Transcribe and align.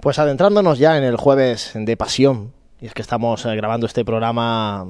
Pues 0.00 0.18
adentrándonos 0.18 0.78
ya 0.78 0.98
en 0.98 1.04
el 1.04 1.16
jueves 1.16 1.72
de 1.74 1.96
pasión, 1.96 2.52
y 2.80 2.86
es 2.86 2.92
que 2.92 3.00
estamos 3.00 3.46
eh, 3.46 3.56
grabando 3.56 3.86
este 3.86 4.04
programa 4.04 4.86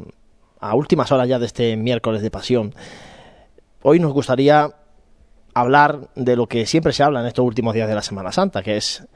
a 0.58 0.74
últimas 0.74 1.12
horas 1.12 1.28
ya 1.28 1.38
de 1.38 1.46
este 1.46 1.76
miércoles 1.76 2.22
de 2.22 2.30
pasión, 2.32 2.74
hoy 3.82 4.00
nos 4.00 4.12
gustaría 4.12 4.68
hablar 5.54 6.08
de 6.16 6.34
lo 6.34 6.48
que 6.48 6.66
siempre 6.66 6.92
se 6.92 7.04
habla 7.04 7.20
en 7.20 7.26
estos 7.26 7.44
últimos 7.44 7.72
días 7.72 7.88
de 7.88 7.94
la 7.94 8.02
Semana 8.02 8.32
Santa, 8.32 8.64
que 8.64 8.76
es 8.76 9.06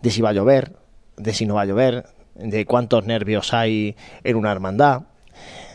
de 0.00 0.10
si 0.10 0.22
va 0.22 0.28
a 0.28 0.34
llover, 0.34 0.76
de 1.16 1.34
si 1.34 1.46
no 1.46 1.54
va 1.54 1.62
a 1.62 1.66
llover, 1.66 2.06
de 2.36 2.64
cuántos 2.64 3.04
nervios 3.04 3.52
hay 3.52 3.96
en 4.22 4.36
una 4.36 4.52
hermandad, 4.52 5.02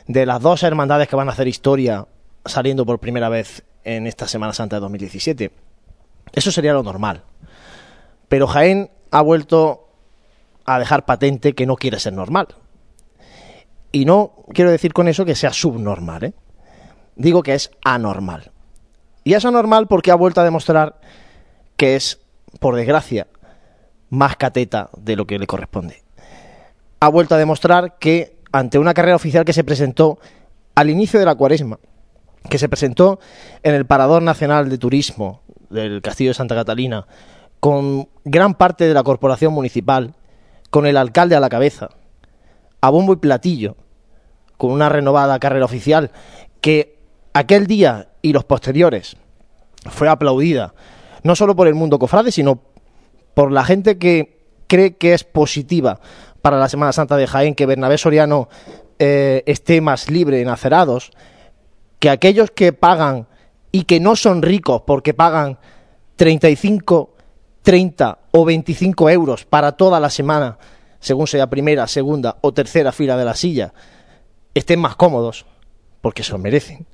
de 0.08 0.26
las 0.26 0.42
dos 0.42 0.64
hermandades 0.64 1.10
que 1.10 1.18
van 1.18 1.28
a 1.28 1.34
hacer 1.34 1.50
historia 1.50 2.08
saliendo 2.46 2.86
por 2.86 3.00
primera 3.00 3.28
vez 3.28 3.66
en 3.84 4.08
esta 4.08 4.26
Semana 4.26 4.54
Santa 4.54 4.78
de 4.78 4.80
2017. 4.80 5.52
Eso 6.32 6.50
sería 6.50 6.72
lo 6.72 6.82
normal. 6.82 7.24
Pero 8.30 8.48
Jaén 8.48 8.90
ha 9.12 9.22
vuelto 9.22 9.90
a 10.66 10.80
dejar 10.80 11.06
patente 11.06 11.54
que 11.54 11.66
no 11.66 11.76
quiere 11.76 12.00
ser 12.00 12.14
normal. 12.14 12.48
Y 13.92 14.06
no 14.06 14.34
quiero 14.54 14.72
decir 14.72 14.94
con 14.94 15.08
eso 15.08 15.26
que 15.26 15.36
sea 15.36 15.52
subnormal, 15.52 16.24
¿eh? 16.26 16.34
Digo 17.16 17.44
que 17.44 17.54
es 17.54 17.72
anormal. 17.84 18.52
Y 19.24 19.34
es 19.34 19.46
anormal 19.46 19.88
porque 19.88 20.12
ha 20.12 20.16
vuelto 20.16 20.42
a 20.42 20.44
demostrar 20.44 21.00
que 21.76 21.96
es, 21.96 22.20
por 22.60 22.76
desgracia, 22.76 23.28
más 24.10 24.36
cateta 24.36 24.90
de 24.98 25.16
lo 25.16 25.26
que 25.26 25.40
le 25.40 25.48
corresponde. 25.48 26.04
Ha 27.00 27.10
vuelto 27.10 27.36
a 27.36 27.38
demostrar 27.38 27.98
que 27.98 28.38
ante 28.52 28.80
una 28.80 28.94
carrera 28.94 29.16
oficial 29.16 29.46
que 29.46 29.54
se 29.54 29.64
presentó 29.64 30.20
al 30.76 30.90
inicio 30.90 31.20
de 31.20 31.26
la 31.26 31.36
cuaresma, 31.36 31.80
que 32.50 32.58
se 32.58 32.70
presentó 32.70 33.20
en 33.64 33.76
el 33.76 33.86
Parador 33.86 34.22
Nacional 34.22 34.70
de 34.70 34.78
Turismo 34.78 35.42
del 35.70 36.02
Castillo 36.02 36.32
de 36.32 36.36
Santa 36.36 36.56
Catalina, 36.56 37.06
con 37.60 38.10
gran 38.24 38.54
parte 38.54 38.88
de 38.88 38.94
la 38.94 39.04
corporación 39.04 39.54
municipal, 39.54 40.16
con 40.70 40.86
el 40.86 40.98
alcalde 40.98 41.36
a 41.36 41.40
la 41.40 41.50
cabeza, 41.50 41.90
a 42.82 42.90
bombo 42.90 43.14
y 43.14 43.18
platillo, 43.18 43.76
con 44.58 44.72
una 44.72 44.90
renovada 44.90 45.40
carrera 45.40 45.66
oficial 45.66 46.12
que 46.62 47.00
aquel 47.34 47.68
día 47.68 48.10
y 48.22 48.34
los 48.34 48.44
posteriores 48.44 49.18
fue 49.90 50.10
aplaudida, 50.10 50.74
no 51.24 51.36
solo 51.36 51.56
por 51.56 51.68
el 51.68 51.76
mundo 51.76 52.00
cofrade, 52.00 52.32
sino 52.32 52.62
por 53.34 53.52
la 53.52 53.64
gente 53.64 53.98
que 53.98 54.40
cree 54.68 54.98
que 54.98 55.14
es 55.14 55.24
positiva 55.24 56.00
para 56.42 56.58
la 56.58 56.70
Semana 56.70 56.92
Santa 56.92 57.18
de 57.18 57.28
Jaén 57.28 57.56
que 57.56 57.66
Bernabé 57.66 57.98
Soriano 57.98 58.50
eh, 59.00 59.44
esté 59.46 59.82
más 59.82 60.10
libre 60.10 60.42
en 60.42 60.50
acerados, 60.50 61.12
que 62.00 62.10
aquellos 62.10 62.52
que 62.52 62.74
pagan 62.74 63.28
y 63.72 63.84
que 63.84 64.00
no 64.00 64.16
son 64.16 64.42
ricos 64.42 64.84
porque 64.86 65.14
pagan 65.14 65.58
35 66.16 67.16
30 67.62 68.20
o 68.32 68.46
25 68.46 69.10
euros 69.10 69.46
para 69.46 69.74
toda 69.74 70.00
la 70.00 70.10
semana, 70.10 70.58
según 71.00 71.28
sea 71.28 71.50
primera, 71.50 71.88
segunda 71.88 72.38
o 72.42 72.54
tercera 72.54 72.92
fila 72.92 73.18
de 73.18 73.26
la 73.26 73.36
silla, 73.36 73.74
estén 74.54 74.80
más 74.80 74.96
cómodos, 74.96 75.46
porque 76.02 76.24
se 76.24 76.32
lo 76.32 76.38
merecen, 76.38 76.86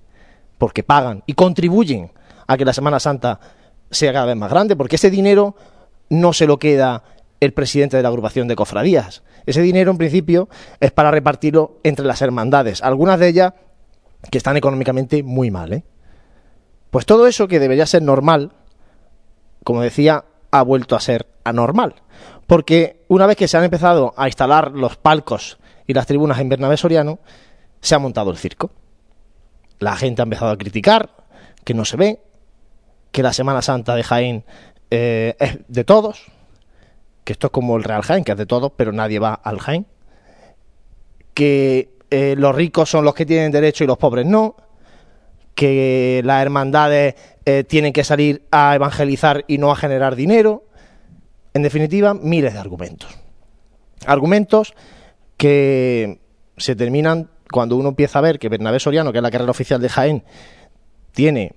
porque 0.57 0.83
pagan 0.83 1.23
y 1.25 1.33
contribuyen 1.33 2.11
a 2.47 2.57
que 2.57 2.65
la 2.65 2.73
Semana 2.73 2.99
Santa 2.99 3.39
sea 3.89 4.13
cada 4.13 4.25
vez 4.25 4.35
más 4.35 4.49
grande, 4.49 4.75
porque 4.75 4.95
ese 4.97 5.09
dinero 5.09 5.55
no 6.09 6.33
se 6.33 6.47
lo 6.47 6.57
queda 6.59 7.03
el 7.39 7.53
presidente 7.53 7.97
de 7.97 8.03
la 8.03 8.09
agrupación 8.09 8.47
de 8.47 8.55
cofradías. 8.55 9.23
Ese 9.45 9.61
dinero, 9.61 9.91
en 9.91 9.97
principio, 9.97 10.49
es 10.79 10.91
para 10.91 11.11
repartirlo 11.11 11.79
entre 11.83 12.05
las 12.05 12.21
hermandades, 12.21 12.81
algunas 12.81 13.19
de 13.19 13.27
ellas 13.27 13.53
que 14.31 14.37
están 14.37 14.57
económicamente 14.57 15.23
muy 15.23 15.51
mal. 15.51 15.73
¿eh? 15.73 15.83
Pues 16.89 17.05
todo 17.05 17.27
eso 17.27 17.47
que 17.47 17.59
debería 17.59 17.85
ser 17.85 18.01
normal, 18.01 18.53
como 19.63 19.81
decía, 19.81 20.25
ha 20.59 20.63
vuelto 20.63 20.95
a 20.95 20.99
ser 20.99 21.27
anormal. 21.43 21.95
Porque 22.47 23.03
una 23.07 23.25
vez 23.25 23.37
que 23.37 23.47
se 23.47 23.57
han 23.57 23.63
empezado 23.63 24.13
a 24.17 24.27
instalar 24.27 24.71
los 24.71 24.97
palcos 24.97 25.57
y 25.87 25.93
las 25.93 26.07
tribunas 26.07 26.39
en 26.39 26.49
Bernabé 26.49 26.77
Soriano, 26.77 27.19
se 27.81 27.95
ha 27.95 27.99
montado 27.99 28.31
el 28.31 28.37
circo. 28.37 28.71
La 29.79 29.95
gente 29.95 30.21
ha 30.21 30.23
empezado 30.23 30.51
a 30.51 30.57
criticar 30.57 31.09
que 31.63 31.73
no 31.73 31.85
se 31.85 31.97
ve, 31.97 32.21
que 33.11 33.23
la 33.23 33.33
Semana 33.33 33.61
Santa 33.61 33.95
de 33.95 34.03
Jaén 34.03 34.45
eh, 34.91 35.35
es 35.39 35.59
de 35.67 35.83
todos, 35.83 36.25
que 37.23 37.33
esto 37.33 37.47
es 37.47 37.51
como 37.51 37.77
el 37.77 37.83
Real 37.83 38.03
Jaén, 38.03 38.23
que 38.23 38.31
es 38.31 38.37
de 38.37 38.45
todos, 38.45 38.71
pero 38.75 38.91
nadie 38.91 39.19
va 39.19 39.33
al 39.33 39.59
Jaén, 39.59 39.87
que 41.33 41.97
eh, 42.11 42.35
los 42.37 42.55
ricos 42.55 42.89
son 42.89 43.03
los 43.03 43.13
que 43.13 43.25
tienen 43.25 43.51
derecho 43.51 43.83
y 43.83 43.87
los 43.87 43.97
pobres 43.97 44.25
no, 44.25 44.55
que 45.55 46.21
las 46.23 46.41
hermandades 46.41 47.15
eh, 47.45 47.63
tienen 47.63 47.93
que 47.93 48.03
salir 48.03 48.43
a 48.51 48.75
evangelizar 48.75 49.45
y 49.47 49.57
no 49.57 49.71
a 49.71 49.75
generar 49.75 50.15
dinero. 50.15 50.65
En 51.53 51.63
definitiva, 51.63 52.13
miles 52.13 52.53
de 52.53 52.59
argumentos. 52.59 53.09
Argumentos 54.05 54.73
que 55.37 56.19
se 56.57 56.75
terminan 56.75 57.29
cuando 57.51 57.77
uno 57.77 57.89
empieza 57.89 58.19
a 58.19 58.21
ver 58.21 58.39
que 58.39 58.49
Bernabé 58.49 58.79
Soriano, 58.79 59.11
que 59.11 59.19
es 59.19 59.23
la 59.23 59.31
carrera 59.31 59.51
oficial 59.51 59.81
de 59.81 59.89
Jaén, 59.89 60.23
tiene 61.13 61.53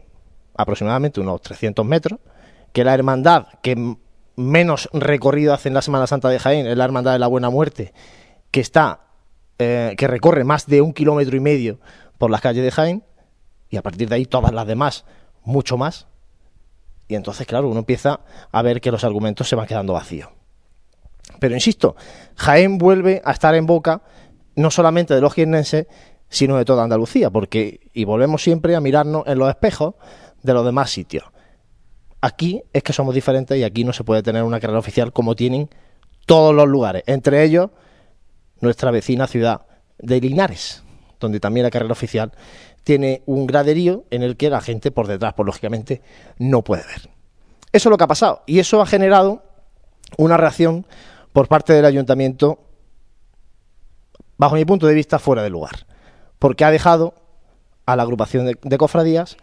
aproximadamente 0.57 1.21
unos 1.21 1.41
300 1.43 1.85
metros, 1.85 2.21
que 2.73 2.85
la 2.85 2.95
hermandad 2.95 3.47
que 3.63 3.97
menos 4.37 4.89
recorrido 4.93 5.53
hace 5.53 5.69
en 5.69 5.75
la 5.75 5.83
Semana 5.83 6.07
Santa 6.07 6.29
de 6.29 6.39
Jaén 6.39 6.67
es 6.67 6.77
la 6.77 6.85
Hermandad 6.85 7.13
de 7.13 7.19
la 7.19 7.27
Buena 7.27 7.51
Muerte, 7.51 7.93
que 8.51 8.61
está, 8.61 9.01
eh, 9.59 9.95
que 9.97 10.07
recorre 10.07 10.45
más 10.45 10.67
de 10.67 10.81
un 10.81 10.93
kilómetro 10.93 11.37
y 11.37 11.41
medio 11.41 11.81
por 12.19 12.31
las 12.31 12.41
calles 12.41 12.63
de 12.63 12.71
Jaén, 12.71 13.05
y 13.71 13.77
a 13.77 13.83
partir 13.83 14.09
de 14.09 14.17
ahí 14.17 14.25
todas 14.25 14.53
las 14.53 14.67
demás 14.67 15.05
mucho 15.45 15.77
más. 15.77 16.07
Y 17.07 17.15
entonces, 17.15 17.47
claro, 17.47 17.69
uno 17.69 17.81
empieza 17.81 18.21
a 18.53 18.63
ver 18.63 18.81
que 18.81 18.91
los 18.91 19.05
argumentos 19.05 19.49
se 19.49 19.57
van 19.57 19.67
quedando 19.67 19.95
vacíos. 19.95 20.29
Pero 21.39 21.55
insisto, 21.55 21.97
Jaén 22.37 22.79
vuelve 22.79 23.23
a 23.25 23.33
estar 23.33 23.55
en 23.55 23.67
boca 23.67 24.03
no 24.57 24.71
solamente 24.71 25.15
de 25.15 25.21
los 25.21 25.35
jiennenses, 25.35 25.87
sino 26.29 26.57
de 26.57 26.65
toda 26.65 26.85
Andalucía, 26.85 27.31
porque, 27.31 27.89
y 27.93 28.05
volvemos 28.05 28.43
siempre 28.43 28.75
a 28.77 28.81
mirarnos 28.81 29.27
en 29.27 29.39
los 29.39 29.49
espejos 29.49 29.95
de 30.43 30.53
los 30.53 30.65
demás 30.65 30.91
sitios. 30.91 31.25
Aquí 32.21 32.63
es 32.73 32.83
que 32.83 32.93
somos 32.93 33.15
diferentes 33.15 33.57
y 33.57 33.65
aquí 33.65 33.85
no 33.85 33.93
se 33.93 34.05
puede 34.05 34.23
tener 34.23 34.43
una 34.43 34.61
carrera 34.61 34.81
oficial 34.81 35.13
como 35.13 35.37
tienen 35.37 35.71
todos 36.27 36.55
los 36.55 36.69
lugares, 36.69 37.05
entre 37.07 37.45
ellos 37.45 37.71
nuestra 38.61 38.91
vecina 38.91 39.27
ciudad 39.27 39.63
de 39.99 40.21
Linares, 40.21 40.83
donde 41.21 41.41
también 41.41 41.65
la 41.65 41.71
carrera 41.71 41.93
oficial 41.93 42.33
tiene 42.85 43.23
un 43.27 43.47
graderío 43.47 44.05
en 44.11 44.23
el 44.23 44.37
que 44.37 44.51
la 44.51 44.61
gente 44.61 44.91
por 44.91 45.07
detrás, 45.07 45.35
pues 45.35 45.47
lógicamente, 45.47 46.03
no 46.39 46.63
puede 46.63 46.85
ver. 46.85 47.11
Eso 47.73 47.89
es 47.89 47.91
lo 47.91 47.99
que 47.99 48.05
ha 48.05 48.09
pasado 48.09 48.43
y 48.47 48.61
eso 48.61 48.81
ha 48.81 48.87
generado 48.87 49.43
una 50.17 50.37
reacción 50.37 50.87
por 51.33 51.49
parte 51.49 51.73
del 51.73 51.85
ayuntamiento, 51.85 52.59
bajo 54.39 54.55
mi 54.55 54.65
punto 54.65 54.87
de 54.87 54.95
vista, 54.95 55.19
fuera 55.19 55.43
de 55.43 55.51
lugar, 55.51 55.87
porque 56.39 56.65
ha 56.65 56.71
dejado 56.71 57.15
a 57.87 57.97
la 57.97 58.03
agrupación 58.03 58.47
de, 58.47 58.79
cofradías 58.79 59.37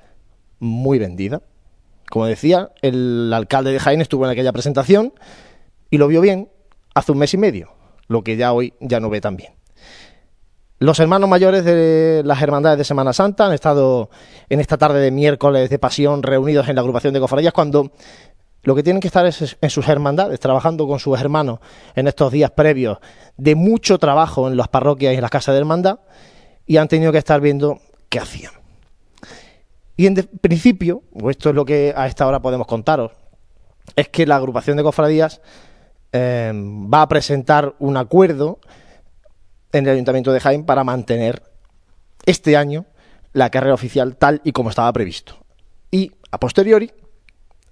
muy 0.60 1.00
vendida. 1.00 1.42
Como 2.10 2.26
decía, 2.26 2.72
el 2.82 3.32
alcalde 3.34 3.72
de 3.72 3.80
Jaén 3.80 4.02
estuvo 4.02 4.26
en 4.26 4.32
aquella 4.32 4.54
presentación 4.54 5.14
y 5.90 5.98
lo 5.98 6.08
vio 6.08 6.22
bien 6.22 6.50
hace 6.94 7.12
un 7.12 7.18
mes 7.18 7.34
y 7.34 7.38
medio, 7.38 7.74
lo 8.08 8.24
que 8.24 8.38
ya 8.38 8.54
hoy 8.54 8.74
ya 8.80 9.00
no 9.00 9.10
ve 9.10 9.22
tan 9.22 9.36
bien. 9.38 9.54
Los 10.78 11.00
hermanos 11.00 11.30
mayores 11.30 11.64
de 11.64 12.22
las 12.26 12.42
hermandades 12.42 12.78
de 12.78 12.84
Semana 12.84 13.14
Santa 13.14 13.46
han 13.46 13.54
estado 13.54 14.10
en 14.50 14.60
esta 14.60 14.78
tarde 14.78 15.00
de 15.00 15.10
miércoles 15.10 15.70
de 15.70 15.80
pasión 15.80 16.22
reunidos 16.22 16.68
en 16.68 16.76
la 16.76 16.82
agrupación 16.82 17.14
de 17.14 17.22
cofradías 17.22 17.54
cuando 17.54 17.94
lo 18.64 18.76
que 18.76 18.84
tienen 18.84 19.00
que 19.00 19.08
estar 19.08 19.26
es 19.26 19.56
en 19.62 19.70
sus 19.70 19.88
hermandades, 19.88 20.38
trabajando 20.40 20.86
con 20.86 21.00
sus 21.00 21.18
hermanos 21.18 21.60
en 21.96 22.10
estos 22.10 22.30
días 22.30 22.52
previos 22.52 22.98
de 23.38 23.56
mucho 23.56 24.00
trabajo 24.00 24.50
en 24.50 24.58
las 24.58 24.68
parroquias 24.68 25.14
y 25.14 25.16
en 25.16 25.22
las 25.22 25.32
casas 25.32 25.54
de 25.54 25.60
hermandad 25.60 26.00
y 26.66 26.76
han 26.76 26.90
tenido 26.90 27.14
que 27.14 27.20
estar 27.20 27.40
viendo 27.40 27.80
qué 28.10 28.20
hacían. 28.20 28.52
Y 29.96 30.08
en 30.08 30.16
principio, 30.42 31.04
esto 31.30 31.50
es 31.50 31.56
lo 31.56 31.64
que 31.64 31.94
a 31.96 32.06
esta 32.06 32.28
hora 32.28 32.42
podemos 32.42 32.68
contaros, 32.68 33.14
es 33.96 34.10
que 34.10 34.26
la 34.26 34.36
agrupación 34.36 34.76
de 34.76 34.84
cofradías 34.84 35.40
eh, 36.12 36.52
va 36.54 37.04
a 37.04 37.08
presentar 37.08 37.76
un 37.80 37.96
acuerdo 37.96 38.60
en 39.78 39.86
el 39.86 39.94
Ayuntamiento 39.94 40.32
de 40.32 40.40
Jaén 40.40 40.66
para 40.66 40.84
mantener 40.84 41.44
este 42.26 42.58
año 42.58 42.86
la 43.34 43.50
carrera 43.50 43.74
oficial 43.74 44.16
tal 44.16 44.42
y 44.44 44.52
como 44.52 44.70
estaba 44.70 44.92
previsto. 44.94 45.38
Y 45.92 46.14
a 46.32 46.40
posteriori, 46.40 46.92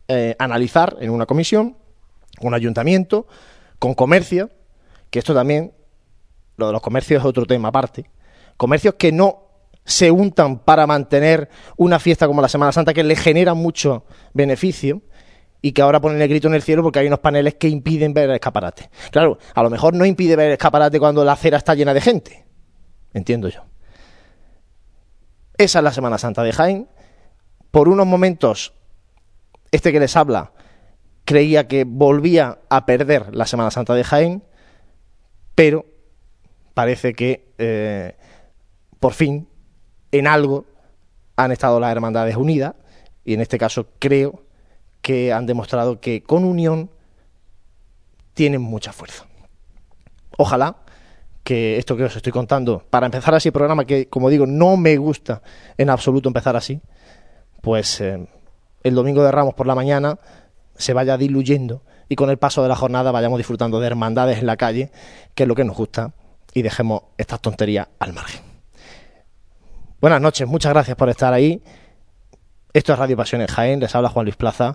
eh, 0.07 0.35
analizar 0.37 0.97
en 0.99 1.09
una 1.09 1.25
comisión, 1.25 1.77
un 2.41 2.53
ayuntamiento, 2.53 3.27
con 3.79 3.93
comercio, 3.93 4.49
que 5.09 5.19
esto 5.19 5.33
también, 5.33 5.73
lo 6.57 6.67
de 6.67 6.73
los 6.73 6.81
comercios 6.81 7.21
es 7.21 7.25
otro 7.25 7.45
tema 7.45 7.69
aparte, 7.69 8.09
comercios 8.57 8.95
que 8.95 9.11
no 9.11 9.43
se 9.85 10.11
untan 10.11 10.59
para 10.59 10.87
mantener 10.87 11.49
una 11.77 11.99
fiesta 11.99 12.27
como 12.27 12.41
la 12.41 12.49
Semana 12.49 12.71
Santa 12.71 12.93
que 12.93 13.03
le 13.03 13.15
genera 13.15 13.53
mucho 13.53 14.05
beneficio 14.33 15.01
y 15.65 15.71
que 15.71 15.81
ahora 15.81 16.01
ponen 16.01 16.21
el 16.21 16.27
grito 16.27 16.49
en 16.49 16.55
el 16.55 16.61
cielo 16.61 16.83
porque 16.83 16.99
hay 16.99 17.07
unos 17.07 17.19
paneles 17.19 17.55
que 17.55 17.69
impiden 17.69 18.13
ver 18.13 18.29
el 18.29 18.35
escaparate. 18.35 18.89
Claro, 19.11 19.39
a 19.55 19.63
lo 19.63 19.69
mejor 19.69 19.95
no 19.95 20.05
impide 20.05 20.35
ver 20.35 20.47
el 20.47 20.51
escaparate 20.53 20.99
cuando 20.99 21.23
la 21.23 21.31
acera 21.31 21.57
está 21.57 21.73
llena 21.73 21.93
de 21.93 22.01
gente. 22.01 22.45
Entiendo 23.13 23.47
yo. 23.47 23.63
Esa 25.57 25.79
es 25.79 25.83
la 25.83 25.93
Semana 25.93 26.17
Santa 26.17 26.43
de 26.43 26.51
Jaén. 26.51 26.89
Por 27.71 27.87
unos 27.87 28.05
momentos, 28.05 28.73
este 29.71 29.93
que 29.93 30.01
les 30.01 30.17
habla 30.17 30.51
creía 31.23 31.69
que 31.69 31.85
volvía 31.85 32.59
a 32.69 32.85
perder 32.85 33.33
la 33.33 33.45
Semana 33.45 33.71
Santa 33.71 33.93
de 33.93 34.03
Jaén, 34.03 34.43
pero 35.55 35.85
parece 36.73 37.13
que 37.13 37.53
eh, 37.57 38.17
por 38.99 39.13
fin 39.13 39.47
en 40.11 40.27
algo 40.27 40.65
han 41.37 41.53
estado 41.53 41.79
las 41.79 41.93
hermandades 41.93 42.35
unidas 42.35 42.75
y 43.23 43.33
en 43.33 43.39
este 43.39 43.57
caso 43.57 43.87
creo 43.99 44.42
que 45.03 45.33
han 45.33 45.45
demostrado 45.45 45.99
que 45.99 46.23
con 46.23 46.45
unión 46.45 46.89
tienen 48.33 48.61
mucha 48.61 48.93
fuerza. 48.93 49.25
Ojalá 50.37 50.77
que 51.43 51.77
esto 51.77 51.97
que 51.97 52.05
os 52.05 52.15
estoy 52.15 52.31
contando, 52.31 52.83
para 52.89 53.05
empezar 53.05 53.35
así 53.35 53.49
el 53.49 53.53
programa, 53.53 53.85
que 53.85 54.07
como 54.07 54.29
digo, 54.29 54.47
no 54.47 54.77
me 54.77 54.95
gusta 54.95 55.41
en 55.77 55.89
absoluto 55.89 56.29
empezar 56.29 56.55
así, 56.55 56.79
pues 57.61 57.99
eh, 57.99 58.27
el 58.81 58.95
domingo 58.95 59.23
de 59.23 59.31
Ramos 59.31 59.53
por 59.53 59.67
la 59.67 59.75
mañana 59.75 60.17
se 60.75 60.93
vaya 60.93 61.17
diluyendo 61.17 61.83
y 62.07 62.15
con 62.15 62.29
el 62.29 62.37
paso 62.37 62.63
de 62.63 62.69
la 62.69 62.75
jornada 62.77 63.11
vayamos 63.11 63.37
disfrutando 63.37 63.81
de 63.81 63.87
hermandades 63.87 64.39
en 64.39 64.45
la 64.45 64.55
calle, 64.55 64.89
que 65.35 65.43
es 65.43 65.49
lo 65.49 65.55
que 65.55 65.65
nos 65.65 65.75
gusta, 65.75 66.13
y 66.53 66.61
dejemos 66.61 67.03
estas 67.17 67.41
tonterías 67.41 67.89
al 67.99 68.13
margen. 68.13 68.41
Buenas 69.99 70.21
noches, 70.21 70.47
muchas 70.47 70.71
gracias 70.71 70.95
por 70.95 71.09
estar 71.09 71.33
ahí. 71.33 71.61
Esto 72.73 72.91
es 72.91 72.97
Radio 72.97 73.15
Pasiones 73.15 73.51
Jaén, 73.51 73.79
les 73.79 73.93
habla 73.93 74.09
Juan 74.09 74.25
Luis 74.25 74.35
Plaza 74.35 74.73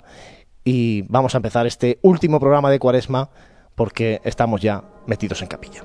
y 0.63 1.03
vamos 1.09 1.35
a 1.35 1.39
empezar 1.39 1.67
este 1.67 1.99
último 2.03 2.39
programa 2.39 2.71
de 2.71 2.79
Cuaresma 2.79 3.31
porque 3.75 4.21
estamos 4.23 4.61
ya 4.61 4.85
metidos 5.09 5.43
en 5.43 5.49
capilla. 5.49 5.83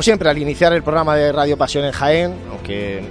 Como 0.00 0.04
siempre, 0.04 0.30
al 0.30 0.38
iniciar 0.38 0.72
el 0.72 0.82
programa 0.82 1.14
de 1.14 1.30
Radio 1.30 1.58
Pasión 1.58 1.84
en 1.84 1.92
Jaén, 1.92 2.34
aunque 2.50 3.02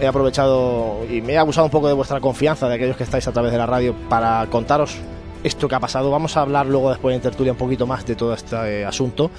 he 0.00 0.06
aprovechado 0.06 1.04
y 1.10 1.20
me 1.20 1.34
he 1.34 1.36
abusado 1.36 1.66
un 1.66 1.70
poco 1.70 1.88
de 1.88 1.92
vuestra 1.92 2.20
confianza, 2.20 2.70
de 2.70 2.76
aquellos 2.76 2.96
que 2.96 3.02
estáis 3.02 3.28
a 3.28 3.32
través 3.32 3.52
de 3.52 3.58
la 3.58 3.66
radio, 3.66 3.94
para 4.08 4.46
contaros 4.50 4.96
esto 5.44 5.68
que 5.68 5.74
ha 5.74 5.78
pasado. 5.78 6.10
Vamos 6.10 6.34
a 6.38 6.40
hablar 6.40 6.64
luego 6.68 6.88
después 6.88 7.14
en 7.14 7.20
tertulia 7.20 7.52
un 7.52 7.58
poquito 7.58 7.86
más 7.86 8.06
de 8.06 8.14
todo 8.14 8.32
este 8.32 8.86
asunto. 8.86 9.30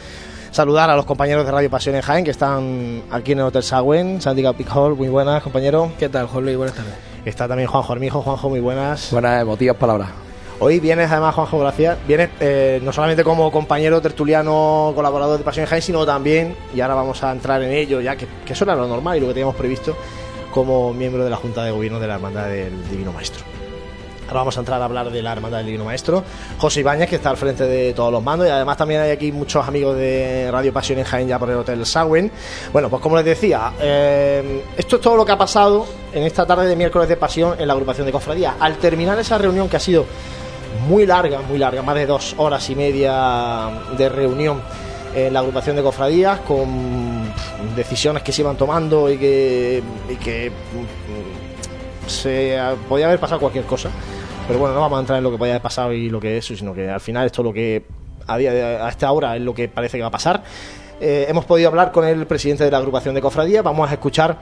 Saludar 0.52 0.92
a 0.92 0.96
los 0.96 1.08
compañeros 1.08 1.48
de 1.48 1.52
Radio 1.52 1.72
Pasión 1.72 1.96
en 1.96 2.04
Jaén 2.04 2.24
que 2.24 2.30
están 2.30 3.02
aquí 3.10 3.32
en 3.32 3.40
el 3.40 3.46
Hotel 3.46 3.64
Sagüen, 3.64 4.22
Santiago 4.22 4.56
Hall, 4.76 4.96
muy 4.96 5.10
buenas, 5.10 5.42
compañero. 5.42 5.92
¿Qué 5.98 6.10
tal, 6.10 6.28
Jorge? 6.28 6.56
Buenas 6.56 6.76
tardes. 6.76 6.94
Está 7.26 7.48
también 7.48 7.68
Juanjo 7.68 7.92
Armijo, 7.92 8.22
Juanjo, 8.22 8.50
muy 8.50 8.60
buenas. 8.60 9.10
Buenas 9.12 9.42
emotivas 9.42 9.78
palabras. 9.78 10.27
Hoy 10.60 10.80
vienes, 10.80 11.12
además, 11.12 11.36
Juanjo, 11.36 11.60
gracias. 11.60 11.98
Vienes 12.08 12.30
eh, 12.40 12.80
no 12.82 12.92
solamente 12.92 13.24
como 13.24 13.52
compañero 13.52 14.02
tertuliano, 14.02 14.92
colaborador 14.96 15.38
de 15.38 15.44
Pasión 15.44 15.68
Jaén, 15.68 15.84
sino 15.84 16.04
también, 16.04 16.56
y 16.74 16.82
ahora 16.82 16.96
vamos 16.96 17.24
a 17.24 17.32
entrar 17.32 17.62
en 17.62 17.72
ello, 17.72 18.02
ya 18.02 18.16
que, 18.16 18.28
que 18.44 18.54
eso 18.54 18.64
era 18.64 18.76
lo 18.76 18.88
normal 18.88 19.18
y 19.18 19.20
lo 19.20 19.28
que 19.28 19.34
teníamos 19.34 19.56
previsto, 19.56 19.96
como 20.52 20.94
miembro 20.94 21.24
de 21.24 21.30
la 21.30 21.36
Junta 21.36 21.64
de 21.64 21.70
Gobierno 21.70 22.00
de 22.00 22.08
la 22.08 22.16
Hermandad 22.16 22.48
del 22.48 22.90
Divino 22.90 23.14
Maestro. 23.14 23.44
Ahora 24.28 24.40
vamos 24.40 24.58
a 24.58 24.60
entrar 24.60 24.82
a 24.82 24.86
hablar 24.86 25.12
de 25.12 25.22
la 25.22 25.32
Hermandad 25.32 25.60
del 25.60 25.68
Divino 25.68 25.86
Maestro. 25.86 26.24
José 26.58 26.80
Ibáñez, 26.80 27.08
que 27.08 27.18
está 27.18 27.30
al 27.30 27.38
frente 27.38 27.66
de 27.66 27.94
todos 27.94 28.12
los 28.12 28.24
mandos, 28.24 28.48
y 28.48 28.50
además 28.50 28.78
también 28.78 29.00
hay 29.02 29.12
aquí 29.12 29.32
muchos 29.32 29.66
amigos 29.66 29.96
de 29.96 30.50
Radio 30.52 30.74
Pasión 30.74 30.98
en 30.98 31.06
Jaén 31.06 31.28
ya 31.28 31.38
por 31.38 31.52
el 31.52 31.58
Hotel 31.58 31.86
Sagüen. 31.86 32.32
Bueno, 32.74 32.90
pues 32.90 33.02
como 33.02 33.16
les 33.16 33.26
decía, 33.26 33.74
eh, 33.80 34.64
esto 34.76 34.96
es 34.96 35.02
todo 35.04 35.16
lo 35.16 35.24
que 35.24 35.34
ha 35.34 35.38
pasado 35.38 35.86
en 36.12 36.24
esta 36.24 36.48
tarde 36.48 36.66
de 36.66 36.76
miércoles 36.76 37.08
de 37.08 37.16
Pasión 37.16 37.56
en 37.60 37.68
la 37.68 37.74
agrupación 37.74 38.08
de 38.08 38.12
cofradías. 38.12 38.56
Al 38.60 38.78
terminar 38.78 39.20
esa 39.20 39.38
reunión 39.38 39.70
que 39.70 39.78
ha 39.78 39.80
sido 39.80 40.06
muy 40.88 41.06
larga, 41.06 41.42
muy 41.42 41.58
larga, 41.58 41.82
más 41.82 41.96
de 41.96 42.06
dos 42.06 42.36
horas 42.38 42.70
y 42.70 42.76
media 42.76 43.70
de 43.98 44.10
reunión 44.10 44.62
en 45.16 45.34
la 45.34 45.40
agrupación 45.40 45.76
de 45.76 45.84
cofradías 45.84 46.40
con 46.42 47.32
decisiones 47.76 48.24
que 48.24 48.32
se 48.32 48.42
iban 48.42 48.58
tomando 48.58 49.10
y 49.10 49.18
que, 49.18 49.82
y 50.10 50.16
que 50.16 50.50
mm, 50.50 52.10
se 52.10 52.58
podía 52.88 53.08
haber 53.08 53.20
pasado 53.20 53.40
cualquier 53.40 53.66
cosa. 53.66 53.90
Pero 54.48 54.60
bueno, 54.60 54.76
no 54.76 54.82
vamos 54.82 54.98
a 54.98 55.00
entrar 55.02 55.18
en 55.18 55.24
lo 55.24 55.32
que 55.32 55.38
podía 55.38 55.54
haber 55.54 55.62
pasado 55.62 55.92
y 55.92 56.10
lo 56.10 56.20
que 56.20 56.38
es, 56.38 56.46
sino 56.46 56.74
que 56.74 56.90
al 56.90 57.02
final 57.02 57.26
esto 57.26 57.42
es 57.42 57.46
lo 57.46 57.54
que 57.54 57.86
a, 58.28 58.38
día 58.38 58.54
de, 58.54 58.64
a 58.64 58.90
esta 58.90 59.12
hora 59.12 59.36
es 59.36 59.42
lo 59.42 59.54
que 59.54 59.68
parece 59.68 59.98
que 59.98 60.02
va 60.02 60.08
a 60.08 60.12
pasar. 60.12 60.44
Eh, 61.00 61.26
hemos 61.30 61.46
podido 61.46 61.70
hablar 61.70 61.92
con 61.92 62.06
el 62.06 62.26
presidente 62.26 62.64
de 62.64 62.72
la 62.72 62.78
agrupación 62.78 63.14
de 63.14 63.22
cofradías, 63.22 63.64
vamos 63.64 63.90
a 63.90 63.94
escuchar 63.94 64.38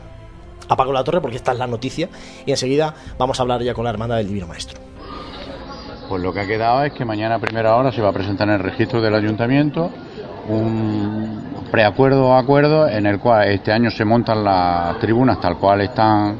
a 0.67 0.75
Paco 0.75 0.93
La 0.93 1.03
Torre 1.03 1.21
porque 1.21 1.37
esta 1.37 1.51
es 1.51 1.57
la 1.57 1.67
noticia 1.67 2.09
y 2.45 2.51
enseguida 2.51 2.93
vamos 3.17 3.39
a 3.39 3.43
hablar 3.43 3.61
ya 3.61 3.73
con 3.73 3.83
la 3.83 3.89
hermandad 3.89 4.17
del 4.17 4.27
Divino 4.27 4.47
Maestro. 4.47 4.94
Pues 6.07 6.21
lo 6.21 6.31
que 6.33 6.39
ha 6.41 6.47
quedado 6.47 6.83
es 6.83 6.93
que 6.93 7.03
mañana 7.03 7.35
a 7.35 7.39
primera 7.39 7.75
hora 7.75 7.91
se 7.91 8.01
va 8.01 8.09
a 8.09 8.13
presentar 8.13 8.47
en 8.47 8.55
el 8.55 8.59
registro 8.59 9.01
del 9.01 9.15
ayuntamiento 9.15 9.89
un 10.47 11.65
preacuerdo 11.71 12.27
o 12.27 12.33
acuerdo 12.35 12.87
en 12.87 13.07
el 13.07 13.19
cual 13.19 13.49
este 13.49 13.71
año 13.71 13.89
se 13.89 14.05
montan 14.05 14.43
las 14.43 14.99
tribunas 14.99 15.39
tal 15.41 15.57
cual 15.57 15.81
están 15.81 16.37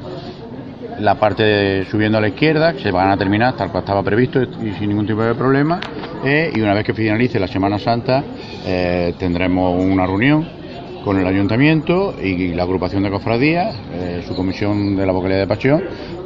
la 1.00 1.16
parte 1.16 1.84
subiendo 1.86 2.18
a 2.18 2.22
la 2.22 2.30
izquierda, 2.30 2.74
que 2.74 2.80
se 2.80 2.92
van 2.92 3.10
a 3.10 3.18
terminar 3.18 3.56
tal 3.56 3.72
cual 3.72 3.84
estaba 3.84 4.04
previsto 4.04 4.42
y 4.42 4.74
sin 4.74 4.90
ningún 4.90 5.08
tipo 5.08 5.24
de 5.24 5.34
problema. 5.36 5.80
Eh, 6.24 6.52
y 6.56 6.62
una 6.62 6.74
vez 6.74 6.86
que 6.86 6.94
finalice 6.94 7.40
la 7.40 7.48
Semana 7.48 7.80
Santa 7.80 8.24
eh, 8.66 9.14
tendremos 9.18 9.84
una 9.84 10.06
reunión 10.06 10.48
con 11.04 11.20
el 11.20 11.28
ayuntamiento 11.28 12.16
y 12.20 12.54
la 12.54 12.64
agrupación 12.64 13.04
de 13.04 13.12
cofradías, 13.12 13.76
eh, 13.94 14.24
su 14.28 14.36
comisión 14.36 14.96
de 14.96 15.06
la 15.06 15.12
vocalía 15.12 15.38
de 15.38 15.48
pasión, 15.48 15.84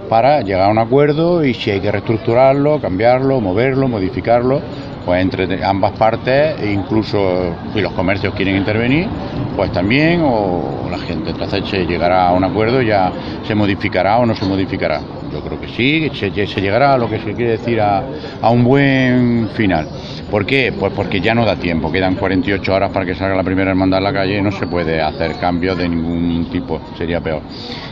para 0.10 0.42
llegar 0.42 0.64
a 0.64 0.70
un 0.70 0.80
acuerdo 0.80 1.46
y 1.46 1.54
si 1.54 1.72
hay 1.72 1.80
que 1.80 1.92
reestructurarlo, 1.92 2.82
cambiarlo, 2.82 3.40
moverlo, 3.40 3.88
modificarlo, 3.88 4.60
pues 5.06 5.22
entre 5.22 5.64
ambas 5.64 5.94
partes, 5.94 6.56
incluso 6.70 7.56
si 7.74 7.82
los 7.82 7.94
comercios 7.94 8.34
quieren 8.34 8.58
intervenir, 8.58 9.08
pues 9.56 9.72
también, 9.72 10.22
o 10.24 10.88
la 10.90 10.98
gente, 10.98 11.30
entonces 11.30 11.64
llegará 11.88 12.28
a 12.28 12.34
un 12.34 12.44
acuerdo, 12.44 12.82
ya 12.82 13.12
se 13.48 13.56
modificará 13.56 14.18
o 14.18 14.26
no 14.26 14.36
se 14.36 14.46
modificará. 14.46 15.00
Yo 15.32 15.42
creo 15.42 15.60
que 15.60 15.68
sí, 15.70 16.10
se, 16.14 16.32
llegará 16.32 16.94
a 16.94 16.98
lo 16.98 17.10
que 17.10 17.20
se 17.20 17.34
quiere 17.34 17.52
decir 17.52 17.80
a, 17.82 18.04
a 18.42 18.50
un 18.50 18.64
buen 18.64 19.50
final. 19.56 19.88
¿Por 20.30 20.46
qué? 20.46 20.74
Pues 20.78 20.94
porque 20.94 21.22
ya 21.22 21.34
no 21.34 21.46
da 21.46 21.56
tiempo, 21.56 21.92
quedan 21.92 22.16
48 22.16 22.74
horas 22.74 22.92
para 22.92 23.06
que 23.06 23.16
salga 23.16 23.36
la 23.36 23.44
primera 23.44 23.72
hermandad 23.72 23.98
a 23.98 24.02
la 24.02 24.14
calle 24.14 24.38
y 24.38 24.42
no 24.42 24.52
se 24.52 24.68
puede 24.68 25.02
hacer 25.02 25.36
cambios 25.38 25.78
de 25.78 25.90
ningún 25.90 26.48
tipo, 26.52 26.80
sería 26.98 27.20
peor. 27.20 27.42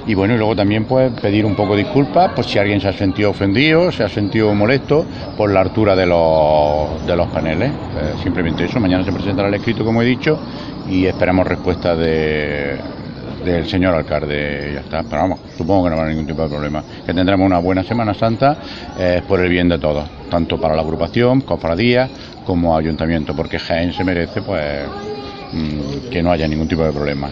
Y 0.05 0.13
bueno, 0.13 0.35
y 0.35 0.37
luego 0.37 0.55
también 0.55 0.85
pues 0.85 1.11
pedir 1.19 1.45
un 1.45 1.55
poco 1.55 1.75
de 1.75 1.83
disculpas 1.83 2.31
por 2.31 2.45
si 2.45 2.59
alguien 2.59 2.79
se 2.79 2.87
ha 2.87 2.93
sentido 2.93 3.31
ofendido, 3.31 3.91
se 3.91 4.03
ha 4.03 4.09
sentido 4.09 4.53
molesto 4.53 5.05
por 5.35 5.51
la 5.51 5.61
altura 5.61 5.95
de 5.95 6.05
los, 6.05 7.05
de 7.05 7.15
los 7.15 7.27
paneles. 7.27 7.71
Eh, 7.71 8.13
simplemente 8.23 8.65
eso, 8.65 8.79
mañana 8.79 9.03
se 9.03 9.11
presentará 9.11 9.47
el 9.47 9.55
escrito 9.55 9.83
como 9.83 10.01
he 10.01 10.05
dicho 10.05 10.39
y 10.89 11.05
esperamos 11.05 11.45
respuesta 11.45 11.95
de, 11.95 12.77
del 13.51 13.67
señor 13.67 13.95
alcalde, 13.95 14.71
ya 14.73 14.79
está. 14.81 15.03
Pero 15.03 15.21
vamos, 15.21 15.39
supongo 15.57 15.85
que 15.85 15.89
no 15.89 15.95
haber 15.97 16.09
ningún 16.09 16.27
tipo 16.27 16.41
de 16.43 16.49
problema. 16.49 16.83
Que 17.05 17.13
tendremos 17.13 17.45
una 17.45 17.59
buena 17.59 17.83
Semana 17.83 18.13
Santa 18.13 18.57
eh, 18.97 19.21
por 19.27 19.39
el 19.39 19.49
bien 19.49 19.69
de 19.69 19.79
todos. 19.79 20.07
tanto 20.29 20.59
para 20.59 20.75
la 20.75 20.81
agrupación, 20.81 21.41
cofradía, 21.41 22.09
como 22.45 22.75
ayuntamiento, 22.77 23.35
porque 23.35 23.59
Jaén 23.59 23.93
se 23.93 24.03
merece 24.03 24.41
pues 24.41 24.85
mm, 25.53 26.09
que 26.09 26.21
no 26.21 26.31
haya 26.31 26.47
ningún 26.47 26.67
tipo 26.67 26.83
de 26.83 26.91
problema. 26.91 27.29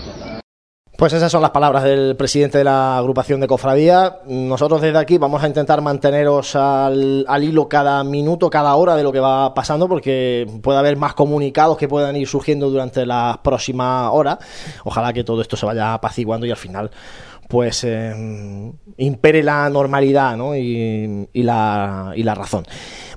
Pues 0.97 1.11
esas 1.11 1.29
son 1.29 1.41
las 1.41 1.51
palabras 1.51 1.83
del 1.83 2.15
presidente 2.15 2.59
de 2.59 2.63
la 2.63 2.97
agrupación 2.97 3.41
de 3.41 3.47
cofradía. 3.47 4.19
Nosotros 4.27 4.81
desde 4.81 4.97
aquí 4.97 5.17
vamos 5.17 5.43
a 5.43 5.47
intentar 5.47 5.81
manteneros 5.81 6.55
al, 6.55 7.25
hilo 7.41 7.67
cada 7.67 8.01
minuto, 8.05 8.49
cada 8.49 8.73
hora 8.75 8.95
de 8.95 9.03
lo 9.03 9.11
que 9.11 9.19
va 9.19 9.53
pasando, 9.53 9.89
porque 9.89 10.47
puede 10.61 10.79
haber 10.79 10.95
más 10.95 11.13
comunicados 11.13 11.77
que 11.77 11.89
puedan 11.89 12.15
ir 12.15 12.29
surgiendo 12.29 12.69
durante 12.69 13.05
las 13.05 13.39
próximas 13.39 14.09
horas. 14.13 14.37
Ojalá 14.85 15.11
que 15.11 15.25
todo 15.25 15.41
esto 15.41 15.57
se 15.57 15.65
vaya 15.65 15.95
apaciguando 15.95 16.45
y 16.45 16.51
al 16.51 16.57
final 16.57 16.89
pues 17.47 17.83
eh, 17.83 18.13
impere 18.97 19.43
la 19.43 19.69
normalidad 19.69 20.35
¿no? 20.35 20.55
y, 20.55 21.27
la, 21.33 22.13
y, 22.15 22.23
la, 22.23 22.35
razón. 22.35 22.65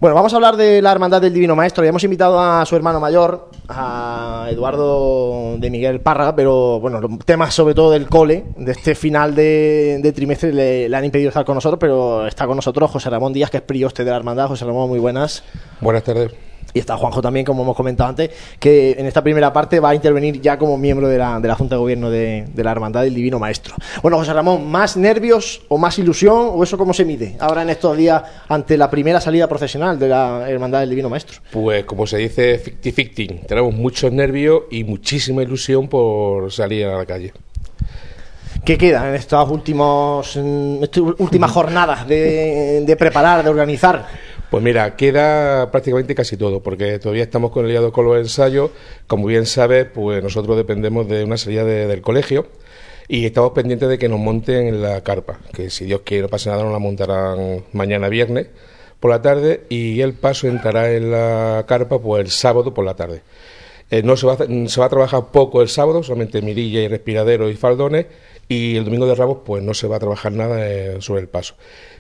Bueno, 0.01 0.15
vamos 0.15 0.33
a 0.33 0.37
hablar 0.37 0.57
de 0.57 0.83
la 0.83 0.93
Hermandad 0.93 1.21
del 1.21 1.33
Divino 1.33 1.57
Maestro 1.57 1.85
y 1.85 1.89
hemos 1.89 2.05
invitado 2.05 2.41
a 2.41 2.65
su 2.67 2.77
hermano 2.77 3.01
mayor, 3.01 3.51
a 3.69 4.49
Eduardo 4.51 5.57
de 5.59 5.71
Miguel 5.71 6.01
Parra, 6.01 6.35
pero 6.35 6.81
bueno, 6.81 7.01
los 7.01 7.19
temas 7.21 7.55
sobre 7.55 7.75
todo 7.75 7.91
del 7.91 8.09
cole, 8.09 8.47
de 8.57 8.73
este 8.73 8.95
final 8.95 9.35
de, 9.35 10.13
trimestre, 10.15 10.53
le, 10.53 10.89
le, 10.89 10.97
han 10.97 11.05
impedido 11.05 11.29
estar 11.29 11.45
con 11.45 11.55
nosotros, 11.55 11.79
pero 11.81 12.27
está 12.27 12.47
con 12.47 12.57
nosotros 12.57 12.91
José 12.91 13.11
Ramón 13.11 13.33
Díaz, 13.33 13.51
que 13.51 13.59
es 13.59 13.63
prioste 13.63 14.05
de 14.05 14.11
la 14.11 14.17
Hermandad. 14.17 14.49
José 14.49 14.65
Ramón, 14.65 14.89
muy 14.89 14.99
buenas. 14.99 15.43
Buenas 15.81 16.05
tardes. 16.05 16.48
Y 16.75 16.81
está 16.81 16.97
Juanjo 16.97 17.23
también, 17.23 17.47
como 17.47 17.63
hemos 17.63 17.77
comentado 17.77 18.11
antes, 18.11 18.31
que 18.59 18.93
en 18.93 19.07
esta 19.07 19.23
primera 19.23 19.53
parte 19.53 19.81
va 19.81 19.91
a 19.91 19.95
intervenir 19.95 20.41
ya 20.41 20.59
como 20.59 20.77
miembro 20.77 21.09
de 21.09 21.17
la, 21.17 21.41
de 21.41 21.49
la 21.49 21.55
Junta 21.55 21.77
de 21.77 21.81
Gobierno 21.81 22.11
de, 22.11 22.47
la 22.55 22.71
Hermandad 22.71 23.03
del 23.03 23.15
Divino 23.15 23.39
Maestro. 23.39 23.75
Bueno, 24.03 24.19
José 24.19 24.35
Ramón, 24.35 24.71
¿más 24.71 24.97
nervios 24.97 25.63
o 25.69 25.79
más 25.79 25.99
ilusión 25.99 26.51
o 26.53 26.63
eso 26.63 26.77
cómo 26.77 26.93
se 26.93 27.05
mide 27.05 27.37
ahora 27.41 27.63
en 27.63 27.71
estos 27.71 27.97
días 27.97 28.23
ante 28.49 28.77
la 28.77 28.91
primera 28.91 29.21
salida 29.21 29.49
profesional 29.49 29.99
de 29.99 30.09
la 30.09 30.49
Hermandad 30.49 30.81
del 30.81 30.91
Divino 30.91 31.09
Maestro? 31.09 31.41
Pues 31.51 31.85
como 31.85 32.07
se 32.07 32.19
dice, 32.19 32.59
ficti-ficti. 32.59 33.47
Tenemos 33.47 33.73
muchos 33.75 34.13
nervios 34.13 34.65
y 34.71 34.85
muchísima 34.85 35.43
ilusión 35.43 35.89
por 35.89 36.53
salir 36.53 36.87
a 36.87 36.99
la 36.99 37.07
calle. 37.07 37.33
¿Qué 38.65 38.77
queda 38.77 39.09
en 39.09 39.15
estas, 39.15 39.49
últimos, 39.49 40.37
estas 40.83 41.03
últimas 41.19 41.51
jornadas 41.51 42.07
de, 42.07 42.83
de 42.85 42.97
preparar, 42.97 43.43
de 43.43 43.49
organizar? 43.49 44.07
Pues 44.51 44.63
mira, 44.63 44.97
queda 44.97 45.71
prácticamente 45.71 46.15
casi 46.15 46.39
todo, 46.39 46.63
porque 46.63 46.99
todavía 46.99 47.23
estamos 47.23 47.51
con 47.51 47.67
el 47.67 47.71
liado 47.71 47.93
con 47.93 48.07
los 48.07 48.17
ensayos. 48.17 48.71
Como 49.07 49.27
bien 49.27 49.45
sabes, 49.45 49.87
pues 49.93 50.23
nosotros 50.23 50.57
dependemos 50.57 51.07
de 51.07 51.25
una 51.25 51.37
salida 51.37 51.65
del 51.65 52.01
colegio 52.01 52.47
y 53.09 53.27
estamos 53.27 53.53
pendientes 53.53 53.89
de 53.89 53.99
que 53.99 54.09
nos 54.09 54.21
monten 54.21 54.69
en 54.69 54.83
la 54.83 55.03
carpa, 55.03 55.39
que 55.53 55.71
si 55.71 55.85
Dios 55.85 56.03
quiere 56.05 56.23
no 56.23 56.29
pasa 56.29 56.51
nada 56.51 56.63
nos 56.63 56.73
la 56.73 56.79
montarán 56.79 57.65
mañana 57.73 58.09
viernes 58.09 58.49
por 59.01 59.11
la 59.11 59.23
tarde 59.23 59.65
y 59.71 60.01
el 60.01 60.13
paso 60.13 60.47
entrará 60.47 60.93
en 60.93 61.11
la 61.11 61.65
carpa 61.67 61.99
pues 62.01 62.25
el 62.25 62.31
sábado 62.31 62.75
por 62.75 62.85
la 62.85 62.95
tarde. 62.95 63.23
Eh, 63.91 64.03
no 64.03 64.17
se 64.17 64.27
va, 64.27 64.35
a, 64.35 64.37
se 64.37 64.81
va 64.81 64.87
a 64.87 64.91
trabajar 64.91 65.27
poco 65.33 65.63
el 65.63 65.69
sábado, 65.69 66.03
solamente 66.03 66.43
mirilla 66.43 66.81
y 66.81 66.89
respiradero 66.89 67.49
y 67.49 67.57
faldones, 67.57 68.07
y 68.47 68.77
el 68.77 68.85
domingo 68.85 69.07
de 69.07 69.15
Ramos 69.15 69.39
pues 69.45 69.63
no 69.63 69.73
se 69.73 69.87
va 69.87 69.97
a 69.97 69.99
trabajar 69.99 70.33
nada 70.33 70.69
eh, 70.69 70.97
sobre 71.01 71.23
el 71.23 71.29
paso. 71.29 71.55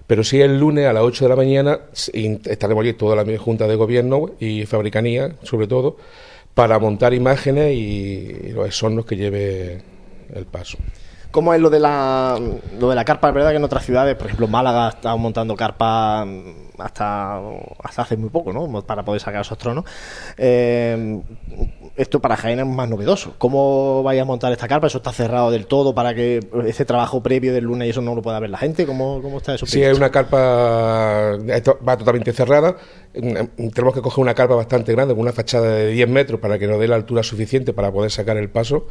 Pero 0.09 0.25
sí 0.25 0.41
el 0.41 0.59
lunes 0.59 0.87
a 0.87 0.93
las 0.95 1.03
8 1.03 1.27
de 1.27 1.29
la 1.29 1.37
mañana 1.37 1.81
estaremos 1.93 2.83
allí 2.83 2.95
toda 2.95 3.15
la 3.15 3.38
Junta 3.38 3.67
de 3.67 3.77
Gobierno 3.77 4.31
y 4.41 4.65
Fabricanía, 4.65 5.37
sobre 5.43 5.67
todo, 5.67 5.99
para 6.55 6.79
montar 6.79 7.12
imágenes 7.12 7.77
y 7.77 8.53
los 8.55 8.75
sonnos 8.75 9.05
que 9.05 9.17
lleve 9.17 9.83
el 10.35 10.47
paso. 10.47 10.79
¿Cómo 11.31 11.53
es 11.53 11.61
lo 11.61 11.69
de 11.69 11.79
la, 11.79 12.41
lo 12.81 12.88
de 12.88 12.97
la 12.97 13.05
carpa? 13.05 13.29
Es 13.29 13.35
verdad 13.35 13.50
que 13.50 13.57
en 13.57 13.65
otras 13.65 13.85
ciudades, 13.85 14.17
por 14.17 14.29
ejemplo, 14.29 14.49
Málaga 14.49 14.88
estado 14.88 15.19
montando 15.19 15.55
carpa 15.55 16.27
hasta, 16.79 17.38
hasta 17.85 18.03
hace 18.03 18.17
muy 18.17 18.31
poco, 18.31 18.50
¿no? 18.50 18.81
Para 18.83 19.05
poder 19.05 19.21
sacar 19.21 19.43
esos 19.43 19.59
tronos. 19.59 19.85
Eh, 20.38 21.21
esto 21.99 22.21
para 22.21 22.37
Jaén 22.37 22.61
es 22.61 22.67
más 22.67 22.88
novedoso. 22.88 23.35
¿Cómo 23.38 24.02
vais 24.05 24.21
a 24.21 24.25
montar 24.25 24.52
esta 24.52 24.69
carpa? 24.69 24.87
¿Eso 24.87 24.99
está 24.99 25.12
cerrado 25.12 25.50
del 25.50 25.67
todo 25.67 25.95
para 25.95 26.14
que 26.14 26.40
ese 26.67 26.85
trabajo 26.85 27.23
previo 27.23 27.52
del 27.52 27.64
lunes 27.64 27.88
y 27.88 27.90
eso 27.90 28.00
no 28.00 28.14
lo 28.14 28.23
pueda 28.23 28.38
ver 28.38 28.50
la 28.50 28.59
gente? 28.59 28.87
¿Cómo, 28.87 29.21
cómo 29.21 29.38
está 29.38 29.57
eso? 29.57 29.67
Sí, 29.67 29.83
hay 29.83 29.95
una 29.95 30.11
carpa, 30.11 31.37
va 31.87 31.97
totalmente 31.97 32.33
cerrada. 32.33 32.76
Mm, 33.14 33.69
tenemos 33.71 33.95
que 33.95 34.00
coger 34.00 34.23
una 34.23 34.35
carpa 34.35 34.55
bastante 34.55 34.93
grande, 34.93 35.12
con 35.12 35.23
una 35.23 35.33
fachada 35.33 35.71
de 35.71 35.88
10 35.88 36.09
metros 36.09 36.40
para 36.40 36.59
que 36.59 36.69
nos 36.69 36.78
dé 36.78 36.87
la 36.87 36.97
altura 36.97 37.25
suficiente 37.25 37.73
para 37.73 37.90
poder 37.90 38.12
sacar 38.12 38.37
el 38.37 38.49
paso. 38.49 38.87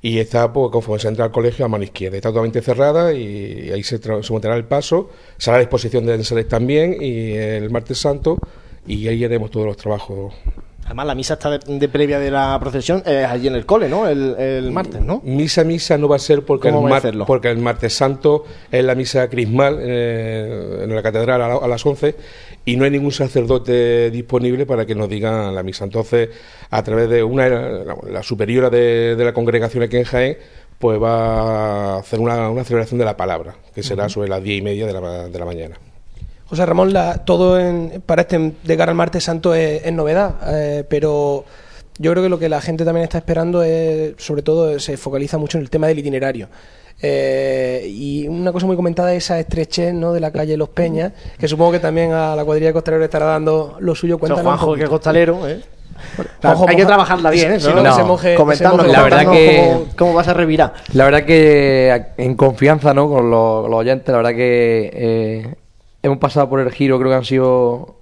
Y 0.00 0.20
está, 0.20 0.52
pues, 0.52 0.70
conforme 0.70 1.00
se 1.00 1.08
entra 1.08 1.24
al 1.24 1.32
colegio, 1.32 1.64
a 1.64 1.68
mano 1.68 1.82
izquierda. 1.82 2.16
Está 2.16 2.28
totalmente 2.28 2.62
cerrada 2.62 3.12
y 3.12 3.70
ahí 3.72 3.82
se, 3.82 3.98
se 3.98 4.32
montará 4.32 4.54
el 4.54 4.64
paso. 4.64 5.10
Será 5.38 5.56
la 5.56 5.60
disposición 5.60 6.06
de 6.06 6.14
enseres 6.14 6.46
también 6.46 6.96
y 7.00 7.32
el 7.32 7.68
martes 7.70 7.98
santo 7.98 8.38
y 8.86 9.08
ahí 9.08 9.24
haremos 9.24 9.50
todos 9.50 9.66
los 9.66 9.76
trabajos 9.76 10.34
Además, 10.84 11.06
la 11.06 11.14
misa 11.14 11.34
está 11.34 11.58
de, 11.58 11.88
previa 11.88 12.18
de 12.18 12.30
la 12.30 12.58
procesión 12.60 13.02
es 13.06 13.24
allí 13.24 13.48
en 13.48 13.54
el 13.54 13.64
cole, 13.64 13.88
¿no? 13.88 14.06
El, 14.06 14.70
martes, 14.70 15.00
¿no? 15.00 15.22
Misa, 15.24 15.64
misa 15.64 15.96
no 15.96 16.08
va 16.08 16.16
a 16.16 16.18
ser 16.18 16.44
porque, 16.44 16.68
el, 16.68 17.24
porque 17.26 17.50
el 17.50 17.58
martes 17.58 17.94
santo 17.94 18.44
es 18.70 18.84
la 18.84 18.94
misa 18.94 19.28
crismal 19.28 19.78
eh, 19.80 20.80
en 20.82 20.94
la 20.94 21.02
catedral 21.02 21.40
a, 21.40 21.66
las 21.66 21.86
11 21.86 22.14
y 22.66 22.76
no 22.76 22.84
hay 22.84 22.90
ningún 22.90 23.12
sacerdote 23.12 24.10
disponible 24.10 24.66
para 24.66 24.84
que 24.84 24.94
nos 24.94 25.08
diga 25.08 25.50
la 25.50 25.62
misa. 25.62 25.84
Entonces, 25.84 26.28
a 26.70 26.82
través 26.82 27.08
de 27.08 27.22
una 27.22 27.48
la, 27.48 28.22
superiora 28.22 28.68
de, 28.68 29.16
la 29.18 29.32
congregación 29.32 29.84
aquí 29.84 29.96
en 29.96 30.04
Jaén, 30.04 30.36
pues 30.78 31.02
va 31.02 31.94
a 31.94 31.98
hacer 32.00 32.20
una, 32.20 32.62
celebración 32.64 32.98
de 32.98 33.06
la 33.06 33.16
palabra, 33.16 33.56
que 33.74 33.82
será 33.82 34.10
sobre 34.10 34.28
las 34.28 34.42
diez 34.42 34.58
y 34.58 34.62
media 34.62 34.86
de 34.86 34.92
la, 34.92 35.28
de 35.28 35.38
la 35.38 35.44
mañana. 35.46 35.76
José 36.48 36.66
Ramón, 36.66 36.94
todo 37.24 37.58
para 38.06 38.22
este 38.22 38.52
de 38.62 38.76
cara 38.76 38.90
al 38.90 38.96
martes 38.96 39.24
santo 39.24 39.54
es, 39.54 39.90
novedad, 39.92 40.34
eh, 40.46 40.84
pero 40.88 41.44
yo 41.98 42.10
creo 42.10 42.22
que 42.22 42.28
lo 42.28 42.38
que 42.38 42.48
la 42.48 42.60
gente 42.60 42.84
también 42.84 43.04
está 43.04 43.18
esperando 43.18 43.62
es, 43.62 44.14
sobre 44.18 44.42
todo, 44.42 44.78
se 44.78 44.96
focaliza 44.96 45.38
mucho 45.38 45.58
en 45.58 45.62
el 45.62 45.70
tema 45.70 45.86
del 45.86 45.98
itinerario. 45.98 46.48
Eh, 47.02 47.86
y 47.88 48.28
una 48.28 48.52
cosa 48.52 48.66
muy 48.66 48.76
comentada 48.76 49.12
es 49.14 49.24
esa 49.24 49.38
estrechez 49.38 49.92
¿no? 49.92 50.12
de 50.12 50.20
la 50.20 50.30
calle 50.30 50.56
Los 50.56 50.68
Peñas, 50.68 51.12
que 51.38 51.48
supongo 51.48 51.72
que 51.72 51.80
también 51.80 52.12
a 52.12 52.36
la 52.36 52.44
cuadrilla 52.44 52.68
de 52.68 52.72
costaleros 52.72 53.04
estará 53.04 53.26
dando 53.26 53.76
lo 53.80 53.94
suyo. 53.94 54.18
Cuéntanos 54.18 54.44
Juanjo, 54.44 54.74
que 54.74 54.86
costalero, 54.86 55.48
¿eh? 55.48 55.60
hay 56.68 56.76
que 56.76 56.86
trabajarla 56.86 57.30
bien, 57.30 57.52
¿eh? 57.52 57.60
Si 57.60 57.72
no, 57.72 57.94
se 57.94 58.04
moje, 58.04 58.36
la 58.36 59.02
verdad 59.02 59.30
que 59.30 59.84
cómo, 59.96 60.14
vas 60.14 60.28
a 60.28 60.34
revirar. 60.34 60.74
La 60.92 61.04
verdad 61.04 61.24
que 61.24 62.06
en 62.16 62.34
confianza 62.36 62.94
¿no? 62.94 63.08
con 63.08 63.30
los, 63.30 63.66
oyentes, 63.70 64.10
la 64.10 64.18
verdad 64.18 64.34
que 64.34 64.90
eh, 64.92 65.54
hemos 66.04 66.18
pasado 66.18 66.48
por 66.50 66.60
el 66.60 66.70
giro, 66.70 66.98
creo 66.98 67.10
que 67.10 67.16
han 67.16 67.24
sido. 67.24 67.96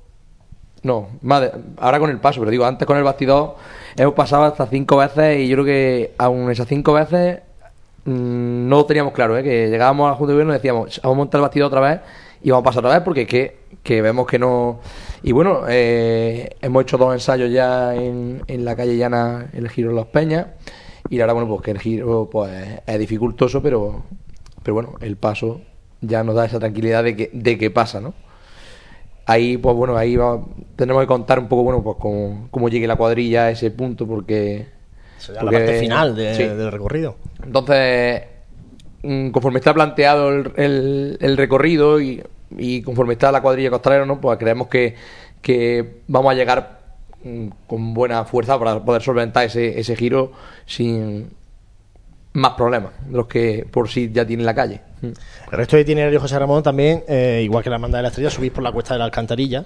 No, 0.82 1.10
más 1.22 1.48
ahora 1.78 2.00
con 2.00 2.10
el 2.10 2.18
paso, 2.18 2.40
pero 2.40 2.50
digo, 2.50 2.64
antes 2.64 2.86
con 2.86 2.96
el 2.98 3.04
bastidor 3.04 3.54
hemos 3.96 4.14
pasado 4.14 4.42
hasta 4.42 4.66
cinco 4.66 4.96
veces 4.96 5.38
y 5.38 5.46
yo 5.46 5.54
creo 5.54 5.64
que 5.64 6.14
aún 6.18 6.50
esas 6.50 6.66
cinco 6.66 6.92
veces 6.92 7.38
mm, 8.04 8.68
no 8.68 8.78
lo 8.78 8.86
teníamos 8.86 9.12
claro, 9.12 9.38
¿eh? 9.38 9.44
que 9.44 9.70
llegábamos 9.70 10.08
a 10.08 10.10
la 10.10 10.16
Junta 10.16 10.30
de 10.30 10.34
Gobierno 10.34 10.52
y 10.52 10.56
decíamos, 10.56 11.00
vamos 11.04 11.14
a 11.14 11.18
montar 11.18 11.38
el 11.38 11.42
bastidor 11.42 11.68
otra 11.68 11.80
vez 11.80 12.00
y 12.42 12.50
vamos 12.50 12.62
a 12.62 12.64
pasar 12.64 12.84
otra 12.84 12.98
vez 12.98 13.04
porque 13.04 13.28
que, 13.28 13.58
que 13.84 14.02
vemos 14.02 14.26
que 14.26 14.40
no. 14.40 14.80
Y 15.22 15.30
bueno, 15.30 15.60
eh, 15.68 16.56
hemos 16.60 16.82
hecho 16.82 16.98
dos 16.98 17.14
ensayos 17.14 17.52
ya 17.52 17.94
en, 17.94 18.42
en 18.48 18.64
la 18.64 18.74
calle 18.74 18.96
llana, 18.96 19.50
el 19.52 19.68
giro 19.68 19.90
de 19.90 19.94
Los 19.94 20.06
Peñas, 20.08 20.48
y 21.08 21.20
ahora, 21.20 21.34
bueno, 21.34 21.48
pues 21.48 21.62
que 21.62 21.70
el 21.70 21.78
giro 21.78 22.28
pues 22.28 22.80
es 22.84 22.98
dificultoso, 22.98 23.62
pero, 23.62 24.02
pero 24.64 24.74
bueno, 24.74 24.94
el 25.00 25.16
paso 25.16 25.60
ya 26.02 26.22
nos 26.24 26.34
da 26.34 26.44
esa 26.44 26.58
tranquilidad 26.58 27.04
de 27.04 27.16
que, 27.16 27.30
de 27.32 27.56
que 27.56 27.70
pasa, 27.70 28.00
¿no? 28.00 28.12
Ahí, 29.24 29.56
pues 29.56 29.74
bueno, 29.76 29.96
ahí 29.96 30.18
tenemos 30.76 31.02
que 31.02 31.06
contar 31.06 31.38
un 31.38 31.48
poco, 31.48 31.62
bueno, 31.62 31.82
pues 31.82 31.96
cómo, 32.50 32.68
llegue 32.68 32.88
la 32.88 32.96
cuadrilla 32.96 33.44
a 33.44 33.50
ese 33.50 33.70
punto, 33.70 34.06
porque... 34.06 34.66
la 35.28 35.42
parte 35.42 35.78
final 35.78 36.16
del 36.16 36.72
recorrido. 36.72 37.16
Entonces, 37.42 38.22
mm, 39.02 39.30
conforme 39.30 39.60
está 39.60 39.72
planteado 39.72 40.28
el, 40.30 41.18
el, 41.20 41.36
recorrido 41.36 42.00
y, 42.00 42.20
y, 42.58 42.82
conforme 42.82 43.12
está 43.12 43.30
la 43.30 43.42
cuadrilla 43.42 43.70
costalera, 43.70 44.04
¿no? 44.04 44.20
Pues 44.20 44.38
creemos 44.38 44.66
que, 44.66 44.96
que 45.40 46.00
vamos 46.08 46.32
a 46.32 46.34
llegar 46.34 46.80
mm, 47.22 47.46
con 47.68 47.94
buena 47.94 48.24
fuerza 48.24 48.58
para 48.58 48.84
poder 48.84 49.02
solventar 49.02 49.44
ese, 49.44 49.78
ese 49.78 49.94
giro 49.94 50.32
sin 50.66 51.30
más 52.34 52.52
problemas 52.52 52.92
de 53.06 53.16
los 53.16 53.26
que 53.26 53.66
por 53.70 53.88
sí 53.88 54.10
ya 54.12 54.26
tiene 54.26 54.42
la 54.42 54.54
calle. 54.54 54.80
El 55.02 55.16
resto 55.50 55.76
de 55.76 55.82
itinerario 55.82 56.20
José 56.20 56.38
Ramón 56.38 56.62
también, 56.62 57.02
eh, 57.08 57.40
igual 57.42 57.64
que 57.64 57.70
la 57.70 57.78
manda 57.78 57.98
de 57.98 58.02
la 58.02 58.08
estrella, 58.08 58.30
subís 58.30 58.52
por 58.52 58.62
la 58.62 58.70
cuesta 58.70 58.94
de 58.94 58.98
la 58.98 59.04
alcantarilla, 59.04 59.64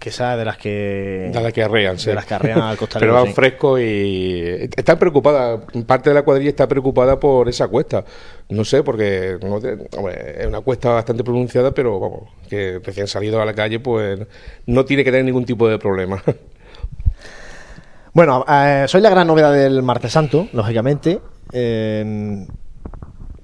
que 0.00 0.08
esa 0.08 0.36
de 0.36 0.44
las 0.44 0.56
que. 0.56 1.30
De 1.32 1.40
las 1.40 1.52
que 1.52 1.62
arrean, 1.62 1.98
sí. 1.98 2.08
De 2.08 2.16
las 2.16 2.26
que 2.26 2.34
arrean 2.34 2.60
al 2.60 2.76
costalero. 2.76 3.12
Pero 3.12 3.24
van 3.24 3.32
frescos 3.32 3.80
y. 3.80 4.68
Están 4.76 4.98
preocupadas, 4.98 5.60
parte 5.86 6.10
de 6.10 6.14
la 6.14 6.22
cuadrilla 6.22 6.50
está 6.50 6.66
preocupada 6.66 7.20
por 7.20 7.48
esa 7.48 7.68
cuesta. 7.68 8.04
No 8.48 8.64
sé, 8.64 8.82
porque 8.82 9.38
es 9.38 10.46
una 10.46 10.60
cuesta 10.60 10.90
bastante 10.90 11.22
pronunciada, 11.22 11.72
pero 11.72 12.00
vamos, 12.00 12.30
que 12.50 12.80
recién 12.82 13.06
salido 13.06 13.40
a 13.40 13.44
la 13.44 13.54
calle, 13.54 13.78
pues 13.78 14.18
no 14.66 14.84
tiene 14.84 15.04
que 15.04 15.10
tener 15.12 15.24
ningún 15.24 15.44
tipo 15.44 15.68
de 15.68 15.78
problema. 15.78 16.22
Bueno, 18.14 18.44
eh, 18.46 18.84
soy 18.88 19.00
la 19.00 19.08
gran 19.08 19.26
novedad 19.26 19.54
del 19.54 19.82
Martes 19.82 20.12
Santo, 20.12 20.46
lógicamente. 20.52 21.18
Eh, 21.52 22.46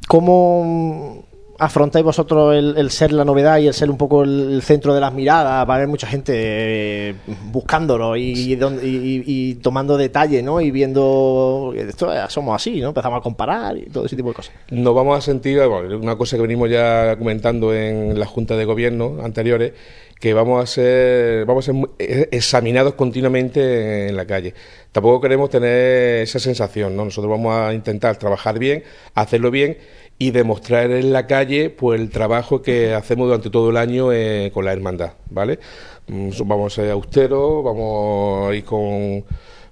¿Cómo 0.08 1.24
afrontáis 1.58 2.04
vosotros 2.04 2.54
el, 2.54 2.90
ser 2.90 3.12
la 3.12 3.24
novedad 3.24 3.58
y 3.58 3.66
el 3.66 3.74
ser 3.74 3.90
un 3.90 3.98
poco 3.98 4.22
el, 4.22 4.62
centro 4.62 4.94
de 4.94 5.00
las 5.00 5.12
miradas? 5.12 5.68
Va 5.68 5.74
a 5.74 5.76
haber 5.76 5.88
mucha 5.88 6.06
gente 6.06 6.32
eh, 6.34 7.14
buscándolo 7.50 8.16
y, 8.16 8.56
y, 8.56 9.54
tomando 9.56 9.98
detalle, 9.98 10.42
¿no? 10.42 10.60
Y 10.62 10.70
viendo, 10.70 11.74
esto 11.76 12.10
somos 12.28 12.56
así, 12.56 12.80
¿no? 12.80 12.88
Empezamos 12.88 13.18
a 13.18 13.22
comparar 13.22 13.76
y 13.76 13.86
todo 13.90 14.06
ese 14.06 14.16
tipo 14.16 14.30
de 14.30 14.34
cosas. 14.34 14.54
Nos 14.70 14.94
vamos 14.94 15.18
a 15.18 15.20
sentir, 15.20 15.60
una 15.60 16.16
cosa 16.16 16.36
que 16.36 16.42
venimos 16.42 16.70
ya 16.70 17.16
comentando 17.18 17.74
en 17.74 18.18
la 18.18 18.26
Junta 18.26 18.56
de 18.56 18.64
Gobierno 18.64 19.18
anteriores, 19.22 19.72
que 20.18 20.34
vamos 20.34 20.62
a 20.62 20.66
ser, 20.66 21.44
vamos 21.44 21.68
a 21.68 21.72
ser 21.72 21.82
eh, 21.98 22.28
examinados 22.32 22.94
continuamente 22.94 24.08
en 24.08 24.16
la 24.16 24.26
calle. 24.26 24.54
Tampoco 24.98 25.20
queremos 25.20 25.48
tener 25.48 26.22
esa 26.22 26.40
sensación, 26.40 26.96
¿no? 26.96 27.04
Nosotros 27.04 27.30
vamos 27.30 27.54
a 27.54 27.72
intentar 27.72 28.16
trabajar 28.16 28.58
bien, 28.58 28.82
hacerlo 29.14 29.52
bien 29.52 29.78
y 30.18 30.32
demostrar 30.32 30.90
en 30.90 31.12
la 31.12 31.28
calle 31.28 31.70
pues 31.70 32.00
el 32.00 32.10
trabajo 32.10 32.62
que 32.62 32.94
hacemos 32.94 33.28
durante 33.28 33.48
todo 33.48 33.70
el 33.70 33.76
año 33.76 34.12
eh, 34.12 34.50
con 34.52 34.64
la 34.64 34.72
hermandad, 34.72 35.12
¿vale? 35.30 35.60
Mm, 36.08 36.30
vamos 36.44 36.72
a 36.72 36.82
ser 36.82 36.90
austeros, 36.90 37.62
vamos 37.62 38.50
a 38.50 38.54
ir 38.56 38.64
con, 38.64 39.24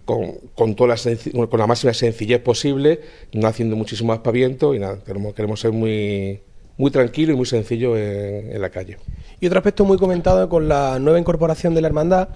con, 0.04 0.30
con, 0.54 0.76
toda 0.76 0.94
la, 0.94 1.48
con 1.48 1.58
la 1.58 1.66
máxima 1.66 1.92
sencillez 1.92 2.40
posible, 2.40 3.00
no 3.32 3.48
haciendo 3.48 3.74
muchísimo 3.74 4.12
aspaviento 4.12 4.76
y 4.76 4.78
nada, 4.78 5.00
queremos, 5.04 5.34
queremos 5.34 5.58
ser 5.58 5.72
muy, 5.72 6.40
muy 6.76 6.92
tranquilo 6.92 7.32
y 7.32 7.36
muy 7.36 7.46
sencillo 7.46 7.96
en 7.96 8.62
la 8.62 8.70
calle. 8.70 8.98
Y 9.40 9.48
otro 9.48 9.58
aspecto 9.58 9.84
muy 9.84 9.98
comentado 9.98 10.48
con 10.48 10.68
la 10.68 11.00
nueva 11.00 11.18
incorporación 11.18 11.74
de 11.74 11.80
la 11.80 11.88
hermandad 11.88 12.28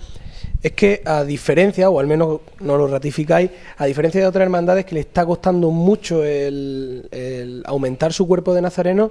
es 0.62 0.72
que 0.72 1.02
a 1.04 1.24
diferencia, 1.24 1.88
o 1.88 2.00
al 2.00 2.06
menos 2.06 2.40
no 2.60 2.76
lo 2.76 2.86
ratificáis, 2.86 3.50
a 3.78 3.86
diferencia 3.86 4.20
de 4.20 4.26
otras 4.26 4.42
hermandades 4.42 4.84
que 4.84 4.94
le 4.94 5.00
está 5.00 5.24
costando 5.24 5.70
mucho 5.70 6.22
el, 6.24 7.62
aumentar 7.64 8.12
su 8.12 8.26
cuerpo 8.26 8.52
de 8.52 8.60
nazareno, 8.60 9.10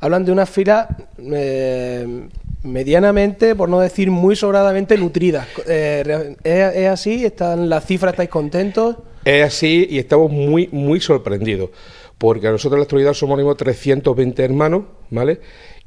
hablan 0.00 0.24
de 0.24 0.32
una 0.32 0.46
fila 0.46 0.88
eh, 1.18 2.28
medianamente, 2.62 3.56
por 3.56 3.68
no 3.68 3.80
decir 3.80 4.10
muy 4.10 4.36
sobradamente 4.36 4.96
nutridas. 4.96 5.48
Eh, 5.66 6.36
¿es, 6.44 6.88
así? 6.88 7.24
¿Están 7.24 7.68
las 7.68 7.84
cifras? 7.84 8.12
¿Estáis 8.12 8.30
contentos? 8.30 8.96
Es 9.24 9.44
así 9.44 9.86
y 9.90 9.98
estamos 9.98 10.30
muy, 10.30 10.68
muy 10.70 11.00
sorprendidos, 11.00 11.70
porque 12.18 12.48
nosotros 12.48 12.74
en 12.74 12.80
la 12.80 12.84
actualidad 12.84 13.14
somos 13.14 13.56
320 13.56 14.44
hermanos, 14.44 14.84
¿vale? 15.10 15.40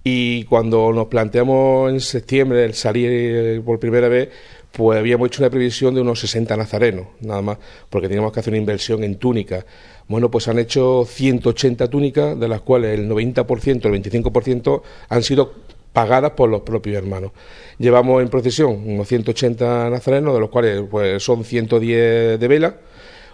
Y 0.04 0.46
cuando 0.46 0.92
nos 0.94 1.08
planteamos 1.08 1.92
en 1.92 2.00
septiembre 2.00 2.64
el 2.66 2.74
salir 2.74 3.62
por 3.64 3.80
primera 3.80 4.08
vez, 4.08 4.30
pues 4.77 5.00
habíamos 5.00 5.27
hecho 5.27 5.41
una 5.41 5.50
previsión 5.50 5.96
de 5.96 6.01
unos 6.01 6.19
60 6.19 6.55
nazarenos, 6.55 7.07
nada 7.22 7.41
más, 7.41 7.57
porque 7.89 8.07
teníamos 8.07 8.31
que 8.31 8.41
hacer 8.41 8.53
una 8.53 8.60
inversión 8.60 9.03
en 9.03 9.15
túnicas. 9.15 9.65
Bueno, 10.07 10.29
pues 10.29 10.48
han 10.48 10.60
hecho 10.60 11.03
180 11.03 11.89
túnicas, 11.89 12.39
de 12.39 12.48
las 12.48 12.62
cuales 12.62 13.00
el 13.00 13.10
90%, 13.10 13.86
el 13.86 14.24
25% 14.24 14.84
han 15.10 15.24
sido 15.24 15.51
pagadas 15.93 16.34
por 16.34 16.51
los 16.51 16.62
propios 16.62 16.96
hermanos. 16.96 17.31
Llevamos 17.79 18.22
en 18.22 18.29
procesión 18.29 18.84
unos 18.86 19.07
180 19.07 19.89
nazarenos, 19.89 20.36
de 20.36 20.39
los 20.39 20.51
cuales 20.51 20.84
pues, 20.91 21.24
son 21.24 21.43
110 21.43 22.39
de 22.39 22.48
vela, 22.48 22.77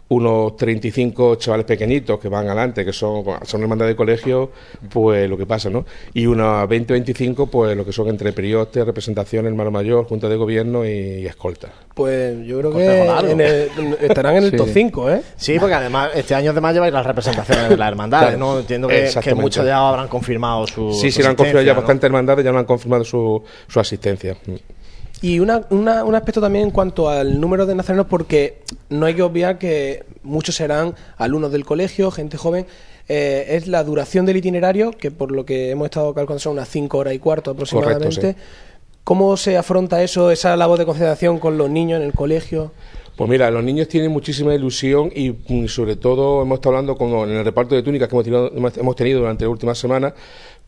unos 0.10 0.58
35 0.58 1.36
chavales 1.36 1.66
pequeñitos 1.66 2.20
que 2.20 2.28
van 2.28 2.46
adelante, 2.48 2.86
que 2.86 2.94
son, 2.94 3.24
son 3.44 3.62
hermandad 3.62 3.88
de 3.88 3.96
colegio, 3.96 4.52
pues 4.90 5.30
lo 5.30 5.38
que 5.38 5.46
pasa, 5.46 5.70
¿no? 5.70 5.86
Y 6.14 6.26
unos 6.26 6.68
20 6.68 6.94
25, 6.94 7.48
pues 7.48 7.76
lo 7.76 7.86
que 7.86 7.92
son 7.92 8.10
entre 8.10 8.32
perioste, 8.34 8.84
representación, 8.84 9.48
hermano 9.48 9.72
mayor, 9.72 10.06
junta 10.06 10.30
de 10.30 10.36
gobierno 10.36 10.86
y, 10.86 11.26
escolta. 11.26 11.70
Pues 11.94 12.46
yo 12.46 12.60
creo 12.60 12.74
que 12.74 13.96
estarán 14.02 14.36
en 14.38 14.44
el 14.44 14.52
top 14.58 14.70
5, 14.72 15.12
¿eh? 15.12 15.22
Sí, 15.36 15.58
porque 15.60 15.76
además 15.76 16.12
este 16.16 16.36
año 16.36 16.52
además 16.52 16.74
lleváis 16.74 16.94
las 16.94 17.06
representaciones 17.06 17.70
de 17.70 17.78
las 17.78 17.88
hermandades, 17.88 18.38
¿no? 18.38 18.60
Entiendo 18.60 18.88
que, 18.88 19.36
muchos 19.36 19.66
ya 19.66 19.88
habrán 19.88 20.08
confirmado 20.08 20.68
su. 20.68 20.94
Sí, 20.94 21.12
sí, 21.12 21.24
lo 21.24 21.30
han 21.30 21.36
confirmado 21.36 21.66
ya 21.66 21.74
bastantes 21.74 22.06
hermandades, 22.06 22.46
ya 22.46 22.52
no 22.52 22.60
han 22.60 22.66
confirmado 22.66 23.04
su, 23.04 23.42
su 23.68 23.80
asistencia. 23.80 24.36
Y 25.24 25.40
una, 25.40 25.62
una, 25.70 26.04
un 26.04 26.16
aspecto 26.16 26.42
también 26.42 26.66
en 26.66 26.72
cuanto 26.72 27.08
al 27.08 27.40
número 27.40 27.66
de 27.66 27.74
nazarenos, 27.74 28.08
porque 28.08 28.58
no 28.90 29.06
hay 29.06 29.14
que 29.14 29.22
obviar 29.22 29.58
que 29.58 30.04
muchos 30.22 30.54
serán 30.54 30.96
alumnos 31.16 31.50
del 31.54 31.64
colegio, 31.64 32.12
gente 32.12 32.36
joven. 32.36 32.66
Eh, 33.08 33.46
es 33.52 33.68
la 33.68 33.86
duración 33.86 34.26
del 34.26 34.36
itinerario, 34.36 34.92
que 34.92 35.12
por 35.12 35.32
lo 35.32 35.46
que 35.46 35.72
hemos 35.72 35.86
estado 35.86 36.14
calculando 36.14 36.42
son 36.42 36.54
unas 36.54 36.68
5 36.68 36.98
horas 36.98 37.14
y 37.14 37.20
cuarto 37.20 37.52
aproximadamente. 37.52 38.36
¿Cómo 39.06 39.38
se 39.38 39.56
afronta 39.56 40.04
eso, 40.04 40.30
esa 40.30 40.58
labor 40.58 40.78
de 40.78 40.86
concentración 40.86 41.40
con 41.40 41.58
los 41.58 41.70
niños 41.70 42.02
en 42.02 42.06
el 42.06 42.14
colegio? 42.14 42.74
Pues 43.16 43.30
mira, 43.30 43.52
los 43.52 43.64
niños 43.64 43.88
tienen 43.88 44.12
muchísima 44.12 44.56
ilusión 44.56 45.12
y 45.16 45.30
mm, 45.32 45.68
sobre 45.68 45.96
todo 45.96 46.42
hemos 46.42 46.58
estado 46.58 46.76
hablando 46.76 46.98
con, 46.98 47.30
en 47.30 47.38
el 47.38 47.46
reparto 47.46 47.76
de 47.76 47.84
túnicas 47.84 48.10
que 48.10 48.16
hemos 48.16 48.26
tenido, 48.26 48.52
hemos 48.76 48.96
tenido 48.96 49.20
durante 49.20 49.46
la 49.46 49.52
última 49.52 49.76
semana, 49.76 50.14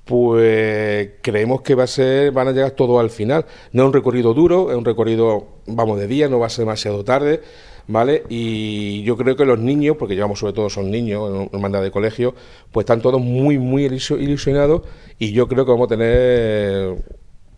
pues 0.06 1.10
creemos 1.22 1.62
que 1.62 1.76
va 1.76 1.84
a 1.84 1.88
ser, 1.88 2.32
van 2.32 2.48
a 2.48 2.52
llegar 2.52 2.72
todo 2.72 3.00
al 3.00 3.10
final. 3.10 3.46
No 3.72 3.84
es 3.84 3.88
un 3.88 3.94
recorrido 3.94 4.34
duro, 4.34 4.72
es 4.72 4.78
un 4.78 4.86
recorrido, 4.86 5.48
vamos, 5.65 6.00
de 6.00 6.08
día, 6.08 6.30
no 6.30 6.39
va 6.39 6.46
a 6.46 6.50
ser 6.50 6.65
demasiado 6.65 7.04
tarde, 7.04 7.41
¿vale? 7.88 8.24
Y 8.30 9.02
yo 9.04 9.18
creo 9.18 9.36
que 9.36 9.46
los 9.46 9.60
niños, 9.60 9.98
porque 9.98 10.13
llevamos 10.15 10.39
sobre 10.39 10.54
todo 10.54 10.70
son 10.70 10.91
niños 10.91 11.50
en 11.52 11.62
manda 11.62 11.82
de 11.82 11.89
colegio, 11.89 12.36
pues 12.72 12.84
están 12.84 13.02
todos 13.02 13.20
muy, 13.20 13.58
muy 13.58 13.86
ilusionados 13.86 14.84
y 15.18 15.32
yo 15.32 15.48
creo 15.48 15.65
que 15.65 15.72
vamos 15.72 15.88
a 15.88 15.89
tener 15.89 16.98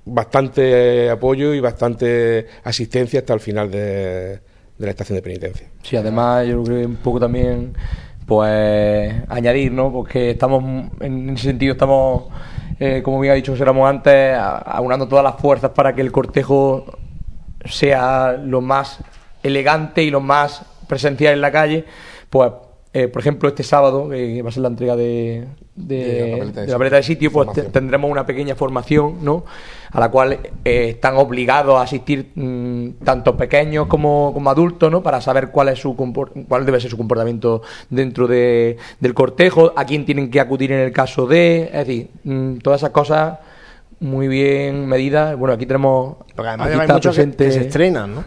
bastante 0.06 1.10
apoyo 1.10 1.54
y 1.54 1.60
bastante 1.60 2.48
asistencia 2.64 3.20
hasta 3.20 3.34
el 3.34 3.42
final 3.42 3.70
de, 3.70 4.40
de 4.78 4.86
la 4.86 4.92
estación 4.92 5.18
de 5.18 5.22
penitencia. 5.22 5.68
Sí, 5.84 5.98
además 5.98 6.48
yo 6.48 6.64
creo 6.64 6.80
que 6.80 6.86
un 6.86 6.96
poco 6.96 7.20
también 7.20 7.74
pues 8.28 9.16
añadir, 9.30 9.72
¿no? 9.72 9.92
Porque 9.92 10.32
estamos, 10.32 10.64
en 11.00 11.30
ese 11.30 11.44
sentido, 11.46 11.72
estamos, 11.72 12.26
eh, 12.78 13.02
como 13.02 13.20
bien 13.22 13.32
ha 13.32 13.36
dicho 13.36 13.54
José 13.54 13.64
antes, 13.86 14.38
aunando 14.38 15.08
todas 15.08 15.24
las 15.24 15.38
fuerzas 15.38 15.72
para 15.72 15.96
que 15.96 16.02
el 16.02 16.12
cortejo 16.12 16.86
sea 17.66 18.34
lo 18.34 18.60
más 18.60 19.00
elegante 19.44 20.04
y 20.04 20.12
lo 20.12 20.20
más 20.20 20.64
presencial 20.88 21.34
en 21.34 21.42
la 21.42 21.52
calle, 21.54 21.86
pues 22.30 22.52
eh, 22.94 23.08
por 23.08 23.22
ejemplo, 23.22 23.48
este 23.48 23.64
sábado, 23.64 24.10
que 24.10 24.42
va 24.42 24.50
a 24.50 24.52
ser 24.52 24.64
la 24.64 24.70
entrega 24.70 24.96
de, 24.96 25.48
de, 25.76 26.66
la 26.68 26.78
paleta 26.78 26.98
de 26.98 27.04
sitio, 27.04 27.32
pues 27.32 27.50
tendremos 27.72 28.12
una 28.12 28.26
pequeña 28.26 28.56
formación, 28.56 29.24
¿no? 29.24 29.46
A 29.92 30.00
la 30.00 30.10
cual 30.10 30.34
eh, 30.66 30.90
están 30.90 31.16
obligados 31.18 31.78
a 31.78 31.84
asistir 31.84 32.32
mm, 32.36 33.04
tanto 33.04 33.38
pequeños 33.38 33.88
como, 33.88 34.32
como, 34.34 34.50
adultos, 34.50 34.92
¿no? 34.92 35.02
Para 35.02 35.22
saber 35.22 35.50
cuál 35.50 35.70
es 35.70 35.80
su 35.80 35.96
cuál 35.96 36.66
debe 36.66 36.80
ser 36.80 36.92
su 36.92 36.98
comportamiento 36.98 37.62
dentro 37.90 38.28
de, 38.28 38.78
del 39.00 39.14
cortejo, 39.14 39.74
a 39.76 39.86
quién 39.86 40.06
tienen 40.06 40.30
que 40.30 40.40
acudir 40.40 40.72
en 40.72 40.80
el 40.80 40.92
caso 40.92 41.28
de, 41.28 41.64
es 41.66 41.88
decir, 41.88 42.10
mm, 42.24 42.58
todas 42.58 42.82
esas 42.82 42.92
cosas 42.92 43.40
muy 44.00 44.28
bien 44.28 44.88
medidas. 44.88 45.38
Bueno, 45.38 45.54
aquí 45.54 45.66
tenemos. 45.66 46.18
Porque 46.36 46.50
además 46.50 46.70
hay 46.70 46.88
muchos 46.88 47.16
que 47.16 47.52
se 47.52 47.62
estrenan, 47.62 48.16
¿no? 48.16 48.24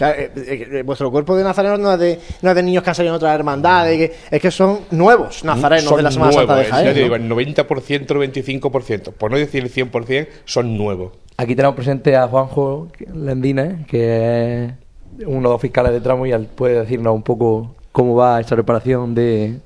Eh, 0.00 0.30
eh, 0.34 0.68
eh, 0.72 0.82
vuestro 0.82 1.10
cuerpo 1.10 1.36
de 1.36 1.44
nazarenos 1.44 1.78
no 1.78 1.92
es 1.92 1.98
de, 1.98 2.20
no 2.40 2.50
es 2.50 2.56
de 2.56 2.62
niños 2.62 2.82
que 2.82 2.90
han 2.90 2.94
salido 2.94 3.14
en 3.14 3.16
otras 3.16 3.34
hermandades, 3.34 4.10
es 4.30 4.40
que 4.40 4.50
son 4.50 4.80
nuevos 4.90 5.44
nazarenos 5.44 5.96
de 5.96 6.02
la 6.02 6.10
Semana 6.10 6.32
Santa 6.32 6.56
de 6.56 6.64
Jaén. 6.64 6.94
digo, 6.94 7.14
el 7.14 7.30
90%, 7.30 8.22
el 8.22 8.32
25%, 8.32 9.12
por 9.12 9.30
no 9.30 9.36
decir 9.36 9.62
el 9.62 9.70
100%, 9.70 10.28
son 10.44 10.76
nuevos. 10.76 11.12
Aquí 11.36 11.54
tenemos 11.54 11.76
presente 11.76 12.16
a 12.16 12.26
Juanjo 12.26 12.88
Lendina, 13.14 13.84
que 13.86 14.64
es 14.64 15.26
uno 15.26 15.48
de 15.48 15.54
los 15.54 15.60
fiscales 15.60 15.92
de 15.92 16.00
tramo 16.00 16.26
y 16.26 16.32
él 16.32 16.46
puede 16.46 16.80
decirnos 16.80 17.14
un 17.14 17.22
poco 17.22 17.74
cómo 17.92 18.14
va 18.14 18.40
esta 18.40 18.56
reparación 18.56 19.14
de, 19.14 19.58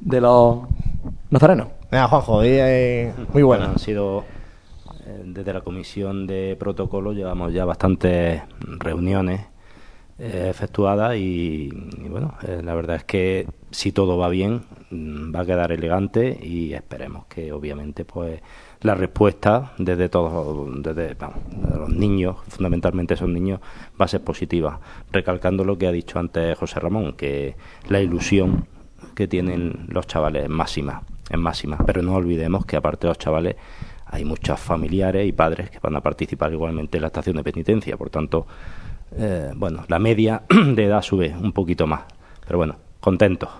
de 0.00 0.20
los 0.20 0.60
nazarenos. 1.30 1.68
Juanjo, 1.90 2.42
muy 3.32 3.42
buena. 3.42 3.66
Han 3.66 3.78
sido 3.78 4.24
desde 5.32 5.52
la 5.52 5.60
comisión 5.60 6.26
de 6.26 6.56
protocolo 6.58 7.12
llevamos 7.12 7.52
ya 7.52 7.64
bastantes 7.64 8.42
reuniones 8.60 9.40
eh, 10.18 10.48
efectuada 10.50 11.16
y, 11.16 11.68
bueno, 12.08 12.34
eh, 12.42 12.60
la 12.64 12.74
verdad 12.74 12.96
es 12.96 13.04
que 13.04 13.46
si 13.70 13.92
todo 13.92 14.18
va 14.18 14.28
bien 14.28 14.62
mm, 14.90 15.32
va 15.32 15.40
a 15.40 15.46
quedar 15.46 15.70
elegante 15.70 16.36
y 16.42 16.72
esperemos 16.72 17.26
que 17.26 17.52
obviamente 17.52 18.04
pues 18.04 18.40
la 18.80 18.94
respuesta 18.94 19.74
desde 19.78 20.08
todos, 20.08 20.68
los 20.68 21.88
niños, 21.88 22.36
fundamentalmente 22.48 23.16
son 23.16 23.32
niños, 23.32 23.60
va 24.00 24.06
a 24.06 24.08
ser 24.08 24.22
positiva, 24.22 24.80
recalcando 25.12 25.64
lo 25.64 25.78
que 25.78 25.86
ha 25.86 25.92
dicho 25.92 26.18
antes 26.18 26.58
José 26.58 26.80
Ramón, 26.80 27.12
que 27.12 27.56
la 27.88 28.00
ilusión 28.00 28.66
que 29.14 29.28
tienen 29.28 29.86
los 29.88 30.06
chavales 30.06 30.44
es 30.44 30.50
máxima, 30.50 31.02
es 31.30 31.38
máxima, 31.38 31.78
pero 31.86 32.02
no 32.02 32.14
olvidemos 32.14 32.66
que 32.66 32.76
aparte 32.76 33.06
los 33.06 33.18
chavales 33.18 33.56
hay 34.10 34.24
muchos 34.24 34.58
familiares 34.58 35.26
y 35.26 35.32
padres 35.32 35.70
que 35.70 35.78
van 35.80 35.96
a 35.96 36.00
participar 36.00 36.52
igualmente 36.52 36.98
en 36.98 37.02
la 37.02 37.08
estación 37.08 37.36
de 37.36 37.44
penitencia, 37.44 37.96
por 37.96 38.10
tanto 38.10 38.46
eh, 39.16 39.52
bueno, 39.56 39.84
la 39.88 39.98
media 39.98 40.42
de 40.48 40.84
edad 40.84 41.02
sube 41.02 41.34
un 41.40 41.52
poquito 41.52 41.86
más. 41.86 42.02
Pero 42.46 42.58
bueno, 42.58 42.76
contentos. 43.00 43.50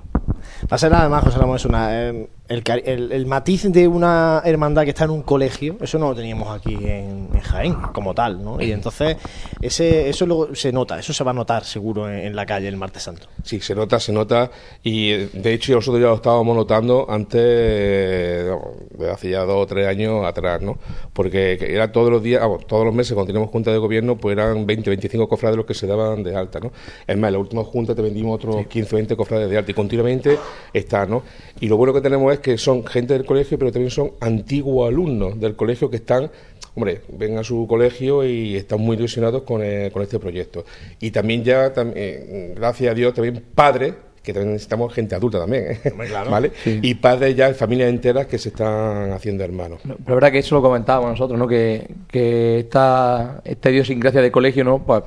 Va 0.71 0.75
a 0.77 0.79
ser 0.79 0.93
además, 0.95 1.25
José 1.25 1.39
Ramón, 1.39 1.57
es 1.57 1.65
una, 1.65 2.09
eh, 2.09 2.29
el, 2.49 2.63
el- 2.85 3.13
el 3.13 3.27
matiz 3.27 3.65
de 3.71 3.87
una 3.89 4.41
hermandad 4.45 4.85
que 4.85 4.91
está 4.91 5.05
en 5.05 5.11
un 5.11 5.23
colegio, 5.23 5.77
eso 5.81 5.99
no 5.99 6.09
lo 6.11 6.15
teníamos 6.15 6.49
aquí 6.49 6.75
en, 6.75 7.29
en 7.35 7.41
Jaén, 7.41 7.75
como 7.93 8.15
tal, 8.15 8.43
¿no? 8.43 8.61
Y 8.61 8.73
entonces, 8.73 9.17
ese, 9.61 10.09
eso 10.09 10.25
luego 10.27 10.55
se 10.55 10.73
nota, 10.73 10.99
eso 10.99 11.13
se 11.13 11.23
va 11.25 11.31
a 11.33 11.35
notar 11.35 11.65
seguro 11.65 12.09
en, 12.11 12.19
en 12.21 12.35
la 12.37 12.47
calle 12.47 12.69
el 12.69 12.77
martes 12.77 13.03
santo. 13.03 13.27
Sí, 13.43 13.61
se 13.61 13.75
nota, 13.75 14.01
se 14.01 14.13
nota. 14.13 14.51
Y 14.83 15.11
de 15.13 15.53
hecho, 15.53 15.75
nosotros 15.75 16.01
ya 16.01 16.09
lo 16.09 16.15
estábamos 16.15 16.57
notando 16.57 17.07
antes, 17.09 17.41
eh, 17.43 18.51
de 18.99 19.11
hace 19.11 19.31
ya 19.31 19.41
dos 19.45 19.57
o 19.63 19.67
tres 19.67 19.87
años 19.87 20.25
atrás, 20.25 20.63
¿no? 20.63 20.79
Porque 21.13 21.57
que 21.59 21.75
era 21.75 21.93
todos 21.93 22.11
los 22.11 22.23
días, 22.23 22.41
vamos, 22.41 22.67
todos 22.67 22.85
los 22.85 22.95
meses 22.95 23.13
cuando 23.15 23.27
teníamos 23.29 23.51
junta 23.51 23.71
de 23.73 23.79
gobierno, 23.79 24.17
pues 24.17 24.33
eran 24.37 24.67
20, 24.67 24.91
25 24.91 25.29
cofrades 25.29 25.57
los 25.57 25.67
que 25.67 25.75
se 25.75 25.87
daban 25.87 26.23
de 26.23 26.35
alta, 26.37 26.61
¿no? 26.61 26.73
Es 27.07 27.17
más, 27.17 27.29
en 27.29 27.33
la 27.35 27.39
última 27.39 27.65
junta 27.65 27.95
te 27.95 28.03
vendimos 28.03 28.35
otros 28.37 28.67
15, 28.67 28.95
20 28.97 29.17
cofrades 29.17 29.51
de 29.51 29.59
alta 29.59 29.71
y 29.71 29.75
continuamente 29.75 30.39
está, 30.73 31.07
¿no? 31.07 31.23
Y 31.61 31.69
lo 31.69 31.77
bueno 31.77 31.93
que 31.93 32.01
tenemos 32.01 32.33
es 32.33 32.38
que 32.39 32.59
son 32.59 32.85
gente 32.87 33.13
del 33.15 33.25
colegio, 33.25 33.59
pero 33.59 33.73
también 33.73 33.91
son 33.91 34.13
antiguos 34.21 34.89
alumnos 34.89 35.39
del 35.41 35.57
colegio 35.57 35.91
que 35.91 35.97
están 35.97 36.31
hombre, 36.75 37.01
ven 37.09 37.37
a 37.39 37.43
su 37.43 37.67
colegio 37.67 38.25
y 38.25 38.55
están 38.55 38.81
muy 38.81 38.97
ilusionados 38.97 39.43
con, 39.43 39.63
eh, 39.65 39.91
con 39.93 40.01
este 40.03 40.21
proyecto. 40.21 40.65
Y 41.01 41.11
también 41.11 41.43
ya, 41.43 41.75
tam- 41.75 41.93
eh, 41.97 42.53
gracias 42.57 42.93
a 42.93 42.95
Dios, 42.95 43.15
también 43.15 43.43
padres, 43.53 43.95
que 44.23 44.33
también 44.33 44.53
necesitamos 44.53 44.93
gente 44.95 45.17
adulta 45.17 45.41
también, 45.41 45.73
¿eh? 45.73 45.81
¿vale? 46.31 46.53
Y 46.65 46.95
padres 46.95 47.35
ya, 47.35 47.53
familias 47.55 47.89
enteras 47.89 48.27
que 48.27 48.39
se 48.39 48.51
están 48.51 49.11
haciendo 49.11 49.43
hermanos. 49.43 49.81
No, 49.85 49.95
Pero 49.97 50.09
es 50.11 50.15
verdad 50.15 50.31
que 50.33 50.39
eso 50.39 50.55
lo 50.55 50.63
comentábamos 50.63 51.11
nosotros, 51.11 51.37
¿no? 51.37 51.49
Que, 51.49 51.89
que 52.07 52.61
esta, 52.61 53.41
esta 53.45 53.71
idiosincrasia 53.71 54.21
de 54.21 54.31
colegio, 54.31 54.63
¿no? 54.63 54.85
Pues 54.85 55.03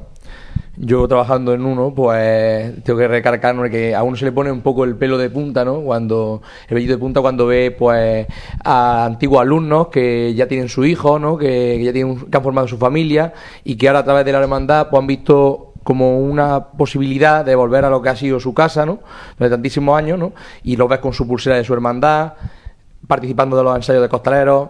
yo 0.77 1.07
trabajando 1.07 1.53
en 1.53 1.65
uno, 1.65 1.93
pues 1.93 2.83
tengo 2.83 2.99
que 2.99 3.07
recargar 3.07 3.69
que 3.69 3.93
a 3.93 4.03
uno 4.03 4.15
se 4.15 4.25
le 4.25 4.31
pone 4.31 4.51
un 4.51 4.61
poco 4.61 4.83
el 4.83 4.95
pelo 4.95 5.17
de 5.17 5.29
punta, 5.29 5.65
¿no? 5.65 5.81
Cuando, 5.81 6.41
el 6.67 6.75
vellito 6.75 6.93
de 6.93 6.99
punta 6.99 7.21
cuando 7.21 7.45
ve, 7.45 7.71
pues, 7.71 8.27
a 8.63 9.05
antiguos 9.05 9.41
alumnos 9.41 9.87
que 9.87 10.33
ya 10.33 10.47
tienen 10.47 10.69
su 10.69 10.85
hijo, 10.85 11.19
¿no? 11.19 11.37
Que, 11.37 11.75
que 11.77 11.83
ya 11.83 11.93
tienen, 11.93 12.25
que 12.25 12.37
han 12.37 12.43
formado 12.43 12.67
su 12.67 12.77
familia 12.77 13.33
y 13.63 13.75
que 13.75 13.87
ahora 13.87 13.99
a 13.99 14.03
través 14.03 14.25
de 14.25 14.31
la 14.31 14.39
hermandad, 14.39 14.89
pues 14.89 14.99
han 14.99 15.07
visto 15.07 15.73
como 15.83 16.19
una 16.19 16.67
posibilidad 16.71 17.43
de 17.43 17.55
volver 17.55 17.85
a 17.85 17.89
lo 17.89 18.01
que 18.01 18.09
ha 18.09 18.15
sido 18.15 18.39
su 18.39 18.53
casa, 18.53 18.85
¿no? 18.85 18.99
Durante 19.37 19.55
tantísimos 19.55 19.97
años, 19.97 20.19
¿no? 20.19 20.33
Y 20.63 20.75
los 20.75 20.87
ves 20.87 20.99
con 20.99 21.13
su 21.13 21.27
pulsera 21.27 21.57
de 21.57 21.63
su 21.63 21.73
hermandad, 21.73 22.33
participando 23.07 23.57
de 23.57 23.63
los 23.63 23.75
ensayos 23.75 24.01
de 24.01 24.09
costaleros. 24.09 24.69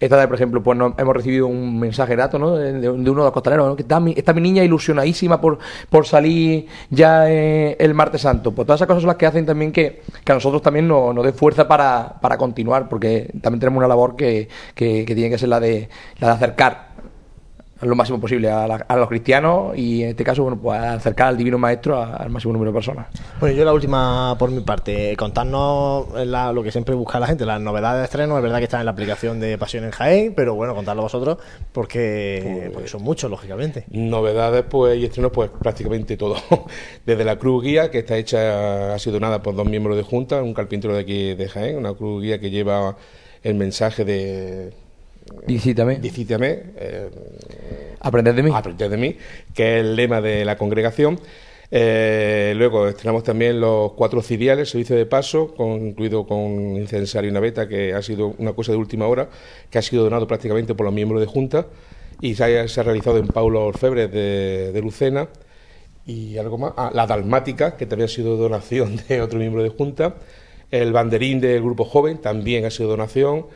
Esta 0.00 0.16
vez, 0.16 0.26
por 0.26 0.34
ejemplo, 0.34 0.62
pues 0.62 0.76
nos- 0.76 0.92
hemos 0.98 1.14
recibido 1.16 1.46
un 1.46 1.78
mensaje 1.78 2.14
grato, 2.14 2.38
¿no? 2.38 2.56
De, 2.56 2.88
uno 2.90 3.02
de 3.02 3.24
los 3.24 3.32
costaleros. 3.32 3.76
Que 3.76 3.82
está 3.82 4.00
mi, 4.00 4.12
está 4.16 4.32
mi 4.32 4.40
niña 4.40 4.62
ilusionadísima 4.64 5.40
por, 5.40 5.58
por 5.88 6.04
salir 6.06 6.66
ya 6.90 7.30
eh, 7.30 7.76
el 7.78 7.94
martes 7.94 8.20
santo. 8.22 8.52
Pues 8.52 8.66
todas 8.66 8.78
esas 8.78 8.88
cosas 8.88 9.02
son 9.02 9.08
las 9.08 9.16
que 9.16 9.26
hacen 9.26 9.46
también 9.46 9.72
que, 9.72 10.02
que 10.24 10.32
a 10.32 10.34
nosotros 10.34 10.60
también 10.62 10.88
nos, 10.88 11.14
nos 11.14 11.24
dé 11.24 11.32
fuerza 11.32 11.66
para, 11.68 12.14
para 12.20 12.36
continuar, 12.36 12.88
porque 12.88 13.30
también 13.40 13.60
tenemos 13.60 13.78
una 13.78 13.88
labor 13.88 14.16
que, 14.16 14.48
que, 14.74 15.04
que 15.04 15.14
tiene 15.14 15.30
que 15.30 15.38
ser 15.38 15.48
la 15.48 15.60
de, 15.60 15.88
la 16.18 16.28
de 16.28 16.32
acercar 16.34 16.93
lo 17.80 17.94
máximo 17.94 18.20
posible 18.20 18.50
a, 18.50 18.66
la- 18.66 18.86
a 18.88 18.96
los 18.96 19.08
cristianos 19.08 19.76
y 19.76 20.02
en 20.04 20.10
este 20.10 20.24
caso, 20.24 20.42
bueno, 20.42 20.58
pues 20.60 20.80
acercar 20.80 21.28
al 21.28 21.36
Divino 21.36 21.58
Maestro 21.58 22.00
al 22.02 22.30
máximo 22.30 22.52
número 22.52 22.70
de 22.70 22.74
personas. 22.76 23.06
Bueno, 23.40 23.54
yo 23.56 23.64
la 23.64 23.72
última 23.74 24.36
por 24.38 24.50
mi 24.50 24.60
parte, 24.62 25.16
contarnos 25.16 26.06
la- 26.26 26.52
lo 26.52 26.62
que 26.62 26.70
siempre 26.72 26.94
busca 26.94 27.18
la 27.20 27.26
gente, 27.26 27.44
las 27.44 27.60
novedades 27.60 27.98
de 27.98 28.04
estreno, 28.04 28.36
es 28.36 28.42
verdad 28.42 28.58
que 28.58 28.64
están 28.64 28.80
en 28.80 28.86
la 28.86 28.92
aplicación 28.92 29.40
de 29.40 29.58
Pasión 29.58 29.84
en 29.84 29.90
Jaén, 29.90 30.34
pero 30.34 30.54
bueno, 30.54 30.74
contarlo 30.74 31.02
vosotros 31.02 31.38
porque, 31.72 32.70
porque 32.72 32.88
son 32.88 33.02
muchos, 33.02 33.30
lógicamente. 33.30 33.84
Novedades 33.90 34.64
pues 34.68 34.96
y 34.98 35.04
estrenos 35.04 35.32
pues 35.32 35.50
prácticamente 35.50 36.16
todo. 36.16 36.36
Desde 37.04 37.24
la 37.24 37.36
cruz 37.38 37.62
guía 37.64 37.90
que 37.90 37.98
está 37.98 38.16
hecha, 38.16 38.94
ha 38.94 38.98
sido 38.98 39.14
donada 39.14 39.42
por 39.42 39.54
dos 39.54 39.66
miembros 39.68 39.96
de 39.96 40.02
junta, 40.04 40.42
un 40.42 40.54
carpintero 40.54 40.94
de 40.94 41.00
aquí 41.00 41.34
de 41.34 41.48
Jaén, 41.48 41.76
una 41.76 41.92
cruz 41.94 42.22
guía 42.22 42.38
que 42.40 42.50
lleva 42.50 42.96
el 43.42 43.54
mensaje 43.56 44.04
de 44.04 44.72
Visítame. 45.46 45.96
Visítame, 45.96 46.62
eh, 46.76 47.10
Aprender 48.00 48.34
de 48.34 48.42
mí. 48.42 48.50
aprender 48.54 48.90
de 48.90 48.96
mí, 48.96 49.16
que 49.54 49.76
es 49.76 49.80
el 49.84 49.96
lema 49.96 50.20
de 50.20 50.44
la 50.44 50.56
congregación. 50.56 51.18
Eh, 51.70 52.52
luego 52.56 52.86
estrenamos 52.88 53.24
también 53.24 53.60
los 53.60 53.92
cuatro 53.94 54.22
ciriales, 54.22 54.68
servicio 54.70 54.94
de 54.96 55.06
paso, 55.06 55.54
con- 55.54 55.88
incluido 55.88 56.26
con 56.26 56.76
incensario 56.76 57.30
y 57.30 57.32
naveta, 57.32 57.66
que 57.66 57.94
ha 57.94 58.02
sido 58.02 58.34
una 58.38 58.52
cosa 58.52 58.72
de 58.72 58.78
última 58.78 59.06
hora, 59.06 59.28
que 59.70 59.78
ha 59.78 59.82
sido 59.82 60.04
donado 60.04 60.26
prácticamente 60.26 60.74
por 60.74 60.84
los 60.84 60.94
miembros 60.94 61.20
de 61.20 61.26
Junta 61.26 61.66
y 62.20 62.34
se 62.34 62.60
ha, 62.60 62.68
se 62.68 62.80
ha 62.80 62.82
realizado 62.84 63.18
en 63.18 63.26
Paulo 63.26 63.64
Orfebre 63.66 64.08
de, 64.08 64.72
de 64.72 64.80
Lucena. 64.82 65.28
Y 66.06 66.36
algo 66.36 66.58
más, 66.58 66.74
ah, 66.76 66.90
la 66.94 67.06
dalmática, 67.06 67.76
que 67.76 67.86
también 67.86 68.06
ha 68.10 68.12
sido 68.12 68.36
donación 68.36 69.00
de 69.08 69.22
otro 69.22 69.38
miembro 69.38 69.62
de 69.62 69.70
Junta. 69.70 70.16
El 70.70 70.92
banderín 70.92 71.40
del 71.40 71.62
Grupo 71.62 71.84
Joven 71.86 72.18
también 72.18 72.66
ha 72.66 72.70
sido 72.70 72.90
donación. 72.90 73.46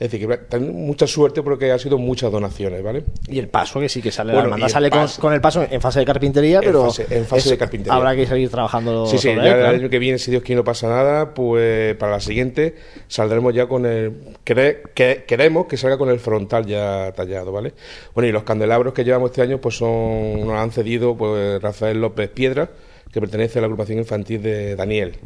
Es 0.00 0.12
decir, 0.12 0.28
que 0.28 0.36
también 0.36 0.74
mucha 0.86 1.08
suerte 1.08 1.42
porque 1.42 1.72
ha 1.72 1.78
sido 1.78 1.98
muchas 1.98 2.30
donaciones, 2.30 2.84
¿vale? 2.84 3.02
Y 3.26 3.40
el 3.40 3.48
paso, 3.48 3.80
que 3.80 3.88
sí 3.88 4.00
que 4.00 4.12
sale, 4.12 4.32
Bueno, 4.32 4.56
la 4.56 4.68
sale 4.68 4.90
con, 4.90 5.32
el 5.34 5.40
paso 5.40 5.66
en 5.68 5.80
fase 5.80 5.98
de 5.98 6.04
carpintería, 6.04 6.58
En 6.58 6.64
pero 6.66 6.84
fase- 6.86 7.06
en 7.10 7.24
fase 7.26 7.50
de 7.50 7.58
carpintería. 7.58 7.94
habrá 7.96 8.14
que 8.14 8.24
seguir 8.24 8.48
trabajando 8.48 9.06
Sí, 9.06 9.18
sí, 9.18 9.28
sobre 9.28 9.42
ya 9.42 9.42
él, 9.42 9.48
el 9.56 9.58
claro. 9.62 9.76
año 9.78 9.90
que 9.90 9.98
viene, 9.98 10.18
si 10.18 10.30
Dios 10.30 10.44
quiere 10.44 10.58
no 10.60 10.64
pasa 10.64 10.86
nada, 10.88 11.34
pues 11.34 11.96
para 11.96 12.12
la 12.12 12.20
siguiente 12.20 12.76
saldremos 13.08 13.52
ya 13.52 13.66
con 13.66 13.86
el... 13.86 14.12
cre- 14.46 14.82
que- 14.94 15.24
queremos 15.26 15.66
que 15.66 15.76
salga 15.76 15.98
con 15.98 16.10
el 16.10 16.20
frontal 16.20 16.64
ya 16.64 17.10
tallado, 17.16 17.50
¿vale? 17.50 17.72
Bueno, 18.14 18.28
y 18.28 18.32
los 18.32 18.44
candelabros 18.44 18.94
que 18.94 19.02
llevamos 19.02 19.32
este 19.32 19.42
año, 19.42 19.58
pues 19.60 19.76
son 19.78 20.46
nos 20.46 20.52
han 20.58 20.70
cedido 20.70 21.16
pues 21.16 21.60
Rafael 21.60 22.00
López 22.00 22.30
Piedra, 22.30 22.70
que 23.12 23.20
pertenece 23.20 23.58
a 23.58 23.62
la 23.62 23.66
agrupación 23.66 23.98
infantil 23.98 24.42
de 24.42 24.76
Daniel, 24.76 25.16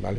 ¿vale? 0.00 0.18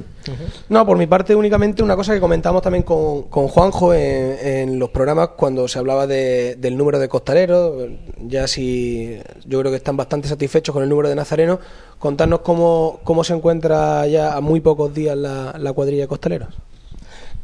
No, 0.69 0.85
por 0.85 0.97
mi 0.97 1.07
parte 1.07 1.35
únicamente 1.35 1.83
una 1.83 1.95
cosa 1.95 2.13
que 2.13 2.19
comentamos 2.19 2.61
también 2.61 2.83
con, 2.83 3.23
con 3.23 3.47
Juanjo 3.47 3.93
en, 3.93 4.37
en 4.45 4.79
los 4.79 4.89
programas 4.89 5.29
cuando 5.29 5.67
se 5.67 5.79
hablaba 5.79 6.07
de- 6.07 6.55
del 6.55 6.75
número 6.77 6.99
de 6.99 7.07
costaleros, 7.07 7.87
ya 8.25 8.47
si 8.47 9.17
yo 9.45 9.59
creo 9.59 9.71
que 9.71 9.77
están 9.77 9.95
bastante 9.97 10.27
satisfechos 10.27 10.73
con 10.73 10.83
el 10.83 10.89
número 10.89 11.09
de 11.09 11.15
nazarenos, 11.15 11.59
contarnos 11.99 12.39
cómo, 12.41 12.99
cómo 13.03 13.23
se 13.23 13.33
encuentra 13.33 14.05
ya 14.07 14.35
a 14.35 14.41
muy 14.41 14.59
pocos 14.61 14.93
días 14.93 15.17
la, 15.17 15.55
la 15.57 15.73
cuadrilla 15.73 16.03
de 16.03 16.07
costaleros. 16.07 16.49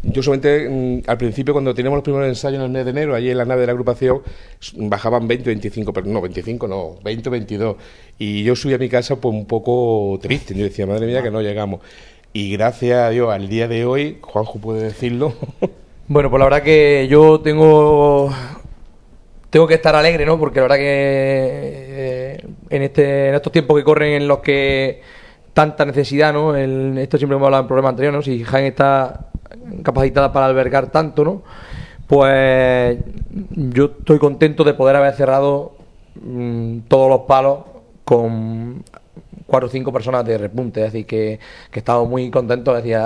Yo 0.06 0.22
solamente 0.22 0.67
mm, 0.69 1.10
al 1.10 1.17
principio 1.17 1.54
cuando 1.54 1.74
teníamos 1.74 1.96
los 1.96 2.04
primeros 2.04 2.28
ensayos 2.28 2.60
en 2.60 2.65
el 2.65 2.72
mes 2.72 2.84
de 2.84 2.91
enero, 2.91 3.15
allí 3.15 3.30
en 3.30 3.38
la 3.38 3.46
nave 3.46 3.62
de 3.62 3.67
la 3.67 3.72
agrupación, 3.72 4.22
bajaban 4.76 5.30
20, 5.30 5.46
25, 5.46 5.93
pero 5.93 6.08
no, 6.08 6.19
25 6.19 6.67
no, 6.67 6.96
20, 7.06 7.30
22. 7.30 7.78
Y 8.19 8.43
yo 8.43 8.54
subí 8.54 8.74
a 8.74 8.78
mi 8.78 8.89
casa 8.89 9.15
pues 9.15 9.34
un 9.34 9.46
poco 9.46 10.19
triste, 10.22 10.54
yo 10.56 10.65
decía, 10.65 10.86
madre 10.86 11.08
mía, 11.08 11.24
que 11.24 11.32
no 11.32 11.41
llegamos. 11.41 11.80
Y 12.34 12.52
gracias 12.52 13.00
a 13.00 13.10
Dios, 13.10 13.32
al 13.32 13.48
día 13.48 13.67
de 13.67 13.86
hoy, 13.86 14.17
Juanjo 14.22 14.60
puede 14.60 14.84
decirlo, 14.84 15.34
Bueno, 16.08 16.30
pues 16.30 16.39
la 16.39 16.46
verdad 16.46 16.63
que 16.63 17.08
yo 17.10 17.39
tengo 17.39 18.30
tengo 19.50 19.67
que 19.67 19.76
estar 19.76 19.96
alegre, 19.96 20.26
¿no? 20.26 20.38
Porque 20.38 20.60
la 20.60 20.63
verdad 20.63 20.76
que 20.78 20.84
eh, 20.86 22.46
en 22.69 22.82
este 22.82 23.30
en 23.30 23.36
estos 23.36 23.54
tiempos 23.54 23.78
que 23.78 23.84
corren 23.84 24.13
en 24.13 24.28
los 24.28 24.39
que 24.39 25.02
tanta 25.54 25.86
necesidad, 25.86 26.34
¿no? 26.34 26.56
Esto 26.56 27.17
siempre 27.17 27.38
hemos 27.38 27.46
hablado 27.46 27.63
en 27.63 27.67
programas 27.67 27.91
anteriores, 27.91 28.17
¿no? 28.17 28.22
Si 28.22 28.43
Jaén 28.43 28.65
está 28.65 29.28
capacitada 29.84 30.34
para 30.34 30.48
albergar 30.48 30.91
tanto, 30.91 31.24
¿no? 31.24 31.43
Pues 32.08 32.98
yo 33.52 33.86
estoy 34.00 34.19
contento 34.19 34.63
de 34.65 34.74
poder 34.74 34.98
haber 34.98 35.13
cerrado 35.13 35.74
mm, 36.22 36.80
todos 36.89 37.10
los 37.10 37.22
palos 37.22 37.60
con 38.04 38.84
cuatro 39.45 39.67
o 39.67 39.71
cinco 39.71 39.91
personas 39.93 40.25
de 40.25 40.38
repunte, 40.38 40.82
es 40.86 40.93
decir, 40.93 41.06
que, 41.06 41.39
que 41.71 41.79
estamos 41.79 42.08
muy 42.10 42.29
contentos. 42.32 42.84
Es 42.84 42.97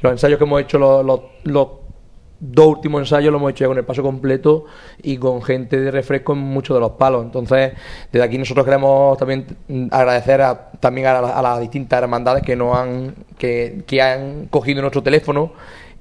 los 0.00 0.12
ensayos 0.12 0.38
que 0.38 0.44
hemos 0.44 0.60
hecho, 0.62 0.78
los, 0.78 1.04
los- 1.04 1.20
los 1.44 1.68
dos 2.42 2.68
últimos 2.68 3.00
ensayos 3.02 3.30
los 3.30 3.38
hemos 3.38 3.50
hecho 3.50 3.64
ya 3.64 3.68
con 3.68 3.76
el 3.76 3.84
paso 3.84 4.02
completo 4.02 4.64
y 5.02 5.18
con 5.18 5.42
gente 5.42 5.78
de 5.78 5.90
refresco 5.90 6.32
en 6.32 6.38
muchos 6.38 6.74
de 6.74 6.80
los 6.80 6.92
palos. 6.92 7.22
Entonces, 7.24 7.72
desde 8.10 8.24
aquí 8.24 8.38
nosotros 8.38 8.64
queremos 8.64 9.18
también 9.18 9.46
agradecer 9.90 10.40
a- 10.40 10.70
también 10.80 11.06
a, 11.08 11.20
la- 11.20 11.38
a 11.38 11.42
las 11.42 11.60
distintas 11.60 12.02
hermandades 12.02 12.42
que 12.42 12.56
nos 12.56 12.76
han, 12.76 13.14
que, 13.38 13.82
que 13.86 14.00
han 14.00 14.46
cogido 14.46 14.80
nuestro 14.80 15.02
teléfono 15.02 15.52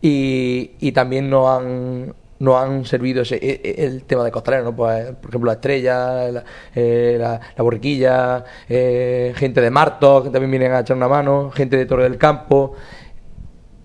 y, 0.01 0.71
y 0.79 0.91
también 0.93 1.29
nos 1.29 1.49
han 1.49 2.13
nos 2.39 2.55
han 2.55 2.85
servido 2.85 3.21
ese, 3.23 3.35
e- 3.35 3.61
e- 3.63 3.85
el 3.85 4.03
tema 4.03 4.23
de 4.23 4.31
costalero, 4.31 4.63
¿no? 4.63 4.75
Pues, 4.75 5.07
por 5.15 5.29
ejemplo, 5.29 5.47
la 5.47 5.53
estrella, 5.53 6.31
la, 6.31 6.43
eh, 6.73 7.17
la, 7.19 7.39
la 7.55 7.63
borriquilla, 7.63 8.43
eh, 8.67 9.33
gente 9.35 9.59
de 9.61 9.69
Martos 9.69 10.23
que 10.23 10.29
también 10.29 10.49
vienen 10.51 10.71
a 10.71 10.79
echar 10.79 10.95
una 10.97 11.07
mano, 11.09 11.51
gente 11.51 11.75
de 11.77 11.85
Torre 11.85 12.03
del 12.03 12.17
Campo, 12.17 12.73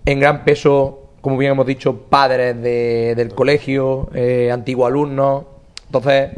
en 0.05 0.19
gran 0.19 0.43
peso, 0.45 1.09
como 1.21 1.37
bien 1.37 1.51
hemos 1.51 1.65
dicho, 1.65 2.03
padres 2.09 2.61
de- 2.61 3.13
del 3.15 3.33
colegio, 3.33 4.09
eh, 4.13 4.49
antiguos 4.51 4.87
alumnos. 4.87 5.43
Entonces, 5.87 6.29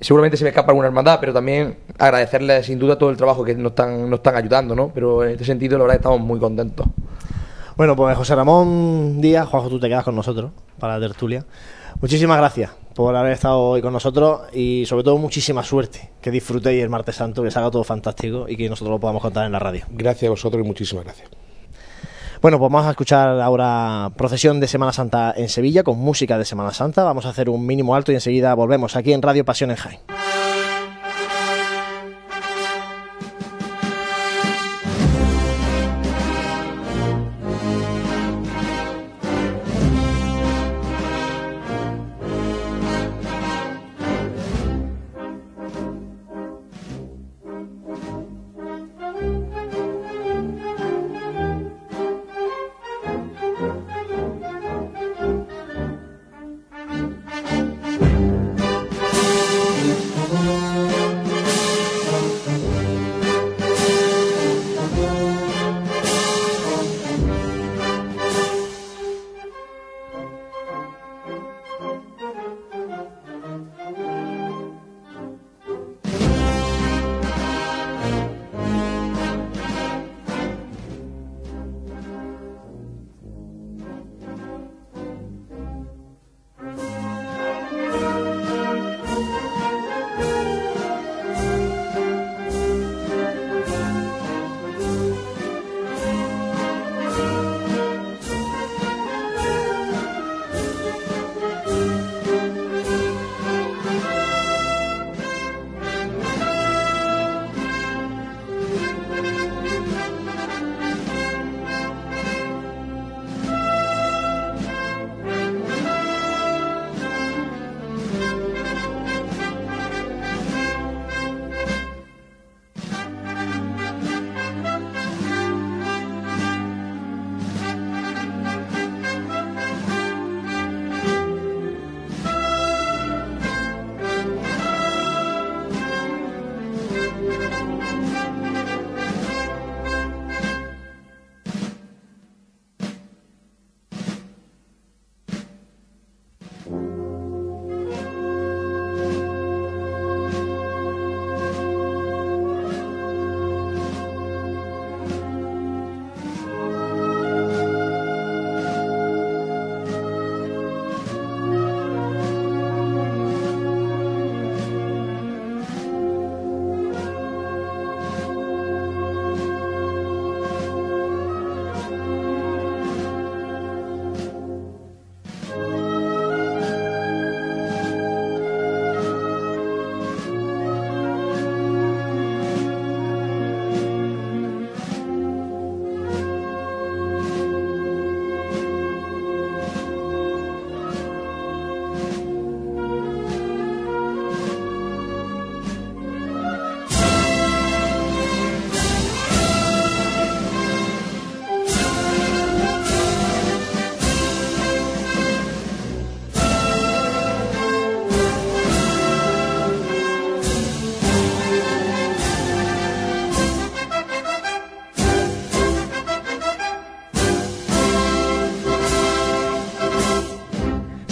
seguramente 0.00 0.36
se 0.36 0.44
me 0.44 0.50
escapa 0.50 0.70
alguna 0.70 0.86
hermandad, 0.88 1.18
pero 1.18 1.32
también 1.32 1.76
agradecerles 1.98 2.66
sin 2.66 2.78
duda 2.78 2.96
todo 2.98 3.10
el 3.10 3.16
trabajo 3.16 3.42
que 3.44 3.54
nos 3.54 3.70
están, 3.72 4.08
nos 4.08 4.18
están 4.20 4.36
ayudando, 4.36 4.76
¿no? 4.76 4.92
Pero 4.94 5.24
en 5.24 5.30
este 5.32 5.44
sentido, 5.44 5.76
la 5.78 5.84
verdad, 5.84 5.96
estamos 5.96 6.20
muy 6.20 6.38
contentos. 6.38 6.86
Bueno, 7.76 7.96
pues 7.96 8.16
José 8.16 8.34
Ramón 8.34 9.20
Díaz, 9.20 9.48
Juanjo, 9.48 9.68
tú 9.70 9.80
te 9.80 9.88
quedas 9.88 10.04
con 10.04 10.14
nosotros 10.14 10.50
para 10.78 10.98
la 10.98 11.06
tertulia. 11.06 11.44
Muchísimas 12.00 12.38
gracias 12.38 12.70
por 12.94 13.14
haber 13.14 13.32
estado 13.32 13.60
hoy 13.60 13.82
con 13.82 13.92
nosotros 13.92 14.42
y 14.52 14.84
sobre 14.86 15.04
todo 15.04 15.18
muchísima 15.18 15.62
suerte. 15.62 16.10
Que 16.20 16.30
disfrutéis 16.30 16.82
el 16.82 16.90
martes 16.90 17.16
santo, 17.16 17.42
que 17.42 17.50
salga 17.50 17.70
todo 17.70 17.84
fantástico 17.84 18.46
y 18.48 18.56
que 18.56 18.68
nosotros 18.68 18.94
lo 18.94 19.00
podamos 19.00 19.22
contar 19.22 19.46
en 19.46 19.52
la 19.52 19.58
radio. 19.58 19.84
gracias 19.90 20.28
a 20.28 20.30
vosotros 20.30 20.64
y 20.64 20.66
muchísimas 20.66 21.04
gracias. 21.04 21.28
Bueno, 22.40 22.58
pues 22.58 22.70
vamos 22.70 22.86
a 22.86 22.90
escuchar 22.90 23.40
ahora 23.40 24.12
procesión 24.16 24.60
de 24.60 24.68
Semana 24.68 24.92
Santa 24.92 25.34
en 25.36 25.48
Sevilla 25.48 25.82
con 25.82 25.98
música 25.98 26.38
de 26.38 26.44
Semana 26.44 26.72
Santa. 26.72 27.02
Vamos 27.02 27.26
a 27.26 27.30
hacer 27.30 27.50
un 27.50 27.66
mínimo 27.66 27.96
alto 27.96 28.12
y 28.12 28.14
enseguida 28.14 28.54
volvemos 28.54 28.94
aquí 28.94 29.12
en 29.12 29.22
Radio 29.22 29.44
Pasión 29.44 29.70
en 29.70 29.76
Jaén. 29.76 30.27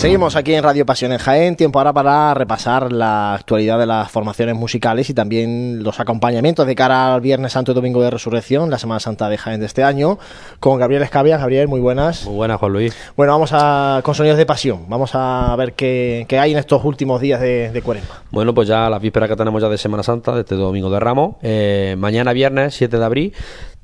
Seguimos 0.07 0.37
aquí 0.37 0.55
en 0.55 0.63
Radio 0.63 0.87
Pasión 0.87 1.11
en 1.11 1.19
Jaén, 1.19 1.57
tiempo 1.57 1.81
ahora 1.81 1.93
para 1.93 2.33
repasar 2.33 2.93
la 2.93 3.35
actualidad 3.35 3.77
de 3.77 3.87
las 3.87 4.09
formaciones 4.09 4.55
musicales 4.55 5.11
y 5.11 5.15
también 5.15 5.83
los 5.83 5.99
acompañamientos 5.99 6.65
de 6.65 6.77
cara 6.77 7.13
al 7.13 7.21
Viernes 7.21 7.55
Santo 7.55 7.73
y 7.73 7.75
Domingo 7.75 8.01
de 8.01 8.11
Resurrección, 8.11 8.71
la 8.71 8.79
Semana 8.79 9.01
Santa 9.01 9.29
de 9.29 9.37
Jaén 9.37 9.59
de 9.59 9.67
este 9.67 9.83
año, 9.83 10.21
con 10.61 10.79
Gabriel 10.79 11.03
Escabia. 11.03 11.39
Gabriel, 11.39 11.67
muy 11.67 11.81
buenas. 11.81 12.25
Muy 12.25 12.37
buenas, 12.37 12.61
Juan 12.61 12.73
Luis. 12.73 12.97
Bueno, 13.17 13.33
vamos 13.33 13.51
a 13.53 14.01
con 14.05 14.15
sonidos 14.15 14.39
de 14.39 14.47
pasión, 14.47 14.85
vamos 14.89 15.11
a 15.15 15.57
ver 15.57 15.73
qué, 15.73 16.25
qué 16.29 16.39
hay 16.39 16.53
en 16.53 16.59
estos 16.59 16.85
últimos 16.85 17.21
días 17.21 17.41
de, 17.41 17.73
de 17.73 17.83
Cuaresma. 17.83 18.23
Bueno, 18.31 18.55
pues 18.55 18.69
ya 18.69 18.89
la 18.89 19.01
víspera 19.01 19.27
que 19.27 19.35
tenemos 19.35 19.61
ya 19.61 19.69
de 19.69 19.77
Semana 19.77 20.05
Santa, 20.05 20.37
de 20.37 20.43
este 20.43 20.55
Domingo 20.55 20.89
de 20.89 21.01
Ramos, 21.01 21.35
eh, 21.43 21.97
mañana 21.99 22.33
viernes 22.33 22.77
7 22.77 22.97
de 22.97 23.05
abril, 23.05 23.35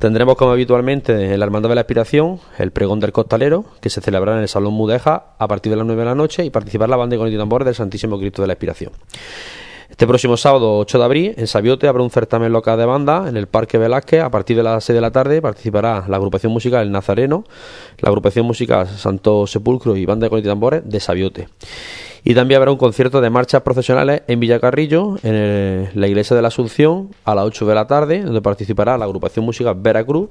Tendremos 0.02 0.34
como 0.34 0.50
habitualmente 0.50 1.32
en 1.32 1.38
la 1.38 1.46
Hermandad 1.46 1.68
de 1.68 1.76
la 1.76 1.82
Aspiración 1.82 2.40
el 2.58 2.72
pregón 2.72 2.98
del 2.98 3.12
costalero, 3.12 3.66
que 3.80 3.88
se 3.88 4.00
celebrará 4.00 4.36
en 4.36 4.42
el 4.42 4.48
Salón 4.48 4.74
Mudeja 4.74 5.26
a 5.38 5.46
partir 5.46 5.70
de 5.70 5.76
las 5.76 5.86
9 5.86 6.00
de 6.00 6.06
la 6.06 6.16
noche 6.16 6.44
y 6.44 6.50
participar 6.50 6.88
la 6.88 6.96
banda 6.96 7.14
de 7.14 7.18
con 7.18 7.28
y 7.28 7.64
del 7.64 7.74
Santísimo 7.76 8.18
Cristo 8.18 8.42
de 8.42 8.48
la 8.48 8.54
Aspiración. 8.54 8.90
Este 9.88 10.04
próximo 10.04 10.36
sábado 10.36 10.76
8 10.78 10.98
de 10.98 11.04
abril 11.04 11.34
en 11.36 11.46
Sabiote 11.46 11.86
habrá 11.86 12.02
un 12.02 12.10
certamen 12.10 12.50
local 12.50 12.80
de 12.80 12.84
banda 12.84 13.28
en 13.28 13.36
el 13.36 13.46
Parque 13.46 13.78
Velázquez 13.78 14.22
a 14.22 14.30
partir 14.32 14.56
de 14.56 14.64
las 14.64 14.82
6 14.82 14.96
de 14.96 15.00
la 15.00 15.12
tarde 15.12 15.40
participará 15.40 16.04
la 16.08 16.16
agrupación 16.16 16.52
musical 16.52 16.82
El 16.82 16.90
Nazareno, 16.90 17.44
la 18.00 18.08
agrupación 18.08 18.44
musical 18.44 18.88
Santo 18.88 19.46
Sepulcro 19.46 19.96
y 19.96 20.04
banda 20.04 20.26
de 20.26 20.30
con 20.30 20.42
tambores 20.42 20.82
de 20.84 20.98
Sabiote. 20.98 21.48
Y 22.24 22.34
también 22.34 22.58
habrá 22.58 22.70
un 22.70 22.78
concierto 22.78 23.20
de 23.20 23.30
marchas 23.30 23.62
profesionales 23.62 24.22
en 24.28 24.38
Villacarrillo, 24.38 25.16
en 25.24 25.34
el- 25.34 25.88
la 25.94 26.06
iglesia 26.06 26.36
de 26.36 26.42
la 26.42 26.48
Asunción, 26.48 27.10
a 27.24 27.34
las 27.34 27.44
8 27.44 27.66
de 27.66 27.74
la 27.74 27.86
tarde, 27.88 28.22
donde 28.22 28.40
participará 28.40 28.96
la 28.96 29.06
agrupación 29.06 29.44
musical 29.44 29.74
Veracruz, 29.76 30.30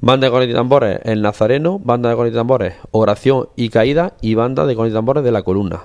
banda 0.00 0.26
de 0.26 0.30
cornet 0.30 0.50
y 0.50 0.52
tambores 0.52 1.00
El 1.04 1.22
Nazareno, 1.22 1.78
banda 1.82 2.10
de 2.10 2.16
cornet 2.16 2.34
y 2.34 2.36
tambores 2.36 2.74
Oración 2.90 3.48
y 3.56 3.70
Caída 3.70 4.12
y 4.20 4.34
banda 4.34 4.66
de 4.66 4.76
cornet 4.76 4.92
y 4.92 4.94
tambores 4.94 5.24
de 5.24 5.32
La 5.32 5.42
Columna. 5.42 5.84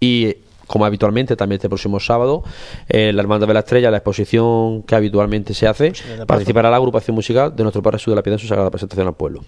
Y 0.00 0.34
como 0.66 0.84
habitualmente 0.84 1.36
también 1.36 1.58
este 1.58 1.68
próximo 1.68 2.00
sábado, 2.00 2.42
en 2.88 3.14
la 3.14 3.22
Hermandad 3.22 3.46
de 3.46 3.54
la 3.54 3.60
Estrella, 3.60 3.90
la 3.90 3.98
exposición 3.98 4.82
que 4.82 4.96
habitualmente 4.96 5.54
se 5.54 5.68
hace, 5.68 5.92
participará 6.26 6.70
la 6.70 6.76
agrupación 6.76 7.14
musical 7.14 7.54
de 7.54 7.62
nuestro 7.62 7.82
Padre 7.82 7.98
Jesús 7.98 8.10
de 8.12 8.16
la 8.16 8.22
Piedad 8.22 8.34
en 8.36 8.40
su 8.40 8.48
sagrada 8.48 8.70
presentación 8.70 9.06
al 9.06 9.14
pueblo. 9.14 9.42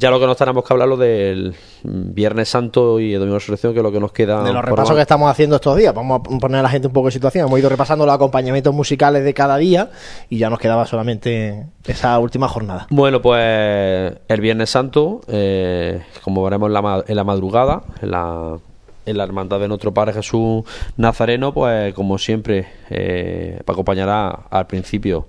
Ya 0.00 0.12
lo 0.12 0.20
que 0.20 0.26
nos 0.26 0.36
tenemos 0.36 0.64
que 0.64 0.72
hablar 0.72 0.88
lo 0.88 0.96
del 0.96 1.56
Viernes 1.82 2.48
Santo 2.48 3.00
y 3.00 3.14
el 3.14 3.18
Domingo 3.18 3.34
de 3.34 3.40
Resurrección, 3.40 3.72
que 3.72 3.80
es 3.80 3.82
lo 3.82 3.90
que 3.90 3.98
nos 3.98 4.12
queda. 4.12 4.44
De 4.44 4.52
los 4.52 4.64
repasos 4.64 4.94
que 4.94 5.02
estamos 5.02 5.28
haciendo 5.28 5.56
estos 5.56 5.76
días, 5.76 5.92
vamos 5.92 6.20
a 6.20 6.38
poner 6.38 6.60
a 6.60 6.62
la 6.62 6.68
gente 6.68 6.86
un 6.86 6.92
poco 6.92 7.08
en 7.08 7.12
situación. 7.12 7.48
Hemos 7.48 7.58
ido 7.58 7.68
repasando 7.68 8.06
los 8.06 8.14
acompañamientos 8.14 8.72
musicales 8.72 9.24
de 9.24 9.34
cada 9.34 9.56
día 9.56 9.90
y 10.30 10.38
ya 10.38 10.50
nos 10.50 10.60
quedaba 10.60 10.86
solamente 10.86 11.66
esa 11.84 12.16
última 12.20 12.46
jornada. 12.46 12.86
Bueno, 12.90 13.20
pues 13.20 14.14
el 14.28 14.40
Viernes 14.40 14.70
Santo, 14.70 15.20
eh, 15.26 16.00
como 16.22 16.44
veremos 16.44 16.68
en 16.68 16.74
la, 16.74 17.04
en 17.04 17.16
la 17.16 17.24
madrugada, 17.24 17.82
en 18.00 18.12
la, 18.12 18.56
en 19.04 19.18
la 19.18 19.24
hermandad 19.24 19.58
de 19.58 19.66
nuestro 19.66 19.92
Padre 19.92 20.12
Jesús 20.12 20.62
Nazareno, 20.96 21.52
pues 21.52 21.92
como 21.94 22.18
siempre, 22.18 22.68
eh, 22.88 23.60
acompañará 23.66 24.28
al 24.48 24.68
principio 24.68 25.26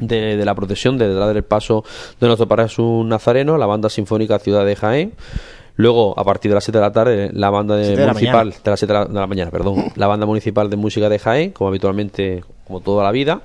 de, 0.00 0.36
de 0.36 0.44
la 0.44 0.54
procesión, 0.54 0.98
de 0.98 1.08
detrás 1.08 1.32
del 1.34 1.42
paso 1.44 1.84
de 2.20 2.26
nuestro 2.26 2.46
Padre 2.48 2.64
Jesús 2.68 3.04
Nazareno, 3.06 3.56
la 3.58 3.66
banda 3.66 3.88
sinfónica 3.88 4.38
Ciudad 4.38 4.64
de 4.66 4.76
Jaén. 4.76 5.12
Luego, 5.78 6.18
a 6.18 6.24
partir 6.24 6.50
de 6.50 6.54
las 6.54 6.64
7 6.64 6.78
de 6.78 6.82
la 6.82 6.90
tarde, 6.92 7.30
la 7.34 7.50
banda 7.50 7.76
de 7.76 7.94
la 8.06 8.12
municipal, 8.14 8.50
de 8.64 8.70
las 8.70 8.80
7 8.80 8.92
de 8.94 8.98
la, 8.98 9.04
de 9.04 9.12
la 9.14 9.26
mañana, 9.26 9.50
perdón, 9.50 9.84
la 9.96 10.06
banda 10.06 10.24
municipal 10.24 10.70
de 10.70 10.76
música 10.76 11.10
de 11.10 11.18
Jaén, 11.18 11.50
como 11.50 11.68
habitualmente, 11.68 12.42
como 12.66 12.80
toda 12.80 13.04
la 13.04 13.10
vida. 13.12 13.42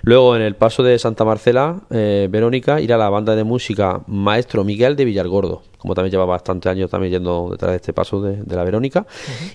Luego, 0.00 0.36
en 0.36 0.40
el 0.42 0.54
paso 0.54 0.82
de 0.82 0.98
Santa 0.98 1.26
Marcela, 1.26 1.80
eh, 1.90 2.28
Verónica, 2.30 2.80
irá 2.80 2.96
la 2.96 3.10
banda 3.10 3.36
de 3.36 3.44
música 3.44 4.00
Maestro 4.06 4.64
Miguel 4.64 4.96
de 4.96 5.04
Villargordo, 5.04 5.60
como 5.76 5.94
también 5.94 6.12
lleva 6.12 6.24
bastantes 6.24 6.72
años 6.72 6.90
también 6.90 7.12
yendo 7.12 7.50
detrás 7.52 7.72
de 7.72 7.76
este 7.76 7.92
paso 7.92 8.22
de, 8.22 8.42
de 8.42 8.56
la 8.56 8.64
Verónica. 8.64 9.06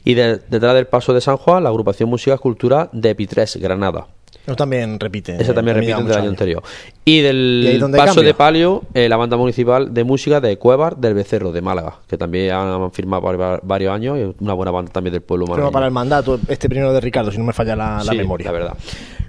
Y 0.04 0.14
de- 0.14 0.38
detrás 0.48 0.76
del 0.76 0.86
paso 0.86 1.16
de 1.16 1.22
San 1.22 1.38
Juan, 1.38 1.64
la 1.64 1.70
agrupación 1.70 2.08
Música 2.08 2.38
Cultura 2.38 2.88
de 2.92 3.16
Pitres, 3.16 3.56
Granada. 3.56 4.06
Eso 4.46 4.56
también 4.56 5.00
repite. 5.00 5.36
Ese 5.40 5.54
también 5.54 5.78
repite 5.78 6.04
del 6.04 6.18
año 6.18 6.30
anterior. 6.30 6.64
Y 7.06 7.22
del 7.22 7.62
¿Y 7.64 7.68
ahí 7.68 7.78
dónde 7.78 7.98
paso 7.98 8.16
cambia? 8.16 8.28
de 8.30 8.34
palio, 8.34 8.84
eh, 8.94 9.08
la 9.08 9.18
banda 9.18 9.38
municipal 9.38 9.94
de 9.94 10.04
música 10.04 10.42
de 10.42 10.58
Cuevar 10.58 10.98
del 10.98 11.14
Becerro, 11.14 11.52
de 11.52 11.62
Málaga, 11.62 12.00
que 12.08 12.18
también 12.18 12.52
han 12.52 12.92
firmado 12.92 13.22
varios 13.64 13.94
años 13.94 14.18
y 14.18 14.44
una 14.44 14.54
buena 14.54 14.72
banda 14.72 14.92
también 14.92 15.14
del 15.14 15.22
pueblo 15.22 15.46
malagueño. 15.46 15.72
para 15.72 15.86
el 15.86 15.92
mandato, 15.92 16.40
este 16.48 16.68
primero 16.70 16.92
de 16.94 17.02
Ricardo, 17.02 17.32
si 17.32 17.38
no 17.38 17.44
me 17.44 17.54
falla 17.54 17.76
la, 17.76 17.98
la 18.04 18.12
Sí, 18.12 18.18
memoria. 18.18 18.46
la 18.48 18.52
verdad. 18.52 18.78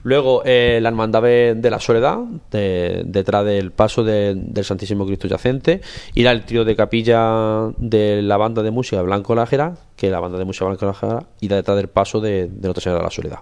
Luego, 0.05 0.43
eh, 0.45 0.81
la 0.83 0.89
Hermandad 0.89 1.23
de 1.23 1.55
de 1.57 1.71
la 1.71 1.79
Soledad, 1.79 2.19
de- 2.51 3.03
detrás 3.05 3.45
del 3.45 3.71
paso 3.71 4.03
de- 4.03 4.35
del 4.35 4.65
Santísimo 4.65 5.07
Cristo 5.07 5.29
Yacente, 5.29 5.81
irá 6.15 6.33
el 6.33 6.45
trío 6.45 6.65
de 6.65 6.75
capilla 6.75 7.71
de 7.77 8.21
la 8.23 8.37
banda 8.37 8.63
de 8.63 8.71
música 8.73 9.01
Blanco 9.03 9.35
Lájera, 9.35 9.75
que 9.97 10.11
la 10.11 10.19
banda 10.21 10.39
de 10.39 10.45
música 10.45 10.65
Blanco 10.65 10.87
Lájera 10.87 11.25
irá 11.41 11.57
detrás 11.57 11.77
del 11.77 11.89
paso 11.89 12.21
de, 12.21 12.47
de 12.49 12.63
Nuestra 12.63 12.83
Señora 12.83 12.99
de 13.01 13.05
la 13.05 13.11
Soledad. 13.11 13.39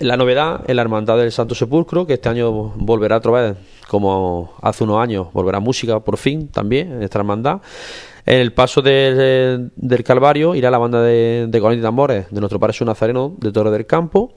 La 0.00 0.16
novedad 0.16 0.62
en 0.66 0.76
la 0.76 0.82
Hermandad 0.82 1.18
del 1.18 1.30
Santo 1.30 1.54
Sepulcro, 1.54 2.06
que 2.06 2.14
este 2.14 2.30
año 2.30 2.50
volverá 2.76 3.18
otra 3.18 3.32
vez, 3.32 3.56
como 3.86 4.54
hace 4.62 4.84
unos 4.84 4.98
años, 4.98 5.26
volverá 5.34 5.60
música 5.60 6.00
por 6.00 6.16
fin 6.16 6.48
también 6.48 6.90
en 6.92 7.02
esta 7.02 7.18
hermandad. 7.18 7.60
En 8.24 8.38
el 8.40 8.54
paso 8.54 8.80
de- 8.80 9.68
del 9.76 10.02
Calvario 10.04 10.54
irá 10.54 10.70
la 10.70 10.78
banda 10.78 11.02
de, 11.02 11.46
de 11.48 11.74
y 11.74 11.82
tambores 11.82 12.26
de 12.30 12.40
nuestro 12.40 12.58
Padre 12.58 12.76
Nazareno 12.86 13.34
de 13.38 13.52
Torre 13.52 13.70
del 13.70 13.84
Campo. 13.86 14.32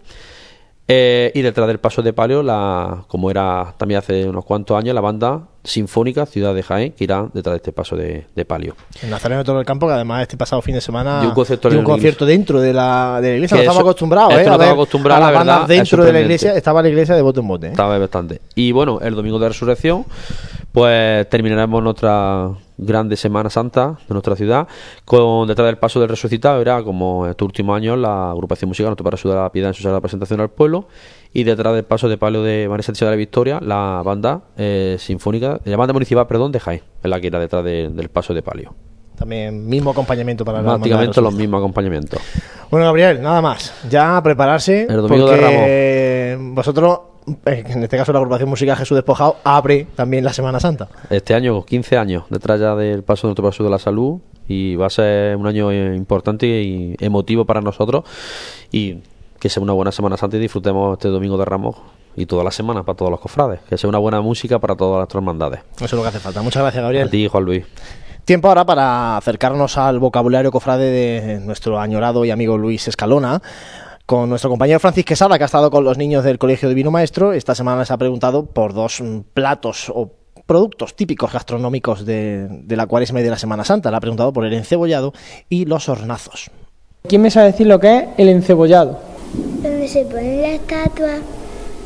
Eh, 0.95 1.32
y 1.34 1.41
detrás 1.41 1.67
del 1.67 1.79
paso 1.79 2.01
de 2.03 2.13
palio, 2.13 2.43
la, 2.43 3.03
como 3.08 3.32
era 3.32 3.73
también 3.77 3.97
hace 3.97 4.27
unos 4.29 4.45
cuantos 4.45 4.77
años, 4.77 4.93
la 4.93 5.01
banda 5.01 5.41
sinfónica 5.63 6.25
Ciudad 6.27 6.53
de 6.53 6.62
Jaén, 6.62 6.91
que 6.91 7.06
irá 7.06 7.25
detrás 7.34 7.53
de 7.53 7.58
este 7.58 7.71
paso 7.71 7.95
de, 7.95 8.27
de 8.36 8.45
palio. 8.45 8.75
En 9.01 9.10
Nazareno 9.10 9.39
de 9.39 9.45
todo 9.45 9.60
el 9.60 9.65
campo, 9.65 9.88
que 9.88 9.93
además 9.93 10.21
este 10.21 10.38
pasado 10.38 10.62
fin 10.62 10.75
de 10.75 10.82
semana 10.82 11.21
Y 11.23 11.27
un 11.27 11.34
concierto 11.34 11.69
dio 11.69 11.79
un 11.79 11.86
concierto 11.86 12.25
dentro 12.25 12.62
de 12.62 12.73
la, 12.73 13.19
de 13.21 13.29
la 13.29 13.36
iglesia. 13.36 13.56
Que 13.58 13.63
No 13.63 13.71
estamos 13.71 13.79
eso- 13.82 13.89
acostumbrados, 13.89 14.34
¿eh? 14.34 14.36
no 14.36 14.39
a 14.39 14.43
estamos 14.43 14.60
ver 14.60 14.69
acostumbrados, 14.73 15.23
a 15.25 15.32
la 15.32 15.38
verdad, 15.39 15.67
dentro 15.67 16.03
de 16.06 16.13
la 16.13 16.19
iglesia. 16.21 16.53
Estaba 16.56 16.82
la 16.84 16.89
iglesia 16.89 17.15
de 17.15 17.21
bote 17.23 17.39
en 17.39 17.47
bote. 17.47 17.67
¿eh? 17.67 17.71
Estaba 17.71 17.97
bastante. 17.97 18.41
Y 18.56 18.71
bueno, 18.71 18.99
el 19.01 19.15
domingo 19.15 19.39
de 19.39 19.47
resurrección, 19.49 20.06
pues 20.71 21.27
terminaremos 21.29 21.82
nuestra 21.82 22.49
grande 22.77 23.15
Semana 23.15 23.49
Santa 23.49 23.97
de 24.07 24.13
nuestra 24.13 24.36
ciudad 24.36 24.67
con 25.05 25.47
detrás 25.47 25.67
del 25.67 25.77
paso 25.77 25.99
del 25.99 26.09
resucitado. 26.09 26.62
Era 26.62 26.81
como 26.83 27.27
estos 27.27 27.45
últimos 27.45 27.75
años 27.77 27.97
la 27.97 28.31
agrupación 28.31 28.69
musical 28.69 28.88
Nuestro 28.89 29.03
para 29.03 29.17
de 29.17 29.43
la 29.43 29.51
Piedad 29.51 29.69
en 29.69 29.73
su 29.73 29.83
sala 29.83 29.95
de 29.95 30.01
presentación 30.01 30.39
al 30.41 30.49
pueblo. 30.49 30.88
Y 31.33 31.43
detrás 31.43 31.73
del 31.73 31.83
paso 31.83 32.07
de 32.09 32.17
palio 32.17 32.43
de 32.43 32.67
María 32.69 32.83
Santísima 32.83 33.09
de 33.09 33.15
la 33.15 33.17
Victoria, 33.19 33.59
la 33.62 34.01
banda 34.05 34.41
eh, 34.57 34.97
sinfónica, 34.99 35.59
la 35.65 35.77
banda 35.77 35.93
municipal, 35.93 36.27
perdón, 36.27 36.51
de 36.51 36.59
Jaén, 36.59 36.81
es 37.03 37.09
la 37.09 37.19
que 37.19 37.27
irá 37.27 37.39
detrás 37.39 37.63
de- 37.63 37.89
del 37.89 38.09
paso 38.09 38.33
de 38.33 38.41
palio. 38.43 38.75
También 39.17 39.67
mismo 39.67 39.91
acompañamiento 39.91 40.43
para 40.43 40.62
Prácticamente 40.63 41.21
los 41.21 41.33
mismos 41.33 41.59
acompañamientos. 41.59 42.19
Bueno, 42.71 42.88
Gabriel, 42.88 43.21
nada 43.21 43.41
más. 43.41 43.73
Ya 43.89 44.17
a 44.17 44.23
prepararse. 44.23 44.88
El 44.89 44.97
domingo 45.01 45.27
de 45.29 45.38
porque 45.38 46.38
vosotros, 46.53 46.99
en 47.45 47.83
este 47.83 47.97
caso 47.97 48.12
la 48.13 48.19
agrupación 48.19 48.49
musical 48.49 48.77
Jesús 48.77 48.95
Despojado, 48.95 49.38
abre 49.43 49.88
también 49.95 50.23
la 50.23 50.33
Semana 50.33 50.59
Santa. 50.59 50.89
Este 51.09 51.33
año, 51.33 51.63
15 51.63 51.97
años 51.97 52.23
detrás 52.29 52.59
ya 52.59 52.75
del 52.75 53.03
paso 53.03 53.27
de 53.27 53.29
nuestro 53.29 53.45
paso 53.45 53.63
de 53.63 53.69
la 53.69 53.79
salud 53.79 54.19
y 54.47 54.75
va 54.75 54.88
a 54.88 54.89
ser 54.89 55.36
un 55.38 55.47
año 55.47 55.71
eh, 55.71 55.95
importante 55.95 56.45
y 56.47 56.95
emotivo 56.99 57.45
para 57.45 57.62
nosotros 57.62 58.03
y 58.71 58.97
que 59.39 59.49
sea 59.49 59.62
una 59.63 59.73
buena 59.73 59.91
Semana 59.91 60.17
Santa 60.17 60.38
y 60.38 60.39
disfrutemos 60.39 60.93
este 60.97 61.09
domingo 61.09 61.38
de 61.38 61.45
Ramos 61.45 61.75
y 62.15 62.25
toda 62.25 62.43
la 62.43 62.51
semana 62.51 62.83
para 62.83 62.95
todos 62.95 63.12
los 63.12 63.19
cofrades, 63.19 63.59
que 63.67 63.77
sea 63.77 63.89
una 63.89 63.97
buena 63.97 64.21
música 64.21 64.59
para 64.59 64.75
todas 64.75 65.05
las 65.05 65.15
hermandades. 65.15 65.62
Eso 65.77 65.86
es 65.86 65.93
lo 65.93 66.01
que 66.03 66.09
hace 66.09 66.19
falta. 66.19 66.41
Muchas 66.41 66.62
gracias, 66.62 66.79
A 66.79 66.83
Gabriel. 66.83 67.09
ti, 67.09 67.27
Juan 67.27 67.43
Luis. 67.43 67.65
Tiempo 68.25 68.47
ahora 68.47 68.65
para 68.65 69.17
acercarnos 69.17 69.77
al 69.77 69.99
vocabulario 69.99 70.49
cofrade 70.49 70.89
de 70.91 71.39
nuestro 71.41 71.77
añorado 71.79 72.23
y 72.23 72.31
amigo 72.31 72.57
Luis 72.57 72.88
Escalona. 72.88 73.41
Con 74.05 74.27
nuestro 74.27 74.49
compañero 74.49 74.81
Francis 74.81 75.05
Quesada, 75.05 75.37
que 75.37 75.45
ha 75.45 75.45
estado 75.45 75.71
con 75.71 75.85
los 75.85 75.97
niños 75.97 76.25
del 76.25 76.37
Colegio 76.37 76.67
Divino 76.67 76.91
Maestro, 76.91 77.31
esta 77.31 77.55
semana 77.55 77.79
les 77.79 77.91
ha 77.91 77.97
preguntado 77.97 78.45
por 78.45 78.73
dos 78.73 78.99
mm, 78.99 79.19
platos 79.33 79.89
o 79.95 80.11
productos 80.45 80.93
típicos 80.93 81.31
gastronómicos 81.31 82.05
de, 82.05 82.47
de 82.49 82.75
la 82.75 82.85
cuaresma 82.85 83.21
y 83.21 83.23
de 83.23 83.29
la 83.29 83.37
Semana 83.37 83.63
Santa. 83.63 83.89
Le 83.91 83.95
ha 83.95 84.01
preguntado 84.01 84.33
por 84.33 84.45
el 84.45 84.53
encebollado 84.53 85.13
y 85.47 85.63
los 85.63 85.87
hornazos. 85.87 86.51
¿Quién 87.07 87.21
me 87.21 87.31
sabe 87.31 87.53
decir 87.53 87.65
lo 87.67 87.79
que 87.79 87.97
es 87.97 88.05
el 88.17 88.27
encebollado? 88.27 88.99
Donde 89.61 89.87
se 89.87 90.03
pone 90.03 90.41
la 90.41 90.49
estatua. 90.49 91.19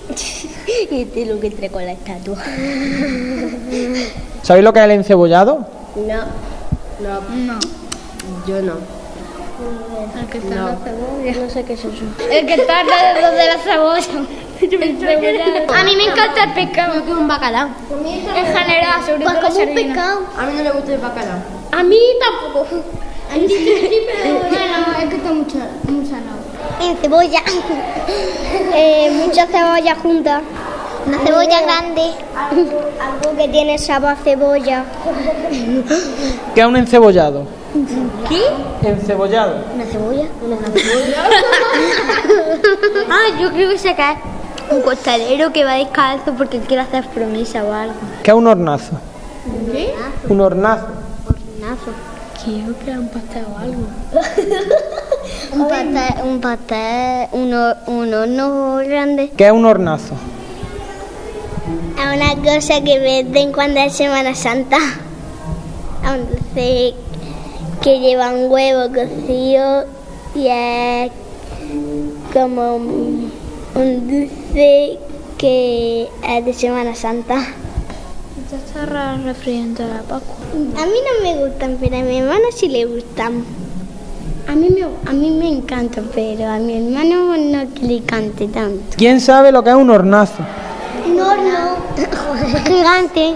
y 0.92 1.02
este 1.02 1.22
es 1.22 1.28
lo 1.28 1.40
que 1.40 1.52
trae 1.52 1.70
con 1.70 1.86
la 1.86 1.92
estatua. 1.92 2.38
¿Sabéis 4.42 4.64
lo 4.64 4.74
que 4.74 4.80
es 4.80 4.86
el 4.86 4.92
encebollado? 4.92 5.68
No, 5.96 6.24
no, 7.00 7.22
no. 7.46 7.60
Yo 8.48 8.62
no. 8.64 8.97
El 10.20 10.28
que 10.28 10.38
está 10.38 10.56
en 10.56 10.66
la 10.66 10.78
cebolla. 10.78 11.34
No 11.42 11.50
sé 11.50 11.64
qué 11.64 11.74
es 11.74 11.80
eso. 11.80 12.06
El 12.32 12.46
que 12.46 12.54
está 12.54 12.80
alrededor 12.80 13.32
de 13.32 13.46
la 13.46 13.58
cebolla. 13.60 14.28
A 14.58 15.84
mí 15.84 15.96
me 15.96 16.06
encanta 16.06 16.44
el 16.46 16.54
pescado. 16.54 17.06
Que 17.06 17.12
es 17.12 17.18
un 17.18 17.28
bacalao. 17.28 17.70
En 18.06 18.46
general, 18.46 19.06
sobre 19.06 19.24
todo 19.24 19.42
como 19.42 19.60
un 19.60 19.76
pescado. 19.76 20.22
A 20.38 20.46
mí 20.46 20.54
no 20.58 20.64
me 20.64 20.72
gusta 20.72 20.94
el 20.94 21.00
bacalao. 21.00 21.40
A 21.72 21.84
mí 21.84 22.00
tampoco. 22.20 22.68
A 23.32 23.36
mí 23.36 23.46
sí, 23.48 23.56
sí, 23.56 23.98
pero 24.06 24.34
no, 24.36 24.94
no, 24.94 25.00
es 25.00 25.10
que 25.10 25.16
está 25.18 25.34
mucho, 25.34 25.58
muy 25.84 26.06
salado. 26.06 26.38
En 26.82 26.98
cebolla. 26.98 27.42
eh, 28.74 29.12
muchas 29.12 29.50
cebollas 29.50 29.98
juntas. 30.00 30.42
Una 31.06 31.20
cebolla 31.20 31.62
grande. 31.62 32.12
Algo 32.36 33.38
que 33.38 33.48
tiene 33.50 33.78
sabor 33.78 34.12
a 34.12 34.16
cebolla. 34.16 34.86
¿Qué 36.56 36.62
es 36.62 36.66
un 36.66 36.78
encebollado? 36.78 37.46
¿Qué? 38.30 38.88
Encebollado. 38.90 39.56
¿Una 39.76 39.86
cebolla? 39.86 40.26
¿Una 40.46 40.58
cebolla? 40.58 41.30
ah, 43.10 43.40
yo 43.40 43.52
creo 43.52 43.70
que 43.70 43.78
se 43.78 43.96
cae 43.96 44.18
un 44.72 44.82
costalero 44.82 45.52
que 45.54 45.64
va 45.64 45.74
descalzo 45.76 46.34
porque 46.34 46.60
quiere 46.60 46.82
hacer 46.84 47.06
promesa 47.10 47.64
o 47.64 47.72
algo. 47.74 47.94
¿Qué 48.24 48.32
es 48.32 48.38
un 48.38 48.48
hornazo? 48.48 48.92
¿Qué? 49.72 49.94
Un 50.30 50.42
hornazo. 50.42 50.88
Hornazo. 51.28 51.92
Que 52.44 52.90
era 52.92 53.00
un 53.00 53.10
pastel 53.10 53.46
o 53.54 53.58
algo. 53.58 53.88
un 55.54 55.68
pastel, 55.68 56.24
un 56.26 56.40
pastel, 56.42 57.28
un, 57.34 57.52
hor- 57.54 57.78
un 57.88 58.14
horno 58.14 58.76
grande. 58.88 59.32
¿Qué 59.36 59.48
es 59.48 59.52
un 59.52 59.66
hornazo? 59.66 60.14
Es 61.98 62.16
una 62.16 62.36
cosa 62.54 62.82
que 62.82 63.00
venden 63.00 63.52
cuando 63.52 63.80
es 63.82 63.94
Semana 63.94 64.34
Santa. 64.36 64.78
Un 66.04 66.30
dulce 66.30 66.94
que 67.82 68.00
lleva 68.00 68.32
un 68.32 68.52
huevo 68.52 68.94
cocido 68.94 69.86
y 70.36 70.48
es 70.48 71.12
como 72.34 72.76
un, 72.76 73.32
un 73.76 74.08
dulce 74.08 75.00
que 75.38 76.10
es 76.28 76.46
de 76.46 76.54
Semana 76.54 76.96
Santa. 76.96 77.36
Ya 78.52 78.58
está 78.58 78.86
raro 78.86 79.24
refiriendo 79.24 79.84
a 79.84 79.88
la 79.88 80.02
Pascua. 80.02 80.36
A 80.54 80.86
mí 80.86 80.94
no 81.06 81.24
me 81.24 81.46
gustan, 81.46 81.78
pero 81.80 81.98
a 81.98 82.02
mi 82.02 82.20
hermano 82.20 82.46
sí 82.56 82.70
le 82.70 82.86
gustan. 82.86 83.44
A 84.48 84.56
mí 84.56 84.70
me, 84.70 84.84
a 84.84 85.14
mí 85.14 85.32
me 85.32 85.50
encantan, 85.50 86.10
pero 86.16 86.48
a 86.48 86.58
mi 86.58 86.78
hermano 86.78 87.36
no 87.38 87.74
que 87.74 87.82
le 87.82 87.98
encante 87.98 88.48
tanto. 88.48 88.96
¿Quién 88.96 89.20
sabe 89.20 89.52
lo 89.52 89.64
que 89.64 89.72
es 89.72 89.76
un 89.76 89.90
hornazo? 89.90 90.44
Un 91.06 91.20
horno 91.20 91.76
gigante, 92.66 93.36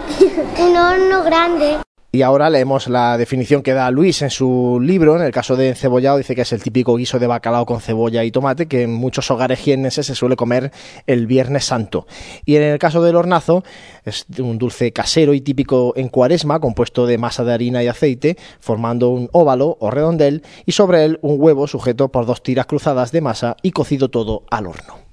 un 0.59 0.77
horno 0.77 1.23
grande. 1.23 1.77
Y 2.13 2.23
ahora 2.23 2.49
leemos 2.49 2.89
la 2.89 3.17
definición 3.17 3.63
que 3.63 3.71
da 3.71 3.89
Luis 3.89 4.21
en 4.21 4.31
su 4.31 4.79
libro. 4.81 5.15
En 5.15 5.21
el 5.21 5.31
caso 5.31 5.55
de 5.55 5.69
encebollado 5.69 6.17
dice 6.17 6.35
que 6.35 6.41
es 6.41 6.51
el 6.51 6.61
típico 6.61 6.97
guiso 6.97 7.19
de 7.19 7.27
bacalao 7.27 7.65
con 7.65 7.79
cebolla 7.79 8.25
y 8.25 8.31
tomate 8.31 8.67
que 8.67 8.81
en 8.81 8.91
muchos 8.91 9.31
hogares 9.31 9.59
jienenses 9.59 10.07
se 10.07 10.15
suele 10.15 10.35
comer 10.35 10.73
el 11.07 11.25
Viernes 11.25 11.63
Santo. 11.63 12.07
Y 12.43 12.57
en 12.57 12.63
el 12.63 12.79
caso 12.79 13.01
del 13.01 13.15
hornazo 13.15 13.63
es 14.03 14.25
un 14.39 14.57
dulce 14.57 14.91
casero 14.91 15.33
y 15.33 15.39
típico 15.39 15.93
en 15.95 16.09
cuaresma 16.09 16.59
compuesto 16.59 17.05
de 17.05 17.17
masa 17.17 17.45
de 17.45 17.53
harina 17.53 17.81
y 17.81 17.87
aceite 17.87 18.35
formando 18.59 19.09
un 19.09 19.29
óvalo 19.31 19.77
o 19.79 19.89
redondel 19.89 20.43
y 20.65 20.73
sobre 20.73 21.05
él 21.05 21.17
un 21.21 21.37
huevo 21.39 21.65
sujeto 21.65 22.11
por 22.11 22.25
dos 22.25 22.43
tiras 22.43 22.65
cruzadas 22.65 23.13
de 23.13 23.21
masa 23.21 23.55
y 23.61 23.71
cocido 23.71 24.09
todo 24.09 24.43
al 24.51 24.67
horno. 24.67 25.10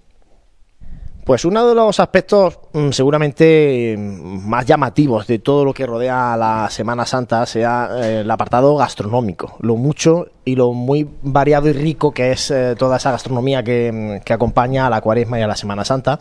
Pues 1.29 1.45
uno 1.45 1.69
de 1.69 1.75
los 1.75 2.01
aspectos 2.01 2.59
mm, 2.73 2.89
seguramente 2.89 3.95
mm, 3.99 4.49
más 4.49 4.65
llamativos 4.65 5.27
de 5.27 5.41
todo 5.41 5.63
lo 5.63 5.75
que 5.75 5.85
rodea 5.85 6.33
a 6.33 6.39
la 6.39 6.71
Semana 6.71 7.05
Santa 7.05 7.45
sea 7.45 7.91
eh, 8.01 8.21
el 8.21 8.31
apartado 8.31 8.75
gastronómico, 8.77 9.59
lo 9.61 9.77
mucho 9.77 10.29
y 10.47 10.57
lo 10.57 10.73
muy 10.73 11.07
variado 11.21 11.69
y 11.69 11.75
rico 11.75 12.13
que 12.13 12.33
es 12.33 12.51
eh, 12.51 12.75
toda 12.79 12.97
esa 12.97 13.11
gastronomía 13.11 13.63
que, 13.63 13.93
mm, 13.93 14.25
que 14.25 14.33
acompaña 14.33 14.87
a 14.87 14.91
la 14.91 15.03
Cuaresma 15.03 15.39
y 15.39 15.43
a 15.43 15.47
la 15.47 15.55
Semana 15.55 15.85
Santa. 15.85 16.19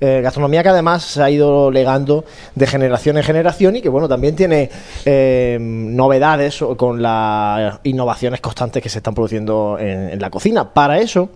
Eh, 0.00 0.22
gastronomía 0.22 0.62
que 0.62 0.70
además 0.70 1.02
se 1.02 1.22
ha 1.22 1.28
ido 1.28 1.70
legando 1.70 2.24
de 2.54 2.66
generación 2.66 3.18
en 3.18 3.24
generación 3.24 3.76
y 3.76 3.82
que 3.82 3.90
bueno 3.90 4.08
también 4.08 4.36
tiene 4.36 4.70
eh, 5.04 5.58
novedades 5.60 6.64
con 6.78 7.02
las 7.02 7.78
innovaciones 7.82 8.40
constantes 8.40 8.82
que 8.82 8.88
se 8.88 9.00
están 9.00 9.12
produciendo 9.12 9.76
en, 9.78 10.08
en 10.08 10.18
la 10.18 10.30
cocina. 10.30 10.72
Para 10.72 10.98
eso 10.98 11.28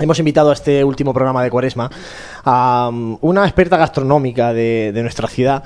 Hemos 0.00 0.18
invitado 0.18 0.48
a 0.48 0.54
este 0.54 0.82
último 0.82 1.12
programa 1.12 1.42
de 1.42 1.50
Cuaresma 1.50 1.90
a 2.42 2.88
um, 2.90 3.18
una 3.20 3.44
experta 3.44 3.76
gastronómica 3.76 4.54
de, 4.54 4.92
de 4.94 5.02
nuestra 5.02 5.28
ciudad, 5.28 5.62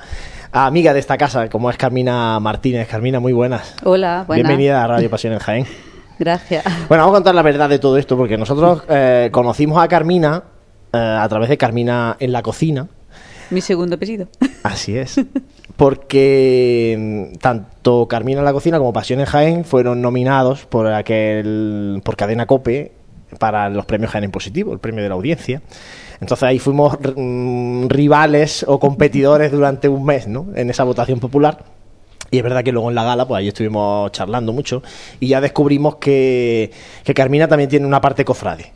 amiga 0.51 0.93
de 0.93 0.99
esta 0.99 1.17
casa, 1.17 1.47
como 1.47 1.69
es 1.69 1.77
Carmina 1.77 2.37
Martínez. 2.41 2.85
Carmina, 2.89 3.21
muy 3.21 3.31
buenas. 3.31 3.75
Hola, 3.85 4.25
buenas. 4.27 4.45
Bienvenida 4.45 4.83
a 4.83 4.87
Radio 4.87 5.09
Pasión 5.09 5.31
en 5.31 5.39
Jaén. 5.39 5.65
Gracias. 6.19 6.65
Bueno, 6.89 7.03
vamos 7.03 7.13
a 7.13 7.17
contar 7.17 7.33
la 7.33 7.43
verdad 7.43 7.69
de 7.69 7.79
todo 7.79 7.97
esto, 7.97 8.17
porque 8.17 8.37
nosotros 8.37 8.83
eh, 8.89 9.29
conocimos 9.31 9.81
a 9.81 9.87
Carmina 9.87 10.43
eh, 10.91 10.97
a 10.97 11.29
través 11.29 11.47
de 11.47 11.57
Carmina 11.57 12.17
en 12.19 12.33
la 12.33 12.43
cocina. 12.43 12.87
Mi 13.51 13.61
segundo 13.61 13.95
apellido. 13.95 14.27
Así 14.63 14.97
es. 14.97 15.15
Porque 15.77 17.31
mm, 17.33 17.37
tanto 17.37 18.09
Carmina 18.09 18.39
en 18.39 18.45
la 18.45 18.51
cocina 18.51 18.79
como 18.79 18.91
Pasión 18.91 19.21
en 19.21 19.27
Jaén 19.27 19.63
fueron 19.63 20.01
nominados 20.01 20.65
por 20.65 20.87
aquel 20.87 22.01
por 22.03 22.17
Cadena 22.17 22.45
Cope 22.47 23.04
para 23.39 23.69
los 23.69 23.85
premios 23.85 24.11
Jaén 24.11 24.31
positivo, 24.31 24.73
el 24.73 24.79
premio 24.79 25.03
de 25.03 25.09
la 25.09 25.15
audiencia. 25.15 25.61
Entonces 26.21 26.43
ahí 26.43 26.59
fuimos 26.59 26.97
mm, 27.15 27.87
rivales 27.87 28.65
o 28.67 28.79
competidores 28.79 29.51
durante 29.51 29.87
un 29.87 30.05
mes, 30.05 30.27
¿no? 30.27 30.47
En 30.55 30.69
esa 30.69 30.83
votación 30.83 31.19
popular. 31.19 31.63
Y 32.31 32.37
es 32.37 32.43
verdad 32.43 32.63
que 32.63 32.71
luego 32.71 32.89
en 32.89 32.95
la 32.95 33.03
gala, 33.03 33.27
pues 33.27 33.39
ahí 33.39 33.47
estuvimos 33.47 34.11
charlando 34.11 34.51
mucho 34.51 34.81
y 35.19 35.27
ya 35.27 35.41
descubrimos 35.41 35.97
que, 35.97 36.71
que 37.03 37.13
Carmina 37.13 37.47
también 37.47 37.69
tiene 37.69 37.85
una 37.85 38.01
parte 38.01 38.25
cofrade. 38.25 38.71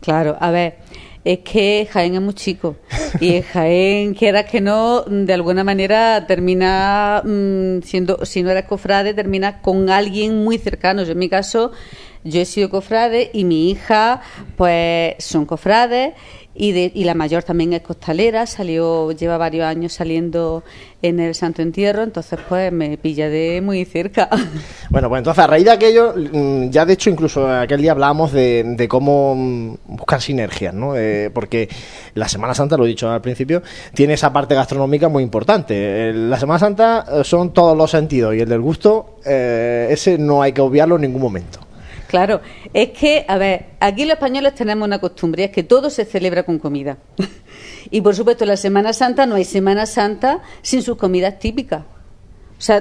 Claro, 0.00 0.36
a 0.38 0.50
ver, 0.50 0.76
es 1.24 1.40
que 1.40 1.88
Jaén 1.90 2.14
es 2.14 2.20
muy 2.20 2.34
chico 2.34 2.76
y 3.20 3.42
Jaén, 3.42 4.14
quieras 4.14 4.44
que 4.44 4.60
no, 4.60 5.02
de 5.02 5.32
alguna 5.32 5.64
manera 5.64 6.26
termina 6.26 7.22
mm, 7.24 7.82
siendo, 7.82 8.24
si 8.24 8.42
no 8.42 8.50
eres 8.50 8.64
cofrade, 8.64 9.14
terminas 9.14 9.56
con 9.60 9.90
alguien 9.90 10.44
muy 10.44 10.58
cercano. 10.58 11.02
Yo 11.02 11.12
en 11.12 11.18
mi 11.18 11.28
caso, 11.28 11.72
yo 12.24 12.40
he 12.40 12.44
sido 12.44 12.70
cofrade 12.70 13.30
y 13.32 13.44
mi 13.44 13.70
hija, 13.70 14.20
pues 14.56 15.14
son 15.18 15.46
cofrades 15.46 16.14
y, 16.60 16.72
de, 16.72 16.90
y 16.92 17.04
la 17.04 17.14
mayor 17.14 17.44
también 17.44 17.72
es 17.72 17.82
costalera, 17.82 18.44
salió, 18.46 19.12
lleva 19.12 19.38
varios 19.38 19.64
años 19.64 19.92
saliendo 19.92 20.64
en 21.02 21.20
el 21.20 21.36
Santo 21.36 21.62
Entierro, 21.62 22.02
entonces 22.02 22.36
pues 22.48 22.72
me 22.72 22.98
pilla 22.98 23.28
de 23.28 23.60
muy 23.62 23.84
cerca. 23.84 24.28
Bueno, 24.90 25.08
pues 25.10 25.18
entonces 25.20 25.44
a 25.44 25.46
raíz 25.46 25.66
de 25.66 25.70
aquello, 25.70 26.14
mm, 26.16 26.70
ya 26.70 26.84
de 26.86 26.94
hecho 26.94 27.10
incluso 27.10 27.46
aquel 27.46 27.82
día 27.82 27.92
hablábamos 27.92 28.32
de, 28.32 28.86
cómo 28.88 29.34
mm, 29.36 29.74
buscar 29.86 30.20
sinergias, 30.22 30.72
¿no? 30.74 30.96
Eh, 30.96 31.30
porque 31.32 31.68
la 32.14 32.26
Semana 32.26 32.54
Santa, 32.54 32.76
lo 32.78 32.86
he 32.86 32.88
dicho 32.88 33.08
al 33.10 33.20
principio, 33.20 33.62
tiene 33.94 34.14
esa 34.14 34.32
parte 34.32 34.54
gastronómica 34.54 35.08
muy 35.08 35.22
importante. 35.22 36.08
El- 36.08 36.30
La 36.30 36.40
Semana 36.40 36.58
Santa 36.58 37.04
eh, 37.12 37.22
son 37.22 37.52
todos 37.52 37.76
los 37.76 37.90
sentidos 37.90 38.34
y 38.34 38.40
el 38.40 38.48
del 38.48 38.60
gusto, 38.62 39.18
eh, 39.26 39.88
ese 39.90 40.16
no 40.18 40.40
hay 40.42 40.52
que 40.52 40.62
obviarlo 40.62 40.96
en 40.96 41.02
ningún 41.02 41.20
momento. 41.22 41.60
Claro, 42.08 42.40
es 42.72 42.88
que, 42.90 43.26
a 43.28 43.36
ver, 43.36 43.66
aquí 43.80 44.06
los 44.06 44.14
españoles 44.14 44.54
tenemos 44.54 44.86
una 44.86 44.98
costumbre, 44.98 45.44
es 45.44 45.50
que 45.50 45.62
todo 45.62 45.90
se 45.90 46.06
celebra 46.06 46.42
con 46.42 46.58
comida. 46.58 46.96
y 47.90 48.00
por 48.00 48.16
supuesto, 48.16 48.46
la 48.46 48.56
Semana 48.56 48.94
Santa 48.94 49.26
no 49.26 49.34
hay 49.34 49.44
Semana 49.44 49.84
Santa 49.84 50.40
sin 50.62 50.82
sus 50.82 50.96
comidas 50.96 51.38
típicas. 51.38 51.82
O 51.82 52.60
sea, 52.60 52.78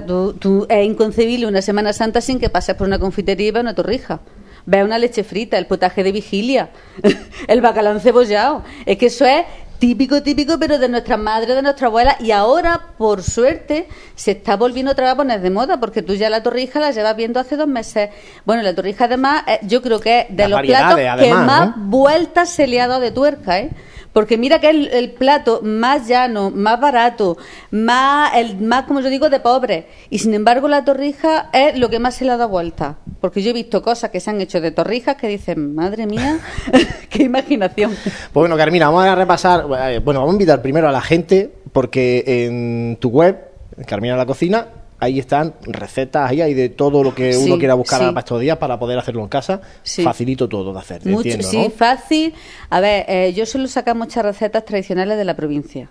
es 0.69 0.85
inconcebible 0.85 1.45
una 1.45 1.61
Semana 1.61 1.91
Santa 1.91 2.21
sin 2.21 2.39
que 2.39 2.49
pases 2.49 2.75
por 2.75 2.87
una 2.87 2.99
confitería 2.99 3.49
y 3.49 3.51
veas 3.51 3.63
una 3.63 3.75
torrija. 3.75 4.21
Veas 4.65 4.85
una 4.85 4.97
leche 4.97 5.25
frita, 5.25 5.57
el 5.57 5.67
potaje 5.67 6.03
de 6.03 6.13
vigilia, 6.13 6.71
el 7.47 7.59
bacalao 7.59 7.93
encebollado. 7.93 8.63
Es 8.85 8.97
que 8.97 9.07
eso 9.07 9.25
es 9.25 9.45
típico, 9.79 10.21
típico, 10.23 10.57
pero 10.59 10.77
de 10.79 10.89
nuestras 10.89 11.19
madres, 11.19 11.55
de 11.55 11.61
nuestra 11.61 11.87
abuela. 11.87 12.17
Y 12.19 12.31
ahora, 12.31 12.81
por 12.97 13.23
suerte, 13.23 13.87
se 14.15 14.31
está 14.31 14.55
volviendo 14.55 14.91
otra 14.91 15.05
vez 15.05 15.13
a 15.13 15.17
poner 15.17 15.41
de 15.41 15.49
moda, 15.49 15.79
porque 15.79 16.01
tú 16.01 16.15
ya 16.15 16.29
la 16.29 16.43
torrija 16.43 16.79
la 16.79 16.91
llevas 16.91 17.15
viendo 17.15 17.39
hace 17.39 17.55
dos 17.55 17.67
meses. 17.67 18.09
Bueno, 18.45 18.61
la 18.63 18.73
torrija 18.73 19.05
además, 19.05 19.43
eh, 19.47 19.59
yo 19.63 19.81
creo 19.81 19.99
que 19.99 20.21
es 20.21 20.27
de 20.29 20.47
Las 20.47 20.49
los 20.49 20.61
platos 20.61 20.99
que 21.19 21.33
más 21.33 21.77
¿no? 21.77 21.83
vueltas 21.85 22.49
se 22.49 22.67
le 22.67 22.81
ha 22.81 22.87
dado 22.87 23.01
de 23.01 23.11
tuerca, 23.11 23.59
¿eh? 23.59 23.69
Porque 24.17 24.35
mira 24.35 24.59
que 24.59 24.71
es 24.71 24.93
el, 24.93 25.11
plato 25.11 25.61
más 25.61 26.07
llano, 26.07 26.49
más 26.49 26.79
barato, 26.79 27.37
más, 27.69 28.33
el, 28.35 28.57
más, 28.57 28.85
como 28.85 28.99
yo 28.99 29.11
digo, 29.11 29.29
de 29.29 29.39
pobre. 29.39 29.85
Y 30.09 30.17
sin 30.17 30.33
embargo, 30.33 30.67
la 30.67 30.83
torrija 30.83 31.51
es 31.53 31.77
lo 31.77 31.87
que 31.91 31.99
más 31.99 32.15
se 32.15 32.25
le 32.25 32.31
ha 32.31 32.37
dado 32.37 32.49
vuelta. 32.49 32.97
Porque 33.21 33.43
yo 33.43 33.51
he 33.51 33.53
visto 33.53 33.83
cosas 33.83 34.09
que 34.09 34.19
se 34.19 34.31
han 34.31 34.41
hecho 34.41 34.59
de 34.59 34.71
torrijas 34.71 35.17
que 35.17 35.27
dicen, 35.27 35.75
madre 35.75 36.07
mía, 36.07 36.39
qué 37.11 37.25
imaginación. 37.25 37.91
Pues 37.93 38.31
bueno, 38.33 38.57
Carmina, 38.57 38.87
vamos 38.87 39.05
a 39.05 39.13
repasar. 39.13 39.65
eh, 39.91 39.99
Bueno, 40.03 40.21
vamos 40.21 40.33
a 40.33 40.37
invitar 40.37 40.63
primero 40.63 40.89
a 40.89 40.91
la 40.91 41.01
gente, 41.01 41.53
porque 41.71 42.23
en 42.25 42.97
tu 42.99 43.09
web, 43.09 43.37
Carmina 43.85 44.17
la 44.17 44.25
Cocina, 44.25 44.65
ahí 44.99 45.19
están 45.19 45.53
recetas, 45.61 46.29
ahí 46.29 46.41
hay 46.41 46.53
de 46.53 46.69
todo 46.69 47.03
lo 47.03 47.13
que 47.13 47.37
uno 47.37 47.57
quiera 47.57 47.73
buscar 47.73 47.99
sí. 47.99 48.05
para 48.07 48.19
estos 48.19 48.41
días 48.41 48.57
para 48.57 48.79
poder 48.79 48.97
hacerlo 48.97 49.21
en 49.21 49.29
casa. 49.29 49.61
Sí. 49.83 50.03
Facilito 50.03 50.47
todo 50.47 50.73
de 50.73 50.79
hacer, 50.79 51.05
Mucho, 51.05 51.29
entiendo, 51.29 51.47
sí, 51.47 51.57
¿no? 51.57 51.69
fácil. 51.69 52.33
A 52.69 52.79
ver, 52.79 53.05
eh, 53.07 53.33
yo 53.33 53.45
suelo 53.45 53.67
sacar 53.67 53.95
muchas 53.95 54.23
recetas 54.23 54.65
tradicionales 54.65 55.17
de 55.17 55.25
la 55.25 55.35
provincia. 55.35 55.89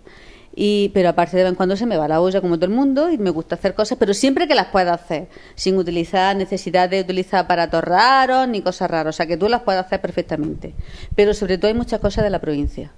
Y, 0.59 0.91
pero 0.95 1.11
aparte 1.11 1.37
de 1.37 1.43
vez 1.43 1.51
en 1.51 1.55
cuando 1.55 1.77
se 1.77 1.85
me 1.85 1.99
va 1.99 2.09
la 2.09 2.23
olla 2.23 2.41
como 2.41 2.57
todo 2.57 2.65
el 2.65 2.73
mundo 2.73 3.11
y 3.11 3.19
me 3.19 3.29
gusta 3.29 3.57
hacer 3.57 3.75
cosas, 3.75 3.99
pero 3.99 4.15
siempre 4.15 4.49
que 4.49 4.55
las 4.55 4.69
pueda 4.69 4.95
hacer, 4.95 5.29
sin 5.55 5.77
utilizar 5.77 6.35
necesidad 6.35 6.89
de 6.89 7.03
utilizar 7.03 7.41
aparatos 7.45 7.85
raros 7.85 8.49
ni 8.49 8.63
cosas 8.63 8.91
raras, 8.91 9.15
o 9.15 9.17
sea 9.17 9.27
que 9.27 9.37
tú 9.37 9.51
las 9.51 9.61
puedes 9.63 9.85
hacer 9.85 10.01
perfectamente. 10.01 10.75
Pero 11.15 11.35
sobre 11.35 11.59
todo 11.59 11.69
hay 11.69 11.75
muchas 11.75 12.01
cosas 12.01 12.25
de 12.25 12.31
la 12.31 12.39
provincia. 12.39 12.91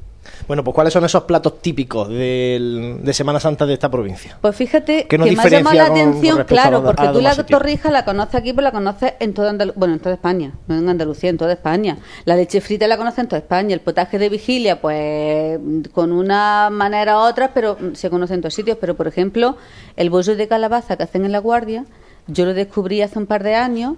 Bueno, 0.46 0.64
pues 0.64 0.74
¿cuáles 0.74 0.92
son 0.92 1.04
esos 1.04 1.24
platos 1.24 1.60
típicos 1.60 2.08
del- 2.08 3.00
de 3.02 3.12
Semana 3.12 3.40
Santa 3.40 3.66
de 3.66 3.74
esta 3.74 3.90
provincia? 3.90 4.38
Pues 4.40 4.56
fíjate 4.56 5.06
¿Qué 5.08 5.18
que 5.18 5.18
me 5.18 5.42
ha 5.42 5.48
llamado 5.48 5.76
la 5.76 5.86
atención, 5.86 6.44
claro, 6.44 6.82
porque 6.84 7.08
tú 7.08 7.20
la 7.20 7.34
torrija 7.34 7.90
la 7.90 8.04
conoces 8.04 8.34
aquí, 8.36 8.52
pero 8.52 8.62
la 8.64 8.72
conoces 8.72 9.14
en 9.20 9.34
toda 9.34 9.50
Andalucía, 9.50 9.78
bueno, 9.78 9.94
en 9.94 10.00
toda 10.00 10.14
España, 10.14 10.52
no 10.66 10.76
en 10.76 10.88
Andalucía, 10.88 11.30
en 11.30 11.38
toda 11.38 11.52
España. 11.52 11.98
La 12.24 12.36
leche 12.36 12.60
frita 12.60 12.86
la 12.86 12.96
conoces 12.96 13.20
en 13.20 13.28
toda 13.28 13.38
España, 13.40 13.74
el 13.74 13.80
potaje 13.80 14.18
de 14.18 14.28
vigilia, 14.28 14.80
pues 14.80 15.58
con 15.92 16.12
una 16.12 16.68
manera 16.70 17.16
u 17.18 17.20
otra, 17.20 17.52
pero 17.54 17.76
se 17.94 18.10
conoce 18.10 18.34
en 18.34 18.40
todos 18.40 18.54
sitios. 18.54 18.78
Pero, 18.80 18.94
por 18.96 19.06
ejemplo, 19.08 19.56
el 19.96 20.10
bollo 20.10 20.36
de 20.36 20.48
calabaza 20.48 20.96
que 20.96 21.02
hacen 21.02 21.24
en 21.24 21.32
La 21.32 21.38
Guardia, 21.38 21.84
yo 22.26 22.44
lo 22.44 22.54
descubrí 22.54 23.02
hace 23.02 23.18
un 23.18 23.26
par 23.26 23.42
de 23.42 23.54
años 23.54 23.94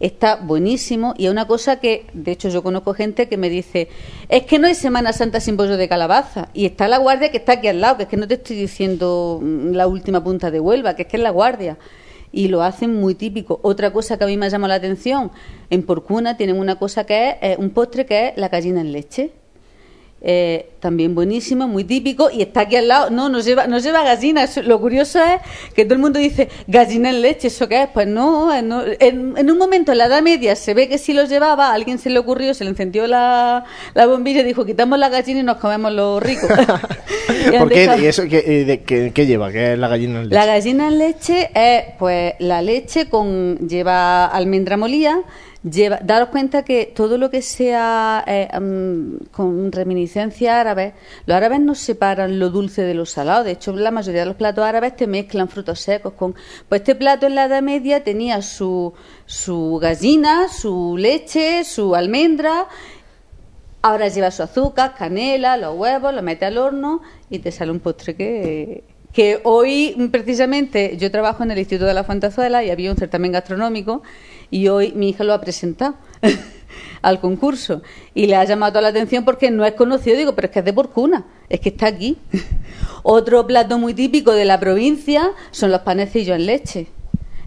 está 0.00 0.36
buenísimo 0.36 1.14
y 1.16 1.26
es 1.26 1.30
una 1.30 1.46
cosa 1.46 1.80
que, 1.80 2.06
de 2.12 2.32
hecho, 2.32 2.48
yo 2.48 2.62
conozco 2.62 2.94
gente 2.94 3.28
que 3.28 3.36
me 3.36 3.48
dice, 3.48 3.88
es 4.28 4.44
que 4.44 4.58
no 4.58 4.66
hay 4.66 4.74
Semana 4.74 5.12
Santa 5.12 5.40
sin 5.40 5.56
bollo 5.56 5.76
de 5.76 5.88
calabaza 5.88 6.48
y 6.52 6.66
está 6.66 6.88
la 6.88 6.98
guardia 6.98 7.30
que 7.30 7.38
está 7.38 7.52
aquí 7.52 7.68
al 7.68 7.80
lado, 7.80 7.96
que 7.96 8.02
es 8.04 8.08
que 8.08 8.16
no 8.16 8.28
te 8.28 8.34
estoy 8.34 8.56
diciendo 8.56 9.40
mm, 9.42 9.72
la 9.72 9.86
última 9.86 10.22
punta 10.22 10.50
de 10.50 10.60
Huelva, 10.60 10.94
que 10.94 11.02
es 11.02 11.08
que 11.08 11.16
es 11.16 11.22
la 11.22 11.30
guardia 11.30 11.78
y 12.34 12.48
lo 12.48 12.62
hacen 12.62 12.94
muy 13.00 13.14
típico. 13.14 13.60
Otra 13.62 13.92
cosa 13.92 14.18
que 14.18 14.24
a 14.24 14.26
mí 14.26 14.36
me 14.36 14.50
llamado 14.50 14.68
la 14.68 14.74
atención, 14.74 15.30
en 15.70 15.84
Porcuna 15.84 16.36
tienen 16.36 16.58
una 16.58 16.76
cosa 16.76 17.04
que 17.04 17.30
es 17.30 17.36
eh, 17.40 17.56
un 17.58 17.70
postre 17.70 18.06
que 18.06 18.28
es 18.28 18.36
la 18.36 18.48
gallina 18.48 18.80
en 18.80 18.92
leche. 18.92 19.30
Eh, 20.20 20.70
también 20.84 21.14
buenísimo, 21.14 21.66
muy 21.66 21.82
típico 21.84 22.28
y 22.30 22.42
está 22.42 22.60
aquí 22.60 22.76
al 22.76 22.88
lado. 22.88 23.08
No, 23.08 23.30
no 23.30 23.40
lleva, 23.40 23.66
no 23.66 23.78
lleva 23.78 24.04
gallina. 24.04 24.44
Lo 24.66 24.78
curioso 24.82 25.18
es 25.18 25.40
que 25.74 25.84
todo 25.86 25.94
el 25.94 26.00
mundo 26.00 26.18
dice 26.18 26.50
gallina 26.66 27.08
en 27.08 27.22
leche, 27.22 27.48
¿eso 27.48 27.66
qué 27.70 27.84
es? 27.84 27.88
Pues 27.88 28.06
no, 28.06 28.60
no. 28.60 28.82
En, 29.00 29.32
en 29.38 29.50
un 29.50 29.56
momento 29.56 29.92
en 29.92 29.98
la 29.98 30.04
Edad 30.08 30.20
Media 30.20 30.54
se 30.56 30.74
ve 30.74 30.86
que 30.86 30.98
sí 30.98 31.14
lo 31.14 31.24
llevaba, 31.24 31.68
a 31.70 31.72
alguien 31.72 31.98
se 31.98 32.10
le 32.10 32.18
ocurrió, 32.18 32.52
se 32.52 32.64
le 32.64 32.70
encendió 32.70 33.06
la, 33.06 33.64
la 33.94 34.06
bombilla 34.06 34.42
y 34.42 34.44
dijo 34.44 34.66
quitamos 34.66 34.98
la 34.98 35.08
gallina 35.08 35.40
y 35.40 35.42
nos 35.42 35.56
comemos 35.56 35.90
lo 35.90 36.20
rico. 36.20 36.46
¿Por 37.58 37.68
qué? 37.70 37.80
dejado- 37.80 38.02
¿Y 38.02 38.06
eso 38.06 38.24
qué, 38.28 38.42
de- 38.66 38.82
qué- 38.82 39.10
qué 39.14 39.24
lleva? 39.26 39.50
¿Qué 39.50 39.72
es 39.72 39.78
la 39.78 39.88
gallina 39.88 40.18
en 40.20 40.24
leche? 40.28 40.34
la 40.34 40.44
gallina 40.46 40.88
en 40.88 40.98
leche 40.98 41.50
es, 41.54 41.84
pues, 41.98 42.34
la 42.40 42.60
leche 42.60 43.08
con 43.08 43.56
lleva 43.66 44.26
almendra 44.26 44.76
molida. 44.76 45.22
Lleva, 45.62 45.98
daros 46.02 46.28
cuenta 46.28 46.62
que 46.62 46.92
todo 46.94 47.16
lo 47.16 47.30
que 47.30 47.40
sea 47.40 48.22
eh, 48.26 48.48
mm, 48.60 49.28
con 49.32 49.72
reminiscencia 49.72 50.60
árabe, 50.60 50.73
los 51.26 51.36
árabes 51.36 51.60
no 51.60 51.74
separan 51.74 52.38
lo 52.38 52.50
dulce 52.50 52.82
de 52.82 52.94
lo 52.94 53.06
salado. 53.06 53.44
De 53.44 53.52
hecho, 53.52 53.72
la 53.72 53.90
mayoría 53.90 54.20
de 54.20 54.26
los 54.26 54.36
platos 54.36 54.64
árabes 54.64 54.96
te 54.96 55.06
mezclan 55.06 55.48
frutos 55.48 55.80
secos 55.80 56.14
con. 56.14 56.34
Pues 56.68 56.82
este 56.82 56.94
plato 56.94 57.26
en 57.26 57.34
la 57.34 57.44
Edad 57.44 57.62
Media 57.62 58.04
tenía 58.04 58.42
su, 58.42 58.92
su 59.26 59.78
gallina, 59.80 60.48
su 60.48 60.96
leche, 60.98 61.64
su 61.64 61.94
almendra. 61.94 62.68
Ahora 63.82 64.08
lleva 64.08 64.30
su 64.30 64.42
azúcar, 64.42 64.94
canela, 64.96 65.56
los 65.56 65.76
huevos, 65.76 66.14
lo 66.14 66.22
mete 66.22 66.46
al 66.46 66.56
horno 66.56 67.02
y 67.28 67.40
te 67.40 67.52
sale 67.52 67.70
un 67.70 67.80
postre 67.80 68.16
que, 68.16 68.84
que 69.12 69.40
hoy 69.44 70.08
precisamente 70.10 70.96
yo 70.96 71.10
trabajo 71.10 71.42
en 71.42 71.50
el 71.50 71.58
Instituto 71.58 71.86
de 71.86 71.94
la 71.94 72.02
Fantazuela 72.02 72.64
y 72.64 72.70
había 72.70 72.90
un 72.90 72.96
certamen 72.96 73.32
gastronómico 73.32 74.02
y 74.50 74.68
hoy 74.68 74.92
mi 74.92 75.10
hija 75.10 75.22
lo 75.24 75.34
ha 75.34 75.40
presentado. 75.40 75.96
al 77.02 77.20
concurso. 77.20 77.82
Y 78.14 78.26
le 78.26 78.36
ha 78.36 78.44
llamado 78.44 78.72
toda 78.72 78.82
la 78.82 78.88
atención 78.88 79.24
porque 79.24 79.50
no 79.50 79.64
es 79.64 79.74
conocido, 79.74 80.16
digo, 80.16 80.34
pero 80.34 80.46
es 80.46 80.52
que 80.52 80.58
es 80.60 80.64
de 80.64 80.72
Porcuna, 80.72 81.26
es 81.48 81.60
que 81.60 81.70
está 81.70 81.86
aquí. 81.86 82.18
Otro 83.02 83.46
plato 83.46 83.78
muy 83.78 83.94
típico 83.94 84.32
de 84.32 84.44
la 84.44 84.58
provincia 84.60 85.32
son 85.50 85.70
los 85.70 85.80
panecillos 85.80 86.36
en 86.36 86.46
leche. 86.46 86.86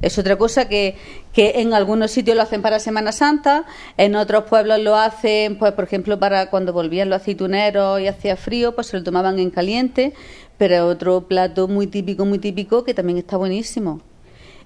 Es 0.01 0.19
otra 0.19 0.37
cosa 0.37 0.69
que, 0.69 0.95
que 1.33 1.53
en 1.61 1.73
algunos 1.73 2.11
sitios 2.11 2.37
lo 2.37 2.43
hacen 2.43 2.61
para 2.61 2.79
Semana 2.79 3.11
Santa, 3.11 3.65
en 3.97 4.15
otros 4.15 4.43
pueblos 4.43 4.79
lo 4.79 4.95
hacen, 4.95 5.57
pues 5.57 5.73
por 5.73 5.85
ejemplo, 5.85 6.19
para 6.19 6.51
cuando 6.51 6.71
volvían 6.71 7.09
los 7.09 7.21
aceituneros 7.21 7.99
y 7.99 8.07
hacía 8.07 8.35
frío, 8.35 8.75
pues 8.75 8.87
se 8.87 8.97
lo 8.97 9.03
tomaban 9.03 9.39
en 9.39 9.49
caliente, 9.49 10.13
pero 10.57 10.87
otro 10.87 11.27
plato 11.27 11.67
muy 11.67 11.87
típico, 11.87 12.25
muy 12.25 12.39
típico 12.39 12.83
que 12.83 12.93
también 12.93 13.17
está 13.17 13.37
buenísimo. 13.37 14.01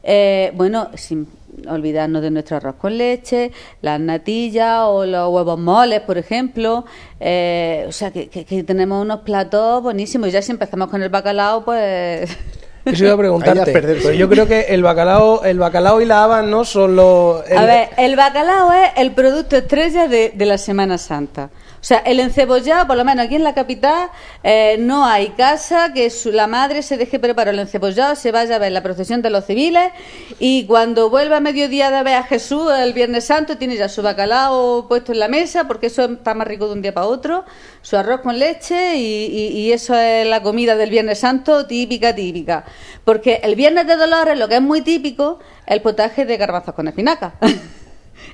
Eh, 0.04 0.52
bueno, 0.56 0.90
sin 0.96 1.28
olvidarnos 1.68 2.22
de 2.22 2.32
nuestro 2.32 2.58
arroz 2.58 2.76
con 2.76 2.98
leche, 2.98 3.52
las 3.82 4.00
natillas 4.00 4.80
o 4.86 5.06
los 5.06 5.30
huevos 5.32 5.60
moles, 5.60 6.00
por 6.02 6.18
ejemplo. 6.18 6.86
Eh, 7.20 7.86
o 7.88 7.92
sea, 7.92 8.12
que, 8.12 8.30
que- 8.30 8.46
que 8.46 8.64
tenemos 8.64 9.02
unos 9.02 9.20
platos 9.22 9.84
buenísimos. 9.84 10.30
Y 10.30 10.32
ya 10.32 10.42
si 10.42 10.52
empezamos 10.52 10.90
con 10.90 11.04
el 11.04 11.10
bacalao, 11.10 11.64
pues... 11.66 12.30
Eso 12.86 13.04
iba 13.06 13.14
a 13.14 13.18
preguntarte. 13.18 13.72
perderse. 13.72 14.02
Pues 14.02 14.18
yo 14.18 14.28
creo 14.28 14.48
que 14.48 14.62
el 14.70 14.82
bacalao, 14.82 15.44
el 15.44 15.60
bacalao 15.60 16.02
y 16.02 16.06
la 16.06 16.24
habas 16.24 16.44
no 16.44 16.66
son 16.66 16.96
los. 16.96 17.48
el- 17.48 17.58
A 17.60 17.66
ver, 17.66 17.90
el 17.98 18.16
bacalao 18.16 18.72
es 18.74 18.90
el 18.98 19.12
producto 19.12 19.56
estrella 19.56 20.08
de, 20.08 20.32
de 20.34 20.46
la 20.48 20.58
Semana 20.58 20.98
Santa. 20.98 21.52
O 21.82 21.84
sea, 21.84 21.98
el 22.06 22.20
encebollado, 22.20 22.86
por 22.86 22.96
lo 22.96 23.04
menos 23.04 23.26
aquí 23.26 23.34
en 23.34 23.44
la 23.44 23.56
capital, 23.56 24.12
eh, 24.44 24.78
no 24.80 25.04
hay 25.04 25.30
casa 25.30 25.94
que 25.94 26.12
su- 26.12 26.32
la 26.32 26.46
madre 26.46 26.84
se 26.84 26.96
deje 26.96 27.18
preparar 27.18 27.56
el 27.56 27.60
encebollado, 27.60 28.16
se 28.16 28.32
vaya 28.32 28.58
a 28.58 28.60
ver 28.60 28.72
la 28.72 28.84
procesión 28.84 29.24
de 29.24 29.32
los 29.32 29.46
civiles 29.48 29.92
y 30.40 30.66
cuando 30.68 31.10
vuelva 31.10 31.38
a 31.38 31.40
mediodía 31.40 31.90
de 31.90 32.04
ver 32.04 32.14
a 32.16 32.24
Jesús 32.24 32.72
el 32.78 32.94
Viernes 32.94 33.26
Santo 33.26 33.58
tiene 33.58 33.78
ya 33.78 33.90
su 33.90 34.04
bacalao 34.04 34.88
puesto 34.88 35.12
en 35.12 35.18
la 35.20 35.28
mesa 35.28 35.64
porque 35.68 35.88
eso 35.88 36.06
está 36.06 36.36
más 36.36 36.48
rico 36.48 36.68
de 36.68 36.74
un 36.74 36.84
día 36.84 36.94
para 36.94 37.08
otro, 37.08 37.46
su 37.82 37.98
arroz 37.98 38.22
con 38.22 38.38
leche 38.38 38.96
y, 38.98 39.26
y- 39.26 39.48
y 39.58 39.72
eso 39.72 39.96
es 39.96 40.28
la 40.28 40.44
comida 40.44 40.76
del 40.76 40.92
Viernes 40.92 41.18
Santo 41.18 41.66
típica, 41.66 42.14
típica. 42.14 42.64
Porque 43.04 43.42
el 43.44 43.56
Viernes 43.56 43.88
de 43.88 43.96
Dolores, 43.96 44.38
lo 44.38 44.48
que 44.48 44.58
es 44.58 44.62
muy 44.62 44.82
típico, 44.82 45.40
el 45.66 45.82
potaje 45.82 46.26
de 46.26 46.38
garbanzos 46.38 46.76
con 46.76 46.88
espinaca. 46.88 47.34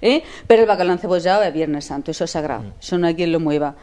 ¿Eh? 0.01 0.23
Pero 0.47 0.61
el 0.61 0.67
bacalao 0.67 0.93
encebollado 0.93 1.43
es 1.43 1.53
Viernes 1.53 1.85
Santo, 1.85 2.11
eso 2.11 2.23
es 2.25 2.31
sagrado, 2.31 2.73
eso 2.79 2.97
no 2.97 3.07
hay 3.07 3.15
quien 3.15 3.31
lo 3.31 3.39
mueva. 3.39 3.75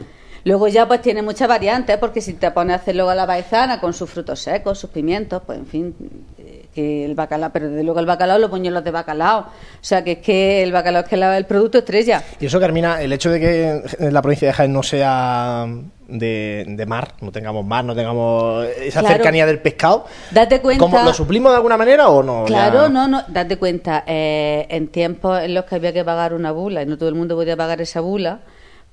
Luego 0.45 0.67
ya 0.67 0.87
pues 0.87 1.01
tiene 1.01 1.23
muchas 1.23 1.47
variantes, 1.47 1.97
porque 1.97 2.21
si 2.21 2.33
te 2.33 2.51
pones 2.51 2.73
a 2.73 2.79
hacer 2.79 2.95
luego 2.95 3.11
la 3.15 3.25
paisana 3.25 3.81
con 3.81 3.93
sus 3.93 4.07
frutos 4.09 4.39
secos, 4.39 4.77
sus 4.79 4.91
pimientos, 4.91 5.41
pues 5.43 5.57
en 5.57 5.65
fin, 5.65 5.95
eh, 6.37 6.67
que 6.73 7.03
el 7.03 7.15
bacalao, 7.15 7.49
pero 7.51 7.67
desde 7.67 7.83
luego 7.83 7.99
el 7.99 8.05
bacalao, 8.05 8.37
los 8.37 8.51
puñuelos 8.51 8.83
de 8.83 8.91
bacalao. 8.91 9.39
O 9.39 9.47
sea 9.81 10.03
que 10.03 10.11
es 10.13 10.17
que 10.19 10.61
el 10.61 10.71
bacalao 10.71 11.01
es 11.01 11.09
que 11.09 11.17
la- 11.17 11.35
el 11.35 11.45
producto 11.47 11.79
estrella. 11.79 12.21
Y 12.39 12.45
eso, 12.45 12.59
Carmina, 12.59 13.01
el 13.01 13.11
hecho 13.11 13.31
de 13.31 13.39
que 13.39 13.81
la 14.11 14.21
provincia 14.21 14.47
de 14.47 14.53
Jaén 14.53 14.71
no 14.71 14.83
sea 14.83 15.65
de, 16.07 16.63
de 16.67 16.85
mar, 16.85 17.13
no 17.21 17.31
tengamos 17.31 17.65
mar, 17.65 17.83
no 17.83 17.95
tengamos 17.95 18.67
esa 18.83 18.99
Claro. 18.99 19.15
cercanía 19.15 19.47
del 19.47 19.57
pescado, 19.57 20.05
Date 20.29 20.61
cuenta. 20.61 20.79
¿cómo, 20.79 21.01
¿lo 21.01 21.11
suplimos 21.15 21.51
de 21.53 21.55
alguna 21.55 21.75
manera 21.77 22.09
o 22.09 22.21
no? 22.21 22.43
Claro, 22.45 22.83
Ya- 22.83 22.89
no, 22.89 23.07
no, 23.07 23.23
date 23.29 23.57
cuenta, 23.57 24.03
eh, 24.05 24.67
en 24.69 24.89
tiempos 24.89 25.41
en 25.41 25.55
los 25.55 25.65
que 25.65 25.73
había 25.73 25.91
que 25.91 26.03
pagar 26.05 26.35
una 26.35 26.51
bula 26.51 26.83
y 26.83 26.85
no 26.85 26.99
todo 26.99 27.09
el 27.09 27.15
mundo 27.15 27.35
podía 27.35 27.57
pagar 27.57 27.81
esa 27.81 28.01
bula, 28.01 28.41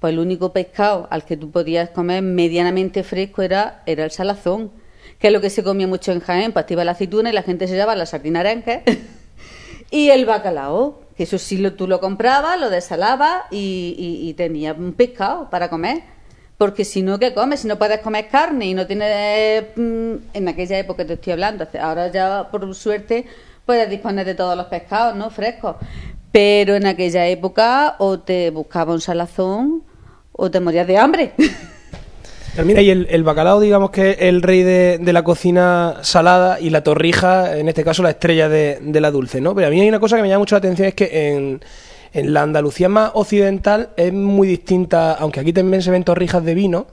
pues 0.02 0.14
el 0.14 0.18
único 0.18 0.52
pescado 0.52 1.06
al 1.10 1.24
que 1.24 1.36
tú 1.36 1.52
podías 1.52 1.90
comer 1.90 2.22
medianamente 2.22 3.04
fresco 3.04 3.40
era, 3.40 3.84
era 3.86 4.02
el 4.02 4.10
salazón, 4.10 4.72
que 5.20 5.28
es 5.28 5.32
lo 5.32 5.40
que 5.40 5.48
se 5.48 5.62
comía 5.62 5.86
mucho 5.86 6.10
en 6.10 6.18
Jaén, 6.18 6.50
pues 6.50 6.66
te 6.66 6.74
la 6.74 6.90
aceituna 6.90 7.30
y 7.30 7.32
la 7.32 7.44
gente 7.44 7.68
se 7.68 7.74
llevaba 7.74 7.94
la 7.94 8.04
sardina 8.04 8.40
arenque 8.40 8.82
y 9.92 10.10
el 10.10 10.26
bacalao, 10.26 11.02
que 11.16 11.22
eso 11.22 11.38
sí 11.38 11.56
lo, 11.56 11.74
tú 11.74 11.86
lo 11.86 12.00
comprabas, 12.00 12.58
lo 12.58 12.68
desalabas 12.68 13.44
y, 13.52 14.34
tenías 14.36 14.76
un 14.76 14.92
pescado 14.92 15.48
para 15.50 15.70
comer. 15.70 16.02
Porque 16.58 16.84
si 16.84 17.02
no, 17.02 17.20
¿qué 17.20 17.32
comes? 17.32 17.60
Si 17.60 17.68
no 17.68 17.78
puedes 17.78 18.00
comer 18.00 18.26
carne 18.26 18.66
y 18.66 18.74
no 18.74 18.88
tienes... 18.88 19.66
mm, 19.76 20.14
en 20.34 20.48
aquella 20.48 20.80
época 20.80 21.06
te 21.06 21.12
estoy 21.12 21.34
hablando, 21.34 21.68
ahora 21.80 22.10
ya 22.10 22.48
por 22.50 22.74
suerte 22.74 23.24
puedes 23.64 23.88
disponer 23.88 24.26
de 24.26 24.34
todos 24.34 24.56
los 24.56 24.66
pescados, 24.66 25.14
¿no? 25.14 25.30
Frescos. 25.30 25.76
Pero 26.32 26.74
en 26.74 26.86
aquella 26.86 27.28
época 27.28 27.94
o 28.00 28.18
te 28.18 28.50
buscaba 28.50 28.94
un 28.94 29.00
salazón 29.00 29.91
o 30.32 30.50
te 30.50 30.60
morías 30.60 30.86
de 30.86 30.98
hambre. 30.98 31.32
Mira, 32.64 32.82
y 32.82 32.90
el, 32.90 33.06
el 33.10 33.22
bacalao, 33.24 33.60
digamos 33.60 33.90
que 33.90 34.10
es 34.10 34.16
el 34.20 34.42
rey 34.42 34.62
de, 34.62 34.98
de 35.00 35.12
la 35.14 35.24
cocina 35.24 35.96
salada 36.02 36.60
y 36.60 36.68
la 36.68 36.82
torrija, 36.82 37.56
en 37.56 37.66
este 37.68 37.82
caso, 37.82 38.02
la 38.02 38.10
estrella 38.10 38.50
de, 38.50 38.78
de 38.82 39.00
la 39.00 39.10
dulce, 39.10 39.40
¿no? 39.40 39.54
Pero 39.54 39.68
a 39.68 39.70
mí 39.70 39.80
hay 39.80 39.88
una 39.88 40.00
cosa 40.00 40.16
que 40.16 40.22
me 40.22 40.28
llama 40.28 40.40
mucho 40.40 40.54
la 40.56 40.58
atención, 40.58 40.88
es 40.88 40.94
que 40.94 41.30
en, 41.34 41.60
en 42.12 42.34
la 42.34 42.42
Andalucía 42.42 42.90
más 42.90 43.10
occidental 43.14 43.90
es 43.96 44.12
muy 44.12 44.46
distinta, 44.48 45.14
aunque 45.14 45.40
aquí 45.40 45.54
también 45.54 45.82
se 45.82 45.90
ven 45.90 46.04
torrijas 46.04 46.44
de 46.44 46.52
vino, 46.54 46.86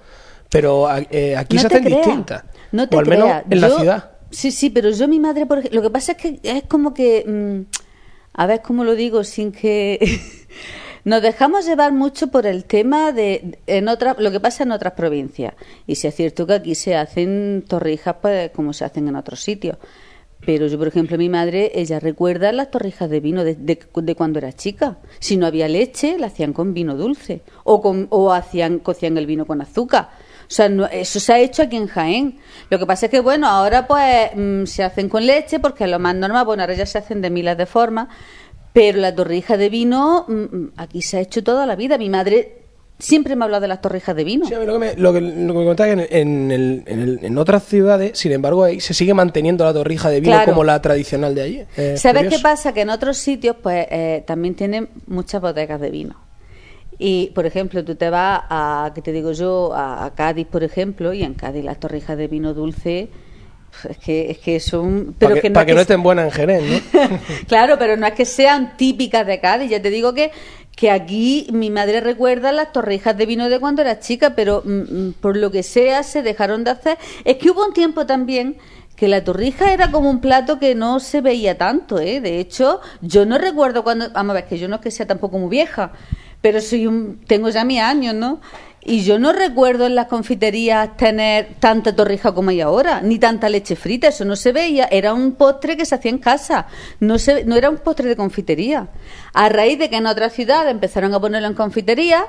pero 0.49 0.87
a- 0.87 1.01
eh, 1.11 1.35
aquí 1.35 1.57
No 1.57 1.61
se 1.63 1.67
hacen 1.67 1.83
creas, 1.83 2.05
distintas. 2.05 2.43
No 2.71 2.87
te 2.87 2.95
o 2.95 2.99
al 2.99 3.05
menos 3.07 3.25
creas. 3.25 3.43
en 3.49 3.61
la 3.61 3.69
ciudad. 3.69 4.11
Sí, 4.31 4.51
sí, 4.51 4.69
pero 4.69 4.91
yo, 4.91 5.09
mi 5.09 5.19
madre, 5.19 5.45
por 5.45 5.73
lo 5.73 5.81
que 5.81 5.89
pasa 5.89 6.13
es 6.13 6.17
que 6.19 6.39
es 6.41 6.63
como 6.69 6.93
que. 6.93 7.25
mm, 7.27 7.75
a 8.35 8.45
ver 8.45 8.61
cómo 8.61 8.85
lo 8.85 8.95
digo 8.95 9.25
sin 9.25 9.51
que. 9.51 9.99
Nos 11.05 11.21
dejamos 11.21 11.65
llevar 11.65 11.91
mucho 11.93 12.27
por 12.27 12.45
el 12.45 12.65
tema 12.65 13.11
de 13.11 13.59
en 13.67 13.87
otra, 13.87 14.15
lo 14.19 14.31
que 14.31 14.39
pasa 14.39 14.63
en 14.63 14.71
otras 14.71 14.93
provincias. 14.93 15.53
Y 15.87 15.95
si 15.95 16.07
es 16.07 16.15
cierto 16.15 16.45
que 16.47 16.53
aquí 16.53 16.75
se 16.75 16.95
hacen 16.95 17.63
torrijas 17.67 18.15
pues 18.21 18.51
como 18.51 18.73
se 18.73 18.85
hacen 18.85 19.07
en 19.07 19.15
otros 19.15 19.41
sitios. 19.41 19.77
Pero 20.45 20.67
yo, 20.67 20.77
por 20.77 20.87
ejemplo, 20.87 21.17
mi 21.17 21.27
madre, 21.27 21.71
ella 21.75 21.99
recuerda 21.99 22.53
las 22.53 22.71
torrijas 22.71 23.09
de 23.09 23.19
vino 23.19 23.43
de, 23.43 23.55
de- 23.55 23.79
de 23.93 24.15
cuando 24.15 24.39
era 24.39 24.53
chica. 24.53 24.97
Si 25.19 25.35
no 25.35 25.45
había 25.45 25.67
leche, 25.67 26.17
la 26.17 26.27
hacían 26.27 26.53
con 26.53 26.73
vino 26.73 26.95
dulce. 26.95 27.41
O, 27.65 27.81
con, 27.81 28.07
o 28.09 28.31
hacían, 28.31 28.79
cocían 28.79 29.17
el 29.17 29.25
vino 29.25 29.45
con 29.45 29.61
azúcar. 29.61 30.09
O 30.47 30.51
sea, 30.51 30.69
no- 30.69 30.85
eso 30.87 31.19
se 31.19 31.33
ha 31.33 31.39
hecho 31.39 31.61
aquí 31.63 31.75
en 31.75 31.87
Jaén. 31.87 32.39
Lo 32.69 32.79
que 32.79 32.85
pasa 32.85 33.07
es 33.07 33.11
que, 33.11 33.19
bueno, 33.19 33.47
ahora 33.47 33.85
pues 33.85 34.29
mm, 34.33 34.63
se 34.63 34.81
hacen 34.83 35.09
con 35.09 35.25
leche 35.25 35.59
porque 35.59 35.83
es 35.83 35.89
lo 35.91 35.99
más 35.99 36.15
normal. 36.15 36.45
Bueno, 36.45 36.63
ahora 36.63 36.73
ya 36.73 36.85
se 36.85 36.97
hacen 36.99 37.21
de 37.21 37.29
miles 37.29 37.57
de 37.57 37.65
formas. 37.65 38.07
Pero 38.73 38.99
la 38.99 39.15
torrija 39.15 39.57
de 39.57 39.69
vino, 39.69 40.25
mm, 40.27 40.33
mm, 40.33 40.71
aquí 40.77 41.01
se 41.01 41.17
ha 41.17 41.21
hecho 41.21 41.43
toda 41.43 41.65
la 41.65 41.75
vida. 41.75 41.97
Mi 41.97 42.09
madre 42.09 42.55
siempre 42.99 43.35
me 43.35 43.43
ha 43.43 43.45
hablado 43.45 43.61
de 43.61 43.67
las 43.69 43.81
torrijas 43.81 44.15
de 44.15 44.23
vino. 44.23 44.45
Sí, 44.45 44.53
a 44.53 44.59
mí 44.59 44.65
lo 44.65 44.73
que 44.73 44.79
me, 44.79 44.95
lo 44.95 45.13
que, 45.13 45.21
lo 45.21 45.53
que 45.53 45.59
me 45.59 45.65
contaba 45.65 45.89
es 45.89 45.95
que 46.07 46.19
en, 46.19 46.29
en 46.29 46.51
el- 46.51 46.83
en 46.85 46.99
el- 46.99 47.19
en 47.23 47.37
otras 47.37 47.63
ciudades, 47.63 48.17
sin 48.19 48.31
embargo, 48.33 48.63
ahí 48.63 48.79
se 48.81 48.93
sigue 48.93 49.13
manteniendo 49.13 49.63
la 49.63 49.73
torrija 49.73 50.09
de 50.09 50.19
vino 50.19 50.33
Claro. 50.33 50.51
como 50.51 50.63
la 50.65 50.81
tradicional 50.81 51.33
de 51.33 51.41
allí. 51.41 51.63
Es 51.77 52.01
¿Sabes 52.01 52.23
curioso. 52.23 52.37
qué 52.37 52.43
pasa? 52.43 52.73
Que 52.73 52.81
en 52.81 52.89
otros 52.89 53.17
sitios, 53.17 53.55
pues, 53.61 53.87
eh, 53.89 54.23
también 54.27 54.53
tienen 54.55 54.89
muchas 55.07 55.41
bodegas 55.41 55.79
de 55.81 55.89
vino. 55.91 56.15
Y, 57.01 57.31
por 57.33 57.45
ejemplo, 57.45 57.85
tú 57.85 57.95
te 57.95 58.09
vas 58.09 58.41
a, 58.49 58.91
¿qué 58.93 59.01
te 59.01 59.13
digo 59.13 59.31
yo? 59.31 59.71
A, 59.73 60.03
a 60.05 60.13
Cádiz, 60.13 60.45
por 60.47 60.65
ejemplo, 60.65 61.13
y 61.13 61.23
en 61.23 61.33
Cádiz 61.35 61.63
las 61.63 61.79
torrijas 61.79 62.17
de 62.17 62.27
vino 62.27 62.53
dulce, 62.53 63.07
es 63.89 63.97
que, 63.97 64.31
es 64.31 64.37
que 64.39 64.59
son... 64.59 65.15
Para 65.17 65.39
que, 65.39 65.47
es 65.47 65.65
que 65.65 65.73
no 65.73 65.81
estén 65.81 66.03
buenas 66.03 66.25
en 66.25 66.31
Jerez, 66.31 66.63
¿no? 66.63 67.19
claro, 67.47 67.77
pero 67.77 67.97
no 67.97 68.07
es 68.07 68.13
que 68.13 68.25
sean 68.25 68.77
típicas 68.77 69.25
de 69.25 69.39
Cádiz. 69.39 69.69
Ya 69.69 69.81
te 69.81 69.89
digo 69.89 70.13
que, 70.13 70.31
que 70.75 70.91
aquí 70.91 71.47
mi 71.51 71.69
madre 71.69 72.01
recuerda 72.01 72.51
las 72.51 72.71
torrijas 72.71 73.17
de 73.17 73.25
vino 73.25 73.49
de 73.49 73.59
cuando 73.59 73.81
era 73.81 73.99
chica, 73.99 74.35
pero 74.35 74.63
mm, 74.65 74.71
mm, 74.71 75.13
por 75.19 75.37
lo 75.37 75.51
que 75.51 75.63
sea 75.63 76.03
se 76.03 76.21
dejaron 76.21 76.63
de 76.63 76.71
hacer. 76.71 76.97
Es 77.25 77.37
que 77.37 77.51
hubo 77.51 77.65
un 77.65 77.73
tiempo 77.73 78.05
también 78.05 78.57
que 78.95 79.07
la 79.07 79.23
torrija 79.23 79.71
era 79.71 79.91
como 79.91 80.09
un 80.09 80.19
plato 80.19 80.59
que 80.59 80.75
no 80.75 80.99
se 80.99 81.21
veía 81.21 81.57
tanto, 81.57 81.99
¿eh? 81.99 82.19
De 82.19 82.39
hecho, 82.39 82.81
yo 83.01 83.25
no 83.25 83.37
recuerdo 83.37 83.83
cuando... 83.83 84.09
Vamos 84.11 84.31
a 84.31 84.33
ver, 84.33 84.45
que 84.45 84.57
yo 84.57 84.67
no 84.67 84.75
es 84.75 84.81
que 84.81 84.91
sea 84.91 85.07
tampoco 85.07 85.39
muy 85.39 85.49
vieja, 85.49 85.93
pero 86.41 86.59
soy 86.59 86.85
un, 86.85 87.21
tengo 87.25 87.47
ya 87.47 87.63
mis 87.63 87.79
años, 87.79 88.13
¿no? 88.13 88.41
Y 88.81 89.03
yo 89.03 89.19
no 89.19 89.33
recuerdo 89.33 89.85
en 89.85 89.95
las 89.95 90.07
confiterías 90.07 90.95
tener 90.95 91.55
tanta 91.59 91.95
torrija 91.95 92.33
como 92.33 92.49
hay 92.49 92.61
ahora, 92.61 93.01
ni 93.01 93.19
tanta 93.19 93.49
leche 93.49 93.75
frita, 93.75 94.07
eso 94.07 94.23
no 94.23 94.37
se 94.37 94.53
veía, 94.53 94.85
era 94.85 95.13
un 95.13 95.33
postre 95.33 95.75
que 95.75 95.85
se 95.85 95.95
hacía 95.95 96.11
en 96.11 96.17
casa, 96.17 96.67
no, 97.01 97.19
se, 97.19 97.43
no 97.43 97.55
era 97.57 97.69
un 97.69 97.77
postre 97.77 98.07
de 98.07 98.15
confitería. 98.15 98.87
A 99.33 99.49
raíz 99.49 99.77
de 99.79 99.89
que 99.89 99.97
en 99.97 100.07
otras 100.07 100.33
ciudades 100.33 100.71
empezaron 100.71 101.13
a 101.13 101.19
ponerlo 101.19 101.49
en 101.49 101.55
confitería, 101.55 102.25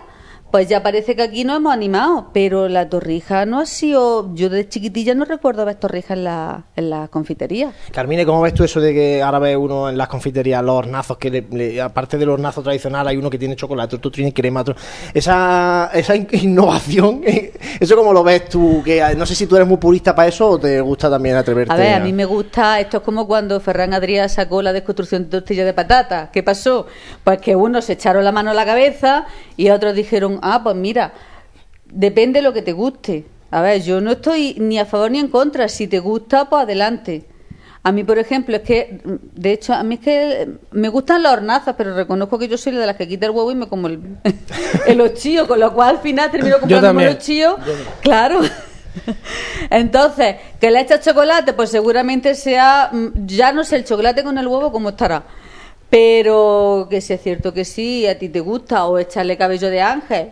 pues 0.50 0.68
ya 0.68 0.82
parece 0.82 1.14
que 1.16 1.22
aquí 1.22 1.44
no 1.44 1.54
hemos 1.56 1.72
animado, 1.72 2.30
pero 2.32 2.68
la 2.68 2.88
torrija 2.88 3.46
no 3.46 3.60
ha 3.60 3.66
sido, 3.66 4.34
yo 4.34 4.48
de 4.48 4.68
chiquitilla 4.68 5.14
no 5.14 5.24
recuerdo 5.24 5.64
ver 5.64 5.76
torrija 5.76 6.14
en 6.14 6.24
la, 6.24 6.64
en 6.76 6.90
la 6.90 7.08
confitería. 7.08 7.72
Carmine, 7.92 8.26
¿cómo 8.26 8.40
ves 8.42 8.54
tú 8.54 8.64
eso 8.64 8.80
de 8.80 8.92
que 8.92 9.22
ahora 9.22 9.38
ves 9.38 9.56
uno 9.56 9.88
en 9.88 9.96
las 9.96 10.08
confiterías, 10.08 10.62
los 10.64 10.74
hornazos, 10.74 11.18
que 11.18 11.30
le- 11.30 11.46
le- 11.52 11.80
aparte 11.80 12.18
de 12.18 12.26
los 12.26 12.34
hornazos 12.34 12.64
tradicionales 12.64 13.10
hay 13.10 13.16
uno 13.16 13.30
que 13.30 13.38
tiene 13.38 13.54
chocolate, 13.54 13.96
otro 13.96 14.10
tiene 14.10 14.32
crema, 14.32 14.62
otro... 14.62 14.74
Esa, 15.14 15.90
esa 15.94 16.16
in- 16.16 16.26
innovación, 16.32 17.22
¿eso 17.80 17.96
cómo 17.96 18.12
lo 18.12 18.24
ves 18.24 18.48
tú? 18.48 18.82
Que 18.84 18.98
eh, 19.00 19.14
no 19.16 19.26
sé 19.26 19.34
si 19.34 19.46
tú 19.46 19.54
eres 19.56 19.68
muy 19.68 19.76
purista 19.76 20.14
para 20.14 20.28
eso 20.28 20.48
o 20.48 20.58
te 20.58 20.80
gusta 20.80 21.08
también 21.08 21.36
atreverte 21.36 21.72
A 21.72 21.76
ver, 21.76 21.94
a 21.94 22.00
mí 22.00 22.12
me 22.12 22.24
gusta, 22.24 22.80
esto 22.80 22.96
es 22.98 23.02
como 23.02 23.26
cuando 23.26 23.60
Ferran 23.60 23.92
Adrià 23.92 24.28
sacó 24.28 24.62
la 24.62 24.72
desconstrucción 24.72 25.24
de 25.24 25.30
tortilla 25.30 25.64
de 25.64 25.74
patata. 25.74 26.30
¿Qué 26.32 26.42
pasó? 26.42 26.86
Pues 27.22 27.38
que 27.40 27.54
unos 27.54 27.84
se 27.84 27.92
echaron 27.92 28.24
la 28.24 28.32
mano 28.32 28.50
a 28.50 28.54
la 28.54 28.64
cabeza 28.64 29.26
y 29.56 29.70
otros 29.70 29.94
dijeron, 29.94 30.39
ah, 30.42 30.60
pues 30.62 30.76
mira, 30.76 31.12
depende 31.86 32.40
de 32.40 32.42
lo 32.42 32.52
que 32.52 32.62
te 32.62 32.72
guste. 32.72 33.26
A 33.50 33.62
ver, 33.62 33.82
yo 33.82 34.00
no 34.00 34.12
estoy 34.12 34.54
ni 34.58 34.78
a 34.78 34.86
favor 34.86 35.10
ni 35.10 35.18
en 35.18 35.28
contra. 35.28 35.68
Si 35.68 35.88
te 35.88 35.98
gusta, 35.98 36.48
pues 36.48 36.62
adelante. 36.62 37.26
A 37.82 37.92
mí, 37.92 38.04
por 38.04 38.18
ejemplo, 38.18 38.56
es 38.56 38.62
que, 38.62 39.00
de 39.04 39.52
hecho, 39.52 39.72
a 39.72 39.82
mí 39.82 39.94
es 39.94 40.00
que 40.00 40.48
me 40.70 40.90
gustan 40.90 41.22
las 41.22 41.32
hornazas, 41.32 41.74
pero 41.78 41.94
reconozco 41.94 42.38
que 42.38 42.46
yo 42.46 42.58
soy 42.58 42.72
la 42.72 42.80
de 42.80 42.86
las 42.86 42.96
que 42.96 43.08
quita 43.08 43.24
el 43.24 43.32
huevo 43.32 43.50
y 43.50 43.54
me 43.54 43.68
como 43.68 43.86
el, 43.86 44.18
el 44.86 45.00
ochillo, 45.00 45.48
con 45.48 45.58
lo 45.58 45.72
cual 45.72 45.96
al 45.96 46.02
final 46.02 46.30
termino 46.30 46.60
comprando 46.60 47.00
el 47.00 47.08
ochillo. 47.08 47.56
Claro. 48.02 48.40
Entonces, 49.70 50.36
que 50.60 50.70
le 50.70 50.80
echas 50.80 51.00
chocolate, 51.00 51.54
pues 51.54 51.70
seguramente 51.70 52.34
sea, 52.34 52.90
mm, 52.92 53.26
ya 53.26 53.52
no 53.52 53.64
sé 53.64 53.76
el 53.76 53.84
chocolate 53.84 54.22
con 54.22 54.36
el 54.36 54.46
huevo 54.46 54.70
cómo 54.70 54.90
estará. 54.90 55.24
Pero 55.90 56.86
que 56.88 57.00
si 57.00 57.12
es 57.12 57.20
cierto 57.22 57.52
que 57.52 57.64
sí, 57.64 58.06
a 58.06 58.18
ti 58.18 58.28
te 58.28 58.40
gusta, 58.40 58.86
o 58.86 58.98
echarle 58.98 59.36
cabello 59.36 59.68
de 59.70 59.80
ángel, 59.80 60.30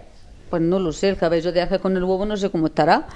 pues 0.51 0.63
no 0.63 0.79
lo 0.79 0.93
sé, 0.93 1.09
el 1.09 1.17
cabello 1.17 1.53
de 1.53 1.63
ángel 1.63 1.81
con 1.81 1.97
el 1.97 2.05
huevo 2.05 2.25
no 2.25 2.37
sé 2.37 2.49
cómo 2.51 2.69
estará. 2.69 3.07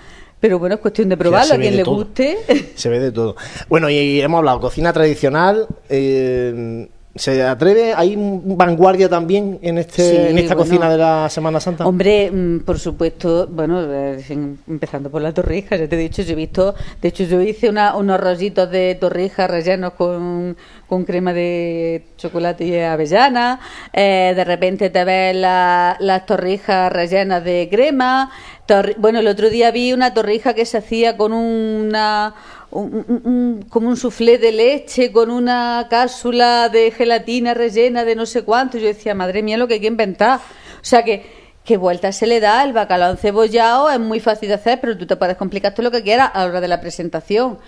Pero 0.40 0.58
bueno, 0.58 0.74
es 0.74 0.80
cuestión 0.80 1.08
de 1.08 1.16
probarlo, 1.16 1.54
a 1.54 1.56
quien 1.58 1.76
le 1.76 1.84
todo. 1.84 1.94
guste. 1.94 2.38
Se 2.74 2.88
ve 2.88 2.98
de 2.98 3.12
todo. 3.12 3.36
Bueno, 3.68 3.88
y 3.88 4.20
hemos 4.20 4.38
hablado 4.38 4.60
cocina 4.60 4.92
tradicional. 4.92 5.68
eh, 5.88 6.88
¿Se 7.14 7.42
atreve? 7.42 7.92
¿Hay 7.94 8.14
vanguardia 8.16 9.06
también 9.06 9.58
en 9.60 9.76
este 9.76 10.02
Sí, 10.02 10.16
en 10.16 10.38
esta 10.38 10.54
bueno. 10.54 10.70
cocina 10.70 10.90
de 10.90 10.96
la 10.96 11.28
Semana 11.28 11.60
Santa? 11.60 11.86
Hombre, 11.86 12.30
mm, 12.30 12.60
por 12.60 12.78
supuesto, 12.78 13.46
bueno, 13.50 13.82
eh, 13.82 14.18
empezando 14.66 15.10
por 15.10 15.20
la 15.20 15.34
torrija, 15.34 15.76
ya 15.76 15.86
te 15.86 15.96
he 15.96 15.98
dicho, 15.98 16.22
yo 16.22 16.32
he 16.32 16.36
visto, 16.36 16.74
de 17.02 17.08
hecho 17.08 17.24
yo 17.24 17.42
hice 17.42 17.68
una- 17.68 17.96
unos 17.96 18.18
rollitos 18.18 18.70
de 18.70 18.94
torrija 18.98 19.46
rellenos 19.46 19.92
con, 19.92 20.56
con 20.88 21.04
crema 21.04 21.34
de 21.34 22.02
chocolate 22.16 22.64
y 22.64 22.78
avellana, 22.80 23.60
eh, 23.92 24.32
de 24.34 24.44
repente 24.44 24.88
te 24.88 25.04
ves 25.04 25.36
la- 25.36 25.98
las 26.00 26.24
torrijas 26.24 26.90
rellenas 26.90 27.44
de 27.44 27.68
crema, 27.70 28.30
torri- 28.66 28.96
bueno, 28.96 29.18
el 29.18 29.28
otro 29.28 29.50
día 29.50 29.70
vi 29.70 29.92
una 29.92 30.14
torrija 30.14 30.54
que 30.54 30.64
se 30.64 30.78
hacía 30.78 31.18
con 31.18 31.34
una... 31.34 32.34
un- 32.80 33.66
como 33.68 33.88
un 33.88 33.96
soufflé 33.96 34.38
de 34.38 34.52
leche 34.52 35.12
con 35.12 35.30
una 35.30 35.86
cápsula 35.90 36.68
de 36.68 36.90
gelatina 36.90 37.54
rellena 37.54 38.04
de 38.04 38.14
no 38.16 38.26
sé 38.26 38.42
cuánto. 38.42 38.78
Yo 38.78 38.86
decía, 38.86 39.14
madre 39.14 39.42
mía, 39.42 39.56
lo 39.56 39.68
que 39.68 39.74
hay 39.74 39.80
que 39.80 39.86
inventar. 39.86 40.38
O 40.38 40.84
sea 40.84 41.04
que, 41.04 41.24
¿qué 41.64 41.76
vuelta 41.76 42.10
se 42.12 42.26
le 42.26 42.40
da? 42.40 42.64
El 42.64 42.72
bacalao 42.72 43.12
encebollado 43.12 43.90
es 43.90 44.00
muy 44.00 44.20
fácil 44.20 44.48
de 44.48 44.54
hacer, 44.54 44.80
pero 44.80 44.96
tú 44.98 45.06
te 45.06 45.16
puedes 45.16 45.36
complicar 45.36 45.74
todo 45.74 45.84
lo 45.84 45.90
que 45.90 46.02
quieras 46.02 46.30
a 46.34 46.40
la 46.40 46.46
hora 46.50 46.60
de 46.60 46.68
la 46.68 46.80
presentación. 46.80 47.58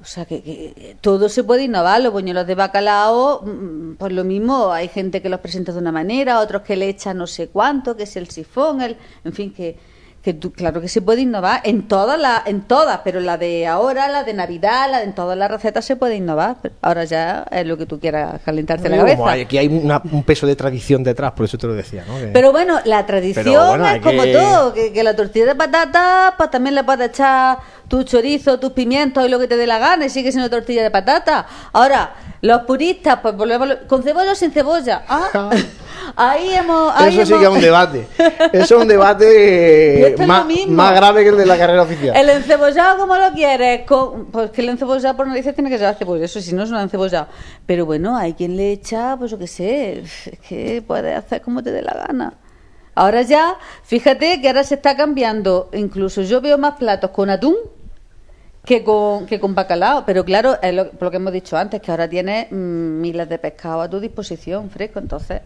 O 0.00 0.04
sea 0.04 0.24
que, 0.26 0.40
que 0.42 0.96
todo 1.00 1.28
se 1.28 1.42
puede 1.42 1.64
innovar. 1.64 2.00
Los 2.00 2.12
buñuelos 2.12 2.46
de 2.46 2.54
bacalao, 2.54 3.42
mm, 3.44 3.94
pues 3.96 4.12
lo 4.12 4.22
mismo, 4.22 4.70
hay 4.72 4.86
gente 4.88 5.20
que 5.20 5.28
los 5.28 5.40
presenta 5.40 5.72
de 5.72 5.78
una 5.78 5.90
manera, 5.90 6.38
otros 6.38 6.62
que 6.62 6.76
le 6.76 6.88
echan 6.88 7.18
no 7.18 7.26
sé 7.26 7.48
cuánto, 7.48 7.96
que 7.96 8.04
es 8.04 8.16
el 8.16 8.30
sifón, 8.30 8.80
el, 8.80 8.96
en 9.24 9.32
fin, 9.32 9.52
que, 9.52 9.76
que 10.22 10.34
tú- 10.34 10.52
claro 10.52 10.80
que 10.80 10.88
se 10.88 11.00
puede 11.00 11.22
innovar 11.22 11.60
en 11.64 11.86
todas, 11.88 12.18
la, 12.18 12.42
en 12.44 12.60
todas, 12.62 13.00
pero 13.04 13.20
la 13.20 13.38
de 13.38 13.66
ahora, 13.66 14.08
la 14.08 14.24
de 14.24 14.34
Navidad, 14.34 14.90
la 14.90 14.98
de, 14.98 15.04
en 15.04 15.14
todas 15.14 15.38
las 15.38 15.50
recetas 15.50 15.84
se 15.84 15.96
puede 15.96 16.16
innovar. 16.16 16.56
Pero 16.60 16.74
ahora 16.82 17.04
ya 17.04 17.46
es 17.50 17.64
lo 17.66 17.78
que 17.78 17.86
tú 17.86 17.98
quieras 18.00 18.40
calentarte 18.44 18.88
la 18.88 18.96
cabeza. 18.98 19.30
hay- 19.30 19.42
aquí 19.42 19.58
hay 19.58 19.68
una- 19.68 20.02
un 20.12 20.22
peso 20.24 20.46
de 20.46 20.56
tradición 20.56 21.02
detrás, 21.04 21.32
por 21.32 21.44
eso 21.46 21.56
te 21.56 21.66
lo 21.66 21.74
decía. 21.74 22.04
¿no? 22.06 22.18
Que- 22.18 22.26
Pero 22.26 22.52
bueno, 22.52 22.78
la 22.84 23.06
tradición 23.06 23.68
bueno, 23.68 23.86
es 23.88 24.00
como 24.02 24.22
todo, 24.26 24.74
que, 24.74 24.92
que 24.92 25.02
la 25.02 25.14
tortilla 25.16 25.46
de 25.46 25.54
patata, 25.54 26.34
pues 26.36 26.50
también 26.50 26.74
le 26.74 26.84
puedes 26.84 27.08
echar 27.08 27.58
tu 27.86 28.02
chorizo, 28.02 28.58
tus 28.58 28.72
pimientos 28.72 29.24
y 29.24 29.28
lo 29.30 29.38
que 29.38 29.46
te 29.48 29.56
dé 29.56 29.66
la 29.66 29.78
gana 29.78 30.04
y 30.06 30.10
sigue 30.10 30.30
siendo 30.32 30.50
tortilla 30.50 30.82
de 30.82 30.90
patata. 30.90 31.46
Ahora, 31.72 32.10
los 32.40 32.62
puristas, 32.62 33.18
pues 33.20 33.36
volvemos, 33.36 33.68
con 33.88 34.02
cebolla 34.02 34.32
o 34.32 34.34
sin 34.34 34.52
cebolla. 34.52 35.02
Ah, 35.08 35.50
ahí 36.16 36.54
hemos... 36.54 36.92
ahí 36.94 37.18
eso 37.18 37.26
sí 37.26 37.32
que 37.32 37.38
es 37.40 37.44
hemos- 37.46 37.56
un 37.56 37.60
debate. 37.62 38.06
Eso 38.52 38.76
es 38.76 38.82
un 38.82 38.88
debate 38.88 40.14
más, 40.26 40.46
más 40.68 40.94
grave 40.94 41.22
que 41.24 41.30
el 41.30 41.36
de 41.36 41.46
la 41.46 41.56
carrera 41.58 41.82
oficial. 41.82 42.16
El 42.16 42.28
encebollado, 42.30 42.98
¿cómo 42.98 43.16
lo 43.16 43.32
quieres? 43.32 43.84
Con- 43.86 44.26
pues 44.26 44.50
que 44.50 44.60
el 44.62 44.68
encebollado 44.68 45.16
por 45.16 45.26
narices 45.26 45.54
tiene 45.54 45.68
que 45.70 45.78
ser 45.78 45.94
cebolla, 45.96 46.24
eso 46.24 46.40
si 46.40 46.54
no 46.54 46.62
es 46.62 46.70
un 46.70 46.78
encebollado. 46.78 47.26
Pero 47.66 47.86
bueno, 47.86 48.16
hay 48.16 48.34
quien 48.34 48.56
le 48.56 48.70
echa, 48.72 49.16
pues 49.18 49.30
yo 49.30 49.38
qué 49.38 49.46
sé, 49.46 49.98
es 50.00 50.30
que 50.48 50.82
puedes 50.86 51.16
hacer 51.16 51.42
como 51.42 51.62
te 51.62 51.72
dé 51.72 51.82
la 51.82 51.94
gana. 52.06 52.34
Ahora 52.94 53.22
ya, 53.22 53.56
fíjate 53.84 54.40
que 54.40 54.48
ahora 54.48 54.64
se 54.64 54.74
está 54.74 54.96
cambiando, 54.96 55.70
incluso 55.72 56.22
yo 56.22 56.40
veo 56.40 56.58
más 56.58 56.74
platos 56.74 57.10
con 57.10 57.30
atún 57.30 57.54
que 58.68 58.84
con, 58.84 59.24
que 59.24 59.40
con 59.40 59.54
bacalao, 59.54 60.04
pero 60.04 60.26
claro, 60.26 60.58
es 60.60 60.74
lo, 60.74 60.90
por 60.90 61.04
lo 61.04 61.10
que 61.10 61.16
hemos 61.16 61.32
dicho 61.32 61.56
antes, 61.56 61.80
que 61.80 61.90
ahora 61.90 62.06
tienes 62.06 62.52
mm, 62.52 63.00
miles 63.00 63.26
de 63.26 63.38
pescado 63.38 63.80
a 63.80 63.88
tu 63.88 63.98
disposición, 63.98 64.68
fresco, 64.68 64.98
entonces... 64.98 65.40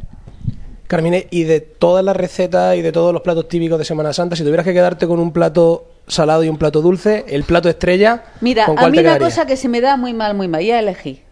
Carmine, 0.88 1.28
y 1.30 1.44
de 1.44 1.60
todas 1.60 2.04
las 2.04 2.16
recetas 2.16 2.76
y 2.76 2.82
de 2.82 2.90
todos 2.90 3.12
los 3.12 3.22
platos 3.22 3.46
típicos 3.46 3.78
de 3.78 3.84
Semana 3.84 4.12
Santa, 4.12 4.34
si 4.34 4.42
tuvieras 4.42 4.66
que 4.66 4.74
quedarte 4.74 5.06
con 5.06 5.20
un 5.20 5.32
plato 5.32 5.84
salado 6.08 6.42
y 6.42 6.48
un 6.48 6.58
plato 6.58 6.82
dulce, 6.82 7.24
el 7.28 7.44
plato 7.44 7.68
estrella, 7.68 8.24
Mira, 8.40 8.66
¿con 8.66 8.76
a 8.76 8.80
cuál 8.80 8.90
mí 8.90 8.98
te 8.98 9.04
una 9.04 9.18
cosa 9.20 9.46
que 9.46 9.56
se 9.56 9.68
me 9.68 9.80
da 9.80 9.96
muy 9.96 10.14
mal, 10.14 10.34
muy 10.34 10.48
mal, 10.48 10.60
y 10.60 10.72
es 10.72 10.80
elegir. 10.80 11.22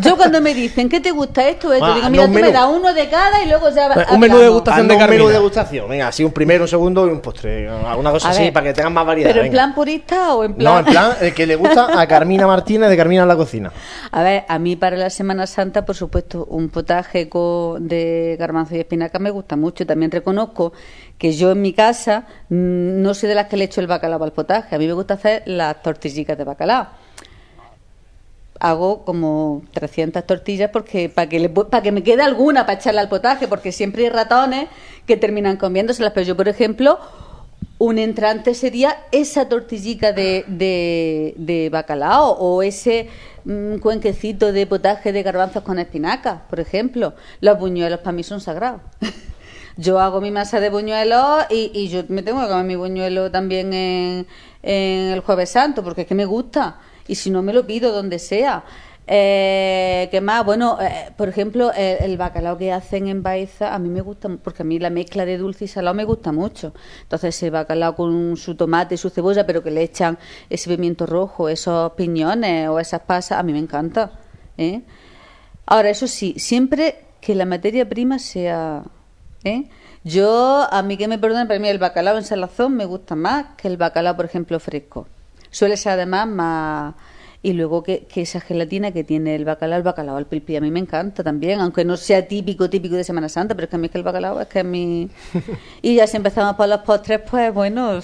Yo 0.00 0.16
cuando 0.16 0.40
me 0.40 0.54
dicen, 0.54 0.88
¿qué 0.88 1.00
te 1.00 1.10
gusta 1.10 1.46
esto? 1.48 1.72
Esto, 1.72 1.84
Ah, 1.84 1.94
digo, 1.96 2.08
mira, 2.10 2.24
un 2.24 2.32
tú 2.32 2.38
me 2.40 2.52
das 2.52 2.66
uno 2.70 2.94
de 2.94 3.08
cada 3.08 3.42
y 3.42 3.48
luego 3.48 3.68
ya 3.70 3.86
Un 3.86 3.92
hablamos. 3.92 4.18
menú 4.18 4.38
de 4.38 4.44
degustación 4.44 4.80
Haznos 4.80 4.98
de 4.98 5.04
un 5.04 5.10
menú 5.10 5.26
de 5.28 5.32
degustación. 5.34 5.88
Venga, 5.88 6.08
así 6.08 6.24
un 6.24 6.32
primero, 6.32 6.64
un 6.64 6.68
segundo 6.68 7.06
y 7.06 7.10
un 7.10 7.20
postre. 7.20 7.68
Alguna 7.68 8.10
cosa 8.10 8.28
A 8.28 8.30
así 8.30 8.44
ver, 8.44 8.52
para 8.52 8.66
que 8.66 8.72
tengan 8.72 8.94
más 8.94 9.04
variedad. 9.04 9.30
¿Pero 9.30 9.44
en 9.44 9.50
plan 9.50 9.74
purista 9.74 10.34
o 10.34 10.44
en 10.44 10.54
plan...? 10.54 10.72
No, 10.72 10.78
en 10.80 10.84
plan, 10.86 11.12
el 11.20 11.34
que 11.34 11.46
le 11.46 11.56
gusta 11.56 12.00
a 12.00 12.06
Carmina 12.06 12.46
Martínez 12.46 12.88
de 12.88 12.96
Carmina 12.96 13.22
en 13.22 13.28
la 13.28 13.36
cocina. 13.36 13.70
A 14.10 14.22
ver, 14.22 14.44
a 14.48 14.58
mí 14.58 14.76
para 14.76 14.96
la 14.96 15.10
Semana 15.10 15.46
Santa, 15.46 15.84
por 15.84 15.94
supuesto, 15.96 16.46
un 16.46 16.70
potaje 16.70 17.28
con, 17.28 17.86
de 17.88 18.36
garbanzo 18.38 18.74
y 18.74 18.78
espinaca 18.80 19.18
me 19.18 19.30
gusta 19.30 19.56
mucho. 19.56 19.84
También 19.86 20.10
reconozco 20.10 20.72
que 21.18 21.32
yo 21.32 21.50
en 21.52 21.60
mi 21.60 21.74
casa 21.74 22.24
mm, 22.48 23.02
no 23.02 23.12
soy 23.12 23.28
de 23.28 23.34
las 23.34 23.48
que 23.48 23.56
le 23.58 23.64
echo 23.64 23.80
el 23.82 23.86
bacalao 23.86 24.22
al 24.24 24.32
potaje. 24.32 24.74
A 24.74 24.78
mí 24.78 24.86
me 24.86 24.94
gusta 24.94 25.14
hacer 25.14 25.42
las 25.46 25.82
tortillitas 25.82 26.38
de 26.38 26.44
bacalao. 26.44 26.86
Hago 28.60 29.04
como 29.04 29.62
300 29.72 30.26
tortillas 30.26 30.70
porque 30.70 31.08
para 31.08 31.28
que, 31.28 31.38
le 31.38 31.48
para 31.48 31.82
que 31.82 31.92
me 31.92 32.02
quede 32.02 32.22
alguna 32.22 32.66
para 32.66 32.78
echarle 32.78 33.00
al 33.00 33.08
potaje, 33.08 33.48
porque 33.48 33.72
siempre 33.72 34.04
hay 34.04 34.10
ratones 34.10 34.68
que 35.06 35.16
terminan 35.16 35.56
comiéndoselas. 35.56 36.12
Pero 36.12 36.26
yo, 36.26 36.36
por 36.36 36.48
ejemplo, 36.48 36.98
un 37.78 37.98
entrante 37.98 38.54
sería 38.54 38.98
esa 39.12 39.48
tortillica 39.48 40.12
de, 40.12 40.44
de, 40.48 41.34
de 41.36 41.70
bacalao 41.70 42.32
o 42.32 42.62
ese 42.62 43.08
mm, 43.44 43.76
cuenquecito 43.76 44.52
de 44.52 44.66
potaje 44.66 45.12
de 45.12 45.22
garbanzos 45.22 45.62
con 45.62 45.78
espinacas, 45.78 46.40
por 46.50 46.58
ejemplo. 46.58 47.14
Los 47.40 47.58
buñuelos 47.58 48.00
para 48.00 48.12
mí 48.12 48.24
son 48.24 48.40
sagrados. 48.40 48.80
yo 49.76 50.00
hago 50.00 50.20
mi 50.20 50.32
masa 50.32 50.58
de 50.58 50.70
buñuelos 50.70 51.44
y, 51.50 51.70
y 51.72 51.88
yo 51.88 52.02
me 52.08 52.22
tengo 52.24 52.40
que 52.40 52.48
comer 52.48 52.64
mi 52.64 52.74
buñuelo 52.74 53.30
también 53.30 53.72
en 53.72 54.26
el 54.62 55.20
Jueves 55.20 55.50
Santo 55.50 55.84
porque 55.84 56.02
es 56.02 56.06
que 56.08 56.16
me 56.16 56.24
gusta 56.24 56.78
y 57.08 57.16
si 57.16 57.30
no 57.30 57.42
me 57.42 57.52
lo 57.52 57.66
pido 57.66 57.92
donde 57.92 58.18
sea. 58.18 58.64
Eh, 59.10 60.08
¿Qué 60.10 60.20
más? 60.20 60.44
Bueno, 60.44 60.78
eh, 60.82 61.10
por 61.16 61.30
ejemplo, 61.30 61.72
el, 61.74 62.18
bacalao 62.18 62.58
que 62.58 62.72
hacen 62.72 63.08
en 63.08 63.22
Baeza 63.22 63.74
a 63.74 63.78
mí 63.78 63.88
me 63.88 64.02
gusta, 64.02 64.28
porque 64.28 64.62
a 64.62 64.66
mí 64.66 64.78
la 64.78 64.90
mezcla 64.90 65.24
de 65.24 65.38
dulce 65.38 65.64
y 65.64 65.68
salado 65.68 65.94
me 65.94 66.04
gusta 66.04 66.30
mucho. 66.30 66.74
Entonces, 67.02 67.34
ese 67.34 67.48
bacalao 67.48 67.96
con 67.96 68.36
su 68.36 68.54
tomate 68.54 68.98
su 68.98 69.08
cebolla, 69.08 69.46
pero 69.46 69.62
que 69.62 69.70
le 69.70 69.82
echan 69.82 70.18
ese 70.50 70.68
pimiento 70.68 71.06
rojo, 71.06 71.48
esos 71.48 71.92
piñones 71.92 72.68
o 72.68 72.78
esas 72.78 73.00
pasas, 73.00 73.38
a 73.38 73.42
mí 73.42 73.52
me 73.54 73.60
encanta. 73.60 74.12
¿eh? 74.58 74.82
Ahora, 75.64 75.88
eso 75.88 76.06
sí, 76.06 76.34
siempre 76.36 77.06
que 77.22 77.34
la 77.34 77.46
materia 77.46 77.88
prima 77.88 78.18
sea... 78.18 78.82
¿eh? 79.44 79.70
Yo, 80.04 80.66
a 80.70 80.82
mí 80.82 80.96
que 80.96 81.08
me 81.08 81.18
perdonen, 81.18 81.48
para 81.48 81.58
mí 81.58 81.68
el 81.68 81.78
bacalao 81.78 82.18
en 82.18 82.24
salazón 82.24 82.76
me 82.76 82.84
gusta 82.84 83.14
más 83.14 83.46
que 83.56 83.68
el 83.68 83.78
bacalao, 83.78 84.16
por 84.16 84.26
ejemplo, 84.26 84.60
fresco. 84.60 85.06
Suele 85.58 85.76
ser 85.76 85.94
además 85.94 86.28
más... 86.28 86.94
Y 87.42 87.52
luego 87.52 87.82
que, 87.82 88.06
que 88.06 88.22
esa 88.22 88.40
gelatina 88.40 88.92
que 88.92 89.02
tiene 89.02 89.34
el 89.34 89.44
bacalao, 89.44 89.76
el 89.76 89.82
bacalao 89.82 90.16
al 90.16 90.26
pilpi, 90.26 90.54
a 90.54 90.60
mí 90.60 90.70
me 90.70 90.78
encanta 90.78 91.24
también, 91.24 91.60
aunque 91.60 91.84
no 91.84 91.96
sea 91.96 92.28
típico, 92.28 92.70
típico 92.70 92.94
de 92.94 93.02
Semana 93.02 93.28
Santa, 93.28 93.56
pero 93.56 93.64
es 93.64 93.70
que 93.70 93.74
a 93.74 93.78
mí 93.80 93.86
es 93.86 93.90
que 93.90 93.98
el 93.98 94.04
bacalao 94.04 94.40
es 94.40 94.46
que 94.46 94.60
es 94.60 94.64
mi... 94.64 95.10
Y 95.82 95.96
ya 95.96 96.06
si 96.06 96.16
empezamos 96.16 96.54
por 96.54 96.68
los 96.68 96.80
postres, 96.82 97.22
pues 97.28 97.52
bueno, 97.52 98.00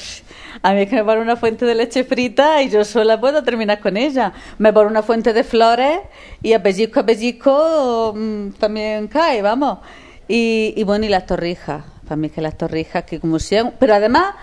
a 0.62 0.72
mí 0.72 0.80
es 0.82 0.88
que 0.88 0.96
me 0.96 1.04
pone 1.04 1.20
una 1.20 1.36
fuente 1.36 1.64
de 1.64 1.76
leche 1.76 2.02
frita 2.02 2.60
y 2.60 2.70
yo 2.70 2.84
sola 2.84 3.20
puedo 3.20 3.44
terminar 3.44 3.78
con 3.78 3.96
ella. 3.96 4.32
Me 4.58 4.72
pone 4.72 4.90
una 4.90 5.04
fuente 5.04 5.32
de 5.32 5.44
flores 5.44 6.00
y 6.42 6.54
a 6.54 6.62
pellizco 6.62 7.00
a 7.00 7.06
pellizco 7.06 8.14
mm, 8.16 8.48
también 8.58 9.06
cae, 9.06 9.42
vamos. 9.42 9.78
Y, 10.26 10.74
y 10.76 10.82
bueno, 10.82 11.04
y 11.06 11.08
las 11.08 11.26
torrijas. 11.26 11.84
Para 12.04 12.16
mí 12.16 12.26
es 12.26 12.32
que 12.32 12.40
las 12.40 12.58
torrijas, 12.58 13.04
que 13.04 13.20
como 13.20 13.38
sean... 13.38 13.74
Pero 13.78 13.94
además, 13.94 14.34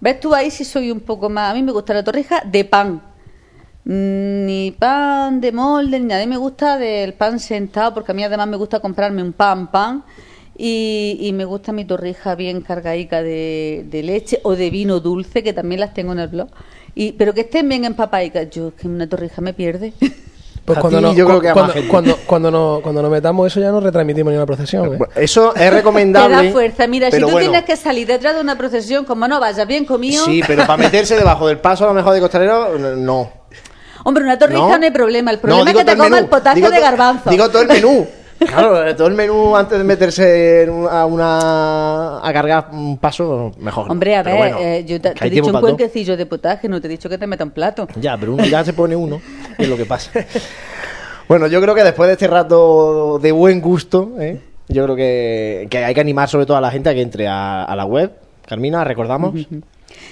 ves 0.00 0.20
tú 0.20 0.34
ahí 0.34 0.50
si 0.50 0.64
soy 0.64 0.90
un 0.90 1.00
poco 1.00 1.28
más... 1.30 1.50
A 1.50 1.54
mí 1.54 1.62
me 1.62 1.72
gusta 1.72 1.94
la 1.94 2.04
torrija 2.04 2.42
de 2.44 2.64
pan. 2.64 3.02
Mm, 3.84 4.46
Ni 4.46 4.70
pan 4.78 5.40
de 5.40 5.52
molde, 5.52 6.00
ni 6.00 6.06
nada. 6.06 6.22
A 6.22 6.26
mí 6.26 6.30
me 6.30 6.36
gusta 6.38 6.78
del 6.78 7.14
pan 7.14 7.38
sentado, 7.40 7.94
porque 7.94 8.12
a 8.12 8.14
mí 8.14 8.24
además 8.24 8.48
me 8.48 8.56
gusta 8.56 8.80
comprarme 8.80 9.22
un 9.22 9.32
pan, 9.32 9.70
pan. 9.70 10.04
Y, 10.58 11.18
y 11.20 11.32
me 11.32 11.44
gusta 11.44 11.72
mi 11.72 11.84
torrija 11.84 12.34
bien 12.34 12.62
cargadica 12.62 13.22
de, 13.22 13.84
de 13.90 14.02
leche 14.02 14.40
o 14.42 14.56
de 14.56 14.70
vino 14.70 15.00
dulce, 15.00 15.42
que 15.42 15.52
también 15.52 15.80
las 15.80 15.92
tengo 15.94 16.12
en 16.12 16.18
el 16.20 16.28
blog. 16.28 16.48
Y, 16.94 17.12
pero 17.12 17.34
que 17.34 17.42
estén 17.42 17.68
bien 17.68 17.84
empapadicas. 17.84 18.48
Yo, 18.50 18.74
que 18.74 18.88
una 18.88 19.08
torrija 19.08 19.40
me 19.42 19.52
pierde. 19.54 19.92
Pues 20.66 20.78
A 20.78 20.80
cuando, 20.80 20.98
ti 20.98 21.04
no- 21.04 21.14
yo 21.14 21.26
creo 21.26 21.40
que 21.40 21.48
a 21.48 21.52
cuando, 21.52 21.66
más 21.68 21.74
gente. 21.74 21.88
cuando, 21.88 22.16
cuando, 22.26 22.50
no- 22.50 22.80
cuando 22.82 23.00
nos 23.02 23.10
metamos 23.10 23.46
eso 23.46 23.60
ya 23.60 23.70
no 23.70 23.80
retransmitimos 23.80 24.32
ni 24.32 24.36
una 24.36 24.46
procesión. 24.46 24.86
¿eh? 24.86 24.96
Bueno, 24.98 25.12
Eso 25.14 25.54
es 25.54 25.60
Te 25.62 25.70
recomendable. 25.70 26.46
da 26.48 26.52
fuerza. 26.52 26.86
Mira, 26.88 27.08
si 27.10 27.18
tú 27.20 27.22
bueno, 27.30 27.38
tienes 27.38 27.62
que 27.62 27.76
salir 27.76 28.06
detrás 28.06 28.34
de 28.34 28.40
una 28.40 28.58
procesión, 28.58 29.04
como 29.04 29.28
no 29.28 29.38
vayas 29.38 29.66
bien 29.68 29.84
comido. 29.84 30.24
Sí, 30.24 30.42
pero 30.46 30.66
para 30.66 30.76
meterse 30.76 31.16
debajo 31.18 31.46
del 31.46 31.58
paso 31.58 31.84
a 31.84 31.88
lo 31.88 31.94
mejor 31.94 32.14
de 32.14 32.20
costalero, 32.20 32.76
no. 32.78 33.30
Hombre, 34.04 34.24
una 34.24 34.38
torrija 34.38 34.60
no, 34.60 34.78
¿No? 34.78 34.84
hay 34.84 34.90
problema. 34.90 35.30
El 35.30 35.38
problema 35.38 35.70
es 35.70 35.76
que 35.76 35.84
te 35.84 35.92
coma 35.92 36.04
menú. 36.04 36.16
el 36.16 36.26
potaje 36.26 36.56
Digo 36.56 36.70
de 36.70 36.80
garbanzo. 36.80 37.30
Digo 37.30 37.48
todo 37.48 37.62
el 37.62 37.68
menú. 37.68 38.06
Claro, 38.38 38.94
todo 38.94 39.08
el 39.08 39.14
menú 39.14 39.56
antes 39.56 39.78
de 39.78 39.82
meterse 39.84 40.64
en 40.64 40.70
un- 40.70 40.86
a 40.86 41.06
una 41.06 42.18
a 42.18 42.32
cargar 42.34 42.68
un 42.70 42.98
paso 42.98 43.50
mejor. 43.58 43.90
Hombre, 43.90 44.14
a 44.14 44.22
ver, 44.22 44.36
bueno, 44.36 44.58
eh, 44.60 44.84
yo 44.86 45.00
te, 45.00 45.12
te 45.12 45.26
he 45.26 45.30
dicho 45.30 45.46
un 45.46 45.58
cuenquecillo 45.58 46.18
de 46.18 46.26
potaje, 46.26 46.68
no 46.68 46.78
te 46.78 46.86
he 46.86 46.90
dicho 46.90 47.08
que 47.08 47.16
te 47.16 47.26
meta 47.26 47.44
un 47.44 47.50
plato. 47.52 47.88
Ya, 47.98 48.14
pero 48.18 48.34
uno 48.34 48.44
ya 48.44 48.62
se 48.62 48.74
pone 48.74 48.94
uno, 48.94 49.22
es 49.64 49.68
lo 49.68 49.76
que 49.76 49.86
pasa. 49.86 50.10
bueno, 51.28 51.46
yo 51.46 51.60
creo 51.60 51.74
que 51.74 51.84
después 51.84 52.06
de 52.06 52.14
este 52.14 52.28
rato 52.28 53.18
de 53.18 53.32
buen 53.32 53.60
gusto, 53.60 54.12
¿eh? 54.18 54.40
yo 54.68 54.84
creo 54.84 54.96
que, 54.96 55.66
que 55.70 55.84
hay 55.84 55.94
que 55.94 56.00
animar 56.00 56.28
sobre 56.28 56.46
todo 56.46 56.56
a 56.56 56.60
la 56.60 56.70
gente 56.70 56.88
a 56.90 56.94
que 56.94 57.02
entre 57.02 57.28
a, 57.28 57.64
a 57.64 57.76
la 57.76 57.84
web. 57.84 58.12
Carmina, 58.46 58.84
recordamos. 58.84 59.34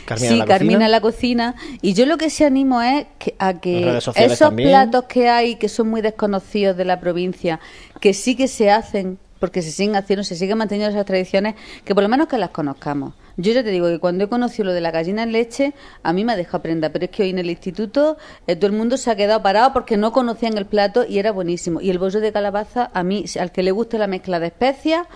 Carmina 0.05 0.29
sí, 0.29 0.33
en 0.35 0.39
la 0.39 0.47
Carmina 0.47 0.73
cocina. 0.73 0.85
en 0.85 0.93
la 0.93 1.01
cocina. 1.01 1.55
Y 1.83 1.95
yo 1.95 2.07
lo 2.07 2.17
que 2.17 2.31
sí 2.31 2.45
animo 2.45 2.83
es 2.83 3.07
que, 3.19 3.35
a 3.39 3.55
que 3.55 3.99
esos 3.99 4.39
también. 4.39 4.71
platos 4.71 5.05
que 5.05 5.29
hay, 5.29 5.57
que 5.57 5.69
son 5.69 5.89
muy 5.89 6.01
desconocidos 6.01 6.77
de 6.77 6.85
la 6.85 7.01
provincia, 7.01 7.61
que 8.01 8.15
sí 8.15 8.37
que 8.37 8.49
se 8.49 8.71
hacen, 8.71 9.19
porque 9.39 9.63
se 9.63 9.71
siguen 9.71 9.97
haciendo, 9.97 10.25
se 10.25 10.37
siguen 10.37 10.59
manteniendo 10.59 10.91
esas 10.91 11.07
tradiciones, 11.07 11.55
que 11.85 11.95
por 11.95 12.03
lo 12.03 12.09
menos 12.09 12.29
que 12.29 12.39
las 12.39 12.51
conozcamos. 12.51 13.15
Yo 13.37 13.53
ya 13.53 13.65
te 13.65 13.71
digo 13.71 13.89
que 13.89 13.99
cuando 13.99 14.25
he 14.25 14.29
conocido 14.29 14.67
lo 14.67 14.73
de 14.73 14.81
la 14.81 14.93
gallina 14.93 15.25
en 15.25 15.33
leche, 15.33 15.75
a 16.05 16.13
mí 16.13 16.25
me 16.25 16.33
ha 16.33 16.37
dejado 16.37 16.63
prenda, 16.63 16.91
pero 16.91 17.07
es 17.07 17.11
que 17.11 17.25
hoy 17.25 17.31
en 17.31 17.39
el 17.39 17.51
instituto 17.51 18.17
eh, 18.47 18.55
todo 18.55 18.69
el 18.69 18.77
mundo 18.77 18.97
se 18.97 19.11
ha 19.11 19.17
quedado 19.17 19.43
parado 19.43 19.73
porque 19.73 19.97
no 19.97 20.13
conocían 20.13 20.57
el 20.57 20.67
plato 20.67 21.05
y 21.09 21.19
era 21.19 21.33
buenísimo. 21.33 21.81
Y 21.81 21.91
el 21.91 21.99
bollo 21.99 22.21
de 22.21 22.33
calabaza, 22.33 22.91
a 22.95 23.03
mí, 23.03 23.25
al 23.41 23.51
que 23.51 23.65
le 23.65 23.73
guste 23.73 23.99
la 23.99 24.07
mezcla 24.07 24.39
de 24.39 24.47
especias, 24.47 25.09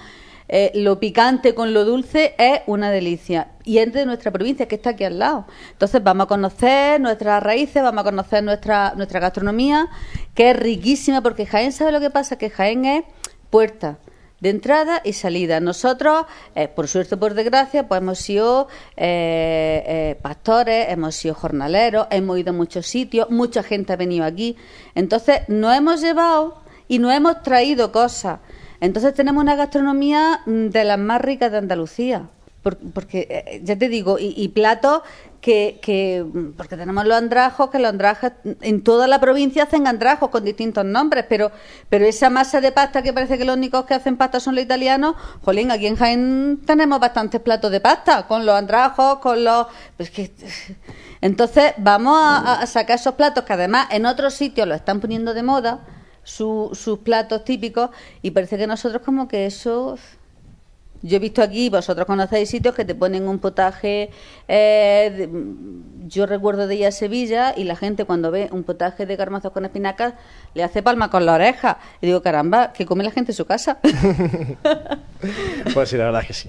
eh, 0.49 0.73
lo 0.75 0.99
picante 0.99 1.55
con 1.55 1.73
lo 1.73 1.85
dulce 1.85 2.35
es 2.39 2.63
una 2.67 2.91
delicia. 2.91 3.53
Y 3.65 3.79
es 3.79 3.93
de 3.93 4.05
nuestra 4.05 4.33
provincia, 4.33 4.67
que 4.67 4.75
está 4.75 4.91
aquí 4.91 5.05
al 5.05 5.21
lado. 5.21 5.47
Entonces 5.71 6.03
vamos 6.03 6.25
a 6.25 6.29
conocer 6.29 7.01
nuestras 7.01 7.41
raíces, 7.41 7.83
vamos 7.85 8.01
a 8.01 8.05
conocer 8.05 8.43
nuestra, 8.43 8.95
nuestra 8.97 9.21
gastronomía, 9.21 9.89
que 10.35 10.51
es 10.51 10.57
riquísima, 10.57 11.23
porque 11.23 11.47
Jaén 11.47 11.71
sabe 11.71 11.93
lo 11.93 12.01
que 12.01 12.11
pasa, 12.11 12.37
que 12.37 12.51
Jaén 12.51 12.85
es 12.85 13.05
puerta 13.51 13.99
de 14.41 14.51
entrada 14.51 15.01
y 15.05 15.13
salida. 15.13 15.61
Nosotros, 15.61 16.27
eh, 16.55 16.69
por 16.69 16.89
suerte 16.89 17.17
o 17.17 17.19
por 17.19 17.35
desgracia, 17.35 17.89
pues 17.89 18.01
hemos 18.01 18.19
sido 18.19 18.69
eh, 18.97 19.83
eh, 19.87 20.19
pastores, 20.23 20.89
hemos 20.91 21.15
sido 21.17 21.35
jornaleros, 21.35 22.07
hemos 22.11 22.39
ido 22.39 22.51
a 22.51 22.55
muchos 22.55 22.87
sitios, 22.87 23.31
mucha 23.31 23.63
gente 23.63 23.93
ha 23.93 23.97
venido 23.97 24.25
aquí. 24.25 24.57
Entonces, 24.95 25.41
nos 25.49 25.77
hemos 25.77 26.01
llevado 26.01 26.63
y 26.87 26.99
nos 26.99 27.13
hemos 27.13 27.43
traído 27.43 27.93
cosas. 27.93 28.41
Entonces, 28.81 29.15
tenemos 29.15 29.43
una 29.43 29.57
gastronomía 29.57 30.43
mm, 30.47 30.69
de 30.69 30.85
las 30.85 30.99
más 30.99 31.21
ricas 31.21 31.51
de 31.51 31.59
Andalucía. 31.59 32.29
Por- 32.63 32.77
porque, 32.93 33.27
eh, 33.31 33.61
ya 33.63 33.77
te 33.79 33.89
digo, 33.89 34.19
y, 34.19 34.35
y 34.37 34.49
platos 34.49 35.03
que, 35.41 35.79
que. 35.81 36.25
mm, 36.27 36.53
Porque 36.57 36.77
tenemos 36.77 37.05
los 37.07 37.17
andrajos, 37.17 37.71
que 37.71 37.79
los 37.79 37.89
andrajos 37.91 38.33
en 38.63 38.83
toda 38.83 39.07
la 39.07 39.21
provincia 39.21 39.63
hacen 39.63 39.87
andrajos 39.87 40.29
con 40.31 40.45
distintos 40.45 40.85
nombres, 40.85 41.25
pero 41.29 41.53
pero 41.89 42.05
esa 42.05 42.31
masa 42.31 42.61
de 42.61 42.73
pasta 42.73 43.01
que 43.03 43.13
parece 43.13 43.39
que 43.39 43.45
los 43.45 43.57
únicos 43.57 43.85
que 43.85 43.95
hacen 43.95 44.17
pasta 44.17 44.41
son 44.41 44.57
los 44.57 44.65
italianos, 44.65 45.15
jolín, 45.43 45.71
aquí 45.71 45.87
en 45.87 45.95
Jaén 45.97 46.61
tenemos 46.67 46.99
bastantes 46.99 47.41
platos 47.41 47.71
de 47.71 47.81
pasta, 47.81 48.27
con 48.27 48.45
los 48.45 48.55
andrajos, 48.57 49.19
con 49.21 49.45
los. 49.45 49.67
Que. 50.13 50.33
Entonces, 51.21 51.75
vamos 51.79 52.17
a, 52.21 52.61
a 52.61 52.67
sacar 52.67 52.97
esos 52.99 53.15
platos 53.15 53.45
que 53.45 53.53
además 53.53 53.89
en 53.93 54.05
otros 54.07 54.35
sitios 54.35 54.67
los 54.69 54.77
están 54.77 55.01
poniendo 55.01 55.33
de 55.35 55.43
moda, 55.45 55.81
su- 56.25 56.71
sus 56.75 56.99
platos 57.01 57.45
típicos, 57.45 57.91
y 58.23 58.33
parece 58.33 58.59
que 58.59 58.67
nosotros 58.67 59.03
como 59.05 59.29
que 59.29 59.47
eso. 59.47 59.97
Yo 61.03 61.17
he 61.17 61.21
visto 61.21 61.43
aquí, 61.43 61.71
vosotros 61.71 62.07
conocéis 62.07 62.49
sitios 62.51 62.75
que 62.75 62.85
te 62.85 62.95
ponen 62.95 63.29
un 63.29 63.39
potaje. 63.39 64.11
eh, 64.49 65.13
de- 65.17 65.29
yo 66.09 66.25
recuerdo 66.27 66.67
de 66.67 66.75
ir 66.77 66.87
a 66.87 66.91
Sevilla 66.93 67.53
y 67.57 67.65
la 67.65 67.77
gente 67.77 68.05
cuando 68.07 68.31
ve 68.31 68.49
un 68.51 68.65
potaje 68.65 69.05
de 69.07 69.15
garbanzos 69.17 69.53
con 69.53 69.65
espinacas 69.67 70.15
le 70.59 70.65
hace 70.65 70.83
palma 70.83 71.09
con 71.09 71.25
la 71.25 71.35
oreja. 71.35 71.79
Y 72.03 72.07
digo, 72.07 72.21
caramba, 72.21 72.73
que 72.73 72.85
come 72.85 73.05
la 73.05 73.13
gente 73.13 73.31
en 73.33 73.37
su 73.37 73.47
casa. 73.47 73.79
Pues 75.75 75.89
sí, 75.89 75.97
la 75.97 76.05
verdad 76.05 76.21
es 76.23 76.29
que 76.29 76.33
sí. 76.33 76.49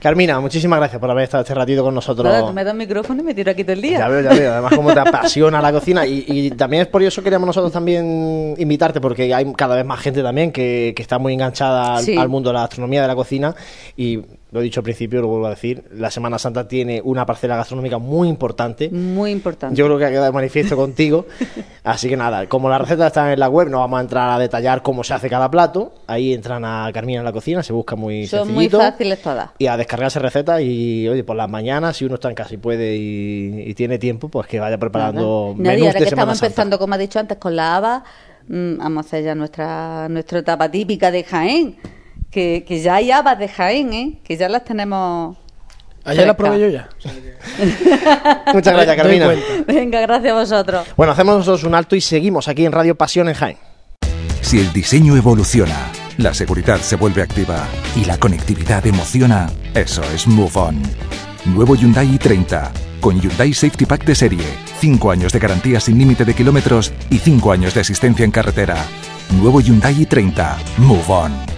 Carmina, 0.00 0.40
muchísimas 0.40 0.78
gracias 0.78 0.98
por 0.98 1.10
haber 1.10 1.24
estado 1.24 1.42
este 1.42 1.54
ratito 1.54 1.82
con 1.84 1.94
nosotros. 1.94 2.46
Tú 2.46 2.52
me 2.54 2.64
das 2.64 2.74
micrófono 2.74 3.20
y 3.20 3.24
me 3.24 3.34
tiro 3.34 3.50
aquí 3.50 3.64
todo 3.64 3.74
el 3.74 3.82
día. 3.82 3.98
Ya 3.98 4.08
veo, 4.08 4.22
ya 4.22 4.30
veo. 4.30 4.52
Además, 4.52 4.72
cómo 4.74 4.94
te 4.94 5.00
apasiona 5.00 5.60
la 5.60 5.70
cocina. 5.72 6.06
Y, 6.06 6.24
y 6.26 6.50
también 6.52 6.82
es 6.82 6.88
por 6.88 7.02
eso 7.02 7.20
que 7.20 7.24
queríamos 7.24 7.46
nosotros 7.48 7.70
también 7.70 8.54
invitarte, 8.56 8.98
porque 9.02 9.34
hay 9.34 9.52
cada 9.52 9.76
vez 9.76 9.84
más 9.84 10.00
gente 10.00 10.22
también 10.22 10.52
que, 10.52 10.94
que 10.96 11.02
está 11.02 11.18
muy 11.18 11.34
enganchada 11.34 11.96
al, 11.96 12.02
Sí. 12.04 12.16
al 12.16 12.30
mundo 12.30 12.48
de 12.48 12.54
la 12.54 12.60
gastronomía, 12.60 13.02
de 13.02 13.08
la 13.08 13.14
cocina. 13.14 13.54
Y 13.94 14.22
lo 14.50 14.60
he 14.60 14.62
dicho 14.62 14.80
al 14.80 14.84
principio, 14.84 15.20
lo 15.20 15.28
vuelvo 15.28 15.46
a 15.46 15.50
decir, 15.50 15.84
la 15.92 16.10
Semana 16.10 16.38
Santa 16.38 16.66
tiene 16.66 17.02
una 17.04 17.26
parcela 17.26 17.56
gastronómica 17.56 17.98
muy 17.98 18.28
importante. 18.28 18.88
Muy 18.88 19.30
importante. 19.30 19.76
Yo 19.76 19.84
creo 19.84 19.98
que 19.98 20.06
ha 20.06 20.08
quedado 20.08 20.24
de 20.24 20.32
manifiesto 20.32 20.74
contigo. 20.74 21.26
Así 21.84 22.08
que 22.08 22.16
nada, 22.16 22.46
como 22.46 22.70
las 22.70 22.80
recetas 22.80 23.08
están 23.08 23.30
en 23.30 23.40
la 23.40 23.48
web, 23.48 23.68
no 23.68 23.80
vamos 23.80 23.98
a 23.98 24.00
entrar 24.00 24.30
a 24.30 24.38
detallar 24.38 24.80
cómo 24.82 25.04
se 25.04 25.12
hace 25.12 25.28
cada 25.28 25.50
plato. 25.50 25.92
Ahí 26.06 26.32
entran 26.32 26.64
a 26.64 26.90
Carmina 26.94 27.18
en 27.18 27.24
la 27.26 27.32
cocina, 27.32 27.62
se 27.62 27.74
busca 27.74 27.94
muy 27.94 28.26
Son 28.26 28.52
muy 28.52 28.70
fáciles 28.70 29.20
todas. 29.20 29.50
Y 29.58 29.66
a 29.66 29.76
descargarse 29.76 30.18
recetas 30.18 30.62
y, 30.62 31.06
oye, 31.08 31.24
por 31.24 31.36
las 31.36 31.48
mañanas, 31.50 31.98
si 31.98 32.06
uno 32.06 32.14
está 32.14 32.30
en 32.30 32.34
casa 32.34 32.54
y 32.54 32.56
puede 32.56 32.96
y, 32.96 33.64
y 33.66 33.74
tiene 33.74 33.98
tiempo, 33.98 34.28
pues 34.30 34.46
que 34.46 34.60
vaya 34.60 34.78
preparando. 34.78 35.54
Nadie, 35.58 35.78
menús 35.78 35.86
ahora 35.88 35.98
de 35.98 36.04
que 36.04 36.10
Semana 36.10 36.32
estamos 36.32 36.38
Santa. 36.38 36.46
empezando, 36.46 36.78
como 36.78 36.94
ha 36.94 36.98
dicho 36.98 37.18
antes, 37.18 37.36
con 37.36 37.54
la 37.54 37.76
haba, 37.76 38.04
mm, 38.48 38.78
vamos 38.78 39.04
a 39.04 39.06
hacer 39.06 39.24
ya 39.24 39.34
nuestra, 39.34 40.08
nuestra 40.08 40.38
etapa 40.38 40.70
típica 40.70 41.10
de 41.10 41.22
Jaén. 41.24 41.76
Que, 42.30 42.64
que 42.66 42.80
ya 42.80 42.96
hay 42.96 43.10
habas 43.10 43.38
de 43.38 43.48
Jaén, 43.48 43.92
¿eh? 43.92 44.18
Que 44.22 44.36
ya 44.36 44.48
las 44.48 44.64
tenemos. 44.64 45.36
Ayer 46.04 46.26
la 46.26 46.34
frescas. 46.34 46.36
probé 46.36 46.60
yo 46.60 46.68
ya. 46.68 46.88
Muchas 48.54 48.74
gracias, 48.74 48.96
Carmina. 48.96 49.30
Venga, 49.66 50.00
gracias 50.00 50.32
a 50.32 50.34
vosotros. 50.34 50.86
Bueno, 50.96 51.12
hacemos 51.12 51.36
nosotros 51.38 51.64
un 51.64 51.74
alto 51.74 51.96
y 51.96 52.00
seguimos 52.00 52.48
aquí 52.48 52.64
en 52.64 52.72
Radio 52.72 52.94
Pasión 52.94 53.28
en 53.28 53.34
Jaén. 53.34 53.58
Si 54.40 54.58
el 54.58 54.72
diseño 54.72 55.16
evoluciona, 55.16 55.76
la 56.16 56.32
seguridad 56.32 56.78
se 56.80 56.96
vuelve 56.96 57.22
activa 57.22 57.66
y 57.94 58.04
la 58.06 58.18
conectividad 58.18 58.86
emociona, 58.86 59.50
eso 59.74 60.02
es 60.14 60.26
Move 60.26 60.52
On. 60.54 60.82
Nuevo 61.44 61.76
Hyundai 61.76 62.06
i30, 62.18 62.70
con 63.00 63.20
Hyundai 63.20 63.52
Safety 63.52 63.84
Pack 63.84 64.04
de 64.04 64.14
serie, 64.14 64.44
5 64.80 65.10
años 65.10 65.32
de 65.32 65.38
garantía 65.38 65.80
sin 65.80 65.98
límite 65.98 66.24
de 66.24 66.34
kilómetros 66.34 66.92
y 67.10 67.18
5 67.18 67.52
años 67.52 67.74
de 67.74 67.80
asistencia 67.80 68.24
en 68.24 68.30
carretera. 68.30 68.76
Nuevo 69.38 69.60
Hyundai 69.60 69.94
i30, 69.94 70.56
Move 70.78 71.04
On. 71.08 71.57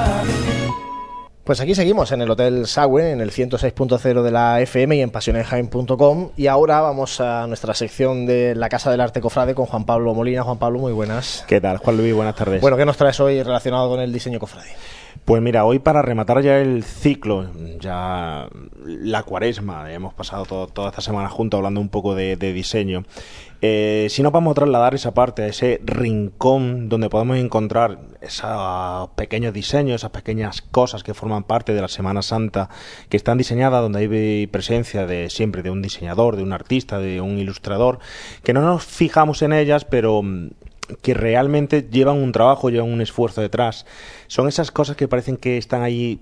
Pues 1.43 1.59
aquí 1.59 1.73
seguimos 1.73 2.11
en 2.11 2.21
el 2.21 2.29
Hotel 2.29 2.67
Sagüe, 2.67 3.11
en 3.11 3.19
el 3.19 3.31
106.0 3.31 4.21
de 4.21 4.31
la 4.31 4.61
FM 4.61 4.97
y 4.97 5.01
en 5.01 5.09
pasionenjaen.com. 5.09 6.29
Y 6.37 6.45
ahora 6.47 6.81
vamos 6.81 7.19
a 7.19 7.47
nuestra 7.47 7.73
sección 7.73 8.27
de 8.27 8.53
la 8.53 8.69
Casa 8.69 8.91
del 8.91 9.01
Arte 9.01 9.21
Cofrade 9.21 9.55
con 9.55 9.65
Juan 9.65 9.85
Pablo 9.85 10.13
Molina. 10.13 10.43
Juan 10.43 10.59
Pablo, 10.59 10.77
muy 10.77 10.93
buenas. 10.93 11.43
¿Qué 11.47 11.59
tal, 11.59 11.77
Juan 11.77 11.97
Luis? 11.97 12.13
Buenas 12.13 12.35
tardes. 12.35 12.61
Bueno, 12.61 12.77
¿qué 12.77 12.85
nos 12.85 12.95
traes 12.95 13.19
hoy 13.19 13.41
relacionado 13.41 13.89
con 13.89 13.99
el 13.99 14.13
diseño 14.13 14.39
cofrade? 14.39 14.69
Pues 15.25 15.39
mira, 15.39 15.65
hoy 15.65 15.77
para 15.77 16.01
rematar 16.01 16.41
ya 16.41 16.59
el 16.59 16.83
ciclo, 16.83 17.51
ya 17.79 18.49
la 18.83 19.21
cuaresma, 19.21 19.93
hemos 19.93 20.15
pasado 20.15 20.67
toda 20.67 20.89
esta 20.89 21.01
semana 21.01 21.29
juntos 21.29 21.59
hablando 21.59 21.79
un 21.79 21.89
poco 21.89 22.15
de, 22.15 22.35
diseño. 22.35 23.03
Eh, 23.61 24.07
si 24.09 24.23
nos 24.23 24.31
vamos 24.31 24.51
a 24.51 24.55
trasladar 24.55 24.95
esa 24.95 25.13
parte, 25.13 25.43
a 25.43 25.47
ese 25.47 25.79
rincón 25.85 26.89
donde 26.89 27.07
podemos 27.07 27.37
encontrar 27.37 27.99
esos 28.19 29.09
pequeños 29.11 29.53
diseños, 29.53 30.01
esas 30.01 30.09
pequeñas 30.09 30.63
cosas 30.63 31.03
que 31.03 31.13
forman 31.13 31.43
parte 31.43 31.75
de 31.75 31.81
la 31.81 31.87
Semana 31.87 32.23
Santa, 32.23 32.69
que 33.07 33.17
están 33.17 33.37
diseñadas, 33.37 33.83
donde 33.83 33.99
hay 33.99 34.47
presencia 34.47 35.05
de 35.05 35.29
siempre 35.29 35.61
de 35.61 35.69
un 35.69 35.83
diseñador, 35.83 36.35
de 36.35 36.41
un 36.41 36.51
artista, 36.51 36.97
de 36.97 37.21
un 37.21 37.37
ilustrador, 37.37 37.99
que 38.43 38.53
no 38.53 38.61
nos 38.61 38.83
fijamos 38.83 39.43
en 39.43 39.53
ellas, 39.53 39.85
pero 39.85 40.23
que 41.01 41.13
realmente 41.13 41.87
llevan 41.89 42.17
un 42.17 42.31
trabajo, 42.31 42.69
llevan 42.69 42.91
un 42.91 43.01
esfuerzo 43.01 43.41
detrás. 43.41 43.85
Son 44.27 44.47
esas 44.47 44.71
cosas 44.71 44.95
que 44.95 45.07
parecen 45.07 45.37
que 45.37 45.57
están 45.57 45.81
ahí 45.83 46.19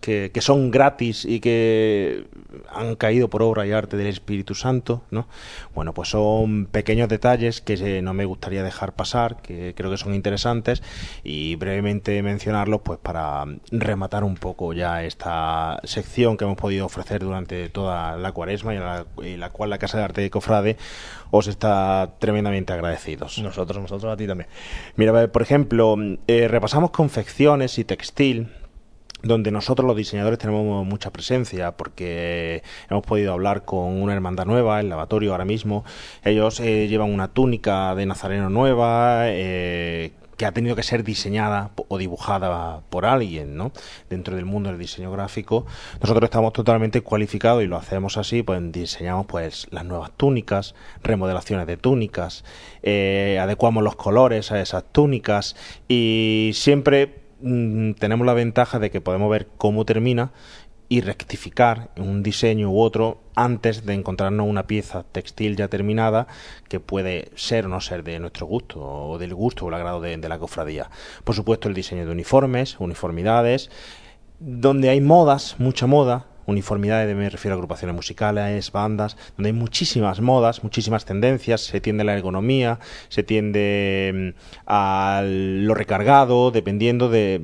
que, 0.00 0.30
que, 0.32 0.40
son 0.40 0.70
gratis 0.70 1.24
y 1.24 1.40
que 1.40 2.24
han 2.72 2.96
caído 2.96 3.28
por 3.28 3.42
obra 3.42 3.66
y 3.66 3.72
arte 3.72 3.96
del 3.96 4.06
Espíritu 4.06 4.54
Santo, 4.54 5.02
¿no? 5.10 5.26
Bueno, 5.74 5.92
pues 5.92 6.08
son 6.08 6.66
pequeños 6.66 7.08
detalles 7.08 7.60
que 7.60 8.00
no 8.00 8.14
me 8.14 8.24
gustaría 8.24 8.62
dejar 8.62 8.94
pasar, 8.94 9.42
que 9.42 9.74
creo 9.76 9.90
que 9.90 9.98
son 9.98 10.14
interesantes 10.14 10.82
y 11.22 11.56
brevemente 11.56 12.22
mencionarlos 12.22 12.80
pues 12.82 12.98
para 12.98 13.44
rematar 13.70 14.24
un 14.24 14.36
poco 14.36 14.72
ya 14.72 15.04
esta 15.04 15.80
sección 15.84 16.36
que 16.36 16.44
hemos 16.44 16.56
podido 16.56 16.86
ofrecer 16.86 17.22
durante 17.22 17.68
toda 17.68 18.16
la 18.16 18.32
cuaresma 18.32 18.74
y 18.74 18.78
la, 18.78 19.04
y 19.22 19.36
la 19.36 19.50
cual 19.50 19.70
la 19.70 19.78
Casa 19.78 19.98
de 19.98 20.04
Arte 20.04 20.20
de 20.22 20.30
Cofrade 20.30 20.78
os 21.30 21.48
está 21.48 22.14
tremendamente 22.18 22.72
agradecidos. 22.72 23.38
Nosotros, 23.40 23.82
nosotros 23.82 24.12
a 24.12 24.16
ti 24.16 24.26
también. 24.26 24.48
Mira, 24.96 25.28
por 25.28 25.42
ejemplo, 25.42 25.96
eh, 26.26 26.48
repasamos 26.48 26.90
confecciones 26.92 27.78
y 27.78 27.84
textil 27.84 28.48
donde 29.24 29.50
nosotros 29.50 29.86
los 29.86 29.96
diseñadores 29.96 30.38
tenemos 30.38 30.86
mucha 30.86 31.10
presencia 31.10 31.72
porque 31.72 32.62
hemos 32.88 33.04
podido 33.04 33.32
hablar 33.32 33.64
con 33.64 34.00
una 34.02 34.12
hermandad 34.12 34.46
nueva, 34.46 34.80
el 34.80 34.88
lavatorio 34.88 35.32
ahora 35.32 35.44
mismo. 35.44 35.84
Ellos 36.22 36.60
eh, 36.60 36.86
llevan 36.88 37.12
una 37.12 37.28
túnica 37.28 37.94
de 37.94 38.06
nazareno 38.06 38.50
nueva 38.50 39.24
eh, 39.28 40.12
que 40.36 40.46
ha 40.46 40.52
tenido 40.52 40.76
que 40.76 40.82
ser 40.82 41.04
diseñada 41.04 41.70
o 41.88 41.98
dibujada 41.98 42.82
por 42.90 43.06
alguien, 43.06 43.56
¿no? 43.56 43.72
Dentro 44.10 44.36
del 44.36 44.44
mundo 44.44 44.70
del 44.70 44.78
diseño 44.78 45.10
gráfico, 45.12 45.66
nosotros 46.00 46.24
estamos 46.24 46.52
totalmente 46.52 47.02
cualificados 47.02 47.62
y 47.62 47.66
lo 47.66 47.76
hacemos 47.76 48.16
así, 48.16 48.42
pues 48.42 48.60
diseñamos 48.72 49.26
pues 49.26 49.66
las 49.70 49.84
nuevas 49.84 50.10
túnicas, 50.16 50.74
remodelaciones 51.02 51.66
de 51.66 51.76
túnicas, 51.76 52.44
eh, 52.82 53.38
adecuamos 53.40 53.82
los 53.84 53.96
colores 53.96 54.50
a 54.52 54.60
esas 54.60 54.84
túnicas 54.92 55.56
y 55.88 56.50
siempre 56.54 57.23
Mm, 57.40 57.92
tenemos 57.92 58.26
la 58.26 58.34
ventaja 58.34 58.78
de 58.78 58.90
que 58.90 59.00
podemos 59.00 59.30
ver 59.30 59.48
cómo 59.58 59.84
termina 59.84 60.32
y 60.88 61.00
rectificar 61.00 61.90
un 61.96 62.22
diseño 62.22 62.70
u 62.70 62.80
otro 62.80 63.22
antes 63.34 63.86
de 63.86 63.94
encontrarnos 63.94 64.46
una 64.46 64.66
pieza 64.66 65.02
textil 65.02 65.56
ya 65.56 65.68
terminada 65.68 66.26
que 66.68 66.78
puede 66.78 67.30
ser 67.34 67.66
o 67.66 67.68
no 67.68 67.80
ser 67.80 68.04
de 68.04 68.18
nuestro 68.18 68.46
gusto 68.46 68.80
o 68.80 69.18
del 69.18 69.34
gusto 69.34 69.64
o 69.64 69.68
el 69.68 69.74
agrado 69.74 70.00
de, 70.00 70.16
de 70.16 70.28
la 70.28 70.38
cofradía. 70.38 70.90
Por 71.24 71.34
supuesto 71.34 71.68
el 71.68 71.74
diseño 71.74 72.04
de 72.04 72.12
uniformes, 72.12 72.76
uniformidades, 72.78 73.70
donde 74.38 74.90
hay 74.90 75.00
modas, 75.00 75.56
mucha 75.58 75.86
moda, 75.86 76.26
uniformidades, 76.46 77.14
me 77.16 77.28
refiero 77.28 77.54
a 77.54 77.56
agrupaciones 77.56 77.94
musicales, 77.94 78.72
bandas, 78.72 79.16
donde 79.36 79.50
hay 79.50 79.52
muchísimas 79.52 80.20
modas, 80.20 80.62
muchísimas 80.62 81.04
tendencias, 81.04 81.62
se 81.62 81.80
tiende 81.80 82.02
a 82.02 82.04
la 82.06 82.14
ergonomía, 82.14 82.78
se 83.08 83.22
tiende 83.22 84.32
mm, 84.34 84.38
a 84.66 85.22
lo 85.24 85.74
recargado, 85.74 86.50
dependiendo 86.50 87.08
de 87.08 87.40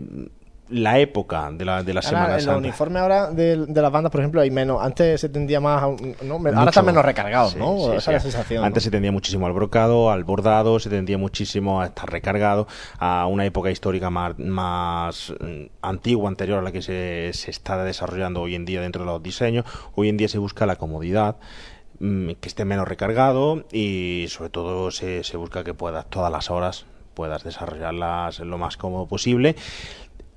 la 0.70 0.98
época 0.98 1.50
de 1.52 1.64
la, 1.64 1.82
de 1.82 1.94
la 1.94 2.02
Semana 2.02 2.38
Santa. 2.38 2.40
En 2.40 2.46
los 2.46 2.56
uniformes 2.58 3.02
ahora 3.02 3.30
de, 3.30 3.66
de, 3.66 3.82
las 3.82 3.92
bandas, 3.92 4.10
por 4.10 4.20
ejemplo, 4.20 4.40
hay 4.40 4.50
menos. 4.50 4.80
Antes 4.82 5.20
se 5.20 5.28
tendía 5.28 5.60
más. 5.60 5.82
¿no? 6.22 6.34
ahora 6.34 6.68
están 6.68 6.86
menos 6.86 7.04
recargados, 7.04 7.56
¿no? 7.56 7.92
Esa 7.92 8.10
es 8.10 8.14
la 8.14 8.20
sensación. 8.20 8.64
Antes 8.64 8.84
se 8.84 8.90
tendía 8.90 9.12
muchísimo 9.12 9.46
al 9.46 9.52
brocado, 9.52 10.10
al 10.10 10.24
bordado, 10.24 10.78
se 10.78 10.90
tendía 10.90 11.18
muchísimo 11.18 11.80
a 11.80 11.86
estar 11.86 12.10
recargado, 12.10 12.66
a 12.98 13.26
una 13.26 13.44
época 13.44 13.70
histórica 13.70 14.10
más, 14.10 14.38
más 14.38 15.34
mm, 15.40 15.66
antigua, 15.82 16.28
anterior 16.28 16.58
a 16.58 16.62
la 16.62 16.72
que 16.72 16.82
se, 16.82 17.30
se 17.32 17.50
está 17.50 17.82
desarrollando 17.84 18.40
hoy 18.40 18.54
en 18.54 18.64
día 18.64 18.80
dentro 18.80 19.04
de 19.04 19.10
los 19.10 19.22
diseños. 19.22 19.64
Hoy 19.94 20.08
en 20.08 20.16
día 20.16 20.28
se 20.28 20.38
busca 20.38 20.66
la 20.66 20.76
comodidad 20.76 21.36
mm, 21.98 22.32
que 22.40 22.48
esté 22.48 22.64
menos 22.64 22.86
recargado 22.86 23.64
y 23.72 24.26
sobre 24.28 24.50
todo 24.50 24.90
se, 24.90 25.24
se 25.24 25.36
busca 25.36 25.64
que 25.64 25.74
puedas 25.74 26.08
todas 26.08 26.30
las 26.30 26.50
horas 26.50 26.86
puedas 27.14 27.42
desarrollarlas 27.42 28.38
lo 28.38 28.56
más 28.56 28.76
cómodo 28.76 29.06
posible 29.06 29.56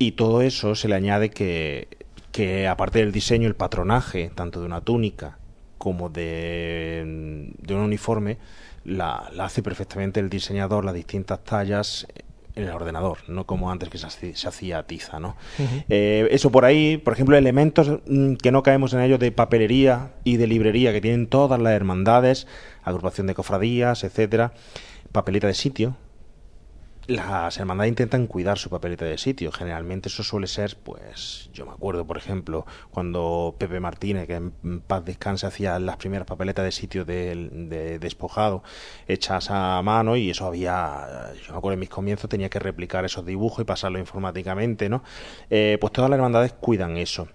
y 0.08 0.12
todo 0.12 0.42
eso 0.42 0.76
se 0.76 0.88
le 0.88 0.96
añade 0.96 1.30
que, 1.30 1.88
que 2.32 2.68
aparte 2.68 3.00
del 3.00 3.12
diseño, 3.12 3.48
el 3.48 3.56
patronaje, 3.56 4.32
tanto 4.36 4.60
de 4.60 4.66
una 4.66 4.82
túnica 4.82 5.38
como 5.78 6.10
de, 6.10 7.52
de 7.58 7.76
un 7.76 7.82
uniforme, 7.82 8.38
la, 8.86 9.32
hace 9.40 9.64
perfectamente 9.64 10.20
el 10.20 10.30
diseñador, 10.30 10.86
las 10.86 10.94
distintas 10.94 11.44
tallas 11.44 12.08
en 12.56 12.64
el 12.66 12.70
ordenador, 12.70 13.18
no 13.28 13.46
como 13.46 13.72
antes 13.72 13.90
que 13.90 13.98
se, 13.98 14.48
hacía 14.48 14.80
a 14.80 14.84
tiza, 14.84 15.20
¿no? 15.20 15.36
Eh, 15.90 16.28
eso 16.32 16.52
por 16.52 16.66
ahí, 16.66 16.98
por 16.98 17.14
ejemplo, 17.14 17.36
elementos 17.36 18.00
mm, 18.06 18.36
que 18.36 18.52
no 18.52 18.62
caemos 18.62 18.94
en 18.94 19.02
ellos 19.02 19.20
de 19.20 19.32
papelería 19.32 20.12
y 20.24 20.38
de 20.38 20.48
librería 20.48 20.92
que 20.94 21.02
tienen 21.02 21.28
todas 21.28 21.60
las 21.60 21.74
hermandades, 21.74 22.48
agrupación 22.84 23.26
de 23.28 23.34
cofradías, 23.34 24.04
etcétera, 24.04 24.54
papeleta 25.12 25.48
de 25.48 25.56
sitio, 25.56 25.96
las 27.08 27.58
hermandades 27.58 27.90
intentan 27.90 28.28
cuidar 28.28 28.58
su 28.58 28.70
papeleta 28.70 29.06
de 29.06 29.18
sitio. 29.18 29.52
Generalmente 29.52 30.08
eso 30.10 30.24
suele 30.24 30.48
ser, 30.48 30.78
pues, 30.82 31.50
yo 31.54 31.66
me 31.66 31.72
acuerdo, 31.72 32.06
por 32.06 32.18
ejemplo, 32.18 32.66
cuando 32.92 33.56
Pepe 33.58 33.80
Martínez, 33.80 34.28
que 34.28 34.36
en 34.36 34.82
paz 34.82 35.04
descanse, 35.04 35.46
hacía 35.46 35.80
las 35.80 35.98
primeras 35.98 36.26
papeletas 36.26 36.64
de 36.66 36.72
sitio 36.72 37.04
de, 37.06 38.00
despojado 38.00 38.64
hechas 39.08 39.50
a 39.50 39.82
mano 39.82 40.16
y 40.16 40.30
eso 40.30 40.46
había, 40.46 41.34
yo 41.46 41.52
me 41.52 41.58
acuerdo 41.58 41.74
en 41.74 41.80
mis 41.80 41.90
comienzos 41.90 42.30
tenía 42.30 42.50
que 42.50 42.60
replicar 42.60 43.04
esos 43.06 43.26
dibujos 43.26 43.62
y 43.64 43.66
pasarlo 43.66 44.00
informáticamente, 44.00 44.88
¿no? 44.90 45.04
Eh, 45.50 45.78
pues 45.82 45.92
todas 45.92 46.10
las 46.10 46.18
hermandades 46.18 46.54
cuidan 46.54 46.98
eso. 46.98 47.28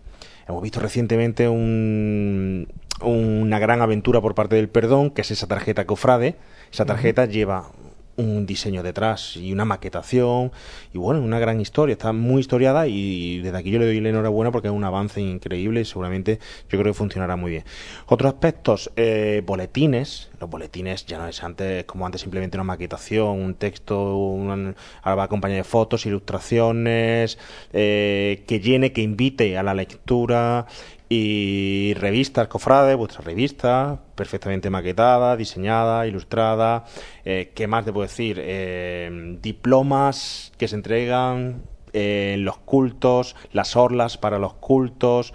Hemos 0.49 0.63
visto 0.63 0.81
recientemente 0.81 1.47
un, 1.47 2.69
una 3.03 3.59
gran 3.59 3.83
aventura 3.83 4.21
por 4.23 4.35
parte 4.35 4.57
del 4.57 4.71
perdón, 4.71 5.11
que 5.11 5.21
es 5.21 5.31
esa 5.31 5.47
tarjeta 5.47 5.87
cofrade. 5.87 6.37
Esa 6.73 6.87
tarjeta 6.87 7.27
lleva 7.27 7.71
un 8.19 8.47
diseño 8.47 8.83
detrás 8.83 9.37
y 9.37 9.53
una 9.53 9.65
maquetación 9.65 10.53
y 10.93 10.99
bueno, 10.99 11.23
una 11.23 11.39
gran 11.39 11.61
historia, 11.61 11.93
está 11.93 12.13
muy 12.13 12.41
historiada 12.41 12.87
y 12.87 13.39
desde 13.39 13.57
aquí 13.57 13.71
yo 13.71 13.79
le 13.79 13.87
doy 13.87 14.01
la 14.01 14.11
enhorabuena 14.11 14.51
porque 14.51 14.69
es 14.69 14.75
un 14.75 14.85
avance 14.85 15.21
increíble 15.21 15.81
y 15.81 15.85
seguramente 15.85 16.41
yo 16.69 16.79
creo 16.79 16.93
que 16.93 16.95
funcionará 16.95 17.37
muy 17.37 17.53
bien. 17.53 17.65
Otros 18.07 18.35
aspectos, 18.35 18.91
eh, 18.97 19.43
boletines, 19.47 20.31
los 20.41 20.51
boletines 20.51 21.07
ya 21.07 21.19
no 21.19 21.29
es 21.29 21.43
antes 21.43 21.85
como 21.85 22.05
antes 22.07 22.21
simplemente 22.21 22.57
una 22.57 22.65
maquetación, 22.65 23.41
un 23.41 23.55
texto, 23.55 24.17
una, 24.17 24.75
ahora 25.03 25.15
va 25.15 25.23
acompañado 25.25 25.59
de 25.59 25.65
fotos, 25.65 26.05
ilustraciones, 26.05 27.39
eh, 27.73 28.45
que 28.47 28.61
llene, 28.61 28.93
que 28.93 29.03
invite 29.03 29.57
a 29.57 29.63
la 29.63 29.75
lectura 29.75 30.67
y 31.09 31.95
revistas 31.95 32.49
Cofrade, 32.49 32.95
vuestra 32.95 33.23
revista, 33.23 34.01
perfectamente 34.15 34.69
maquetada, 34.69 35.37
diseñada, 35.37 36.07
ilustrada. 36.07 36.85
Eh, 37.25 37.53
¿Qué 37.55 37.67
más 37.67 37.85
te 37.85 37.93
puedo 37.93 38.07
decir? 38.07 38.39
Eh, 38.41 39.39
diplomas 39.41 40.53
que 40.59 40.69
se 40.69 40.77
entregan 40.77 41.63
eh, 41.95 42.35
en 42.35 42.45
los 42.45 42.59
cultos, 42.59 43.37
las 43.53 43.75
orlas 43.77 44.19
para 44.19 44.39
los 44.39 44.55
cultos. 44.55 45.33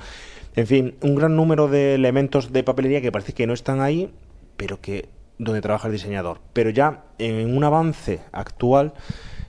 En 0.56 0.68
fin, 0.68 0.96
un 1.02 1.16
gran 1.16 1.36
número 1.36 1.68
de 1.68 1.96
elementos 1.96 2.54
de 2.54 2.64
papelería 2.64 3.02
que 3.02 3.12
parece 3.12 3.34
que 3.34 3.48
no 3.48 3.54
están 3.54 3.82
ahí, 3.82 4.14
pero 4.58 4.80
que 4.80 5.10
donde 5.40 5.62
trabaja 5.62 5.88
el 5.88 5.94
diseñador. 5.94 6.40
Pero 6.54 6.70
ya 6.70 7.06
en 7.18 7.58
un 7.58 7.64
avance 7.64 8.22
actual 8.32 8.94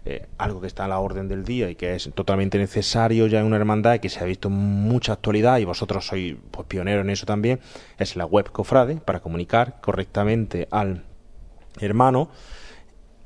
eh, 0.07 0.26
algo 0.36 0.61
que 0.61 0.66
está 0.66 0.84
a 0.84 0.88
la 0.88 0.98
orden 0.98 1.28
del 1.28 1.44
día 1.44 1.70
y 1.70 1.76
que 1.76 1.94
es 1.94 2.11
totalmente 2.14 2.59
necesario 2.59 3.26
ya 3.26 3.40
en 3.40 3.46
una 3.46 3.57
hermandad 3.57 4.00
que 4.00 4.11
se 4.11 4.20
ha 4.20 4.24
visto 4.24 4.50
mucha 4.50 5.14
actualidad 5.14 5.59
y 5.59 5.64
vosotros 5.64 6.07
sois 6.07 6.36
pues, 6.50 6.66
pioneros 6.66 7.05
en 7.05 7.11
eso 7.11 7.24
también, 7.24 7.61
es 7.98 8.14
la 8.14 8.26
web 8.26 8.50
Cofrade 8.52 8.96
para 8.96 9.20
comunicar 9.20 9.80
correctamente 9.80 10.68
al 10.70 11.05
hermano. 11.80 12.28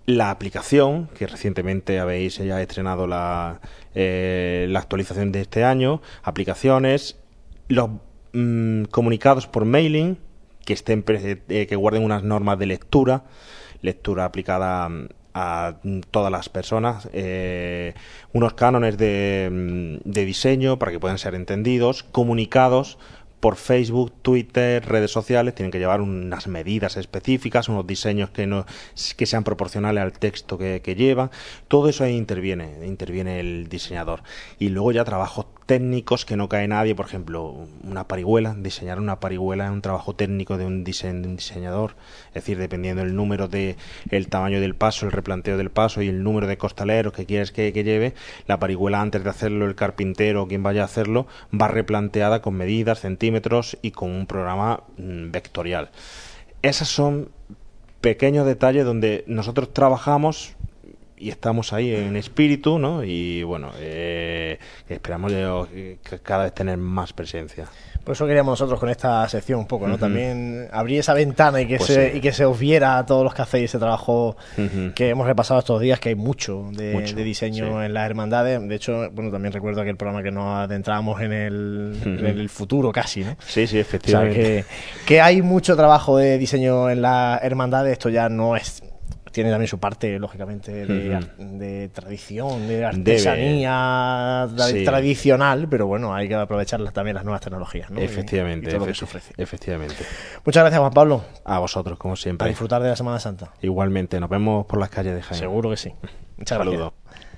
La 0.07 0.31
aplicación, 0.31 1.09
que 1.19 1.27
recientemente 1.27 1.99
habéis 1.99 2.39
ya 2.39 2.63
estrenado 2.63 3.09
la, 3.09 3.61
eh, 3.95 4.67
la 4.71 4.79
actualización 4.79 5.33
de 5.33 5.41
este 5.41 5.65
año, 5.65 6.01
aplicaciones, 6.23 7.19
los 7.67 7.91
mm, 8.33 8.85
comunicados 8.85 9.49
por 9.49 9.65
mailing, 9.65 10.17
que 10.65 10.75
estén 10.75 11.05
eh, 11.09 11.67
que 11.67 11.77
guarden 11.77 12.05
unas 12.05 12.23
normas 12.23 12.59
de 12.59 12.67
lectura, 12.67 13.25
lectura 13.83 14.25
aplicada 14.25 14.89
mm, 14.89 15.09
a 15.35 15.77
todas 16.11 16.33
las 16.33 16.49
personas 16.49 17.09
eh, 17.13 17.95
unos 18.33 18.55
cánones 18.55 18.97
de, 18.99 19.49
mm, 19.51 20.11
de 20.11 20.25
diseño 20.25 20.79
para 20.79 20.93
que 20.93 21.01
puedan 21.01 21.19
ser 21.19 21.35
entendidos, 21.35 22.03
comunicados 22.03 22.99
por 23.41 23.57
Facebook, 23.57 24.13
Twitter, 24.23 24.85
redes 24.85 25.11
sociales, 25.11 25.55
tienen 25.55 25.71
que 25.71 25.79
llevar 25.79 26.01
unas 26.01 26.49
medidas 26.49 26.97
específicas, 26.97 27.69
unos 27.69 27.87
diseños 27.87 28.31
que, 28.31 28.47
no, 28.47 28.67
que 29.17 29.27
sean 29.27 29.45
proporcionales 29.45 30.03
al 30.03 30.13
texto 30.13 30.59
que, 30.59 30.81
que 30.83 30.95
lleva. 30.97 31.31
Todo 31.69 31.89
eso 31.89 32.05
ahí 32.05 32.17
interviene, 32.17 32.85
interviene 32.85 33.41
el 33.41 33.69
diseñador. 33.69 34.23
Y 34.59 34.71
luego 34.71 34.93
ya 34.93 35.05
trabajos 35.05 35.47
técnicos 35.69 36.25
que 36.25 36.39
no 36.39 36.49
cae 36.49 36.67
nadie, 36.67 36.95
por 36.95 37.05
ejemplo, 37.05 37.55
una 37.85 38.09
parihuela, 38.09 38.55
diseñar 38.55 38.99
una 38.99 39.21
parihuela 39.21 39.67
es 39.67 39.71
un 39.71 39.83
trabajo 39.83 40.15
técnico 40.15 40.57
de 40.57 40.65
un, 40.65 40.83
diseñador, 40.83 41.95
es 42.29 42.35
decir, 42.35 42.57
dependiendo 42.57 43.03
del 43.05 43.15
número 43.15 43.49
de 43.49 43.77
el 44.11 44.29
tamaño 44.29 44.63
del 44.63 44.75
paso, 44.75 45.05
el 45.05 45.13
replanteo 45.13 45.59
del 45.59 45.71
paso 45.71 46.01
y 46.01 46.09
el 46.09 46.23
número 46.23 46.47
de 46.47 46.57
costaleros 46.57 47.13
que 47.13 47.27
quieres 47.27 47.53
que, 47.53 47.71
lleve, 47.71 48.15
la 48.47 48.59
parihuela 48.59 49.03
antes 49.03 49.23
de 49.23 49.29
hacerlo 49.29 49.67
el 49.67 49.75
carpintero 49.75 50.45
o 50.45 50.49
quien 50.49 50.63
vaya 50.63 50.81
a 50.81 50.87
hacerlo 50.87 51.27
va 51.53 51.69
replanteada 51.69 52.41
con 52.41 52.55
medidas, 52.55 53.01
centímetros 53.01 53.77
y 53.83 53.91
con 53.91 54.11
un 54.11 54.27
programa 54.27 54.85
mm, 54.97 55.31
vectorial. 55.31 55.91
Esas 56.63 56.89
son 56.89 57.29
pequeños 58.01 58.47
detalles 58.47 58.87
donde 58.87 59.23
nosotros 59.27 59.75
trabajamos 59.75 60.57
y 61.21 61.31
estamos 61.31 61.73
ahí 61.73 61.95
en 61.95 62.17
espíritu, 62.17 62.79
¿no? 62.79 63.03
Y 63.05 63.43
bueno, 63.43 63.71
eh, 63.79 64.59
esperamos 64.89 65.33
eh, 65.35 65.99
cada 66.23 66.45
vez 66.45 66.55
tener 66.55 66.77
más 66.79 67.13
presencia. 67.13 67.67
Por 68.05 68.15
eso 68.15 68.27
queríamos 68.27 68.53
nosotros 68.53 68.81
con 68.81 68.89
esta 68.89 69.29
sección 69.29 69.59
un 69.61 69.67
poco, 69.67 69.87
¿no? 69.87 69.99
También 69.99 70.67
abrir 70.73 70.99
esa 71.01 71.13
ventana 71.13 71.61
y 71.61 71.67
que, 71.67 71.77
Pues 71.77 71.89
se, 71.89 72.13
sí. 72.13 72.19
y 72.19 72.21
que 72.23 72.33
se 72.33 72.47
os 72.47 72.59
viera 72.59 72.97
a 72.97 73.05
todos 73.05 73.23
los 73.23 73.35
que 73.35 73.43
hacéis 73.43 73.65
ese 73.67 73.79
trabajo 73.79 74.35
que 74.95 75.11
hemos 75.11 75.27
repasado 75.27 75.61
estos 75.61 75.79
días, 75.83 76.01
que 76.01 76.09
hay 76.11 76.15
mucho 76.15 76.71
de, 76.73 76.95
Mucho, 76.95 77.15
de 77.15 77.23
diseño 77.23 77.67
sí. 77.81 77.85
en 77.85 77.93
las 77.93 78.07
hermandades. 78.09 78.67
De 78.67 78.75
hecho, 78.75 79.11
bueno, 79.13 79.31
también 79.31 79.53
recuerdo 79.53 79.83
aquel 79.83 79.97
programa 79.99 80.23
que 80.23 80.31
nos 80.31 80.47
adentrábamos 80.57 81.21
en 81.21 81.33
el, 81.35 81.97
Ujú. 82.01 82.09
en 82.09 82.27
el 82.27 82.49
futuro 82.49 82.91
casi, 82.93 83.25
¿no? 83.25 83.37
Sí, 83.47 83.67
sí, 83.67 83.67
O 83.67 83.69
sea, 83.69 83.81
efectivamente. 83.83 84.41
que, 84.41 84.65
que 85.05 85.21
hay 85.21 85.43
mucho 85.43 85.77
trabajo 85.77 86.17
de 86.17 86.39
diseño 86.39 86.89
en 86.89 87.03
las 87.03 87.43
hermandades, 87.43 87.93
esto 87.93 88.09
ya 88.09 88.31
no 88.31 88.57
es... 88.57 88.83
Tiene 89.39 89.51
también 89.51 89.69
su 89.69 89.79
parte, 89.79 90.19
lógicamente, 90.19 90.85
de, 90.85 91.89
tradición, 91.95 92.67
de 92.67 92.85
artesanía 92.85 94.49
Sí. 94.69 94.85
tradicional, 94.85 95.69
pero 95.71 95.87
bueno, 95.87 96.13
hay 96.13 96.27
que 96.27 96.35
aprovechar 96.35 96.83
también 96.91 97.15
las 97.15 97.23
nuevas 97.25 97.41
tecnologías, 97.41 97.89
¿no? 97.89 98.01
Efectivamente, 98.01 98.67
y 98.67 98.71
todo 98.71 98.81
lo 98.81 98.87
que 98.87 98.93
efe- 98.93 98.99
se 98.99 99.05
ofrece. 99.05 99.35
efectivamente. 99.37 99.95
Muchas 100.45 100.63
gracias, 100.65 100.81
Juan 100.81 100.93
Pablo. 100.93 101.23
A 101.45 101.61
vosotros, 101.61 101.97
como 101.99 102.15
A 102.15 102.17
siempre. 102.17 102.49
disfrutar 102.49 102.83
de 102.83 102.89
la 102.89 102.97
Semana 102.97 103.21
Santa. 103.21 103.53
Igualmente, 103.63 104.19
nos 104.19 104.29
vemos 104.29 104.67
por 104.67 104.81
las 104.81 104.91
calles 104.91 105.15
de 105.15 105.23
Jaén. 105.23 105.39
Seguro 105.39 105.71
que 105.71 105.77
sí. 105.77 105.93
Muchas 106.37 106.59
Saludos. 106.59 106.93
gracias. 107.07 107.29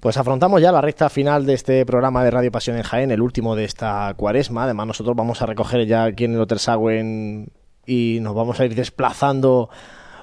Pues 0.00 0.18
afrontamos 0.18 0.60
ya 0.60 0.70
la 0.70 0.82
recta 0.82 1.08
final 1.08 1.46
de 1.46 1.54
este 1.54 1.86
programa 1.86 2.22
de 2.24 2.30
Radio 2.30 2.52
Pasión 2.52 2.76
en 2.76 2.82
Jaén, 2.82 3.10
el 3.10 3.22
último 3.22 3.56
de 3.56 3.64
esta 3.64 4.12
cuaresma. 4.18 4.64
Además, 4.64 4.86
nosotros 4.86 5.16
vamos 5.16 5.40
a 5.40 5.46
recoger 5.46 5.86
ya 5.86 6.04
aquí 6.04 6.24
en 6.24 6.34
el 6.34 6.40
Hotel 6.42 6.58
Sagüen 6.58 7.48
y 7.86 8.18
nos 8.20 8.34
vamos 8.34 8.60
a 8.60 8.66
ir 8.66 8.74
desplazando 8.74 9.70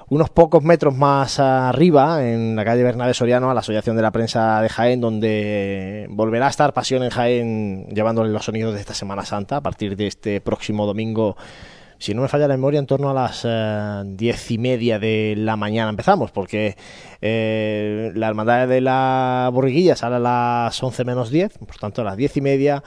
unos 0.08 0.30
pocos 0.30 0.62
metros 0.62 0.94
más 0.94 1.40
arriba, 1.40 2.24
en 2.28 2.54
la 2.54 2.64
calle 2.64 2.82
Bernabé 2.82 3.12
Soriano, 3.12 3.50
a 3.50 3.54
la 3.54 3.60
Asociación 3.60 3.96
de 3.96 4.02
la 4.02 4.12
Prensa 4.12 4.60
de 4.62 4.68
Jaén, 4.68 5.00
donde 5.00 6.06
volverá 6.10 6.46
a 6.46 6.50
estar 6.50 6.72
Pasión 6.72 7.02
en 7.02 7.10
Jaén 7.10 7.88
llevándole 7.88 8.30
los 8.30 8.44
sonidos 8.44 8.74
de 8.74 8.80
esta 8.80 8.94
Semana 8.94 9.24
Santa 9.24 9.56
a 9.56 9.60
partir 9.60 9.96
de 9.96 10.06
este 10.06 10.40
próximo 10.40 10.86
domingo. 10.86 11.36
Si 11.98 12.14
no 12.14 12.22
me 12.22 12.28
falla 12.28 12.46
la 12.46 12.54
memoria, 12.54 12.78
en 12.78 12.86
torno 12.86 13.10
a 13.10 13.14
las 13.14 13.42
eh, 13.44 14.02
diez 14.04 14.50
y 14.50 14.58
media 14.58 14.98
de 14.98 15.34
la 15.36 15.56
mañana 15.56 15.90
empezamos, 15.90 16.30
porque 16.30 16.76
eh, 17.20 18.12
la 18.14 18.28
Hermandad 18.28 18.68
de 18.68 18.82
la 18.82 19.50
Borriguilla 19.52 19.96
sale 19.96 20.16
a 20.16 20.20
las 20.20 20.80
11 20.80 21.04
menos 21.04 21.30
10, 21.30 21.58
por 21.58 21.76
tanto 21.76 22.02
a 22.02 22.04
las 22.04 22.16
diez 22.16 22.36
y 22.36 22.42
media, 22.42 22.84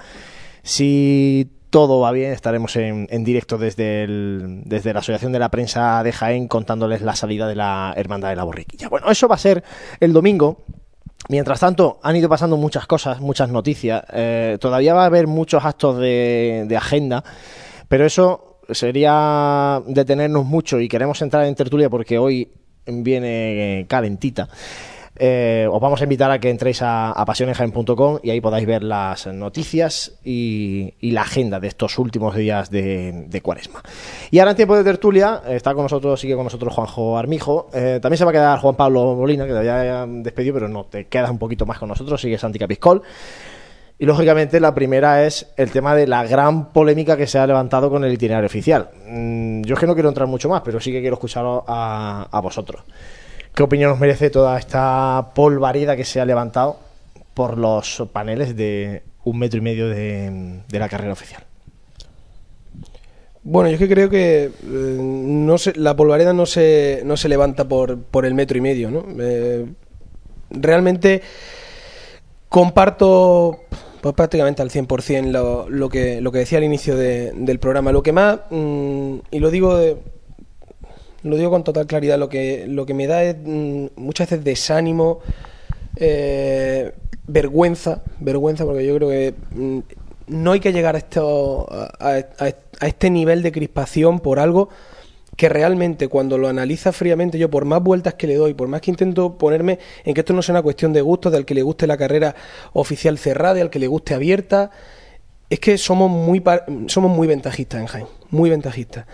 si 0.62 1.50
todo 1.70 2.00
va 2.00 2.12
bien, 2.12 2.32
estaremos 2.34 2.76
en, 2.76 3.08
en 3.10 3.24
directo 3.24 3.58
desde, 3.58 4.04
el- 4.04 4.62
desde 4.66 4.94
la 4.94 5.00
Asociación 5.00 5.32
de 5.32 5.40
la 5.40 5.50
Prensa 5.50 6.02
de 6.04 6.12
Jaén 6.12 6.48
contándoles 6.48 7.02
la 7.02 7.16
salida 7.16 7.48
de 7.48 7.56
la 7.56 7.94
Hermandad 7.96 8.30
de 8.30 8.36
la 8.36 8.44
Borriquilla. 8.44 8.90
Bueno, 8.90 9.10
eso 9.12 9.28
va 9.28 9.36
a 9.36 9.40
ser 9.40 9.64
el 10.00 10.14
domingo. 10.14 10.64
Mientras 11.28 11.60
tanto, 11.60 12.00
han 12.02 12.16
ido 12.16 12.28
pasando 12.30 12.58
muchas 12.58 12.88
cosas, 12.88 13.20
muchas 13.20 13.50
noticias. 13.50 14.04
Eh, 14.14 14.58
todavía 14.60 14.94
va 14.94 15.04
a 15.04 15.08
haber 15.08 15.28
muchos 15.28 15.64
actos 15.64 15.98
de, 16.00 16.66
de 16.68 16.78
agenda, 16.78 17.24
pero 17.88 18.06
eso 18.06 18.60
sería 18.72 19.82
detenernos 19.86 20.46
mucho 20.46 20.80
y 20.80 20.88
queremos 20.88 21.22
entrar 21.22 21.46
en 21.46 21.56
tertulia 21.56 21.90
porque 21.90 22.18
hoy 22.18 22.52
viene 22.86 23.86
calentita. 23.88 24.48
Eh, 25.22 25.68
os 25.70 25.82
vamos 25.82 26.00
a 26.00 26.06
invitar 26.06 26.32
a 26.32 26.40
que 26.40 26.50
entréis 26.50 26.82
a, 26.82 27.12
a 27.12 27.26
y 28.24 28.30
ahí 28.30 28.40
podáis 28.40 28.66
ver 28.66 28.84
las 28.84 29.28
noticias 29.28 30.14
y, 30.24 30.94
la 31.02 31.22
agenda 31.24 31.60
de 31.60 31.68
estos 31.68 32.00
últimos 32.00 32.36
días 32.36 32.72
de, 32.72 33.42
cuaresma. 33.44 33.82
Y 34.32 34.40
ahora 34.40 34.52
en 34.52 34.58
tiempo 34.58 34.78
de 34.78 34.84
tertulia 34.86 35.42
eh, 35.46 35.58
está 35.58 35.74
con 35.74 35.84
nosotros, 35.84 36.20
sigue 36.20 36.36
con 36.36 36.46
nosotros 36.46 36.74
Juanjo 36.74 37.18
Armijo. 37.18 37.70
Eh, 37.74 38.00
también 38.02 38.18
se 38.18 38.24
va 38.24 38.32
a 38.32 38.34
quedar 38.34 38.60
Juan 38.60 38.76
Pablo 38.76 39.16
Molina, 39.16 39.46
que 39.46 39.52
te 39.52 39.58
había 39.58 40.06
despedido, 40.08 40.54
pero 40.54 40.70
no, 40.70 40.86
te 40.86 41.08
quedas 41.08 41.30
un 41.30 41.38
poquito 41.38 41.66
más 41.66 41.80
con 41.80 41.90
nosotros, 41.90 42.22
sigue 42.22 42.38
Santi 42.38 42.58
Capiscol. 42.58 43.02
Y 43.98 44.06
lógicamente 44.06 44.62
la 44.62 44.74
primera 44.74 45.26
es 45.26 45.48
el 45.58 45.72
tema 45.72 45.94
de 45.94 46.08
la 46.08 46.24
gran 46.26 46.72
polémica 46.72 47.18
que 47.18 47.28
se 47.28 47.38
ha 47.38 47.46
levantado 47.46 47.90
con 47.90 48.06
el 48.06 48.14
itinerario 48.14 48.48
oficial. 48.48 48.90
Mm, 49.06 49.64
yo 49.64 49.74
es 49.74 49.80
que 49.80 49.88
no 49.88 49.94
quiero 49.94 50.08
entrar 50.08 50.30
mucho 50.30 50.48
más, 50.48 50.62
pero 50.64 50.80
sí 50.80 50.94
que 50.94 51.02
quiero 51.02 51.16
escucharos 51.16 51.64
a 51.68 52.40
vosotros. 52.42 52.84
¿Qué 53.56 53.64
opinión 53.64 53.92
os 53.92 54.00
merece 54.00 54.30
toda 54.30 54.58
esta 54.58 55.32
polvareda 55.36 55.96
que 55.96 56.06
se 56.06 56.22
ha 56.22 56.26
levantado 56.26 56.78
por 57.34 57.58
los 57.58 58.04
paneles 58.14 58.56
de 58.56 59.04
un 59.26 59.38
metro 59.40 59.60
y 59.60 59.62
medio 59.62 59.90
de, 59.90 60.62
la 60.72 60.90
carrera 60.90 61.14
oficial? 61.14 61.44
Bueno, 63.44 63.70
yo 63.70 63.76
es 63.76 63.80
que 63.80 63.90
creo 63.90 64.10
que 64.10 64.44
eh, 64.46 64.52
no 64.64 65.58
se, 65.58 65.74
la 65.76 65.96
polvareda 65.96 66.34
no 66.34 66.46
se, 66.46 67.02
no 67.06 67.18
se 67.18 67.30
levanta 67.30 67.68
por, 67.68 67.98
por 67.98 68.26
el 68.26 68.34
metro 68.34 68.58
y 68.58 68.62
medio, 68.62 68.92
¿no? 68.92 69.06
Eh, 69.20 69.66
realmente 70.52 71.22
comparto 72.50 73.62
pues, 74.02 74.14
prácticamente 74.16 74.62
al 74.62 74.70
100% 74.70 75.32
lo, 75.32 75.70
lo, 75.70 75.90
que, 75.90 76.22
lo 76.22 76.32
que 76.32 76.40
decía 76.40 76.58
al 76.58 76.64
inicio 76.64 76.96
de- 76.96 77.32
del 77.34 77.60
programa. 77.60 77.92
Lo 77.92 78.04
que 78.04 78.12
más, 78.12 78.40
mm, 78.50 79.16
y 79.32 79.40
lo 79.40 79.50
digo 79.52 80.00
lo 81.24 81.36
digo 81.36 81.50
con 81.50 81.64
total 81.64 81.88
claridad, 81.88 82.18
lo 82.18 82.30
que, 82.30 82.66
lo 82.68 82.86
que 82.86 82.94
me 82.94 83.08
da 83.08 83.24
es 83.24 83.36
mm, 83.44 83.88
muchas 83.96 84.30
veces 84.30 84.44
desánimo, 84.44 85.20
eh, 85.96 86.94
vergüenza, 87.28 88.04
vergüenza, 88.20 88.66
porque 88.66 88.86
yo 88.86 88.96
creo 88.96 89.10
que 89.10 89.34
mm, 89.52 89.80
no 90.28 90.52
hay 90.52 90.60
que 90.60 90.72
llegar 90.72 90.96
a, 90.96 91.00
esto, 91.00 91.68
a, 91.70 92.18
este 92.86 93.10
nivel 93.10 93.42
de 93.44 93.52
crispación 93.52 94.20
por 94.20 94.40
algo 94.40 94.70
que 95.36 95.50
realmente 95.50 96.10
cuando 96.10 96.38
lo 96.38 96.50
analiza 96.50 96.92
fríamente 96.92 97.40
yo 97.40 97.50
por 97.50 97.64
más 97.64 97.82
vueltas 97.82 98.16
que 98.16 98.28
le 98.28 98.36
doy, 98.36 98.54
por 98.54 98.68
más 98.68 98.82
que 98.82 98.92
intento 98.92 99.38
ponerme 99.38 99.80
en 100.04 100.14
que 100.14 100.22
esto 100.22 100.34
no 100.34 100.42
sea 100.42 100.54
una 100.54 100.62
cuestión 100.62 100.92
de 100.92 101.02
gusto, 101.02 101.32
del 101.32 101.46
que 101.46 101.56
le 101.56 101.62
guste 101.62 101.88
la 101.88 101.96
carrera 101.96 102.36
oficial 102.74 103.18
cerrada 103.18 103.58
y 103.58 103.62
al 103.62 103.70
que 103.70 103.80
le 103.80 103.88
guste 103.88 104.14
abierta, 104.14 104.72
es 105.50 105.60
que 105.60 105.78
somos 105.78 106.12
muy 106.12 106.44
somos 106.88 107.12
muy 107.12 107.28
ventajistas 107.28 107.96
en 107.96 108.06
muy 108.30 108.50
ventajistas. 108.50 109.06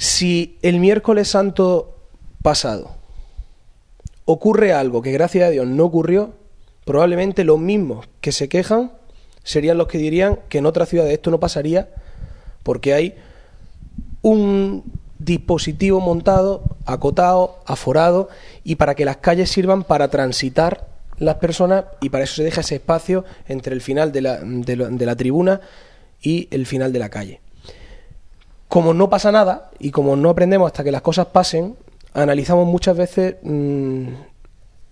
Si 0.00 0.56
el 0.62 0.80
miércoles 0.80 1.28
santo 1.28 1.94
pasado 2.40 2.92
ocurre 4.24 4.72
algo 4.72 5.02
que 5.02 5.12
gracias 5.12 5.46
a 5.46 5.50
Dios 5.50 5.66
no 5.66 5.84
ocurrió, 5.84 6.32
probablemente 6.86 7.44
los 7.44 7.58
mismos 7.58 8.08
que 8.22 8.32
se 8.32 8.48
quejan 8.48 8.92
serían 9.44 9.76
los 9.76 9.88
que 9.88 9.98
dirían 9.98 10.38
que 10.48 10.56
en 10.56 10.64
otra 10.64 10.86
ciudad 10.86 11.10
esto 11.10 11.30
no 11.30 11.38
pasaría 11.38 11.90
porque 12.62 12.94
hay 12.94 13.14
un 14.22 14.84
dispositivo 15.18 16.00
montado, 16.00 16.62
acotado, 16.86 17.58
aforado 17.66 18.30
y 18.64 18.76
para 18.76 18.94
que 18.94 19.04
las 19.04 19.18
calles 19.18 19.50
sirvan 19.50 19.84
para 19.84 20.08
transitar 20.08 20.88
las 21.18 21.34
personas 21.34 21.84
y 22.00 22.08
para 22.08 22.24
eso 22.24 22.36
se 22.36 22.44
deja 22.44 22.62
ese 22.62 22.76
espacio 22.76 23.26
entre 23.48 23.74
el 23.74 23.82
final 23.82 24.12
de 24.12 24.22
la- 24.22 24.40
de 24.40 25.04
la 25.06 25.16
tribuna 25.16 25.60
y 26.22 26.48
el 26.52 26.64
final 26.64 26.90
de 26.90 26.98
la 27.00 27.10
calle. 27.10 27.40
Como 28.70 28.94
no 28.94 29.10
pasa 29.10 29.30
nada 29.32 29.70
y 29.80 29.90
como 29.90 30.14
no 30.16 30.30
aprendemos 30.30 30.66
hasta 30.68 30.84
que 30.84 30.92
las 30.92 31.02
cosas 31.02 31.26
pasen, 31.26 31.76
analizamos 32.14 32.66
muchas 32.66 32.96
veces 32.96 33.34
mm, 33.42 34.08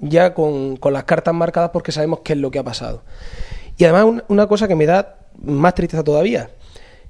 ya 0.01 0.35
con, 0.35 0.77
con 0.77 0.93
las 0.93 1.05
cartas 1.05 1.33
marcadas 1.33 1.71
porque 1.71 1.93
sabemos 1.93 2.21
qué 2.25 2.33
es 2.33 2.39
lo 2.41 2.51
que 2.51 2.59
ha 2.59 2.65
pasado. 2.65 3.03
Y 3.77 3.85
además 3.85 4.05
un- 4.05 4.25
una 4.29 4.47
cosa 4.49 4.67
que 4.69 4.75
me 4.75 4.85
da 4.85 5.19
más 5.41 5.75
tristeza 5.75 6.03
todavía, 6.03 6.51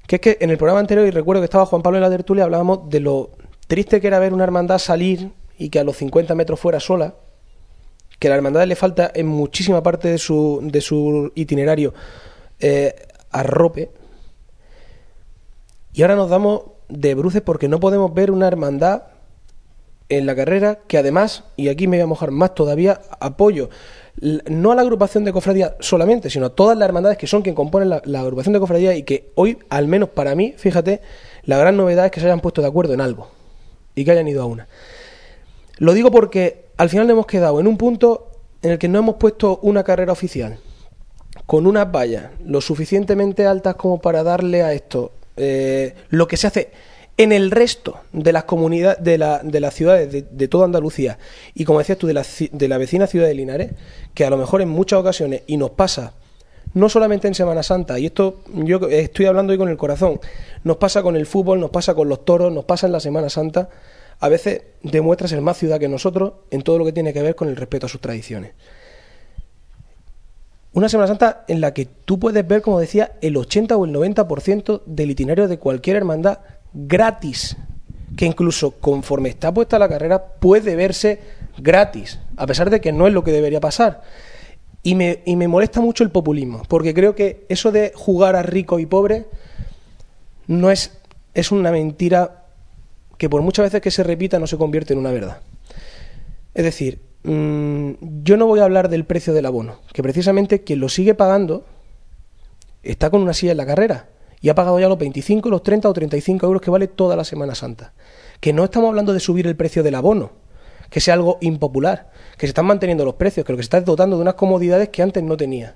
que 0.05 0.17
es 0.17 0.21
que 0.21 0.37
en 0.41 0.51
el 0.51 0.57
programa 0.57 0.79
anterior, 0.79 1.07
y 1.07 1.11
recuerdo 1.11 1.41
que 1.41 1.45
estaba 1.45 1.65
Juan 1.65 1.81
Pablo 1.81 1.97
en 1.97 2.03
la 2.03 2.09
tertulia, 2.11 2.43
hablábamos 2.43 2.87
de 2.89 2.99
lo 2.99 3.31
triste 3.67 3.99
que 3.99 4.07
era 4.07 4.19
ver 4.19 4.33
una 4.33 4.43
hermandad 4.43 4.77
salir 4.77 5.31
y 5.57 5.69
que 5.69 5.79
a 5.79 5.83
los 5.83 5.97
50 5.97 6.35
metros 6.35 6.59
fuera 6.59 6.79
sola, 6.79 7.15
que 8.19 8.27
a 8.27 8.29
la 8.29 8.35
hermandad 8.37 8.67
le 8.67 8.75
falta 8.75 9.11
en 9.13 9.25
muchísima 9.27 9.81
parte 9.81 10.07
de 10.07 10.17
su, 10.19 10.59
de 10.61 10.81
su 10.81 11.31
itinerario 11.35 11.93
eh, 12.59 12.93
arrope, 13.31 13.89
y 15.99 16.01
ahora 16.01 16.15
nos 16.15 16.29
damos 16.29 16.61
de 16.87 17.13
bruces 17.13 17.41
porque 17.41 17.67
no 17.67 17.81
podemos 17.81 18.13
ver 18.13 18.31
una 18.31 18.47
hermandad 18.47 19.03
en 20.07 20.25
la 20.25 20.33
carrera 20.33 20.79
que 20.87 20.97
además, 20.97 21.43
y 21.57 21.67
aquí 21.67 21.87
me 21.87 21.97
voy 21.97 22.03
a 22.03 22.07
mojar 22.07 22.31
más 22.31 22.55
todavía, 22.55 23.01
apoyo 23.19 23.69
no 24.21 24.71
a 24.71 24.75
la 24.75 24.81
agrupación 24.81 25.25
de 25.25 25.33
cofradía 25.33 25.75
solamente, 25.81 26.29
sino 26.29 26.45
a 26.45 26.55
todas 26.55 26.77
las 26.77 26.87
hermandades 26.87 27.17
que 27.17 27.27
son 27.27 27.41
quien 27.41 27.53
componen 27.53 27.89
la, 27.89 28.01
la 28.05 28.21
agrupación 28.21 28.53
de 28.53 28.61
cofradía 28.61 28.95
y 28.95 29.03
que 29.03 29.33
hoy, 29.35 29.57
al 29.67 29.89
menos 29.89 30.07
para 30.07 30.35
mí, 30.35 30.53
fíjate, 30.55 31.01
la 31.43 31.57
gran 31.57 31.75
novedad 31.75 32.05
es 32.05 32.11
que 32.13 32.21
se 32.21 32.27
hayan 32.27 32.39
puesto 32.39 32.61
de 32.61 32.69
acuerdo 32.69 32.93
en 32.93 33.01
algo 33.01 33.27
y 33.93 34.05
que 34.05 34.11
hayan 34.11 34.29
ido 34.29 34.41
a 34.41 34.45
una. 34.45 34.69
Lo 35.79 35.93
digo 35.93 36.11
porque 36.11 36.67
al 36.77 36.87
final 36.87 37.09
hemos 37.09 37.25
quedado 37.25 37.59
en 37.59 37.67
un 37.67 37.75
punto 37.75 38.29
en 38.61 38.71
el 38.71 38.79
que 38.79 38.87
no 38.87 38.99
hemos 38.99 39.15
puesto 39.15 39.59
una 39.63 39.83
carrera 39.83 40.13
oficial 40.13 40.59
con 41.45 41.67
unas 41.67 41.91
vallas 41.91 42.31
lo 42.45 42.61
suficientemente 42.61 43.45
altas 43.45 43.75
como 43.75 43.99
para 43.99 44.23
darle 44.23 44.63
a 44.63 44.71
esto 44.71 45.11
eh, 45.39 45.95
lo 46.09 46.27
que 46.27 46.37
se 46.37 46.47
hace 46.47 46.71
en 47.17 47.31
el 47.31 47.51
resto 47.51 47.99
de 48.13 48.31
las 48.31 48.43
comunidades 48.45 49.03
de, 49.03 49.17
la- 49.17 49.41
de 49.43 49.59
las 49.59 49.73
ciudades 49.73 50.11
de, 50.11 50.21
de 50.29 50.47
toda 50.47 50.65
Andalucía 50.65 51.17
y 51.53 51.65
como 51.65 51.79
decías 51.79 51.97
tú 51.97 52.07
de 52.07 52.13
la, 52.13 52.25
de 52.51 52.67
la 52.67 52.77
vecina 52.77 53.07
ciudad 53.07 53.27
de 53.27 53.33
Linares 53.33 53.71
que 54.13 54.25
a 54.25 54.29
lo 54.29 54.37
mejor 54.37 54.61
en 54.61 54.69
muchas 54.69 54.99
ocasiones 54.99 55.41
y 55.47 55.57
nos 55.57 55.71
pasa 55.71 56.13
no 56.75 56.87
solamente 56.87 57.27
en 57.27 57.33
Semana 57.33 57.63
Santa, 57.63 57.97
y 57.97 58.05
esto 58.05 58.41
yo 58.53 58.77
estoy 58.89 59.25
hablando 59.25 59.51
hoy 59.51 59.57
con 59.57 59.69
el 59.69 59.75
corazón, 59.77 60.19
nos 60.63 60.77
pasa 60.77 61.01
con 61.01 61.15
el 61.15 61.25
fútbol, 61.25 61.59
nos 61.59 61.71
pasa 61.71 61.95
con 61.95 62.07
los 62.09 62.23
toros, 62.25 62.53
nos 62.53 62.65
pasa 62.65 62.85
en 62.85 62.93
la 62.93 62.99
Semana 62.99 63.27
Santa, 63.29 63.69
a 64.19 64.29
veces 64.29 64.61
demuestra 64.83 65.27
ser 65.27 65.41
más 65.41 65.57
ciudad 65.57 65.79
que 65.79 65.87
nosotros 65.87 66.33
en 66.51 66.61
todo 66.61 66.77
lo 66.77 66.85
que 66.85 66.91
tiene 66.93 67.11
que 67.11 67.23
ver 67.23 67.33
con 67.35 67.47
el 67.49 67.55
respeto 67.55 67.87
a 67.87 67.89
sus 67.89 67.99
tradiciones. 68.01 68.51
Una 70.71 70.87
Semana 70.87 71.07
Santa 71.07 71.45
en 71.47 71.61
la 71.61 71.73
que 71.73 71.85
tú 71.85 72.19
puedes 72.19 72.47
ver, 72.47 72.61
como 72.61 72.79
decía, 72.79 73.13
el 73.21 73.37
80 73.37 73.75
o 73.75 73.85
el 73.85 73.93
90% 73.93 74.83
del 74.85 75.11
itinerario 75.11 75.47
de 75.47 75.57
cualquier 75.57 75.95
hermandad 75.97 76.39
gratis, 76.73 77.57
que 78.15 78.25
incluso 78.25 78.71
conforme 78.71 79.29
está 79.29 79.51
puesta 79.53 79.79
la 79.79 79.89
carrera 79.89 80.23
puede 80.23 80.75
verse 80.75 81.19
gratis, 81.57 82.19
a 82.37 82.45
pesar 82.45 82.69
de 82.69 82.81
que 82.81 82.91
no 82.91 83.07
es 83.07 83.13
lo 83.13 83.23
que 83.23 83.31
debería 83.31 83.59
pasar. 83.59 84.03
Y 84.83 84.95
me, 84.95 85.23
y 85.25 85.35
me 85.35 85.47
molesta 85.47 85.81
mucho 85.81 86.03
el 86.03 86.11
populismo, 86.11 86.61
porque 86.67 86.93
creo 86.93 87.15
que 87.15 87.45
eso 87.49 87.71
de 87.71 87.91
jugar 87.95 88.35
a 88.35 88.43
rico 88.43 88.79
y 88.79 88.85
pobre 88.85 89.25
no 90.47 90.71
es, 90.71 90.97
es 91.33 91.51
una 91.51 91.71
mentira 91.71 92.45
que 93.17 93.29
por 93.29 93.41
muchas 93.41 93.63
veces 93.63 93.81
que 93.81 93.91
se 93.91 94.03
repita 94.03 94.39
no 94.39 94.47
se 94.47 94.57
convierte 94.57 94.93
en 94.93 94.99
una 94.99 95.11
verdad. 95.11 95.41
Es 96.53 96.63
decir, 96.63 96.99
mm, 97.23 97.91
yo 98.23 98.37
no 98.37 98.47
voy 98.47 98.59
a 98.59 98.63
hablar 98.63 98.89
del 98.89 99.05
precio 99.05 99.33
del 99.33 99.45
abono, 99.45 99.79
que 99.93 100.03
precisamente 100.03 100.63
quien 100.63 100.79
lo 100.79 100.89
sigue 100.89 101.15
pagando 101.15 101.65
está 102.83 103.09
con 103.09 103.21
una 103.21 103.33
silla 103.33 103.51
en 103.51 103.57
la 103.57 103.65
carrera 103.65 104.09
y 104.41 104.49
ha 104.49 104.55
pagado 104.55 104.79
ya 104.79 104.87
los 104.87 104.97
25, 104.97 105.49
los 105.49 105.63
30 105.63 105.89
o 105.89 105.93
35 105.93 106.45
euros 106.45 106.61
que 106.61 106.71
vale 106.71 106.87
toda 106.87 107.15
la 107.15 107.23
Semana 107.23 107.55
Santa. 107.55 107.93
Que 108.39 108.53
no 108.53 108.63
estamos 108.63 108.89
hablando 108.89 109.13
de 109.13 109.19
subir 109.19 109.45
el 109.47 109.55
precio 109.55 109.83
del 109.83 109.95
abono, 109.95 110.31
que 110.89 111.01
sea 111.01 111.15
algo 111.15 111.37
impopular, 111.41 112.11
que 112.37 112.47
se 112.47 112.51
están 112.51 112.65
manteniendo 112.65 113.03
los 113.03 113.15
precios, 113.15 113.45
que 113.45 113.51
lo 113.51 113.57
que 113.57 113.63
se 113.63 113.67
está 113.67 113.79
es 113.79 113.85
dotando 113.85 114.15
de 114.15 114.21
unas 114.21 114.35
comodidades 114.35 114.89
que 114.89 115.01
antes 115.01 115.23
no 115.23 115.35
tenía. 115.35 115.75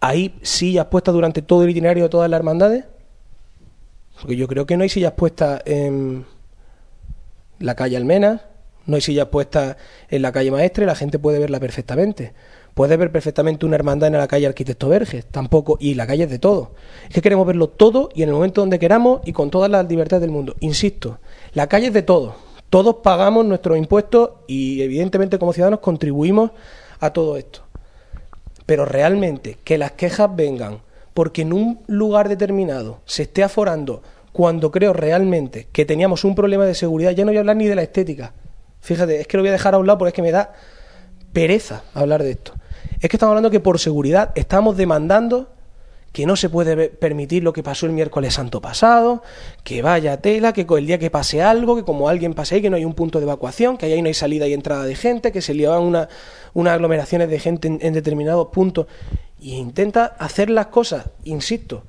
¿Hay 0.00 0.38
sillas 0.42 0.86
puestas 0.86 1.14
durante 1.14 1.42
todo 1.42 1.64
el 1.64 1.70
itinerario 1.70 2.04
de 2.04 2.08
todas 2.08 2.30
las 2.30 2.38
hermandades? 2.38 2.84
Porque 4.20 4.36
yo 4.36 4.46
creo 4.46 4.64
que 4.64 4.76
no 4.76 4.84
hay 4.84 4.88
sillas 4.88 5.12
puestas 5.12 5.62
en 5.64 6.24
la 7.58 7.74
calle 7.74 7.96
Almenas, 7.96 8.42
no 8.86 8.96
hay 8.96 9.00
sillas 9.00 9.28
puestas 9.28 9.76
en 10.08 10.22
la 10.22 10.32
calle 10.32 10.50
Maestre, 10.50 10.86
la 10.86 10.94
gente 10.94 11.18
puede 11.18 11.38
verla 11.38 11.60
perfectamente. 11.60 12.32
Puede 12.74 12.98
ver 12.98 13.10
perfectamente 13.10 13.64
una 13.64 13.76
hermandad 13.76 14.08
en 14.08 14.18
la 14.18 14.28
calle 14.28 14.46
Arquitecto 14.46 14.88
Verges, 14.88 15.24
tampoco, 15.24 15.78
y 15.80 15.94
la 15.94 16.06
calle 16.06 16.24
es 16.24 16.30
de 16.30 16.38
todo. 16.38 16.72
Es 17.08 17.14
que 17.14 17.22
queremos 17.22 17.46
verlo 17.46 17.68
todo 17.68 18.10
y 18.14 18.22
en 18.22 18.28
el 18.28 18.34
momento 18.34 18.60
donde 18.60 18.78
queramos 18.78 19.22
y 19.24 19.32
con 19.32 19.50
todas 19.50 19.70
las 19.70 19.88
libertades 19.88 20.20
del 20.20 20.30
mundo. 20.30 20.54
Insisto, 20.60 21.18
la 21.54 21.68
calle 21.68 21.86
es 21.86 21.94
de 21.94 22.02
todo. 22.02 22.34
Todos 22.68 22.96
pagamos 22.96 23.46
nuestros 23.46 23.78
impuestos 23.78 24.30
y 24.46 24.82
evidentemente 24.82 25.38
como 25.38 25.54
ciudadanos 25.54 25.80
contribuimos 25.80 26.50
a 27.00 27.14
todo 27.14 27.38
esto. 27.38 27.60
Pero 28.66 28.84
realmente 28.84 29.56
que 29.64 29.78
las 29.78 29.92
quejas 29.92 30.34
vengan 30.36 30.80
porque 31.14 31.42
en 31.42 31.54
un 31.54 31.80
lugar 31.86 32.28
determinado 32.28 32.98
se 33.06 33.22
esté 33.22 33.42
aforando 33.42 34.02
cuando 34.32 34.70
creo 34.70 34.92
realmente 34.92 35.66
que 35.72 35.86
teníamos 35.86 36.24
un 36.24 36.34
problema 36.34 36.66
de 36.66 36.74
seguridad, 36.74 37.12
ya 37.12 37.24
no 37.24 37.30
voy 37.30 37.38
a 37.38 37.40
hablar 37.40 37.56
ni 37.56 37.68
de 37.68 37.74
la 37.74 37.82
estética. 37.82 38.34
Fíjate, 38.80 39.20
es 39.20 39.26
que 39.26 39.36
lo 39.36 39.42
voy 39.42 39.48
a 39.48 39.52
dejar 39.52 39.74
a 39.74 39.78
un 39.78 39.86
lado 39.86 39.98
porque 39.98 40.10
es 40.10 40.14
que 40.14 40.22
me 40.22 40.32
da 40.32 40.52
pereza 41.32 41.82
hablar 41.94 42.22
de 42.22 42.30
esto. 42.30 42.52
Es 43.00 43.10
que 43.10 43.16
estamos 43.16 43.32
hablando 43.32 43.50
que 43.50 43.60
por 43.60 43.78
seguridad 43.78 44.32
estamos 44.34 44.76
demandando 44.76 45.50
que 46.16 46.24
no 46.24 46.34
se 46.34 46.48
puede 46.48 46.88
permitir 46.88 47.44
lo 47.44 47.52
que 47.52 47.62
pasó 47.62 47.84
el 47.84 47.92
miércoles 47.92 48.32
santo 48.32 48.62
pasado, 48.62 49.22
que 49.64 49.82
vaya 49.82 50.16
tela, 50.22 50.54
que 50.54 50.64
el 50.66 50.86
día 50.86 50.98
que 50.98 51.10
pase 51.10 51.42
algo, 51.42 51.76
que 51.76 51.82
como 51.82 52.08
alguien 52.08 52.32
pase 52.32 52.54
ahí, 52.54 52.62
que 52.62 52.70
no 52.70 52.76
hay 52.76 52.86
un 52.86 52.94
punto 52.94 53.18
de 53.18 53.24
evacuación, 53.24 53.76
que 53.76 53.84
ahí 53.84 54.00
no 54.00 54.08
hay 54.08 54.14
salida 54.14 54.48
y 54.48 54.54
entrada 54.54 54.84
de 54.84 54.94
gente, 54.94 55.30
que 55.30 55.42
se 55.42 55.52
liaban 55.52 55.82
una, 55.82 56.08
unas 56.54 56.72
aglomeraciones 56.72 57.28
de 57.28 57.38
gente 57.38 57.68
en, 57.68 57.80
en 57.82 57.92
determinados 57.92 58.48
puntos. 58.48 58.86
Y 59.38 59.56
intenta 59.56 60.06
hacer 60.18 60.48
las 60.48 60.68
cosas, 60.68 61.04
insisto, 61.24 61.82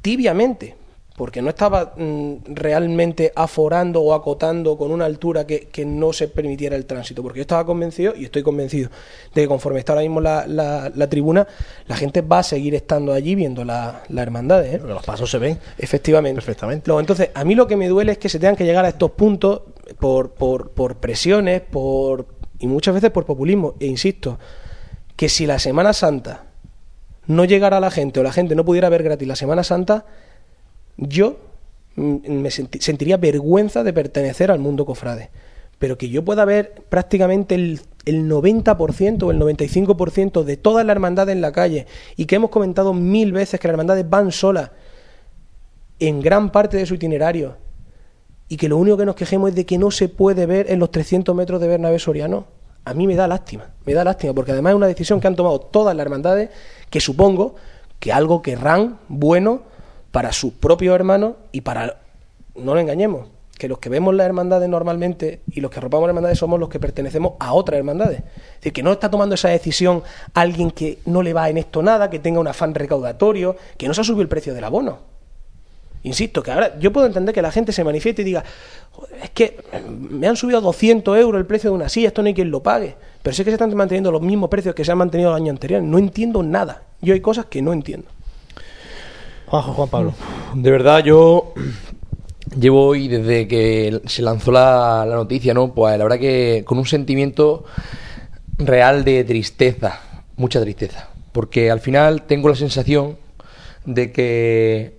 tibiamente, 0.00 0.74
porque 1.16 1.40
no 1.40 1.50
estaba 1.50 1.94
mm, 1.96 2.54
realmente 2.54 3.32
aforando 3.36 4.00
o 4.02 4.14
acotando 4.14 4.76
con 4.76 4.90
una 4.90 5.04
altura 5.04 5.46
que, 5.46 5.68
que, 5.68 5.84
no 5.84 6.12
se 6.12 6.26
permitiera 6.26 6.74
el 6.74 6.86
tránsito, 6.86 7.22
porque 7.22 7.38
yo 7.38 7.42
estaba 7.42 7.64
convencido 7.64 8.14
y 8.16 8.24
estoy 8.24 8.42
convencido 8.42 8.90
de 9.32 9.42
que 9.42 9.48
conforme 9.48 9.78
está 9.78 9.92
ahora 9.92 10.02
mismo 10.02 10.20
la, 10.20 10.46
la, 10.46 10.90
la 10.94 11.08
tribuna, 11.08 11.46
la 11.86 11.96
gente 11.96 12.20
va 12.20 12.40
a 12.40 12.42
seguir 12.42 12.74
estando 12.74 13.12
allí 13.12 13.36
viendo 13.36 13.64
las 13.64 14.10
la 14.10 14.22
hermandades. 14.22 14.74
¿eh? 14.74 14.78
Los 14.84 15.04
pasos 15.04 15.30
se 15.30 15.38
ven. 15.38 15.58
Efectivamente. 15.78 16.34
Perfectamente. 16.34 16.84
Luego, 16.86 17.00
entonces, 17.00 17.30
a 17.32 17.44
mí 17.44 17.54
lo 17.54 17.68
que 17.68 17.76
me 17.76 17.88
duele 17.88 18.12
es 18.12 18.18
que 18.18 18.28
se 18.28 18.40
tengan 18.40 18.56
que 18.56 18.64
llegar 18.64 18.84
a 18.84 18.88
estos 18.88 19.12
puntos 19.12 19.62
por, 20.00 20.32
por, 20.32 20.70
por 20.70 20.96
presiones 20.96 21.60
por 21.60 22.26
y 22.58 22.66
muchas 22.66 22.94
veces 22.94 23.10
por 23.10 23.24
populismo. 23.24 23.74
E 23.78 23.86
insisto, 23.86 24.38
que 25.14 25.28
si 25.28 25.46
la 25.46 25.60
Semana 25.60 25.92
Santa 25.92 26.46
no 27.26 27.44
llegara 27.44 27.76
a 27.76 27.80
la 27.80 27.90
gente 27.90 28.18
o 28.18 28.22
la 28.22 28.32
gente 28.32 28.54
no 28.54 28.64
pudiera 28.64 28.88
ver 28.88 29.04
gratis 29.04 29.28
la 29.28 29.36
Semana 29.36 29.62
Santa, 29.62 30.06
yo 30.96 31.36
me 31.96 32.50
senti 32.50 32.80
sentiría 32.80 33.16
vergüenza 33.16 33.84
de 33.84 33.92
pertenecer 33.92 34.50
al 34.50 34.58
mundo 34.58 34.84
cofrade. 34.84 35.30
Pero 35.78 35.98
que 35.98 36.08
yo 36.08 36.24
pueda 36.24 36.44
ver 36.44 36.82
prácticamente 36.88 37.54
el, 37.54 37.80
el 38.04 38.28
90% 38.30 39.22
o 39.22 39.30
el 39.30 39.40
95% 39.40 40.44
de 40.44 40.56
todas 40.56 40.86
las 40.86 40.94
hermandades 40.94 41.34
en 41.34 41.40
la 41.40 41.52
calle 41.52 41.86
y 42.16 42.26
que 42.26 42.36
hemos 42.36 42.50
comentado 42.50 42.94
mil 42.94 43.32
veces 43.32 43.60
que 43.60 43.68
las 43.68 43.74
hermandades 43.74 44.08
van 44.08 44.32
solas 44.32 44.70
en 45.98 46.20
gran 46.20 46.50
parte 46.50 46.76
de 46.76 46.86
su 46.86 46.94
itinerario 46.94 47.56
y 48.48 48.56
que 48.56 48.68
lo 48.68 48.76
único 48.76 48.96
que 48.96 49.06
nos 49.06 49.16
quejemos 49.16 49.50
es 49.50 49.56
de 49.56 49.66
que 49.66 49.78
no 49.78 49.90
se 49.90 50.08
puede 50.08 50.46
ver 50.46 50.70
en 50.70 50.78
los 50.78 50.90
300 50.90 51.34
metros 51.34 51.60
de 51.60 51.68
Bernabé 51.68 51.98
Soriano, 51.98 52.46
a 52.84 52.92
mí 52.92 53.06
me 53.06 53.16
da 53.16 53.26
lástima, 53.26 53.70
me 53.86 53.94
da 53.94 54.04
lástima, 54.04 54.34
porque 54.34 54.52
además 54.52 54.72
es 54.72 54.76
una 54.76 54.86
decisión 54.86 55.20
que 55.20 55.26
han 55.26 55.36
tomado 55.36 55.60
todas 55.60 55.96
las 55.96 56.04
hermandades 56.04 56.50
que 56.90 57.00
supongo 57.00 57.54
que 57.98 58.12
algo 58.12 58.42
querrán 58.42 58.98
bueno 59.08 59.62
para 60.14 60.32
sus 60.32 60.52
propios 60.52 60.94
hermanos 60.94 61.32
y 61.50 61.62
para, 61.62 61.96
no 62.54 62.74
lo 62.74 62.78
engañemos, 62.78 63.26
que 63.58 63.66
los 63.66 63.80
que 63.80 63.88
vemos 63.88 64.14
las 64.14 64.26
hermandades 64.26 64.68
normalmente 64.68 65.40
y 65.50 65.60
los 65.60 65.72
que 65.72 65.78
arropamos 65.78 66.06
las 66.06 66.10
hermandades 66.10 66.38
somos 66.38 66.60
los 66.60 66.68
que 66.68 66.78
pertenecemos 66.78 67.32
a 67.40 67.52
otras 67.52 67.78
hermandades. 67.78 68.20
Es 68.20 68.54
decir, 68.60 68.72
que 68.72 68.84
no 68.84 68.92
está 68.92 69.10
tomando 69.10 69.34
esa 69.34 69.48
decisión 69.48 70.04
alguien 70.32 70.70
que 70.70 71.00
no 71.06 71.20
le 71.20 71.32
va 71.32 71.50
en 71.50 71.58
esto 71.58 71.82
nada, 71.82 72.10
que 72.10 72.20
tenga 72.20 72.38
un 72.38 72.46
afán 72.46 72.76
recaudatorio, 72.76 73.56
que 73.76 73.88
no 73.88 73.94
se 73.94 74.02
ha 74.02 74.04
subido 74.04 74.22
el 74.22 74.28
precio 74.28 74.54
del 74.54 74.62
abono. 74.62 74.98
Insisto, 76.04 76.44
que 76.44 76.52
ahora 76.52 76.78
yo 76.78 76.92
puedo 76.92 77.08
entender 77.08 77.34
que 77.34 77.42
la 77.42 77.50
gente 77.50 77.72
se 77.72 77.82
manifieste 77.82 78.22
y 78.22 78.24
diga, 78.24 78.44
es 79.20 79.30
que 79.30 79.64
me 79.90 80.28
han 80.28 80.36
subido 80.36 80.60
200 80.60 81.18
euros 81.18 81.40
el 81.40 81.46
precio 81.46 81.70
de 81.70 81.74
una 81.74 81.88
silla, 81.88 82.06
esto 82.06 82.22
no 82.22 82.28
hay 82.28 82.34
quien 82.34 82.52
lo 82.52 82.62
pague. 82.62 82.94
Pero 83.20 83.34
sé 83.34 83.42
que 83.42 83.50
se 83.50 83.54
están 83.54 83.74
manteniendo 83.74 84.12
los 84.12 84.22
mismos 84.22 84.48
precios 84.48 84.76
que 84.76 84.84
se 84.84 84.92
han 84.92 84.98
mantenido 84.98 85.30
el 85.30 85.42
año 85.42 85.50
anterior. 85.50 85.82
No 85.82 85.98
entiendo 85.98 86.44
nada. 86.44 86.84
Yo 87.00 87.14
hay 87.14 87.20
cosas 87.20 87.46
que 87.46 87.62
no 87.62 87.72
entiendo. 87.72 88.06
Juan 89.62 89.88
Pablo. 89.88 90.14
De 90.54 90.70
verdad, 90.70 91.04
yo 91.04 91.52
llevo 92.58 92.86
hoy 92.86 93.08
desde 93.08 93.48
que 93.48 94.00
se 94.06 94.22
lanzó 94.22 94.52
la, 94.52 95.04
la, 95.06 95.14
noticia, 95.14 95.54
¿no? 95.54 95.74
Pues 95.74 95.96
la 95.98 96.04
verdad 96.04 96.18
que 96.18 96.62
con 96.64 96.78
un 96.78 96.86
sentimiento 96.86 97.64
real 98.58 99.04
de 99.04 99.24
tristeza, 99.24 100.00
mucha 100.36 100.60
tristeza. 100.60 101.08
Porque 101.32 101.70
al 101.70 101.80
final 101.80 102.22
tengo 102.22 102.48
la 102.48 102.54
sensación 102.54 103.18
de 103.84 104.12
que 104.12 104.98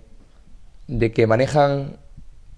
de 0.86 1.10
que 1.10 1.26
manejan 1.26 1.96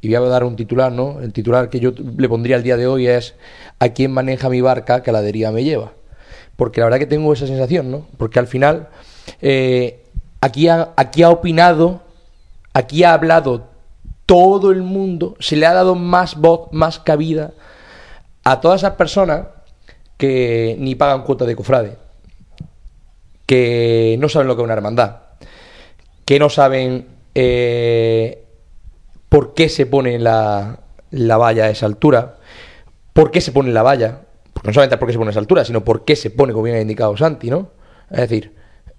y 0.00 0.08
voy 0.08 0.16
a 0.16 0.20
dar 0.20 0.44
un 0.44 0.54
titular, 0.56 0.92
¿no? 0.92 1.20
El 1.20 1.32
titular 1.32 1.70
que 1.70 1.80
yo 1.80 1.92
le 2.16 2.28
pondría 2.28 2.56
al 2.56 2.62
día 2.62 2.76
de 2.76 2.86
hoy 2.86 3.08
es 3.08 3.34
¿a 3.78 3.88
quién 3.90 4.12
maneja 4.12 4.48
mi 4.48 4.60
barca 4.60 5.02
que 5.02 5.12
la 5.12 5.22
deriva 5.22 5.50
me 5.50 5.64
lleva? 5.64 5.92
Porque 6.56 6.80
la 6.80 6.86
verdad 6.86 6.98
que 6.98 7.06
tengo 7.06 7.32
esa 7.32 7.46
sensación, 7.46 7.90
¿no? 7.90 8.06
Porque 8.16 8.38
al 8.38 8.46
final 8.46 8.88
eh, 9.40 10.04
aquí, 10.40 10.68
ha, 10.68 10.92
aquí 10.96 11.22
ha 11.22 11.30
opinado, 11.30 12.02
aquí 12.72 13.04
ha 13.04 13.12
hablado 13.12 13.68
todo 14.26 14.70
el 14.70 14.82
mundo, 14.82 15.36
se 15.40 15.56
le 15.56 15.66
ha 15.66 15.72
dado 15.72 15.94
más 15.94 16.36
voz, 16.36 16.68
más 16.72 16.98
cabida 16.98 17.52
a 18.44 18.60
todas 18.60 18.82
esas 18.82 18.94
personas 18.94 19.46
que 20.18 20.76
ni 20.78 20.94
pagan 20.94 21.22
cuota 21.22 21.46
de 21.46 21.56
cofrade, 21.56 21.96
que 23.46 24.16
no 24.18 24.28
saben 24.28 24.48
lo 24.48 24.56
que 24.56 24.62
es 24.62 24.64
una 24.64 24.74
hermandad, 24.74 25.16
que 26.24 26.38
no 26.38 26.50
saben 26.50 27.06
eh, 27.34 28.44
por 29.28 29.54
qué 29.54 29.68
se 29.68 29.86
pone 29.86 30.18
la, 30.18 30.80
la, 31.10 31.36
valla 31.38 31.64
a 31.64 31.70
esa 31.70 31.86
altura, 31.86 32.36
por 33.14 33.30
qué 33.30 33.40
se 33.40 33.52
pone 33.52 33.72
la 33.72 33.82
valla, 33.82 34.22
no 34.62 34.72
solamente 34.72 34.98
por 34.98 35.08
qué 35.08 35.12
se 35.12 35.18
pone 35.18 35.28
a 35.28 35.32
esa 35.32 35.40
altura, 35.40 35.64
sino 35.64 35.84
por 35.84 36.04
qué 36.04 36.16
se 36.16 36.30
pone, 36.30 36.52
como 36.52 36.64
bien 36.64 36.76
ha 36.76 36.80
indicado 36.80 37.16
Santi, 37.16 37.48
¿no? 37.48 37.70
Es 38.10 38.20
decir, 38.20 38.54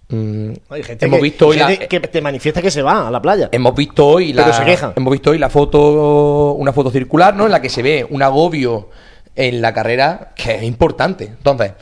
mmm, 0.10 0.52
hemos 0.70 1.18
que, 1.18 1.22
visto 1.22 1.48
hoy 1.48 1.58
la, 1.58 1.76
que 1.78 2.00
te 2.00 2.22
manifiesta 2.22 2.62
que 2.62 2.72
se 2.72 2.82
va 2.82 3.08
a 3.08 3.12
la 3.12 3.22
playa. 3.22 3.50
Hemos 3.52 3.76
visto 3.76 4.06
hoy 4.06 4.34
Pero 4.34 4.48
la, 4.48 4.54
se 4.54 4.66
quejan. 4.66 4.94
hemos 4.96 5.12
visto 5.12 5.32
hoy 5.32 5.38
la 5.38 5.50
foto, 5.50 6.54
una 6.54 6.74
foto 6.74 6.92
circular, 6.92 7.36
¿no? 7.36 7.46
En 7.46 7.52
la 7.52 7.62
que 7.62 7.70
se 7.70 7.82
ve 7.82 8.06
un 8.10 8.22
agobio 8.22 8.90
en 9.36 9.62
la 9.62 9.74
carrera 9.74 10.34
que 10.36 10.56
es 10.56 10.64
importante. 10.64 11.26
Entonces, 11.26 11.74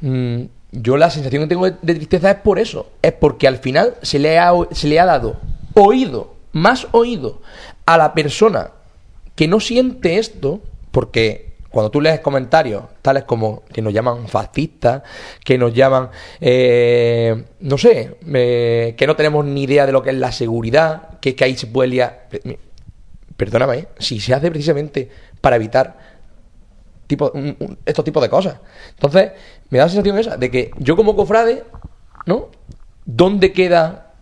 mmm, 0.00 0.42
yo 0.72 0.96
la 0.96 1.10
sensación 1.10 1.42
que 1.44 1.48
tengo 1.48 1.64
de, 1.66 1.76
de, 1.80 1.94
tristeza 1.94 2.30
es 2.30 2.36
por 2.36 2.58
eso, 2.58 2.90
es 3.02 3.12
porque 3.12 3.48
al 3.48 3.58
final 3.58 3.94
se 4.02 4.18
le 4.18 4.38
ha, 4.38 4.52
se 4.70 4.88
le 4.88 5.00
ha 5.00 5.06
dado 5.06 5.40
oído, 5.74 6.34
más 6.52 6.86
oído 6.92 7.40
a 7.86 7.96
la 7.96 8.14
persona 8.14 8.72
que 9.34 9.48
no 9.48 9.58
siente 9.60 10.18
esto, 10.18 10.60
porque 10.90 11.49
cuando 11.70 11.90
tú 11.90 12.00
lees 12.00 12.20
comentarios 12.20 12.84
tales 13.00 13.24
como 13.24 13.62
que 13.72 13.80
nos 13.80 13.92
llaman 13.92 14.28
fascistas, 14.28 15.02
que 15.44 15.56
nos 15.56 15.72
llaman, 15.72 16.10
eh, 16.40 17.44
no 17.60 17.78
sé, 17.78 18.16
eh, 18.34 18.94
que 18.96 19.06
no 19.06 19.16
tenemos 19.16 19.44
ni 19.44 19.62
idea 19.62 19.86
de 19.86 19.92
lo 19.92 20.02
que 20.02 20.10
es 20.10 20.16
la 20.16 20.32
seguridad, 20.32 21.20
que, 21.20 21.34
que 21.34 21.44
ahí 21.44 21.56
se 21.56 21.68
puede 21.68 21.88
liar. 21.88 22.28
perdóname, 23.36 23.78
¿eh? 23.78 23.88
si 23.98 24.20
se 24.20 24.34
hace 24.34 24.50
precisamente 24.50 25.08
para 25.40 25.56
evitar 25.56 25.96
tipo, 27.06 27.32
estos 27.84 28.04
tipos 28.04 28.22
de 28.22 28.28
cosas. 28.28 28.56
Entonces, 28.90 29.32
me 29.70 29.78
da 29.78 29.84
la 29.84 29.90
sensación 29.90 30.18
esa, 30.18 30.36
de 30.36 30.50
que 30.50 30.70
yo 30.78 30.96
como 30.96 31.16
cofrade, 31.16 31.64
¿no? 32.26 32.48
¿Dónde 33.04 33.52
queda 33.52 34.12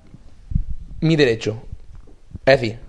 mi 1.00 1.16
derecho? 1.16 1.62
Es 2.44 2.60
decir, 2.60 2.87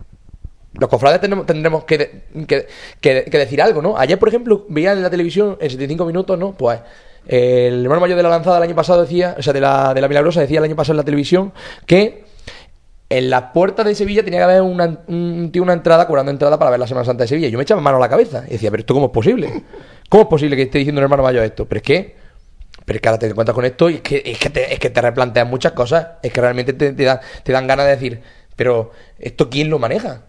los 0.74 0.90
cofrades 0.90 1.20
tendremos 1.22 1.84
que, 1.86 1.98
de- 1.98 2.46
que, 2.48 2.68
que- 3.02 3.24
que 3.26 3.38
decir 3.38 3.62
algo, 3.62 3.82
¿no? 3.82 3.98
Ayer, 3.98 4.20
por 4.20 4.30
ejemplo, 4.30 4.66
veía 4.70 4.94
en 4.94 5.02
la 5.02 5.10
televisión, 5.10 5.58
en 5.60 5.70
75 5.70 6.06
minutos, 6.06 6.38
¿no? 6.38 6.54
Pues 6.54 6.80
el 7.28 7.84
hermano 7.84 8.02
mayor 8.02 8.18
de 8.18 8.24
la 8.24 8.30
lanzada 8.30 8.58
el 8.58 8.64
año 8.64 8.76
pasado 8.76 9.02
decía, 9.02 9.36
o 9.38 9.42
sea, 9.42 9.54
de 9.54 9.62
la, 9.62 9.94
de 9.94 10.02
la 10.02 10.08
milagrosa 10.08 10.42
decía 10.42 10.60
el 10.60 10.64
año 10.66 10.76
pasado 10.76 10.94
en 10.94 10.98
la 10.98 11.04
televisión 11.04 11.54
que 11.86 12.24
en 13.10 13.30
las 13.30 13.46
puertas 13.54 13.86
de 13.86 13.96
Sevilla 13.96 14.24
tenía 14.24 14.40
que 14.40 14.44
haber 14.44 14.62
una, 14.62 15.00
un 15.08 15.50
tío 15.52 15.64
una 15.64 15.74
entrada 15.74 16.06
cobrando 16.06 16.32
entrada 16.32 16.60
para 16.60 16.70
ver 16.72 16.80
la 16.80 16.88
Semana 16.88 17.06
Santa 17.06 17.24
de 17.24 17.28
Sevilla. 17.28 17.48
Yo 17.50 17.58
me 17.58 17.64
echaba 17.64 17.82
mano 17.82 17.98
a 17.98 18.00
la 18.00 18.10
cabeza 18.10 18.44
y 18.48 18.52
decía, 18.52 18.70
pero 18.70 18.82
esto 18.82 18.94
cómo 18.94 19.08
es 19.08 19.12
posible? 19.12 19.64
¿Cómo 20.10 20.24
es 20.24 20.30
posible 20.30 20.56
que 20.56 20.64
esté 20.64 20.78
diciendo 20.78 21.02
el 21.02 21.06
hermano 21.06 21.24
mayor 21.24 21.44
esto? 21.44 21.66
Pero 21.68 21.78
es 21.80 21.84
que, 21.84 22.16
pero 22.86 22.98
es 22.98 23.02
que 23.02 23.10
ahora 23.10 23.20
te 23.20 23.26
encuentras 23.28 23.56
con 23.56 23.66
esto 23.66 23.90
y 23.90 23.96
es 23.96 24.02
que, 24.02 24.22
es 24.26 24.38
que, 24.38 24.50
te, 24.52 24.74
es 24.74 24.80
que 24.80 24.90
te 24.92 25.46
muchas 25.46 25.72
cosas. 25.72 26.08
Es 26.22 26.32
que 26.32 26.40
realmente 26.42 26.74
te, 26.74 26.94
te, 26.94 27.10
te 27.44 27.52
dan 27.52 27.66
ganas 27.68 27.86
de 27.86 27.92
decir, 27.92 28.22
pero 28.56 28.92
¿esto 29.18 29.50
quién 29.50 29.70
lo 29.72 29.80
maneja? 29.80 30.26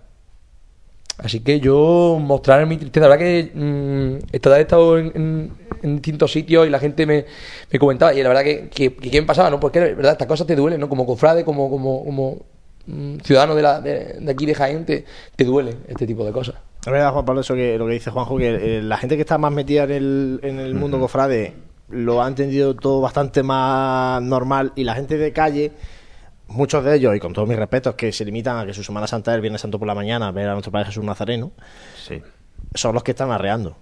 Así 1.22 1.40
que 1.40 1.60
yo 1.60 2.18
mostrar 2.20 2.64
mi 2.66 2.76
tristeza, 2.78 3.06
la 3.09 3.16
verdad 3.16 3.24
que 3.26 3.51
mm, 3.55 4.26
esta 4.32 4.59
he 4.59 4.62
estado 4.62 4.98
en, 4.98 5.12
en- 5.14 5.52
en 5.82 5.97
distintos 5.97 6.32
sitios 6.32 6.66
y 6.66 6.70
la 6.70 6.78
gente 6.78 7.06
me, 7.06 7.24
me 7.70 7.78
comentaba, 7.78 8.12
y 8.14 8.22
la 8.22 8.28
verdad 8.28 8.42
que, 8.44 8.68
que, 8.68 8.94
que 8.94 9.10
¿qué 9.10 9.20
me 9.20 9.26
pasaba? 9.26 9.51
¿no? 9.51 9.59
Porque 9.60 9.80
verdad, 9.80 10.12
estas 10.12 10.26
cosas 10.28 10.47
te 10.47 10.55
duelen, 10.56 10.80
¿no? 10.80 10.88
Como 10.88 11.06
cofrade, 11.06 11.44
como, 11.44 11.70
como, 11.70 12.05
como 12.05 12.38
mm, 12.86 13.16
ciudadano 13.22 13.55
de, 13.55 13.62
la, 13.62 13.80
de, 13.80 14.16
de 14.20 14.30
aquí 14.32 14.47
de 14.47 14.55
Jaén, 14.55 14.84
te, 14.84 15.05
te 15.36 15.44
duele 15.44 15.76
este 15.88 16.06
tipo 16.06 16.24
de 16.24 16.32
cosas. 16.32 16.56
Es 16.84 16.90
verdad, 16.92 17.12
Juan 17.12 17.24
Pablo, 17.26 17.40
eso 17.42 17.55
que 17.55 17.76
lo 17.78 17.86
que 17.86 17.92
dice 17.92 18.10
Juanjo, 18.10 18.38
que 18.38 18.78
eh, 18.78 18.82
la 18.82 18.97
gente 18.97 19.16
que 19.16 19.22
está 19.22 19.36
más 19.38 19.52
metida 19.52 19.84
en 19.84 19.90
el, 19.90 20.40
en 20.42 20.59
el 20.59 20.74
mundo 20.74 20.98
cofrade 20.98 21.52
lo 21.90 22.22
ha 22.22 22.28
entendido 22.28 22.74
todo 22.76 23.01
bastante 23.01 23.42
más 23.42 24.22
normal 24.22 24.72
y 24.76 24.84
la 24.84 24.94
gente 24.94 25.18
de 25.18 25.32
calle, 25.32 25.72
muchos 26.51 26.85
de 26.85 26.97
ellos, 26.97 27.14
y 27.16 27.20
con 27.20 27.32
todos 27.32 27.48
mis 27.48 27.56
respetos, 27.59 27.94
que 27.94 28.12
se 28.12 28.24
limitan 28.24 28.59
a 28.59 28.66
que 28.66 28.74
su 28.74 28.82
Semana 28.85 29.06
Santa 29.06 29.31
es 29.32 29.36
el 29.36 29.40
Viernes 29.40 29.60
Santo 29.60 29.78
por 29.78 29.89
la 29.89 29.94
mañana, 29.94 30.31
ver 30.32 30.48
a 30.48 30.52
nuestro 30.52 30.72
Padre 30.72 30.86
Jesús 30.86 31.05
Nazareno, 31.05 31.52
Sí. 32.06 32.20
son 32.74 32.94
los 32.94 33.02
que 33.02 33.12
están 33.12 33.31
arreando. 33.31 33.77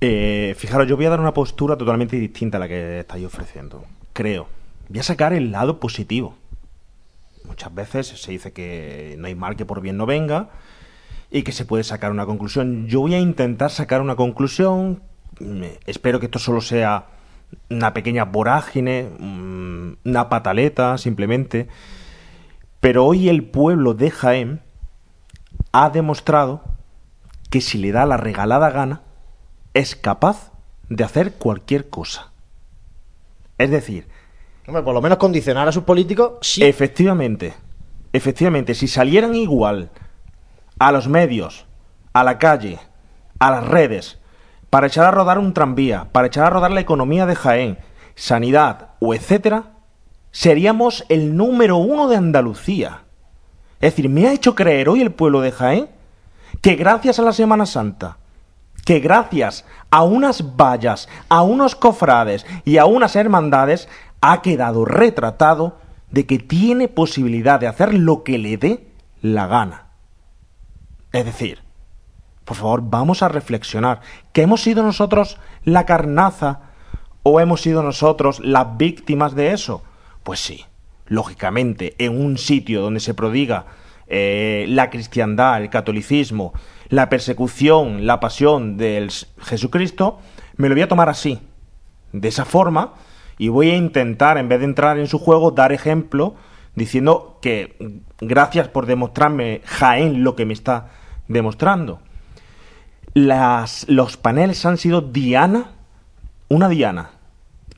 Eh, 0.00 0.54
fijaros, 0.58 0.86
yo 0.86 0.96
voy 0.96 1.06
a 1.06 1.10
dar 1.10 1.20
una 1.20 1.32
postura 1.32 1.76
totalmente 1.76 2.16
distinta 2.16 2.58
a 2.58 2.60
la 2.60 2.68
que 2.68 3.00
estáis 3.00 3.24
ofreciendo. 3.24 3.84
Creo. 4.12 4.48
Voy 4.88 4.98
a 4.98 5.02
sacar 5.02 5.32
el 5.32 5.50
lado 5.50 5.80
positivo. 5.80 6.36
Muchas 7.44 7.74
veces 7.74 8.08
se 8.08 8.32
dice 8.32 8.52
que 8.52 9.16
no 9.18 9.26
hay 9.26 9.34
mal 9.34 9.56
que 9.56 9.64
por 9.64 9.80
bien 9.80 9.96
no 9.96 10.06
venga 10.06 10.50
y 11.30 11.42
que 11.42 11.52
se 11.52 11.64
puede 11.64 11.84
sacar 11.84 12.10
una 12.10 12.26
conclusión. 12.26 12.86
Yo 12.86 13.00
voy 13.00 13.14
a 13.14 13.18
intentar 13.20 13.70
sacar 13.70 14.00
una 14.00 14.16
conclusión. 14.16 15.02
Espero 15.86 16.20
que 16.20 16.26
esto 16.26 16.38
solo 16.38 16.60
sea 16.60 17.06
una 17.70 17.94
pequeña 17.94 18.24
vorágine, 18.24 19.08
mm, 19.18 19.92
una 20.04 20.28
pataleta, 20.28 20.98
simplemente. 20.98 21.68
Pero 22.80 23.04
hoy 23.04 23.28
el 23.28 23.44
pueblo 23.44 23.94
de 23.94 24.10
Jaén 24.10 24.62
ha 25.72 25.90
demostrado 25.90 26.62
que 27.50 27.60
si 27.60 27.78
le 27.78 27.92
da 27.92 28.06
la 28.06 28.16
regalada 28.16 28.70
gana, 28.70 29.02
es 29.74 29.96
capaz 29.96 30.52
de 30.88 31.04
hacer 31.04 31.34
cualquier 31.34 31.88
cosa. 31.88 32.32
Es 33.58 33.70
decir, 33.70 34.08
Hombre, 34.66 34.82
por 34.82 34.94
lo 34.94 35.02
menos 35.02 35.18
condicionar 35.18 35.68
a 35.68 35.72
sus 35.72 35.84
políticos, 35.84 36.38
sí. 36.40 36.64
efectivamente, 36.64 37.54
efectivamente, 38.12 38.74
si 38.74 38.88
salieran 38.88 39.34
igual 39.34 39.90
a 40.78 40.90
los 40.90 41.06
medios, 41.06 41.66
a 42.12 42.24
la 42.24 42.38
calle, 42.38 42.78
a 43.38 43.50
las 43.50 43.66
redes, 43.66 44.18
para 44.74 44.88
echar 44.88 45.06
a 45.06 45.12
rodar 45.12 45.38
un 45.38 45.54
tranvía, 45.54 46.08
para 46.10 46.26
echar 46.26 46.46
a 46.46 46.50
rodar 46.50 46.72
la 46.72 46.80
economía 46.80 47.26
de 47.26 47.36
Jaén, 47.36 47.78
sanidad 48.16 48.88
o 48.98 49.14
etcétera, 49.14 49.74
seríamos 50.32 51.04
el 51.08 51.36
número 51.36 51.76
uno 51.76 52.08
de 52.08 52.16
Andalucía. 52.16 53.04
Es 53.80 53.92
decir, 53.92 54.08
me 54.08 54.26
ha 54.26 54.32
hecho 54.32 54.56
creer 54.56 54.88
hoy 54.88 55.00
el 55.00 55.12
pueblo 55.12 55.42
de 55.42 55.52
Jaén 55.52 55.90
que 56.60 56.74
gracias 56.74 57.20
a 57.20 57.22
la 57.22 57.32
Semana 57.32 57.66
Santa, 57.66 58.18
que 58.84 58.98
gracias 58.98 59.64
a 59.92 60.02
unas 60.02 60.56
vallas, 60.56 61.08
a 61.28 61.42
unos 61.42 61.76
cofrades 61.76 62.44
y 62.64 62.78
a 62.78 62.84
unas 62.86 63.14
hermandades, 63.14 63.88
ha 64.22 64.42
quedado 64.42 64.84
retratado 64.84 65.78
de 66.10 66.26
que 66.26 66.40
tiene 66.40 66.88
posibilidad 66.88 67.60
de 67.60 67.68
hacer 67.68 67.94
lo 67.94 68.24
que 68.24 68.38
le 68.38 68.56
dé 68.56 68.88
la 69.22 69.46
gana. 69.46 69.86
Es 71.12 71.24
decir, 71.24 71.63
por 72.44 72.56
favor, 72.56 72.82
vamos 72.84 73.22
a 73.22 73.28
reflexionar. 73.28 74.00
¿Que 74.32 74.42
hemos 74.42 74.62
sido 74.62 74.82
nosotros 74.82 75.38
la 75.64 75.86
carnaza 75.86 76.60
o 77.22 77.40
hemos 77.40 77.62
sido 77.62 77.82
nosotros 77.82 78.40
las 78.40 78.76
víctimas 78.76 79.34
de 79.34 79.52
eso? 79.52 79.82
Pues 80.22 80.40
sí, 80.40 80.64
lógicamente, 81.06 81.94
en 81.98 82.20
un 82.20 82.38
sitio 82.38 82.82
donde 82.82 83.00
se 83.00 83.14
prodiga 83.14 83.66
eh, 84.06 84.66
la 84.68 84.90
cristiandad, 84.90 85.62
el 85.62 85.70
catolicismo, 85.70 86.52
la 86.88 87.08
persecución, 87.08 88.06
la 88.06 88.20
pasión 88.20 88.76
del 88.76 89.10
Jesucristo, 89.40 90.18
me 90.56 90.68
lo 90.68 90.74
voy 90.74 90.82
a 90.82 90.88
tomar 90.88 91.08
así, 91.08 91.40
de 92.12 92.28
esa 92.28 92.44
forma, 92.44 92.94
y 93.38 93.48
voy 93.48 93.70
a 93.70 93.76
intentar, 93.76 94.38
en 94.38 94.48
vez 94.48 94.60
de 94.60 94.66
entrar 94.66 94.98
en 94.98 95.06
su 95.06 95.18
juego, 95.18 95.50
dar 95.50 95.72
ejemplo 95.72 96.34
diciendo 96.74 97.38
que 97.40 97.76
mm, 97.80 98.26
gracias 98.26 98.68
por 98.68 98.86
demostrarme 98.86 99.62
Jaén 99.64 100.22
lo 100.24 100.36
que 100.36 100.44
me 100.44 100.52
está 100.52 100.90
demostrando. 101.28 102.00
Las, 103.14 103.86
los 103.88 104.16
paneles 104.16 104.66
han 104.66 104.76
sido 104.76 105.00
diana, 105.00 105.70
una 106.48 106.68
diana, 106.68 107.10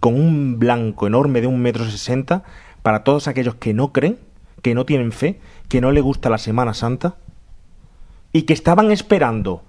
con 0.00 0.14
un 0.14 0.58
blanco 0.58 1.06
enorme 1.06 1.42
de 1.42 1.46
un 1.46 1.60
metro 1.60 1.84
sesenta 1.84 2.42
para 2.82 3.04
todos 3.04 3.28
aquellos 3.28 3.56
que 3.56 3.74
no 3.74 3.92
creen, 3.92 4.18
que 4.62 4.74
no 4.74 4.86
tienen 4.86 5.12
fe, 5.12 5.38
que 5.68 5.82
no 5.82 5.92
les 5.92 6.02
gusta 6.02 6.30
la 6.30 6.38
Semana 6.38 6.72
Santa 6.72 7.16
y 8.32 8.42
que 8.42 8.52
estaban 8.54 8.90
esperando 8.90 9.62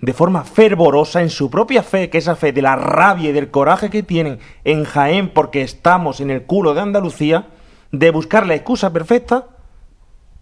de 0.00 0.12
forma 0.12 0.44
fervorosa 0.44 1.22
en 1.22 1.30
su 1.30 1.50
propia 1.50 1.82
fe, 1.82 2.10
que 2.10 2.18
esa 2.18 2.36
fe 2.36 2.52
de 2.52 2.62
la 2.62 2.76
rabia 2.76 3.30
y 3.30 3.32
del 3.32 3.50
coraje 3.50 3.90
que 3.90 4.04
tienen 4.04 4.38
en 4.62 4.84
Jaén 4.84 5.30
porque 5.30 5.62
estamos 5.62 6.20
en 6.20 6.30
el 6.30 6.44
culo 6.44 6.74
de 6.74 6.82
Andalucía, 6.82 7.48
de 7.90 8.10
buscar 8.10 8.46
la 8.46 8.54
excusa 8.54 8.92
perfecta 8.92 9.46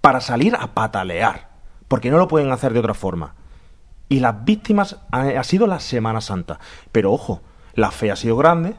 para 0.02 0.20
salir 0.20 0.54
a 0.54 0.74
patalear, 0.74 1.48
porque 1.88 2.10
no 2.10 2.18
lo 2.18 2.28
pueden 2.28 2.52
hacer 2.52 2.74
de 2.74 2.80
otra 2.80 2.94
forma. 2.94 3.34
Y 4.08 4.20
las 4.20 4.44
víctimas 4.44 4.98
ha, 5.10 5.42
sido 5.42 5.66
la 5.66 5.80
Semana 5.80 6.20
Santa. 6.20 6.60
Pero 6.92 7.12
ojo, 7.12 7.42
la 7.74 7.90
fe 7.90 8.10
ha 8.10 8.16
sido 8.16 8.36
grande 8.36 8.74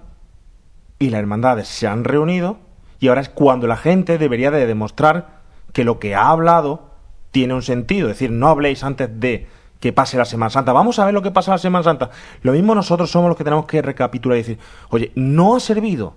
y 0.99 1.09
las 1.09 1.19
hermandades 1.19 1.67
se 1.67 1.87
han 1.87 2.03
reunido 2.03 2.57
y 2.99 3.09
ahora 3.09 3.21
es 3.21 3.29
cuando 3.29 3.67
la 3.67 3.77
gente 3.77 4.17
debería 4.17 4.51
de 4.51 4.65
demostrar 4.65 5.41
que 5.73 5.83
lo 5.83 5.99
que 5.99 6.15
ha 6.15 6.29
hablado 6.29 6.91
tiene 7.31 7.53
un 7.53 7.61
sentido. 7.61 8.07
Es 8.07 8.15
decir, 8.15 8.31
no 8.31 8.47
habléis 8.47 8.83
antes 8.83 9.09
de 9.19 9.47
que 9.79 9.93
pase 9.93 10.17
la 10.17 10.25
Semana 10.25 10.49
Santa. 10.49 10.73
Vamos 10.73 10.97
a 10.97 11.05
ver 11.05 11.13
lo 11.13 11.21
que 11.21 11.29
pasa 11.29 11.51
la 11.51 11.57
Semana 11.59 11.83
Santa. 11.83 12.09
Lo 12.41 12.53
mismo 12.53 12.73
nosotros 12.73 13.11
somos 13.11 13.27
los 13.27 13.37
que 13.37 13.43
tenemos 13.43 13.65
que 13.65 13.81
recapitular 13.81 14.37
y 14.37 14.41
decir, 14.41 14.59
oye, 14.89 15.11
no 15.15 15.55
ha 15.55 15.59
servido, 15.59 16.15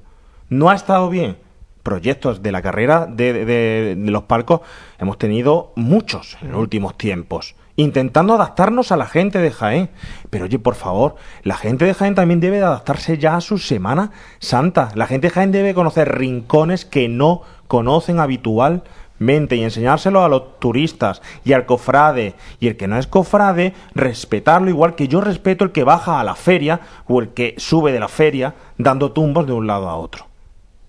no 0.49 0.71
ha 0.71 0.75
estado 0.75 1.11
bien. 1.11 1.37
Proyectos 1.83 2.43
de 2.43 2.53
la 2.53 2.63
carrera 2.63 3.07
de- 3.07 3.45
de- 3.45 3.97
de 3.97 4.11
los 4.11 4.23
palcos 4.25 4.61
hemos 4.99 5.19
tenido 5.19 5.73
muchos 5.77 6.39
en 6.43 6.53
los 6.53 6.61
últimos 6.61 6.97
tiempos, 6.97 7.55
intentando 7.77 8.35
adaptarnos 8.35 8.93
a 8.93 8.97
la 8.97 9.07
gente 9.07 9.39
de 9.39 9.51
Jaén. 9.51 9.91
Pero 10.31 10.45
oye, 10.45 10.59
por 10.59 10.75
favor, 10.75 11.17
la 11.43 11.57
gente 11.57 11.85
de 11.85 11.95
Jaén 11.95 12.15
también 12.15 12.41
debe 12.41 12.59
de 12.59 12.65
adaptarse 12.65 13.19
ya 13.19 13.37
a 13.37 13.41
su 13.41 13.59
Semana 13.59 14.13
Santa. 14.39 14.91
La 14.95 15.07
gente 15.07 15.29
de 15.29 15.35
Jaén 15.35 15.53
debe 15.53 15.75
conocer 15.75 16.17
rincones 16.19 16.85
que 16.85 17.09
no 17.09 17.43
conocen 17.69 18.21
habitualmente 18.21 19.57
y 19.57 19.63
enseñárselo 19.63 20.25
a 20.25 20.29
los 20.29 20.59
turistas 20.59 21.23
y 21.45 21.53
al 21.53 21.67
cofrade. 21.67 22.35
Y 22.59 22.69
el 22.69 22.77
que 22.77 22.89
no 22.89 22.99
es 22.99 23.07
cofrade, 23.07 23.75
respetarlo 23.95 24.71
igual 24.71 24.95
que 24.95 25.09
yo 25.09 25.21
respeto 25.21 25.65
el 25.65 25.73
que 25.73 25.85
baja 25.85 26.21
a 26.21 26.25
la 26.25 26.35
feria 26.35 26.81
o 27.07 27.21
el 27.21 27.31
que 27.31 27.55
sube 27.59 27.93
de 27.93 28.01
la 28.01 28.09
feria 28.09 28.55
dando 28.79 29.13
tumbos 29.13 29.47
de 29.47 29.53
un 29.53 29.67
lado 29.67 29.89
a 29.89 29.97
otro. 29.97 30.27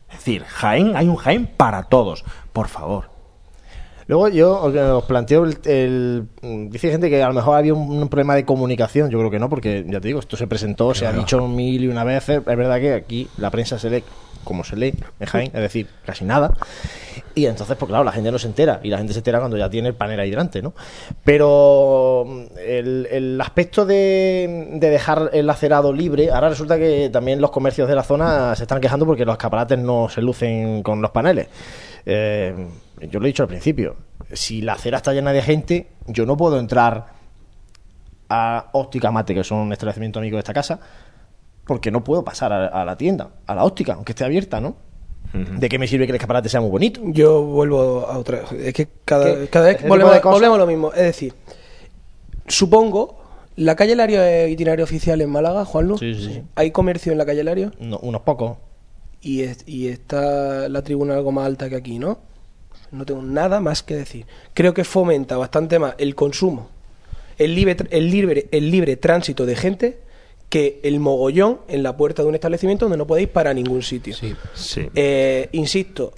Es 0.09 0.17
decir, 0.17 0.43
Jaén, 0.43 0.95
hay 0.95 1.07
un 1.07 1.15
Jaén 1.15 1.45
para 1.45 1.83
todos, 1.83 2.25
por 2.51 2.67
favor. 2.67 3.10
Luego 4.07 4.27
yo 4.29 4.61
os- 4.61 4.75
os 4.75 5.03
planteo 5.05 5.45
el, 5.45 5.57
el- 5.65 6.69
Dice 6.69 6.89
gente 6.91 7.09
que 7.09 7.21
a 7.23 7.27
lo 7.27 7.33
mejor 7.33 7.57
había 7.57 7.73
un, 7.73 7.89
un 8.01 8.09
problema 8.09 8.35
de 8.35 8.45
comunicación. 8.45 9.09
Yo 9.09 9.17
creo 9.19 9.31
que 9.31 9.39
no, 9.39 9.49
porque 9.49 9.85
ya 9.87 9.99
te 10.01 10.07
digo, 10.07 10.19
esto 10.19 10.35
se 10.37 10.47
presentó, 10.47 10.93
se 10.93 11.05
ha 11.07 11.11
dicho 11.13 11.47
mil 11.47 11.83
y 11.83 11.87
una 11.87 12.03
veces. 12.03 12.37
Es 12.39 12.57
verdad 12.57 12.79
que 12.79 12.93
aquí 12.93 13.27
la 13.37 13.49
prensa 13.51 13.77
se 13.79 13.89
lee 13.89 14.03
como 14.43 14.63
se 14.63 14.75
lee 14.75 14.93
en 15.19 15.27
Jaén, 15.27 15.51
es 15.53 15.61
decir, 15.61 15.87
casi 16.03 16.25
nada. 16.25 16.53
Y 17.35 17.45
entonces, 17.45 17.77
pues 17.77 17.87
claro, 17.87 18.03
la 18.03 18.11
gente 18.11 18.31
no 18.31 18.39
se 18.39 18.47
entera. 18.47 18.79
Y 18.83 18.89
la 18.89 18.97
gente 18.97 19.13
se 19.13 19.19
entera 19.19 19.37
cuando 19.39 19.55
ya 19.55 19.69
tiene 19.69 19.87
el 19.89 19.93
panel 19.93 20.19
ahí 20.19 20.31
delante, 20.31 20.61
¿no? 20.63 20.73
Pero 21.23 22.25
mm, 22.27 22.41
el, 22.67 23.07
el 23.11 23.41
aspecto 23.41 23.85
de, 23.85 24.69
de 24.73 24.89
dejar 24.89 25.29
el 25.33 25.49
acerado 25.49 25.93
libre, 25.93 26.31
ahora 26.31 26.49
resulta 26.49 26.77
que 26.77 27.09
también 27.13 27.39
los 27.39 27.51
comercios 27.51 27.87
de 27.87 27.95
la 27.95 28.03
zona 28.03 28.55
se 28.55 28.63
están 28.63 28.81
quejando 28.81 29.05
porque 29.05 29.25
los 29.25 29.33
escaparates 29.33 29.77
no 29.79 30.09
se 30.09 30.21
lucen 30.21 30.83
con 30.83 31.01
los 31.01 31.11
paneles. 31.11 31.47
Eh, 32.05 32.53
yo 33.09 33.19
lo 33.19 33.25
he 33.25 33.29
dicho 33.29 33.43
al 33.43 33.49
principio. 33.49 33.95
si 34.33 34.61
la 34.61 34.73
acera 34.73 34.97
está 34.97 35.13
llena 35.13 35.33
de 35.33 35.41
gente, 35.41 35.87
yo 36.07 36.25
no 36.25 36.37
puedo 36.37 36.59
entrar 36.59 37.07
a 38.29 38.69
Óptica 38.73 39.11
Mate, 39.11 39.33
que 39.33 39.43
son 39.43 39.59
un 39.59 39.73
establecimiento 39.73 40.19
amigo 40.19 40.37
de 40.37 40.39
esta 40.39 40.53
casa, 40.53 40.79
porque 41.65 41.91
no 41.91 42.03
puedo 42.03 42.23
pasar 42.23 42.53
a, 42.53 42.67
a 42.67 42.85
la 42.85 42.95
tienda, 42.97 43.29
a 43.45 43.55
la 43.55 43.63
óptica, 43.65 43.93
aunque 43.93 44.13
esté 44.13 44.23
abierta, 44.23 44.61
¿no? 44.61 44.75
¿De 45.33 45.69
qué 45.69 45.79
me 45.79 45.87
sirve 45.87 46.05
que 46.05 46.11
el 46.11 46.17
escaparate 46.17 46.49
sea 46.49 46.59
muy 46.59 46.69
bonito? 46.69 46.99
Yo 47.05 47.41
vuelvo 47.41 48.05
a 48.05 48.17
otra. 48.17 48.41
Es 48.57 48.73
que 48.73 48.89
cada, 49.05 49.47
cada 49.47 49.67
vez 49.67 49.87
volvemos, 49.87 50.21
volvemos 50.23 50.55
a 50.55 50.59
lo 50.59 50.67
mismo. 50.67 50.91
Es 50.91 51.03
decir, 51.03 51.33
supongo, 52.47 53.17
la 53.55 53.75
calle 53.77 53.95
Lario 53.95 54.21
es 54.21 54.51
itinerario 54.51 54.83
oficial 54.83 55.21
en 55.21 55.29
Málaga, 55.29 55.63
Juanlu. 55.63 55.97
Sí, 55.97 56.15
sí, 56.15 56.33
sí. 56.33 56.43
¿Hay 56.55 56.71
comercio 56.71 57.13
en 57.13 57.17
la 57.17 57.25
calle 57.25 57.43
Lario? 57.45 57.71
No, 57.79 57.97
unos 57.99 58.21
pocos. 58.21 58.57
Y, 59.21 59.41
es- 59.41 59.63
y 59.67 59.87
está 59.87 60.67
la 60.69 60.81
tribuna 60.81 61.15
algo 61.15 61.31
más 61.31 61.45
alta 61.45 61.69
que 61.69 61.75
aquí, 61.75 61.99
¿no? 61.99 62.19
No 62.91 63.05
tengo 63.05 63.21
nada 63.21 63.59
más 63.61 63.83
que 63.83 63.95
decir. 63.95 64.25
Creo 64.53 64.73
que 64.73 64.83
fomenta 64.83 65.37
bastante 65.37 65.79
más 65.79 65.95
el 65.97 66.15
consumo, 66.15 66.69
el 67.37 67.55
libre, 67.55 67.77
el 67.89 68.09
libre, 68.11 68.47
el 68.51 68.69
libre 68.71 68.97
tránsito 68.97 69.45
de 69.45 69.55
gente 69.55 69.99
que 70.49 70.81
el 70.83 70.99
mogollón 70.99 71.61
en 71.69 71.81
la 71.83 71.95
puerta 71.95 72.21
de 72.23 72.27
un 72.27 72.35
establecimiento 72.35 72.85
donde 72.85 72.97
no 72.97 73.07
podéis 73.07 73.29
para 73.29 73.53
ningún 73.53 73.81
sitio. 73.83 74.13
Sí. 74.53 74.89
Eh, 74.95 75.47
insisto, 75.53 76.11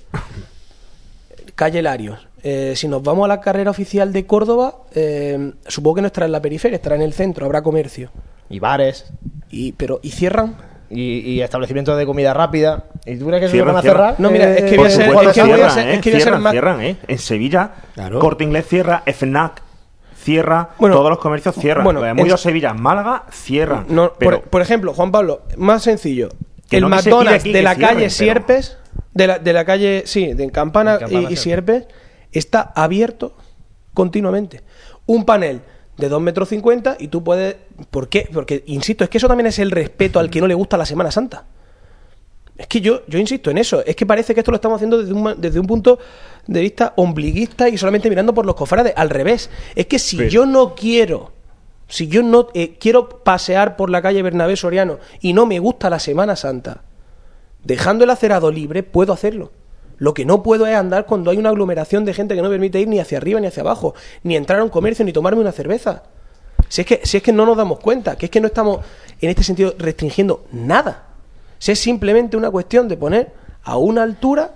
calle 1.55 1.81
Larios. 1.81 2.27
Eh, 2.41 2.73
si 2.75 2.87
nos 2.87 3.03
vamos 3.03 3.25
a 3.25 3.27
la 3.27 3.39
carrera 3.39 3.69
oficial 3.71 4.11
de 4.11 4.25
Córdoba, 4.25 4.79
eh, 4.95 5.53
supongo 5.67 5.95
que 5.95 6.01
no 6.01 6.07
estará 6.07 6.25
en 6.25 6.31
la 6.31 6.41
periferia, 6.41 6.75
estará 6.75 6.95
en 6.95 7.03
el 7.03 7.13
centro, 7.13 7.45
habrá 7.45 7.61
comercio. 7.61 8.09
Y 8.49 8.59
bares. 8.59 9.05
Y, 9.49 9.71
pero, 9.73 9.99
¿y 10.03 10.09
cierran? 10.09 10.57
Y, 10.95 11.19
y 11.31 11.41
establecimientos 11.41 11.97
de 11.97 12.05
comida 12.05 12.33
rápida. 12.33 12.85
¿Y 13.05 13.15
tú 13.17 13.27
crees 13.27 13.49
que 13.51 13.57
eso 13.57 13.65
van 13.65 13.77
a 13.77 13.81
cerrar? 13.81 14.15
No, 14.19 14.29
mira, 14.29 14.53
es 14.55 14.63
que 14.69 14.77
voy 14.77 14.87
a 14.87 14.89
ser- 14.89 15.01
es 15.01 15.07
que 15.07 15.13
voy 15.13 15.25
a 15.27 15.33
cierran, 15.33 15.71
ser- 15.71 15.87
¿eh? 15.89 15.93
es 15.95 16.01
que 16.01 16.09
voy 16.09 16.15
a 16.15 16.19
ser 16.19 16.21
Cierran, 16.23 16.41
más- 16.41 16.51
cierran, 16.51 16.81
¿eh? 16.81 16.97
En 17.07 17.17
Sevilla, 17.19 17.71
Claro. 17.95 18.19
Corte 18.19 18.43
Inglés 18.43 18.65
cierra, 18.67 19.03
FNAC 19.05 19.61
cierra, 20.15 20.69
Bueno, 20.79 20.95
todos 20.95 21.09
los 21.09 21.19
comercios 21.19 21.55
cierran. 21.55 21.83
bueno, 21.83 22.05
hemos 22.05 22.21
en- 22.21 22.25
ido 22.27 22.35
a 22.35 22.37
Sevilla, 22.37 22.73
Málaga, 22.73 23.23
cierran. 23.31 23.85
No, 23.89 24.13
pero 24.17 24.39
por, 24.41 24.49
por 24.49 24.61
ejemplo, 24.61 24.93
Juan 24.93 25.11
Pablo, 25.11 25.41
más 25.57 25.83
sencillo. 25.83 26.29
Que 26.69 26.77
el 26.77 26.83
no 26.83 26.89
McDonald's 26.89 27.41
aquí 27.41 27.51
de 27.51 27.61
la 27.61 27.75
cierren, 27.75 27.87
calle 27.95 27.99
pero- 28.05 28.09
Sierpes, 28.11 28.77
de 29.13 29.27
la, 29.27 29.39
de 29.39 29.53
la 29.53 29.65
calle, 29.65 30.03
sí, 30.05 30.33
de 30.33 30.49
Campana, 30.51 30.97
y, 31.09 31.33
y. 31.33 31.35
Sierpes, 31.35 31.85
está 32.31 32.71
abierto 32.75 33.35
continuamente. 33.93 34.61
Un 35.05 35.25
panel 35.25 35.61
de 35.97 36.09
2 36.09 36.21
metros 36.21 36.49
50 36.49 36.97
y 36.99 37.07
tú 37.07 37.23
puedes... 37.23 37.55
¿Por 37.91 38.09
qué? 38.09 38.27
Porque, 38.33 38.63
insisto, 38.67 39.03
es 39.03 39.09
que 39.09 39.17
eso 39.17 39.27
también 39.27 39.47
es 39.47 39.59
el 39.59 39.71
respeto 39.71 40.19
al 40.19 40.29
que 40.29 40.41
no 40.41 40.47
le 40.47 40.53
gusta 40.53 40.77
la 40.77 40.85
Semana 40.85 41.11
Santa. 41.11 41.45
Es 42.57 42.67
que 42.67 42.81
yo, 42.81 43.01
yo 43.07 43.17
insisto 43.19 43.49
en 43.51 43.57
eso. 43.57 43.83
Es 43.85 43.95
que 43.95 44.05
parece 44.05 44.33
que 44.33 44.41
esto 44.41 44.51
lo 44.51 44.55
estamos 44.55 44.75
haciendo 44.77 44.99
desde 44.99 45.13
un, 45.13 45.33
desde 45.37 45.59
un 45.59 45.65
punto 45.67 45.99
de 46.45 46.61
vista 46.61 46.93
ombliguista 46.97 47.67
y 47.69 47.77
solamente 47.77 48.09
mirando 48.09 48.33
por 48.33 48.45
los 48.45 48.55
cofrades. 48.55 48.93
Al 48.95 49.09
revés. 49.09 49.49
Es 49.75 49.87
que 49.87 49.97
si 49.99 50.17
Sí. 50.17 50.29
yo 50.29 50.45
no 50.45 50.75
quiero, 50.75 51.31
si 51.87 52.07
yo 52.07 52.21
no 52.21 52.47
eh, 52.53 52.75
quiero 52.79 53.09
pasear 53.23 53.75
por 53.75 53.89
la 53.89 54.01
calle 54.01 54.21
Bernabé 54.21 54.55
Soriano 54.55 54.99
y 55.19 55.33
no 55.33 55.45
me 55.45 55.59
gusta 55.59 55.89
la 55.89 55.99
Semana 55.99 56.35
Santa, 56.35 56.83
dejando 57.63 58.03
el 58.03 58.09
acerado 58.11 58.51
libre, 58.51 58.83
puedo 58.83 59.13
hacerlo. 59.13 59.51
Lo 59.97 60.13
que 60.13 60.25
no 60.25 60.43
puedo 60.43 60.67
es 60.67 60.75
andar 60.75 61.05
cuando 61.05 61.31
hay 61.31 61.37
una 61.37 61.49
aglomeración 61.49 62.05
de 62.05 62.13
gente 62.13 62.35
que 62.35 62.41
no 62.41 62.49
permite 62.49 62.79
ir 62.79 62.87
ni 62.87 62.99
hacia 62.99 63.17
arriba 63.17 63.39
ni 63.39 63.47
hacia 63.47 63.61
abajo, 63.61 63.93
ni 64.23 64.35
entrar 64.35 64.59
a 64.59 64.63
un 64.63 64.69
comercio 64.69 65.05
ni 65.05 65.13
tomarme 65.13 65.41
una 65.41 65.51
cerveza. 65.51 66.03
Si 66.69 66.81
es 66.81 66.87
que, 66.87 67.01
es 67.03 67.21
que 67.21 67.33
no 67.33 67.45
nos 67.45 67.57
damos 67.57 67.79
cuenta, 67.79 68.15
que 68.15 68.25
es 68.25 68.31
que 68.31 68.41
no 68.41 68.47
estamos 68.47 68.79
en 69.21 69.29
este 69.29 69.43
sentido 69.43 69.75
restringiendo 69.77 70.45
nada. 70.51 71.07
Si 71.59 71.71
es 71.71 71.79
simplemente 71.79 72.35
una 72.35 72.51
cuestión 72.51 72.87
de 72.87 72.97
poner 72.97 73.31
a 73.63 73.77
una 73.77 74.03
altura 74.03 74.55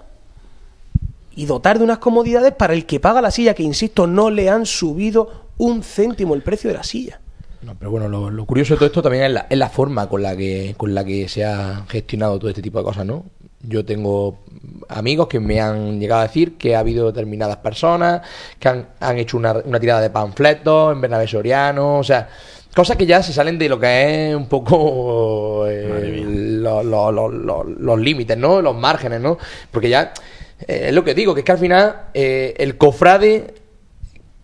y 1.35 1.45
dotar 1.45 1.77
de 1.77 1.83
unas 1.83 1.99
comodidades 1.99 2.53
para 2.53 2.73
el 2.73 2.85
que 2.85 2.99
paga 2.99 3.21
la 3.21 3.31
silla, 3.31 3.53
que 3.53 3.63
insisto, 3.63 4.07
no 4.07 4.29
le 4.29 4.49
han 4.49 4.65
subido 4.65 5.45
un 5.57 5.83
céntimo 5.83 6.33
el 6.33 6.41
precio 6.41 6.69
de 6.69 6.77
la 6.77 6.83
silla. 6.83 7.19
No, 7.61 7.75
pero 7.77 7.91
bueno, 7.91 8.07
lo, 8.07 8.29
lo 8.29 8.45
curioso 8.45 8.73
de 8.73 8.77
todo 8.77 8.87
esto 8.87 9.01
también 9.01 9.25
es 9.25 9.31
la, 9.31 9.47
es 9.49 9.57
la 9.57 9.69
forma 9.69 10.07
con 10.09 10.21
la 10.21 10.35
que 10.35 10.73
con 10.77 10.93
la 10.93 11.03
que 11.03 11.27
se 11.27 11.45
ha 11.45 11.85
gestionado 11.87 12.39
todo 12.39 12.49
este 12.49 12.61
tipo 12.61 12.79
de 12.79 12.85
cosas, 12.85 13.05
¿no? 13.05 13.25
Yo 13.61 13.83
tengo 13.85 14.39
amigos 14.89 15.27
que 15.27 15.39
me 15.39 15.59
han 15.61 15.99
llegado 15.99 16.21
a 16.21 16.27
decir 16.27 16.57
que 16.57 16.75
ha 16.75 16.79
habido 16.79 17.07
determinadas 17.07 17.57
personas 17.57 18.21
que 18.59 18.67
han, 18.69 18.87
han 18.99 19.17
hecho 19.17 19.37
una, 19.37 19.53
una 19.53 19.79
tirada 19.79 20.01
de 20.01 20.09
panfletos 20.09 20.93
en 20.93 21.01
Bernabé 21.01 21.27
Soriano, 21.27 21.99
o 21.99 22.03
sea, 22.03 22.29
cosas 22.75 22.95
que 22.97 23.05
ya 23.05 23.23
se 23.23 23.33
salen 23.33 23.57
de 23.57 23.69
lo 23.69 23.79
que 23.79 24.29
es 24.29 24.35
un 24.35 24.47
poco 24.47 25.65
eh, 25.67 26.23
lo- 26.25 26.83
lo- 26.83 27.11
lo- 27.11 27.29
lo- 27.29 27.63
los 27.63 27.99
límites, 27.99 28.37
¿no? 28.37 28.61
Los 28.61 28.75
márgenes, 28.75 29.19
¿no? 29.21 29.37
Porque 29.71 29.89
ya 29.89 30.13
eh, 30.67 30.85
es 30.89 30.93
lo 30.93 31.03
que 31.03 31.13
digo, 31.13 31.33
que 31.33 31.41
es 31.41 31.45
que 31.45 31.51
al 31.51 31.57
final 31.57 31.95
eh, 32.13 32.53
el 32.57 32.77
cofrade 32.77 33.53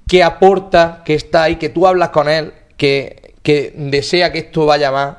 que 0.08 0.24
aporta, 0.24 1.02
que 1.06 1.14
está 1.16 1.44
ahí, 1.44 1.56
que 1.56 1.70
tú 1.70 1.88
hablas 1.88 2.10
con 2.10 2.28
él, 2.30 2.54
que, 2.78 3.34
que 3.41 3.74
desea 3.78 4.32
que 4.32 4.40
esto 4.40 4.66
vaya 4.66 4.91
más. 4.91 5.16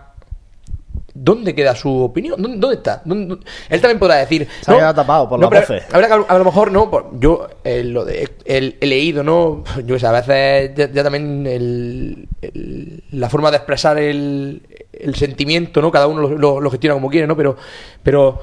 ¿Dónde 1.16 1.54
queda 1.54 1.76
su 1.76 2.02
opinión? 2.02 2.42
¿Dónde, 2.42 2.58
dónde 2.58 2.76
está? 2.76 3.00
¿Dónde- 3.04 3.26
dónde- 3.26 3.46
Él 3.70 3.80
también 3.80 4.00
podrá 4.00 4.16
decir. 4.16 4.48
Se 4.62 4.72
ha 4.72 4.74
quedado 4.74 4.94
tapado 4.94 5.28
por 5.28 5.38
no, 5.38 5.48
pero 5.48 5.60
voces. 5.62 5.84
que 5.84 5.96
a, 5.96 6.14
a 6.28 6.38
lo 6.38 6.44
mejor 6.44 6.72
no. 6.72 6.90
por- 6.90 7.18
yo 7.20 7.46
eh, 7.62 7.84
lo 7.84 8.04
de, 8.04 8.28
el- 8.44 8.76
he 8.80 8.86
leído, 8.86 9.22
¿no? 9.22 9.62
Yo 9.86 9.96
sé, 9.98 10.06
a 10.08 10.12
veces 10.12 10.72
ya, 10.74 10.90
ya 10.90 11.02
también 11.04 11.46
el- 11.46 12.28
el- 12.42 13.04
la 13.12 13.28
forma 13.30 13.50
de 13.52 13.58
expresar 13.58 13.96
el, 13.98 14.62
el 14.92 15.14
sentimiento, 15.14 15.80
¿no? 15.80 15.92
Cada 15.92 16.08
uno 16.08 16.22
lo, 16.22 16.36
lo- 16.36 16.60
lo 16.60 16.70
gestiona 16.70 16.94
como 16.94 17.08
quiere, 17.10 17.26
¿no? 17.28 17.36
Pero, 17.36 17.56
pero 18.02 18.40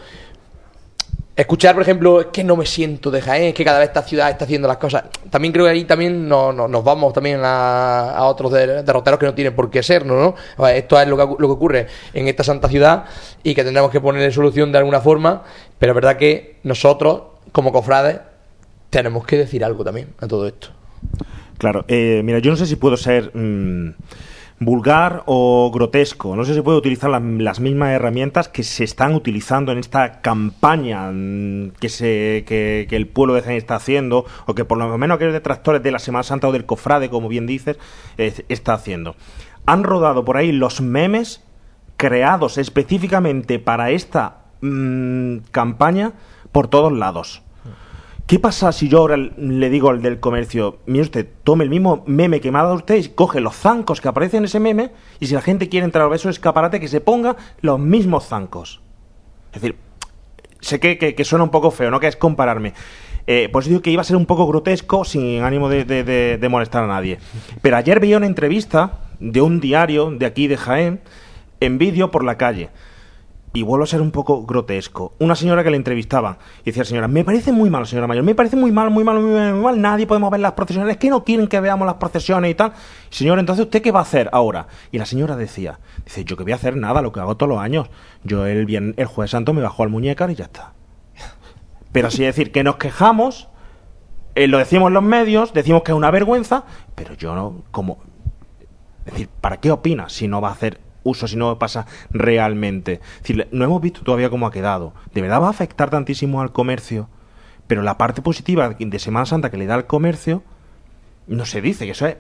escuchar, 1.42 1.74
por 1.74 1.82
ejemplo, 1.84 2.22
es 2.22 2.28
que 2.28 2.44
no 2.44 2.56
me 2.56 2.66
siento 2.66 3.10
de 3.12 3.22
Jaén, 3.22 3.44
es 3.46 3.54
que 3.54 3.64
cada 3.66 3.80
vez 3.80 3.88
esta 3.90 4.02
ciudad 4.04 4.30
está 4.30 4.46
haciendo 4.46 4.68
las 4.68 4.78
cosas. 4.78 5.04
También 5.30 5.52
creo 5.54 5.66
que 5.66 5.72
ahí 5.72 5.84
también 5.86 6.28
no- 6.28 6.52
no- 6.54 6.68
nos 6.68 6.84
vamos 6.84 7.14
también 7.14 7.40
a, 7.44 8.12
a 8.12 8.24
otros 8.26 8.52
de- 8.52 8.84
derroteros 8.84 9.20
que 9.20 9.26
no 9.26 9.34
tienen 9.34 9.56
por 9.56 9.70
qué 9.70 9.82
ser, 9.84 10.06
¿no? 10.06 10.36
Esto 10.74 11.00
es 11.00 11.08
lo 11.08 11.18
que, 11.18 11.24
lo 11.24 11.48
que 11.48 11.54
ocurre 11.54 11.88
en 12.14 12.28
esta 12.28 12.44
santa 12.44 12.68
ciudad 12.68 13.06
y 13.44 13.54
que 13.56 13.64
tendremos 13.64 13.92
que 13.92 14.02
ponerle 14.02 14.32
solución 14.32 14.72
de 14.72 14.78
alguna 14.80 15.02
forma, 15.02 15.44
pero 15.80 15.92
es 15.92 15.96
verdad 15.96 16.18
que 16.18 16.58
nosotros, 16.64 17.22
como 17.52 17.72
cofrades, 17.72 18.20
tenemos 18.90 19.26
que 19.26 19.38
decir 19.38 19.64
algo 19.64 19.84
también 19.84 20.10
a 20.20 20.28
todo 20.28 20.48
esto. 20.48 20.68
Claro, 21.58 21.86
eh, 21.88 22.22
mira, 22.24 22.40
yo 22.40 22.52
no 22.52 22.58
sé 22.58 22.66
si 22.66 22.76
puedo 22.76 22.98
ser 22.98 23.32
mm, 23.36 23.94
vulgar 24.64 25.24
o 25.26 25.72
grotesco, 25.74 26.36
no 26.36 26.46
sé 26.46 26.54
si 26.54 26.62
puedo 26.62 26.78
utilizar 26.78 27.10
la- 27.10 27.20
las 27.20 27.60
mismas 27.60 27.90
herramientas 27.90 28.48
que 28.48 28.62
se 28.62 28.84
están 28.84 29.16
utilizando 29.16 29.72
en 29.72 29.80
esta 29.80 30.22
campaña 30.22 31.10
mm, 31.12 31.72
que, 31.80 31.90
se, 31.90 32.44
que, 32.46 32.86
que 32.88 32.96
el 32.96 33.08
pueblo 33.08 33.34
de 33.34 33.42
Jaén 33.42 33.58
está 33.58 33.76
haciendo, 33.76 34.24
o 34.46 34.54
que 34.54 34.64
por 34.64 34.78
lo 34.78 34.98
menos 35.00 35.16
aquellos 35.16 35.34
detractores 35.34 35.82
de 35.82 35.90
la 35.92 35.98
Semana 35.98 36.22
Santa 36.22 36.48
o 36.48 36.52
del 36.52 36.66
cofrade, 36.68 37.10
como 37.10 37.28
bien 37.28 37.48
dices, 37.48 37.78
está 38.18 38.74
haciendo. 38.76 39.16
Han 39.66 39.84
rodado 39.84 40.24
por 40.26 40.38
ahí 40.38 40.52
los 40.52 40.80
memes 40.80 41.44
creados 41.98 42.60
específicamente 42.60 43.58
para 43.58 43.90
esta 43.90 44.42
mm, 44.62 45.38
campaña 45.50 46.14
por 46.52 46.68
todos 46.68 46.92
lados. 46.94 47.42
¿Qué 48.32 48.40
pasa 48.40 48.72
si 48.72 48.88
yo 48.88 49.00
ahora 49.00 49.18
le 49.18 49.70
digo 49.70 49.90
al 49.90 50.02
del 50.02 50.22
comercio, 50.22 50.78
mire 50.86 51.02
usted, 51.02 51.28
tome 51.44 51.66
el 51.66 51.70
mismo 51.70 52.06
meme 52.08 52.40
que 52.40 52.50
me 52.50 52.60
ha 52.60 52.64
dado 52.64 52.76
usted 52.76 52.96
y 52.96 53.10
coge 53.10 53.42
los 53.42 53.54
zancos 53.58 54.00
que 54.00 54.08
aparecen 54.08 54.38
en 54.38 54.46
ese 54.46 54.62
meme 54.62 54.92
y 55.20 55.28
si 55.28 55.34
la 55.34 55.42
gente 55.42 55.68
quiere 55.68 55.84
entrar 55.84 56.06
a 56.06 56.08
ver 56.08 56.18
su 56.18 56.30
escaparate 56.30 56.80
que 56.80 56.88
se 56.88 57.02
ponga 57.02 57.36
los 57.60 57.78
mismos 57.78 58.28
zancos? 58.28 58.80
Es 59.52 59.62
decir, 59.62 59.76
sé 60.62 60.80
que, 60.80 61.24
suena 61.26 61.44
un 61.44 61.50
poco 61.50 61.72
feo, 61.72 61.92
¿no? 61.92 62.00
Que 62.00 62.08
es 62.08 62.16
compararme. 62.16 62.72
Eh, 63.28 63.50
por 63.52 63.64
eso 63.64 63.70
digo 63.70 63.82
que 63.82 63.92
iba 63.92 64.00
a 64.00 64.06
ser 64.06 64.16
un 64.16 64.26
poco 64.26 64.48
grotesco 64.48 65.04
sin 65.04 65.42
ánimo 65.42 65.68
de- 65.68 65.84
de 65.84 66.48
molestar 66.50 66.86
a 66.86 66.88
nadie. 66.88 67.20
Pero 67.62 67.76
ayer 67.76 68.00
veía 68.00 68.16
una 68.16 68.28
entrevista 68.28 69.00
de 69.20 69.42
un 69.42 69.60
diario 69.60 70.10
de 70.10 70.26
aquí 70.26 70.48
de 70.48 70.56
Jaén 70.56 71.02
en 71.60 71.78
vídeo 71.78 72.12
por 72.12 72.24
la 72.24 72.38
calle. 72.38 72.70
Y 73.54 73.64
vuelvo 73.64 73.84
a 73.84 73.88
ser 73.88 74.00
un 74.00 74.12
poco 74.12 74.46
grotesco. 74.46 75.14
Una 75.20 75.36
señora 75.36 75.62
que 75.64 75.72
le 75.72 75.76
entrevistaba 75.76 76.38
y 76.62 76.66
decía, 76.66 76.86
señora, 76.86 77.10
me 77.10 77.26
parece 77.26 77.52
muy 77.52 77.70
mal, 77.70 77.86
señora 77.86 78.08
mayor, 78.08 78.24
me 78.24 78.34
parece 78.34 78.56
muy 78.56 78.72
mal, 78.72 78.90
muy 78.90 79.04
mal, 79.04 79.20
muy 79.20 79.34
mal, 79.34 79.54
muy 79.54 79.64
mal, 79.64 79.82
nadie 79.82 80.08
podemos 80.08 80.32
ver 80.32 80.40
las 80.40 80.54
procesiones, 80.54 80.92
es 80.92 80.98
que 80.98 81.10
no 81.10 81.26
quieren 81.26 81.48
que 81.48 81.60
veamos 81.60 81.86
las 81.86 81.96
procesiones 81.96 82.50
y 82.52 82.56
tal. 82.56 82.72
Señora, 83.10 83.42
entonces, 83.42 83.66
¿usted 83.66 83.82
qué 83.82 83.92
va 83.92 84.00
a 84.00 84.04
hacer 84.04 84.30
ahora? 84.32 84.68
Y 84.92 85.00
la 85.00 85.06
señora 85.06 85.36
decía, 85.36 85.80
dice, 86.06 86.24
yo 86.24 86.38
que 86.38 86.44
voy 86.44 86.54
a 86.54 86.56
hacer 86.56 86.78
nada, 86.78 87.02
lo 87.02 87.12
que 87.12 87.20
hago 87.20 87.36
todos 87.36 87.50
los 87.50 87.60
años. 87.60 87.90
Yo 88.24 88.46
el, 88.46 88.66
bien, 88.66 88.94
el 88.96 89.06
jueves 89.06 89.32
santo 89.32 89.54
me 89.54 89.62
bajo 89.62 89.84
al 89.84 89.90
muñecar 89.90 90.32
y 90.32 90.36
ya 90.36 90.46
está. 90.46 90.74
Pero 91.92 92.08
así 92.08 92.24
decir, 92.24 92.54
que 92.54 92.64
nos 92.64 92.78
quejamos, 92.78 93.50
eh, 94.36 94.48
lo 94.48 94.60
decimos 94.60 94.88
en 94.88 94.94
los 94.94 95.04
medios, 95.04 95.54
decimos 95.54 95.84
que 95.84 95.92
es 95.92 95.98
una 95.98 96.10
vergüenza, 96.10 96.64
pero 96.96 97.16
yo 97.16 97.36
no, 97.36 97.64
como... 97.72 97.98
Es 99.06 99.14
decir, 99.14 99.30
¿para 99.42 99.58
qué 99.58 99.72
opina 99.72 100.08
si 100.08 100.28
no 100.28 100.40
va 100.40 100.50
a 100.50 100.52
hacer 100.54 100.80
uso, 101.04 101.28
si 101.28 101.36
no 101.36 101.58
pasa 101.60 101.86
realmente? 102.12 103.02
Es 103.24 103.36
no 103.52 103.66
hemos 103.66 103.82
visto 103.82 104.02
todavía 104.02 104.30
cómo 104.30 104.48
ha 104.48 104.52
quedado. 104.52 104.94
¿De 105.14 105.22
verdad 105.22 105.42
va 105.42 105.48
a 105.48 105.52
afectar 105.52 105.90
tantísimo 105.90 106.42
al 106.42 106.52
comercio? 106.52 107.10
Pero 107.68 107.82
la 107.82 107.98
parte 107.98 108.22
positiva 108.22 108.70
de 108.70 109.00
Semana 109.00 109.26
Santa 109.26 109.50
que 109.50 109.58
le 109.58 109.66
da 109.66 109.76
al 109.76 109.88
comercio, 109.88 110.44
no 111.28 111.46
se 111.46 111.62
dice, 111.62 111.86
que 111.86 111.92
eso 111.92 112.08
es... 112.08 112.18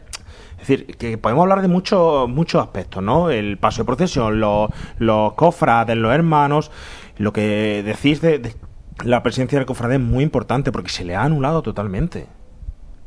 Decir, 0.59 0.95
que 0.97 1.17
podemos 1.17 1.41
hablar 1.41 1.63
de 1.63 1.67
muchos 1.67 2.29
muchos 2.29 2.61
aspectos, 2.61 3.01
¿no? 3.01 3.31
El 3.31 3.57
paso 3.57 3.81
de 3.81 3.85
procesión, 3.85 4.39
los, 4.39 4.69
los 4.99 5.33
cofrades, 5.33 5.97
los 5.97 6.13
hermanos, 6.13 6.69
lo 7.17 7.33
que 7.33 7.81
decís 7.83 8.21
de, 8.21 8.37
de 8.37 8.55
la 9.03 9.23
presencia 9.23 9.57
del 9.57 9.65
cofrade 9.65 9.95
es 9.95 10.01
muy 10.01 10.23
importante 10.23 10.71
porque 10.71 10.89
se 10.89 11.03
le 11.03 11.15
ha 11.15 11.23
anulado 11.23 11.61
totalmente. 11.63 12.27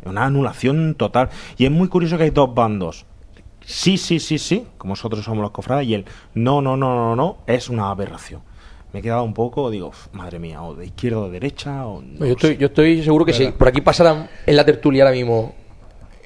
Una 0.05 0.25
anulación 0.25 0.97
total. 0.97 1.31
Y 1.57 1.65
es 1.65 1.71
muy 1.71 1.89
curioso 1.89 2.19
que 2.19 2.25
hay 2.25 2.31
dos 2.31 2.55
bandos. 2.55 3.07
Sí, 3.67 3.97
sí, 3.99 4.21
sí, 4.21 4.39
sí, 4.39 4.67
como 4.79 4.93
nosotros 4.93 5.25
somos 5.25 5.43
los 5.43 5.51
cofrades, 5.51 5.87
y 5.89 5.95
el 5.95 6.05
no, 6.35 6.61
no, 6.61 6.77
no, 6.77 6.95
no, 6.95 7.17
no, 7.17 7.39
es 7.47 7.69
una 7.69 7.91
aberración. 7.91 8.41
Me 8.93 9.01
he 9.01 9.03
quedado 9.03 9.25
un 9.25 9.35
poco, 9.35 9.71
digo, 9.71 9.89
"Uf, 9.89 10.07
madre 10.13 10.39
mía, 10.39 10.63
o 10.63 10.75
de 10.75 10.87
izquierda 10.87 11.19
o 11.19 11.25
de 11.27 11.33
derecha, 11.33 11.87
o... 11.87 12.01
No, 12.01 12.27
yo, 12.27 12.33
estoy, 12.33 12.57
yo 12.57 12.67
estoy 12.69 13.03
seguro 13.03 13.25
que 13.25 13.33
si 13.33 13.47
por 13.49 13.67
aquí 13.69 13.81
pasaran 13.81 14.29
en 14.47 14.57
la 14.57 14.65
tertulia 14.65 15.03
ahora 15.03 15.15
mismo 15.17 15.53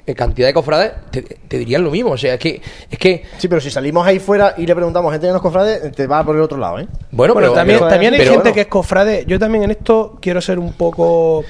eh, 0.05 0.13
cantidad 0.13 0.47
de 0.47 0.53
cofrades, 0.53 0.91
te, 1.11 1.21
te 1.21 1.57
dirían 1.57 1.83
lo 1.83 1.89
mismo. 1.91 2.11
O 2.11 2.17
sea, 2.17 2.33
es 2.35 2.39
que, 2.39 2.61
es 2.89 2.97
que. 2.99 3.23
Sí, 3.37 3.47
pero 3.47 3.59
si 3.61 3.69
salimos 3.71 4.05
ahí 4.05 4.19
fuera 4.19 4.53
y 4.57 4.65
le 4.67 4.75
preguntamos 4.75 5.09
a 5.09 5.13
gente 5.13 5.27
que 5.27 5.33
nos 5.33 5.41
cofrade, 5.41 5.91
te 5.91 6.07
va 6.07 6.23
por 6.23 6.35
el 6.35 6.41
otro 6.41 6.57
lado, 6.59 6.79
¿eh? 6.79 6.87
Bueno, 7.11 7.33
Bueno, 7.33 7.35
pero 7.35 7.53
también, 7.53 7.79
pero- 7.79 7.89
también 7.89 8.13
hay 8.13 8.19
pero 8.19 8.31
gente 8.31 8.43
bueno. 8.43 8.55
que 8.55 8.61
es 8.61 8.67
cofrade. 8.67 9.23
Yo 9.27 9.39
también 9.39 9.63
en 9.63 9.71
esto 9.71 10.17
quiero 10.21 10.39
ser 10.41 10.59
un 10.59 10.73
poco 10.73 11.43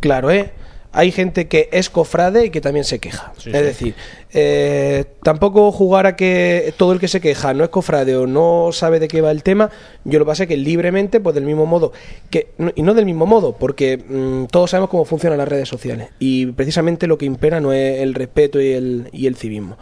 claro, 0.00 0.30
¿eh? 0.30 0.52
Hay 0.94 1.10
gente 1.10 1.48
que 1.48 1.68
es 1.72 1.90
cofrade 1.90 2.46
y 2.46 2.50
que 2.50 2.60
también 2.60 2.84
se 2.84 3.00
queja. 3.00 3.32
es 3.44 3.52
decir, 3.52 3.94
eh, 4.32 5.04
tampoco 5.24 5.72
jugar 5.72 6.06
a 6.06 6.14
que 6.14 6.72
todo 6.76 6.92
el 6.92 7.00
que 7.00 7.08
se 7.08 7.20
queja 7.20 7.52
no 7.52 7.64
es 7.64 7.70
cofrade 7.70 8.16
o 8.16 8.28
no 8.28 8.70
sabe 8.72 9.00
de 9.00 9.08
qué 9.08 9.20
va 9.20 9.32
el 9.32 9.42
tema. 9.42 9.70
Yo 10.04 10.20
lo 10.20 10.24
pasé 10.26 10.46
que 10.46 10.56
libremente, 10.56 11.18
pues 11.18 11.34
del 11.34 11.44
mismo 11.44 11.66
modo. 11.66 11.92
que 12.30 12.52
Y 12.76 12.82
no 12.82 12.94
del 12.94 13.06
mismo 13.06 13.26
modo, 13.26 13.56
porque 13.56 13.98
mm, 13.98 14.44
todos 14.46 14.70
sabemos 14.70 14.88
cómo 14.88 15.04
funcionan 15.04 15.38
las 15.38 15.48
redes 15.48 15.68
sociales. 15.68 16.10
Y 16.20 16.46
precisamente 16.46 17.08
lo 17.08 17.18
que 17.18 17.26
impera 17.26 17.60
no 17.60 17.72
es 17.72 18.00
el 18.00 18.14
respeto 18.14 18.60
y 18.60 18.70
el, 18.70 19.08
y 19.10 19.26
el 19.26 19.34
civismo. 19.34 19.76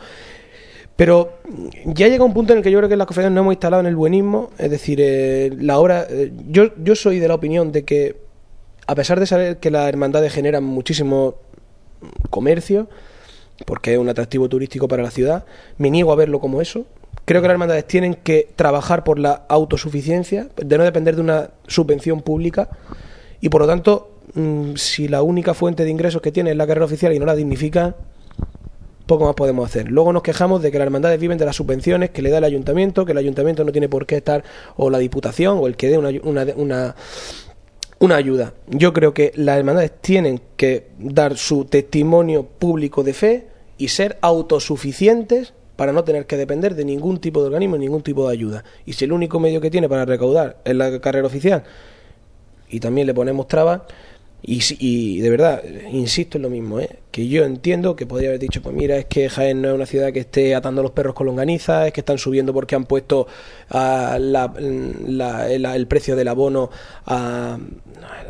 Pero 0.96 1.40
ya 1.84 2.08
llega 2.08 2.24
un 2.24 2.32
punto 2.32 2.54
en 2.54 2.58
el 2.58 2.64
que 2.64 2.70
yo 2.70 2.78
creo 2.78 2.88
que 2.88 2.96
las 2.96 3.06
cofradías 3.06 3.32
no 3.32 3.40
hemos 3.40 3.52
instalado 3.52 3.80
en 3.80 3.86
el 3.86 3.96
buenismo. 3.96 4.50
Es 4.56 4.70
decir, 4.70 4.98
eh, 5.02 5.50
la 5.60 5.78
hora. 5.78 6.06
eh, 6.08 6.32
yo, 6.48 6.74
yo 6.82 6.94
soy 6.94 7.18
de 7.18 7.28
la 7.28 7.34
opinión 7.34 7.70
de 7.70 7.84
que, 7.84 8.16
a 8.86 8.94
pesar 8.94 9.20
de 9.20 9.26
saber 9.26 9.58
que 9.58 9.70
las 9.70 9.88
hermandades 9.88 10.32
generan 10.32 10.64
muchísimo 10.64 11.36
comercio, 12.30 12.88
porque 13.64 13.92
es 13.92 13.98
un 13.98 14.08
atractivo 14.08 14.48
turístico 14.48 14.88
para 14.88 15.02
la 15.02 15.10
ciudad, 15.10 15.44
me 15.78 15.90
niego 15.90 16.12
a 16.12 16.16
verlo 16.16 16.40
como 16.40 16.60
eso. 16.60 16.84
Creo 17.24 17.40
que 17.40 17.48
las 17.48 17.54
hermandades 17.54 17.86
tienen 17.86 18.14
que 18.14 18.48
trabajar 18.56 19.04
por 19.04 19.18
la 19.18 19.44
autosuficiencia, 19.48 20.48
de 20.56 20.78
no 20.78 20.84
depender 20.84 21.14
de 21.14 21.22
una 21.22 21.50
subvención 21.66 22.22
pública, 22.22 22.68
y 23.40 23.48
por 23.48 23.60
lo 23.60 23.66
tanto, 23.66 24.18
mm, 24.34 24.74
si 24.76 25.08
la 25.08 25.22
única 25.22 25.54
fuente 25.54 25.84
de 25.84 25.90
ingresos 25.90 26.22
que 26.22 26.32
tiene 26.32 26.50
es 26.50 26.56
la 26.56 26.66
carrera 26.66 26.86
oficial 26.86 27.12
y 27.12 27.18
no 27.18 27.26
la 27.26 27.36
dignifica, 27.36 27.94
poco 29.06 29.26
más 29.26 29.34
podemos 29.34 29.68
hacer. 29.68 29.90
Luego 29.90 30.12
nos 30.12 30.22
quejamos 30.22 30.62
de 30.62 30.70
que 30.70 30.78
las 30.78 30.86
hermandades 30.86 31.20
viven 31.20 31.38
de 31.38 31.44
las 31.44 31.56
subvenciones 31.56 32.10
que 32.10 32.22
le 32.22 32.30
da 32.30 32.38
el 32.38 32.44
ayuntamiento, 32.44 33.04
que 33.04 33.12
el 33.12 33.18
ayuntamiento 33.18 33.64
no 33.64 33.72
tiene 33.72 33.88
por 33.88 34.06
qué 34.06 34.16
estar, 34.16 34.42
o 34.76 34.90
la 34.90 34.98
diputación, 34.98 35.58
o 35.58 35.66
el 35.66 35.76
que 35.76 35.88
dé 35.88 35.98
una, 35.98 36.10
una, 36.22 36.46
una, 36.56 36.96
una 38.02 38.16
ayuda. 38.16 38.52
Yo 38.66 38.92
creo 38.92 39.14
que 39.14 39.30
las 39.36 39.58
hermandades 39.58 39.92
tienen 40.00 40.40
que 40.56 40.88
dar 40.98 41.36
su 41.36 41.66
testimonio 41.66 42.44
público 42.44 43.04
de 43.04 43.14
fe 43.14 43.46
y 43.78 43.88
ser 43.88 44.18
autosuficientes 44.22 45.54
para 45.76 45.92
no 45.92 46.02
tener 46.02 46.26
que 46.26 46.36
depender 46.36 46.74
de 46.74 46.84
ningún 46.84 47.20
tipo 47.20 47.40
de 47.40 47.46
organismo, 47.46 47.78
ningún 47.78 48.02
tipo 48.02 48.26
de 48.26 48.32
ayuda. 48.32 48.64
Y 48.84 48.94
si 48.94 49.04
el 49.04 49.12
único 49.12 49.38
medio 49.38 49.60
que 49.60 49.70
tiene 49.70 49.88
para 49.88 50.04
recaudar 50.04 50.56
es 50.64 50.74
la 50.74 51.00
carrera 51.00 51.28
oficial 51.28 51.62
y 52.68 52.80
también 52.80 53.06
le 53.06 53.14
ponemos 53.14 53.46
trabas, 53.46 53.82
y, 54.42 54.60
y 54.78 55.20
de 55.20 55.30
verdad, 55.30 55.62
insisto 55.92 56.38
en 56.38 56.42
lo 56.42 56.50
mismo, 56.50 56.80
¿eh? 56.80 56.88
que 57.12 57.28
yo 57.28 57.44
entiendo 57.44 57.94
que 57.94 58.06
podría 58.06 58.30
haber 58.30 58.40
dicho, 58.40 58.62
pues 58.62 58.74
mira, 58.74 58.96
es 58.96 59.04
que 59.04 59.28
Jaén 59.28 59.60
no 59.60 59.68
es 59.68 59.74
una 59.74 59.84
ciudad 59.86 60.12
que 60.12 60.20
esté 60.20 60.54
atando 60.54 60.82
los 60.82 60.92
perros 60.92 61.14
con 61.14 61.26
longaniza, 61.26 61.86
es 61.86 61.92
que 61.92 62.00
están 62.00 62.16
subiendo 62.18 62.54
porque 62.54 62.74
han 62.74 62.86
puesto 62.86 63.26
ah, 63.70 64.16
la- 64.18 64.52
el, 65.50 65.86
precio 65.86 66.16
del 66.16 66.28
abono, 66.28 66.70
a- 67.06 67.58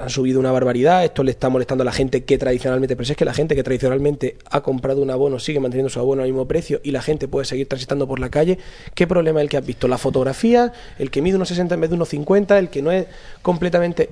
han 0.00 0.10
subido 0.10 0.40
una 0.40 0.50
barbaridad, 0.52 1.04
esto 1.04 1.22
le 1.22 1.30
está 1.30 1.48
molestando 1.48 1.82
a 1.82 1.84
la 1.84 1.92
gente 1.92 2.24
que 2.24 2.38
tradicionalmente, 2.38 2.96
pero 2.96 3.06
si 3.06 3.12
es 3.12 3.16
que 3.18 3.24
la 3.24 3.34
gente 3.34 3.54
que 3.54 3.62
tradicionalmente 3.62 4.36
ha 4.50 4.60
comprado 4.62 5.00
un 5.00 5.10
abono 5.10 5.38
sigue 5.38 5.60
manteniendo 5.60 5.88
su 5.88 6.00
abono 6.00 6.22
al 6.22 6.28
mismo 6.28 6.46
precio 6.48 6.80
y 6.82 6.90
la 6.90 7.02
gente 7.02 7.28
puede 7.28 7.44
seguir 7.46 7.68
transitando 7.68 8.06
por 8.08 8.18
la 8.18 8.30
calle, 8.30 8.58
¿qué 8.94 9.06
problema 9.06 9.40
es 9.40 9.44
el 9.44 9.48
que 9.48 9.56
has 9.58 9.66
visto? 9.66 9.86
La 9.88 9.98
fotografía, 9.98 10.72
el 10.98 11.10
que 11.10 11.22
mide 11.22 11.36
unos 11.36 11.48
60 11.48 11.74
en 11.76 11.80
vez 11.80 11.90
de 11.90 11.96
unos 11.96 12.08
50, 12.08 12.58
el 12.58 12.68
que 12.68 12.82
no 12.82 12.90
es 12.90 13.06
completamente... 13.42 14.10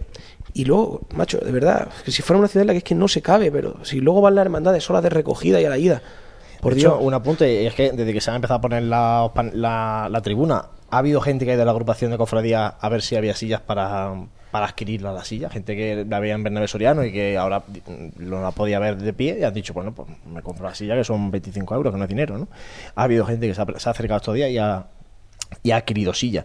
Y 0.55 0.65
luego, 0.65 1.03
macho, 1.15 1.39
de 1.39 1.53
verdad, 1.53 1.89
que 2.05 2.11
si 2.11 2.23
fuera 2.23 2.39
una 2.39 2.49
ciudad 2.49 2.63
en 2.63 2.67
la 2.69 2.73
que 2.73 2.79
es 2.79 2.85
que 2.85 2.95
no 2.95 3.09
se 3.09 3.23
cabe, 3.23 3.51
pero 3.53 3.85
si 3.85 4.01
luego 4.01 4.21
van 4.21 4.35
las 4.35 4.45
hermandades 4.45 4.85
solas 4.85 5.03
de 5.03 5.11
recogida 5.11 5.61
y 5.61 5.65
a 5.65 5.71
la 5.71 5.79
ida. 5.79 6.03
Por 6.61 6.75
de 6.75 6.81
Dios. 6.81 6.95
hecho, 6.95 6.99
un 6.99 7.15
apunte, 7.15 7.67
es 7.67 7.75
que 7.75 7.93
desde 7.93 8.13
que 8.13 8.21
se 8.21 8.31
ha 8.31 8.35
empezado 8.35 8.59
a 8.59 8.61
poner 8.61 8.83
la, 8.83 9.31
la, 9.55 10.09
la 10.11 10.21
tribuna, 10.23 10.67
ha 10.91 10.99
habido 10.99 11.21
gente 11.21 11.45
que 11.45 11.53
ha 11.53 11.55
ido 11.55 11.63
a 11.63 11.67
la 11.67 11.71
agrupación 11.71 12.11
de 12.11 12.19
cofradías 12.19 12.75
a 12.79 12.89
ver 12.89 13.01
si 13.01 13.17
había 13.17 13.35
sillas 13.35 13.61
para, 13.61 14.13
para 14.51 14.67
adquirir 14.67 15.03
la 15.03 15.25
silla, 15.25 15.49
gente 15.49 15.77
que 15.77 16.05
la 16.07 16.19
veía 16.19 16.35
en 16.35 16.43
Bernabé 16.43 16.69
Soriano 16.69 17.05
y 17.05 17.13
que 17.13 17.39
ahora 17.39 17.61
mm, 17.61 18.29
no 18.29 18.43
la 18.43 18.51
podía 18.51 18.79
ver 18.79 18.97
de 18.97 19.13
pie 19.13 19.39
y 19.41 19.45
han 19.45 19.55
dicho, 19.55 19.73
bueno, 19.73 19.95
pues 19.95 20.09
me 20.27 20.43
compro 20.43 20.67
la 20.67 20.75
silla 20.75 20.97
que 20.97 21.05
son 21.05 21.31
25 21.31 21.75
euros, 21.75 21.93
que 21.93 21.99
no 21.99 22.05
es 22.05 22.09
dinero, 22.11 22.37
¿no? 22.37 22.49
Ha 22.97 23.05
habido 23.05 23.25
gente 23.25 23.47
que 23.47 23.55
se 23.55 23.63
ha, 23.63 23.67
se 23.79 23.89
ha 23.89 23.93
acercado 23.93 24.19
estos 24.19 24.35
días 24.35 24.51
y 24.51 24.59
ha, 24.59 24.87
y 25.63 25.71
ha 25.71 25.77
adquirido 25.77 26.13
silla. 26.13 26.45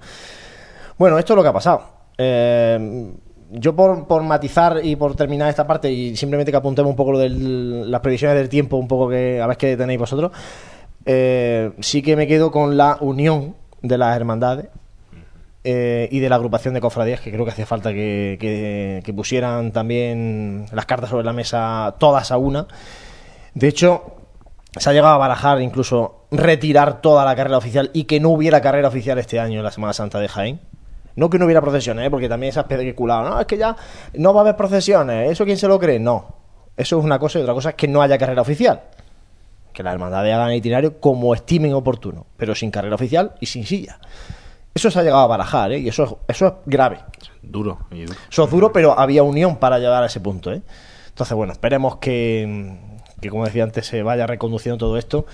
Bueno, 0.97 1.17
esto 1.17 1.33
es 1.33 1.35
lo 1.37 1.43
que 1.43 1.49
ha 1.49 1.53
pasado. 1.53 1.83
Eh, 2.17 3.11
yo 3.51 3.75
por, 3.75 4.07
por 4.07 4.23
matizar 4.23 4.79
y 4.83 4.95
por 4.95 5.15
terminar 5.15 5.49
esta 5.49 5.65
parte 5.67 5.91
y 5.91 6.15
simplemente 6.15 6.51
que 6.51 6.57
apuntemos 6.57 6.89
un 6.89 6.95
poco 6.95 7.13
lo 7.13 7.19
de 7.19 7.29
las 7.29 8.01
previsiones 8.01 8.37
del 8.37 8.49
tiempo, 8.49 8.77
un 8.77 8.87
poco 8.87 9.09
que 9.09 9.39
a 9.41 9.47
ver 9.47 9.57
qué 9.57 9.77
tenéis 9.77 9.99
vosotros, 9.99 10.31
eh, 11.05 11.71
sí 11.79 12.01
que 12.01 12.15
me 12.15 12.27
quedo 12.27 12.51
con 12.51 12.77
la 12.77 12.97
unión 13.01 13.55
de 13.81 13.97
las 13.97 14.15
hermandades 14.15 14.67
eh, 15.63 16.07
y 16.11 16.19
de 16.19 16.29
la 16.29 16.35
agrupación 16.35 16.73
de 16.73 16.81
cofradías, 16.81 17.21
que 17.21 17.31
creo 17.31 17.45
que 17.45 17.51
hacía 17.51 17.65
falta 17.65 17.91
que, 17.93 18.37
que- 19.03 19.13
pusieran 19.13 19.71
también 19.71 20.65
las 20.71 20.85
cartas 20.85 21.09
sobre 21.09 21.23
la 21.25 21.33
mesa 21.33 21.95
todas 21.99 22.31
a 22.31 22.37
una. 22.37 22.67
De 23.53 23.67
hecho, 23.67 24.15
se 24.77 24.89
ha 24.89 24.93
llegado 24.93 25.13
a 25.13 25.17
barajar 25.17 25.61
incluso 25.61 26.25
retirar 26.31 27.01
toda 27.01 27.23
la 27.25 27.35
carrera 27.35 27.57
oficial 27.57 27.91
y 27.93 28.03
que 28.03 28.19
no 28.19 28.29
hubiera 28.29 28.61
carrera 28.61 28.89
oficial 28.89 29.17
este 29.17 29.39
año 29.39 29.59
en 29.59 29.63
la 29.63 29.71
Semana 29.71 29.93
Santa 29.93 30.19
de 30.19 30.27
Jaén. 30.27 30.59
No 31.15 31.29
que 31.29 31.39
no 31.39 31.45
hubiera 31.45 31.61
procesiones, 31.61 32.07
¿eh? 32.07 32.11
porque 32.11 32.27
también 32.27 32.51
se 32.51 32.59
ha 32.59 32.63
especulado. 32.63 33.29
No, 33.29 33.39
es 33.39 33.45
que 33.45 33.57
ya 33.57 33.75
no 34.13 34.33
va 34.33 34.41
a 34.41 34.43
haber 34.43 34.55
procesiones. 34.55 35.31
¿Eso 35.31 35.45
quién 35.45 35.57
se 35.57 35.67
lo 35.67 35.79
cree? 35.79 35.99
No. 35.99 36.35
Eso 36.75 36.99
es 36.99 37.05
una 37.05 37.19
cosa 37.19 37.39
y 37.39 37.41
otra 37.41 37.53
cosa 37.53 37.69
es 37.69 37.75
que 37.75 37.87
no 37.87 38.01
haya 38.01 38.17
carrera 38.17 38.41
oficial. 38.41 38.81
Que 39.71 39.83
las 39.83 39.93
hermandades 39.93 40.33
hagan 40.33 40.51
el 40.51 40.57
itinerario 40.57 40.99
como 40.99 41.33
estimen 41.33 41.73
oportuno, 41.73 42.25
pero 42.37 42.53
sin 42.53 42.71
carrera 42.71 42.95
oficial 42.95 43.33
y 43.39 43.45
sin 43.45 43.65
silla. 43.65 43.99
Eso 44.73 44.91
se 44.91 44.99
ha 44.99 45.03
llegado 45.03 45.21
a 45.21 45.27
barajar, 45.27 45.71
¿eh? 45.71 45.79
Y 45.79 45.87
eso 45.87 46.03
es, 46.03 46.35
eso 46.35 46.47
es 46.47 46.53
grave. 46.65 46.99
Duro, 47.41 47.79
duro. 47.89 48.13
Eso 48.29 48.43
es 48.43 48.51
duro, 48.51 48.73
pero 48.73 48.99
había 48.99 49.23
unión 49.23 49.55
para 49.55 49.79
llegar 49.79 50.03
a 50.03 50.07
ese 50.07 50.19
punto, 50.19 50.51
¿eh? 50.51 50.61
Entonces, 51.07 51.33
bueno, 51.33 51.53
esperemos 51.53 51.95
que, 51.97 52.77
que, 53.21 53.29
como 53.29 53.45
decía 53.45 53.63
antes, 53.63 53.85
se 53.87 54.03
vaya 54.03 54.27
reconduciendo 54.27 54.77
todo 54.77 54.97
esto. 54.97 55.25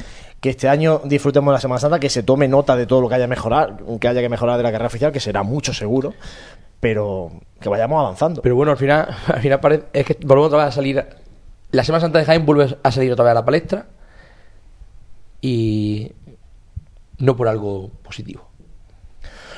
Que 0.42 0.50
este 0.50 0.68
año 0.68 1.02
disfrutemos 1.06 1.52
de 1.52 1.54
la 1.54 1.62
Semana 1.62 1.80
Santa, 1.80 2.00
que 2.00 2.10
se 2.10 2.24
tome 2.24 2.48
nota 2.48 2.76
de 2.76 2.86
todo 2.86 3.00
lo 3.00 3.08
que 3.08 3.16
haya 3.16 3.26
que 3.26 3.30
mejorar, 3.30 3.78
que 4.00 4.08
haya 4.08 4.22
que 4.22 4.28
mejorar 4.28 4.58
de 4.58 4.64
la 4.64 4.72
carrera 4.72 4.88
oficial, 4.88 5.12
que 5.12 5.20
será 5.20 5.44
mucho 5.44 5.74
seguro, 5.74 6.14
pero 6.80 7.32
que 7.60 7.70
vayamos 7.70 8.00
avanzando. 8.00 8.42
Pero 8.42 8.56
bueno, 8.56 8.72
al 8.72 8.78
final, 8.78 9.08
al 9.28 9.40
final 9.40 9.60
parece, 9.60 9.86
es 9.94 10.06
que 10.06 10.18
volvemos 10.26 10.48
otra 10.48 10.66
vez 10.66 10.68
a 10.68 10.72
salir. 10.72 11.06
La 11.72 11.84
Semana 11.84 12.02
Santa 12.02 12.20
de 12.20 12.26
Jaén 12.26 12.46
vuelve 12.46 12.76
a 12.82 12.92
salir 12.92 13.14
otra 13.14 13.24
vez 13.24 13.32
a 13.32 13.36
la 13.36 13.46
palestra. 13.46 13.86
Y 15.42 16.12
no 17.20 17.36
por 17.36 17.48
algo 17.48 17.90
positivo. 18.04 18.48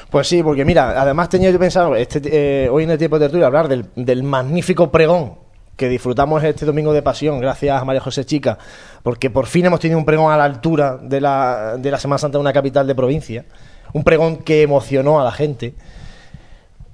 Pues 0.10 0.28
sí, 0.28 0.44
porque 0.44 0.64
mira, 0.64 1.02
además 1.02 1.30
tenía 1.30 1.50
yo 1.50 1.58
pensado 1.58 1.96
este, 1.96 2.22
eh, 2.66 2.70
hoy 2.70 2.84
en 2.84 2.92
el 2.92 2.98
tiempo 3.00 3.18
de 3.18 3.26
tertulia 3.26 3.48
hablar 3.48 3.68
del, 3.68 3.88
del 3.96 4.22
magnífico 4.22 4.92
pregón 4.92 5.43
que 5.84 5.90
disfrutamos 5.90 6.42
este 6.46 6.66
domingo 6.66 6.94
de 6.94 7.02
pasión, 7.02 7.42
gracias 7.42 7.82
a 7.82 7.84
María 7.84 8.00
José 8.00 8.24
Chica, 8.24 8.58
porque 9.04 9.30
por 9.30 9.48
fin 9.48 9.66
hemos 9.66 9.82
tenido 9.82 10.00
un 10.00 10.06
pregón 10.06 10.32
a 10.32 10.38
la 10.38 10.46
altura 10.46 10.98
de 11.02 11.20
la, 11.20 11.76
de 11.78 11.92
la 11.92 12.00
Semana 12.00 12.18
Santa 12.20 12.38
de 12.38 12.42
una 12.42 12.54
capital 12.54 12.88
de 12.88 12.96
provincia, 12.96 13.44
un 13.92 14.06
pregón 14.06 14.38
que 14.38 14.62
emocionó 14.62 15.20
a 15.20 15.26
la 15.26 15.32
gente. 15.34 15.74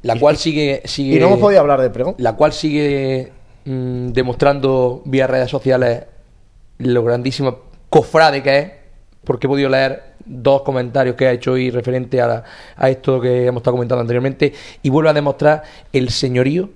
La 0.02 0.18
cual 0.18 0.38
sigue, 0.38 0.82
sigue. 0.86 1.18
Y 1.18 1.20
no 1.20 1.28
hemos 1.28 1.40
podido 1.40 1.61
hablar 1.61 1.80
del 1.82 1.91
pregón. 1.91 2.16
La 2.18 2.34
cual 2.36 2.52
sigue 2.52 3.32
mm, 3.66 4.07
demostrando 4.07 5.03
vía 5.06 5.28
redes 5.28 5.52
sociales 5.52 6.06
lo 6.80 7.03
grandísimo 7.03 7.60
cofrade 7.90 8.41
que 8.41 8.57
es. 8.57 8.72
Porque 9.24 9.45
he 9.45 9.49
podido 9.49 9.70
leer 9.70 10.14
dos 10.26 10.64
comentarios 10.64 11.16
que 11.16 11.28
ha 11.28 11.32
hecho 11.32 11.52
hoy 11.52 11.70
referente 11.70 12.20
a, 12.22 12.28
la- 12.28 12.44
a 12.76 12.90
esto 12.90 13.22
que 13.22 13.45
hemos 13.45 13.60
estado 13.60 13.76
comentando 13.76 14.02
anteriormente. 14.02 14.52
Y 14.82 14.90
vuelve 14.90 15.10
a 15.11 15.14
demostrar 15.14 15.61
el 15.94 16.10
señorío 16.10 16.70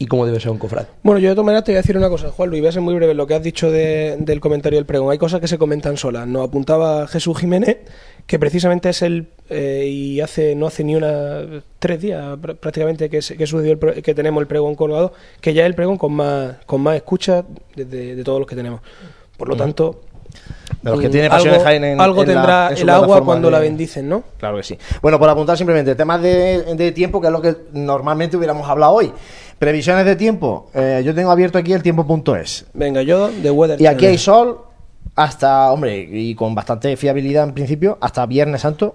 y 0.00 0.06
cómo 0.06 0.24
debe 0.26 0.38
ser 0.38 0.50
un 0.50 0.58
cofrade. 0.58 0.86
Bueno, 1.02 1.18
yo 1.18 1.28
de 1.30 1.34
todas 1.34 1.46
maneras 1.46 1.64
te 1.64 1.72
voy 1.72 1.78
a 1.78 1.82
decir 1.82 1.96
una 1.96 2.08
cosa, 2.08 2.30
Juan 2.30 2.50
Luis, 2.50 2.62
voy 2.62 2.68
a 2.68 2.72
ser 2.72 2.82
muy 2.82 2.94
breve 2.94 3.14
lo 3.14 3.26
que 3.26 3.34
has 3.34 3.42
dicho 3.42 3.70
de- 3.70 4.16
del 4.20 4.38
comentario 4.40 4.78
del 4.78 4.86
pregón. 4.86 5.10
Hay 5.10 5.18
cosas 5.18 5.40
que 5.40 5.48
se 5.48 5.58
comentan 5.58 5.96
solas. 5.96 6.26
Nos 6.28 6.46
apuntaba 6.48 7.06
Jesús 7.08 7.36
Jiménez, 7.38 7.78
que 8.26 8.38
precisamente 8.38 8.90
es 8.90 9.02
el, 9.02 9.28
eh, 9.50 9.86
y 9.90 10.20
hace 10.20 10.54
no 10.54 10.66
hace 10.68 10.84
ni 10.84 10.94
una, 10.94 11.40
tres 11.80 12.00
días 12.00 12.22
pr- 12.38 12.56
prácticamente 12.56 13.10
que, 13.10 13.22
se- 13.22 13.36
que 13.36 13.46
sucedió 13.46 13.72
el 13.72 14.02
que 14.02 14.14
tenemos 14.14 14.40
el 14.40 14.46
pregón 14.46 14.74
colgado, 14.76 15.12
que 15.40 15.52
ya 15.52 15.62
es 15.62 15.66
el 15.66 15.74
pregón 15.74 15.96
con 15.98 16.12
más, 16.12 16.56
con 16.66 16.80
más 16.80 16.94
escucha 16.96 17.44
de, 17.74 17.84
de- 17.84 18.14
de 18.14 18.24
todos 18.24 18.38
los 18.38 18.46
que 18.48 18.54
tenemos. 18.54 18.80
Por 19.36 19.48
lo 19.48 19.54
Ujú. 19.54 19.62
tanto, 19.64 20.00
De 20.82 20.90
los 20.90 21.00
que 21.00 21.08
mm, 21.08 21.10
tiene 21.10 21.26
algo, 21.28 21.46
en- 21.70 22.00
algo 22.00 22.22
en 22.22 22.28
la- 22.28 22.34
tendrá 22.34 22.70
en 22.72 22.78
el 22.78 22.90
agua 22.90 23.24
cuando 23.24 23.48
de- 23.48 23.52
la 23.52 23.58
bendicen, 23.60 24.08
¿no? 24.08 24.22
Claro 24.36 24.58
que 24.58 24.62
sí. 24.62 24.78
Bueno, 25.00 25.18
por 25.18 25.28
apuntar 25.28 25.56
simplemente 25.56 25.94
temas 25.94 26.20
de, 26.22 26.74
de 26.76 26.92
tiempo, 26.92 27.20
que 27.20 27.28
es 27.28 27.32
lo 27.32 27.40
que 27.40 27.56
normalmente 27.72 28.36
hubiéramos 28.36 28.68
hablado 28.68 28.92
hoy. 28.92 29.10
Previsiones 29.58 30.04
de 30.04 30.14
tiempo. 30.16 30.70
Eh, 30.74 31.02
yo 31.04 31.14
tengo 31.14 31.30
abierto 31.30 31.58
aquí 31.58 31.72
el 31.72 31.82
tiempo.es. 31.82 32.66
Venga, 32.74 33.02
yo 33.02 33.28
de 33.28 33.50
Weather 33.50 33.80
Y 33.80 33.86
aquí 33.86 34.06
hay 34.06 34.18
sol 34.18 34.58
hasta, 35.16 35.72
hombre, 35.72 35.98
y 35.98 36.34
con 36.36 36.54
bastante 36.54 36.96
fiabilidad 36.96 37.42
en 37.44 37.52
principio, 37.54 37.98
hasta 38.00 38.24
Viernes 38.26 38.60
Santo. 38.60 38.94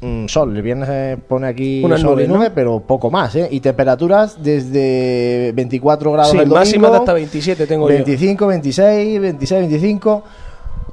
mm, 0.00 0.26
sol, 0.28 0.54
el 0.54 0.62
viernes 0.62 0.88
eh, 0.92 1.16
pone 1.26 1.48
aquí 1.48 1.82
Unas 1.82 2.00
sol 2.00 2.10
nubes, 2.12 2.28
y 2.28 2.32
nube, 2.32 2.48
¿no? 2.50 2.54
pero 2.54 2.80
poco 2.80 3.10
más, 3.10 3.34
¿eh? 3.34 3.48
Y 3.50 3.58
temperaturas 3.60 4.40
desde 4.40 5.50
24 5.56 6.12
grados 6.12 6.30
Sí, 6.30 6.36
el 6.36 6.44
domingo, 6.44 6.60
máximas 6.60 6.90
de 6.92 6.96
hasta 6.98 7.12
27 7.12 7.66
tengo 7.66 7.88
yo. 7.88 7.94
25, 7.94 8.46
26, 8.46 9.20
26, 9.20 9.60
25. 9.62 10.24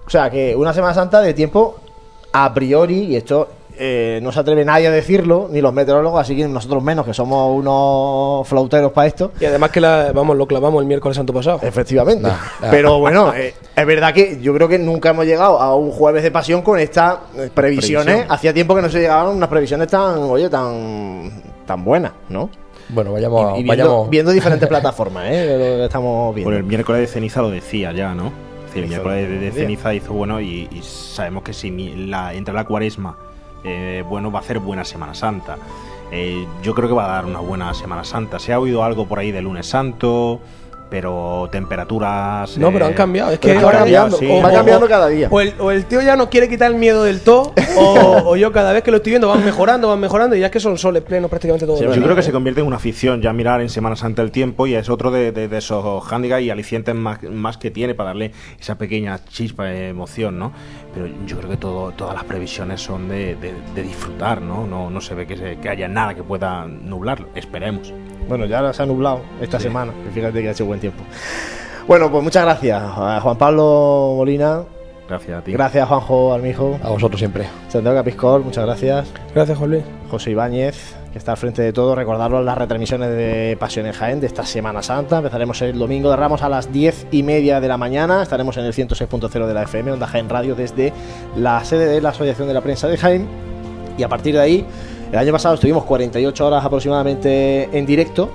O 0.06 0.10
sea 0.10 0.30
que 0.32 0.56
una 0.56 0.74
Semana 0.74 0.94
Santa 0.96 1.22
de 1.22 1.34
tiempo 1.36 1.76
a 2.32 2.52
priori, 2.52 3.02
y 3.04 3.16
esto 3.16 3.48
eh, 3.78 4.20
no 4.22 4.32
se 4.32 4.40
atreve 4.40 4.64
nadie 4.66 4.88
a 4.88 4.92
decirlo, 4.92 5.48
ni 5.52 5.62
los 5.62 5.74
meteorólogos, 5.74 6.22
así 6.22 6.36
que 6.36 6.48
nosotros 6.48 6.84
menos, 6.84 7.06
que 7.06 7.14
somos 7.14 7.58
unos 7.58 8.48
flauteros 8.48 8.92
para 8.92 9.08
esto. 9.08 9.32
Y 9.40 9.46
además 9.46 9.72
que 9.72 9.82
la, 9.82 10.12
vamos, 10.14 10.38
lo 10.38 10.48
clavamos 10.48 10.82
el 10.82 10.88
miércoles 10.88 11.18
santo 11.18 11.34
pasado. 11.34 11.60
Efectivamente. 11.62 12.24
Nah, 12.24 12.38
nah. 12.62 12.70
Pero 12.72 13.00
bueno, 13.00 13.34
eh, 13.34 13.54
es 13.76 13.86
verdad 13.86 14.14
que 14.14 14.40
yo 14.42 14.54
creo 14.54 14.68
que 14.68 14.80
nunca 14.80 15.10
hemos 15.10 15.26
llegado 15.26 15.60
a 15.60 15.76
un 15.76 15.92
jueves 15.92 16.24
de 16.24 16.32
pasión 16.32 16.62
con 16.62 16.80
estas 16.80 17.16
eh, 17.36 17.50
previsiones. 17.54 18.06
Previsión. 18.06 18.32
Hacía 18.32 18.54
tiempo 18.54 18.76
que 18.76 18.82
no 18.82 18.90
se 18.90 19.00
llegaban 19.00 19.36
unas 19.36 19.50
previsiones 19.50 19.88
tan, 19.88 20.20
oye, 20.24 20.50
tan, 20.50 21.32
tan 21.66 21.84
buenas, 21.84 22.14
¿no? 22.30 22.50
Bueno, 22.90 23.14
vayamos. 23.14 23.58
Y, 23.58 23.62
y 23.62 23.64
viendo, 23.64 23.84
vayamos... 23.84 24.10
viendo 24.10 24.32
diferentes 24.32 24.68
plataformas, 24.68 25.26
¿eh? 25.32 25.46
De 25.46 25.58
lo 25.58 25.78
que 25.78 25.86
estamos 25.86 26.36
viendo. 26.36 26.50
Por 26.50 26.58
el 26.58 26.64
miércoles 26.64 27.02
de 27.02 27.08
ceniza 27.08 27.42
lo 27.42 27.50
decía 27.50 27.92
ya, 27.92 28.14
¿no? 28.14 28.32
Decir, 28.66 28.84
el 28.84 28.90
miércoles 28.90 29.42
de, 29.42 29.52
ceniza 29.52 29.94
hizo 29.94 30.14
bueno 30.14 30.42
y, 30.42 30.68
y 30.72 30.82
sabemos 30.82 31.44
que 31.44 31.54
si 31.54 31.70
la, 32.08 32.34
entra 32.34 32.54
la 32.54 32.66
cuaresma, 32.66 33.18
eh, 33.64 34.04
bueno, 34.08 34.32
va 34.32 34.40
a 34.40 34.42
hacer 34.42 34.60
buena 34.60 34.84
Semana 34.84 35.14
Santa. 35.14 35.58
Eh, 36.12 36.46
yo 36.62 36.74
creo 36.76 36.88
que 36.88 36.96
va 36.96 37.06
a 37.06 37.16
dar 37.16 37.26
una 37.26 37.40
buena 37.40 37.74
Semana 37.74 38.04
Santa. 38.04 38.40
Se 38.40 38.54
ha 38.54 38.60
oído 38.60 38.84
algo 38.84 39.08
por 39.08 39.20
ahí 39.20 39.32
de 39.32 39.42
lunes 39.42 39.68
santo, 39.68 40.40
pero 40.94 41.50
temperaturas... 41.52 42.56
No, 42.60 42.72
pero 42.72 42.86
han 42.86 42.92
eh, 42.92 42.96
cambiado. 42.96 43.32
Es 43.32 43.40
que 43.40 43.54
ahora 43.54 43.66
va 43.66 43.72
cambiando, 43.80 44.18
sí. 44.18 44.28
o- 44.30 44.44
Va 44.44 44.52
cambiando 44.52 44.88
cada 44.88 45.08
día. 45.08 45.28
O 45.32 45.42
el, 45.42 45.52
o 45.60 45.72
el 45.72 45.86
tío 45.86 46.04
ya 46.04 46.16
no 46.16 46.30
quiere 46.30 46.48
quitar 46.48 46.70
el 46.70 46.78
miedo 46.78 47.04
del 47.04 47.22
todo, 47.22 47.52
o, 47.78 48.22
o 48.26 48.36
yo 48.36 48.52
cada 48.52 48.72
vez 48.74 48.84
que 48.84 48.92
lo 48.92 48.98
estoy 48.98 49.14
viendo 49.14 49.28
van 49.28 49.44
mejorando, 49.44 49.88
van 49.88 50.00
mejorando, 50.00 50.36
y 50.36 50.40
ya 50.42 50.46
es 50.46 50.52
que 50.52 50.60
son 50.60 50.78
soles 50.78 51.02
plenos 51.02 51.32
prácticamente 51.32 51.66
todos 51.66 51.80
Sí, 51.80 51.86
los 51.86 51.96
yo 51.96 52.04
creo 52.04 52.16
que 52.16 52.22
se 52.22 52.32
convierte 52.32 52.62
en 52.62 52.68
una 52.68 52.76
afición 52.76 53.24
ya 53.24 53.34
mirar 53.34 53.60
en 53.62 53.70
Semana 53.70 53.96
Santa 53.96 54.22
el 54.22 54.30
tiempo 54.30 54.68
y 54.68 54.76
es 54.76 54.88
otro 54.88 55.10
de, 55.10 55.32
de- 55.32 55.48
de 55.48 55.58
esos 55.58 56.04
handicaps 56.14 56.44
y 56.44 56.52
alicientes 56.52 56.94
más, 56.94 57.24
más 57.24 57.58
que 57.58 57.72
tiene 57.72 57.96
para 57.96 58.10
darle 58.10 58.32
esa 58.60 58.78
pequeña 58.78 59.20
chispa 59.26 59.66
de 59.66 59.90
emoción, 59.90 60.38
¿no? 60.38 60.52
Pero 60.94 61.08
yo 61.26 61.38
creo 61.40 61.50
que 61.50 61.58
todo, 61.58 61.92
todas 61.94 62.14
las 62.14 62.24
previsiones 62.26 62.82
son 62.82 63.10
de, 63.10 63.36
de- 63.36 63.56
de 63.74 63.82
disfrutar, 63.82 64.44
¿no? 64.44 64.68
¿no? 64.68 64.92
No 64.92 65.02
se 65.02 65.16
ve 65.16 65.26
que, 65.26 65.38
se- 65.38 65.58
que 65.58 65.70
haya 65.70 65.88
nada 65.88 66.14
que 66.14 66.22
pueda 66.22 66.68
nublarlo, 66.68 67.30
esperemos. 67.34 67.92
Bueno, 68.28 68.46
ya 68.46 68.72
se 68.74 68.84
ha 68.84 68.86
nublado 68.86 69.22
esta 69.42 69.58
Sí. 69.60 69.64
semana. 69.64 69.92
y 70.10 70.14
Fíjate 70.14 70.42
que 70.42 70.48
ha 70.48 70.52
hecho 70.52 70.66
buen 70.66 70.80
tiempo. 70.80 71.04
Bueno, 71.88 72.10
pues 72.12 72.24
muchas 72.24 72.44
gracias 72.46 72.82
a 72.82 73.20
Juan 73.22 73.38
Pablo 73.38 74.14
Molina. 74.18 74.62
Gracias 75.10 75.38
a 75.38 75.44
ti. 75.44 75.52
Gracias, 75.52 75.88
Juanjo 75.88 76.34
Armijo. 76.34 76.80
A 76.82 76.90
vosotros 76.90 77.20
siempre. 77.20 77.46
Santiago 77.68 77.98
Capiscol, 77.98 78.44
muchas 78.46 78.66
gracias. 78.66 79.12
Gracias, 79.36 79.58
Juan 79.58 79.72
Luis. 79.72 79.84
José 80.10 80.32
Ibáñez, 80.32 80.96
que 81.12 81.18
está 81.18 81.32
al 81.32 81.38
frente 81.38 81.62
de 81.62 81.74
todo. 81.74 81.94
Recordaros 81.94 82.44
las 82.46 82.58
retransmisiones 82.58 83.10
de 83.10 83.58
Pasión 83.60 83.86
en 83.86 83.92
Jaén 83.92 84.22
de 84.22 84.28
esta 84.28 84.46
Semana 84.46 84.82
Santa. 84.82 85.18
Empezaremos 85.18 85.62
el 85.62 85.78
domingo 85.78 86.10
de 86.10 86.16
Ramos 86.16 86.42
a 86.42 86.48
las 86.50 86.72
10 86.72 87.08
y 87.12 87.22
media 87.22 87.60
de 87.60 87.68
la 87.68 87.78
mañana. 87.78 88.24
Estaremos 88.24 88.56
en 88.56 88.64
el 88.64 88.74
106.0 88.74 89.46
de 89.46 89.54
la 89.54 89.64
FM, 89.64 89.92
Onda 89.92 90.08
Jaén 90.08 90.30
Radio, 90.30 90.56
desde 90.56 90.94
la 91.36 91.64
sede 91.66 91.88
de 91.88 92.00
la 92.00 92.10
Asociación 92.10 92.48
de 92.48 92.54
la 92.54 92.62
Prensa 92.62 92.88
de 92.88 92.98
Jaén. 92.98 93.28
Y 93.98 94.04
a 94.04 94.08
partir 94.10 94.34
de 94.36 94.40
ahí, 94.42 94.66
el 95.14 95.20
año 95.20 95.32
pasado 95.32 95.54
estuvimos 95.54 95.84
48 95.84 96.48
horas 96.48 96.66
aproximadamente 96.66 97.70
en 97.72 97.86
directo, 97.86 98.32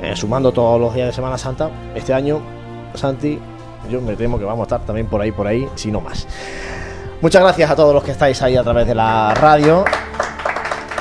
eh, 0.00 0.16
sumando 0.16 0.52
todos 0.52 0.80
los 0.80 0.94
días 0.94 1.08
de 1.08 1.12
Semana 1.12 1.36
Santa. 1.36 1.70
Este 1.94 2.14
año, 2.14 2.40
Santi, 2.94 3.38
yo 3.90 4.00
me 4.00 4.16
temo 4.16 4.38
que 4.38 4.44
vamos 4.46 4.60
a 4.60 4.64
estar 4.64 4.86
también 4.86 5.06
por 5.06 5.20
ahí, 5.20 5.32
por 5.32 5.46
ahí, 5.46 5.68
si 5.74 5.92
no 5.92 6.00
más. 6.00 6.26
Muchas 7.20 7.42
gracias 7.42 7.70
a 7.70 7.76
todos 7.76 7.92
los 7.92 8.02
que 8.02 8.12
estáis 8.12 8.40
ahí 8.40 8.56
a 8.56 8.62
través 8.62 8.86
de 8.86 8.94
la 8.94 9.34
radio. 9.34 9.84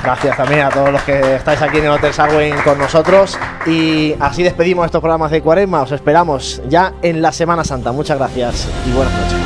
Gracias 0.03 0.35
también 0.35 0.61
a 0.61 0.69
todos 0.69 0.91
los 0.91 1.01
que 1.03 1.35
estáis 1.35 1.61
aquí 1.61 1.77
en 1.77 1.85
el 1.85 1.91
Hotel 1.91 2.13
Sarwin 2.13 2.55
con 2.65 2.77
nosotros. 2.77 3.39
Y 3.65 4.13
así 4.19 4.43
despedimos 4.43 4.87
estos 4.87 4.99
programas 4.99 5.31
de 5.31 5.41
Cuaresma. 5.41 5.83
Os 5.83 5.93
esperamos 5.93 6.61
ya 6.67 6.95
en 7.01 7.21
la 7.21 7.31
Semana 7.31 7.63
Santa. 7.63 7.93
Muchas 7.93 8.17
gracias 8.17 8.67
y 8.85 8.91
buenas 8.91 9.13
noches. 9.13 9.36